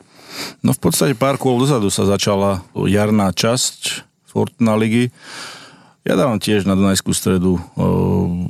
No 0.63 0.71
v 0.71 0.79
podstate 0.79 1.11
pár 1.15 1.35
kôl 1.35 1.59
dozadu 1.59 1.91
sa 1.91 2.07
začala 2.07 2.63
jarná 2.87 3.35
časť 3.35 4.07
Fortuna 4.29 4.79
ligy. 4.79 5.11
Ja 6.07 6.15
dávam 6.15 6.39
tiež 6.39 6.63
na 6.63 6.79
Dunajskú 6.79 7.11
stredu. 7.11 7.59
O, 7.75 7.83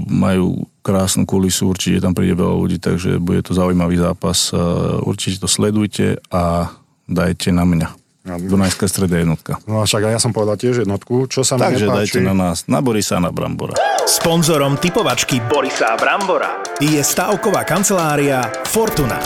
majú 0.06 0.69
krásnu 0.80 1.24
kulisu, 1.24 1.70
určite 1.70 2.00
tam 2.00 2.16
príde 2.16 2.34
veľa 2.34 2.56
ľudí, 2.56 2.78
takže 2.78 3.20
bude 3.20 3.44
to 3.44 3.52
zaujímavý 3.52 4.00
zápas. 4.00 4.50
E, 4.50 4.58
Určite 5.02 5.40
to 5.40 5.48
sledujte 5.48 6.20
a 6.30 6.72
dajte 7.06 7.52
na 7.52 7.66
mňa. 7.66 7.88
Dunajská 8.30 8.86
streda 8.86 9.18
jednotka. 9.18 9.58
No 9.66 9.82
však 9.82 10.06
aj 10.06 10.14
ja 10.14 10.22
som 10.22 10.30
povedal 10.30 10.54
tiež 10.54 10.86
jednotku, 10.86 11.26
čo 11.32 11.42
sa 11.42 11.58
mi 11.58 11.66
Takže 11.66 11.88
nepáči. 11.88 11.98
dajte 11.98 12.20
na 12.22 12.36
nás, 12.36 12.58
na 12.70 12.78
Borisa 12.78 13.18
a 13.18 13.24
na 13.24 13.32
Brambora. 13.34 13.74
Sponzorom 14.06 14.78
typovačky 14.78 15.42
Borisa 15.50 15.98
Brambora 15.98 16.62
je 16.78 17.00
stavková 17.02 17.66
kancelária 17.66 18.46
Fortuna. 18.70 19.18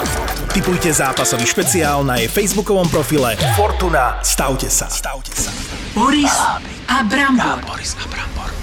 Typujte 0.53 0.93
zápasový 0.93 1.43
špeciál 1.43 2.05
na 2.05 2.21
jej 2.21 2.29
facebookovom 2.29 2.87
profile 2.87 3.35
Fortuna. 3.57 4.21
Stavte 4.23 4.69
sa. 4.71 4.87
Stavte 4.87 5.33
sa. 5.35 5.51
Boris 5.97 6.31
a 6.87 7.03
Brambor. 7.03 8.62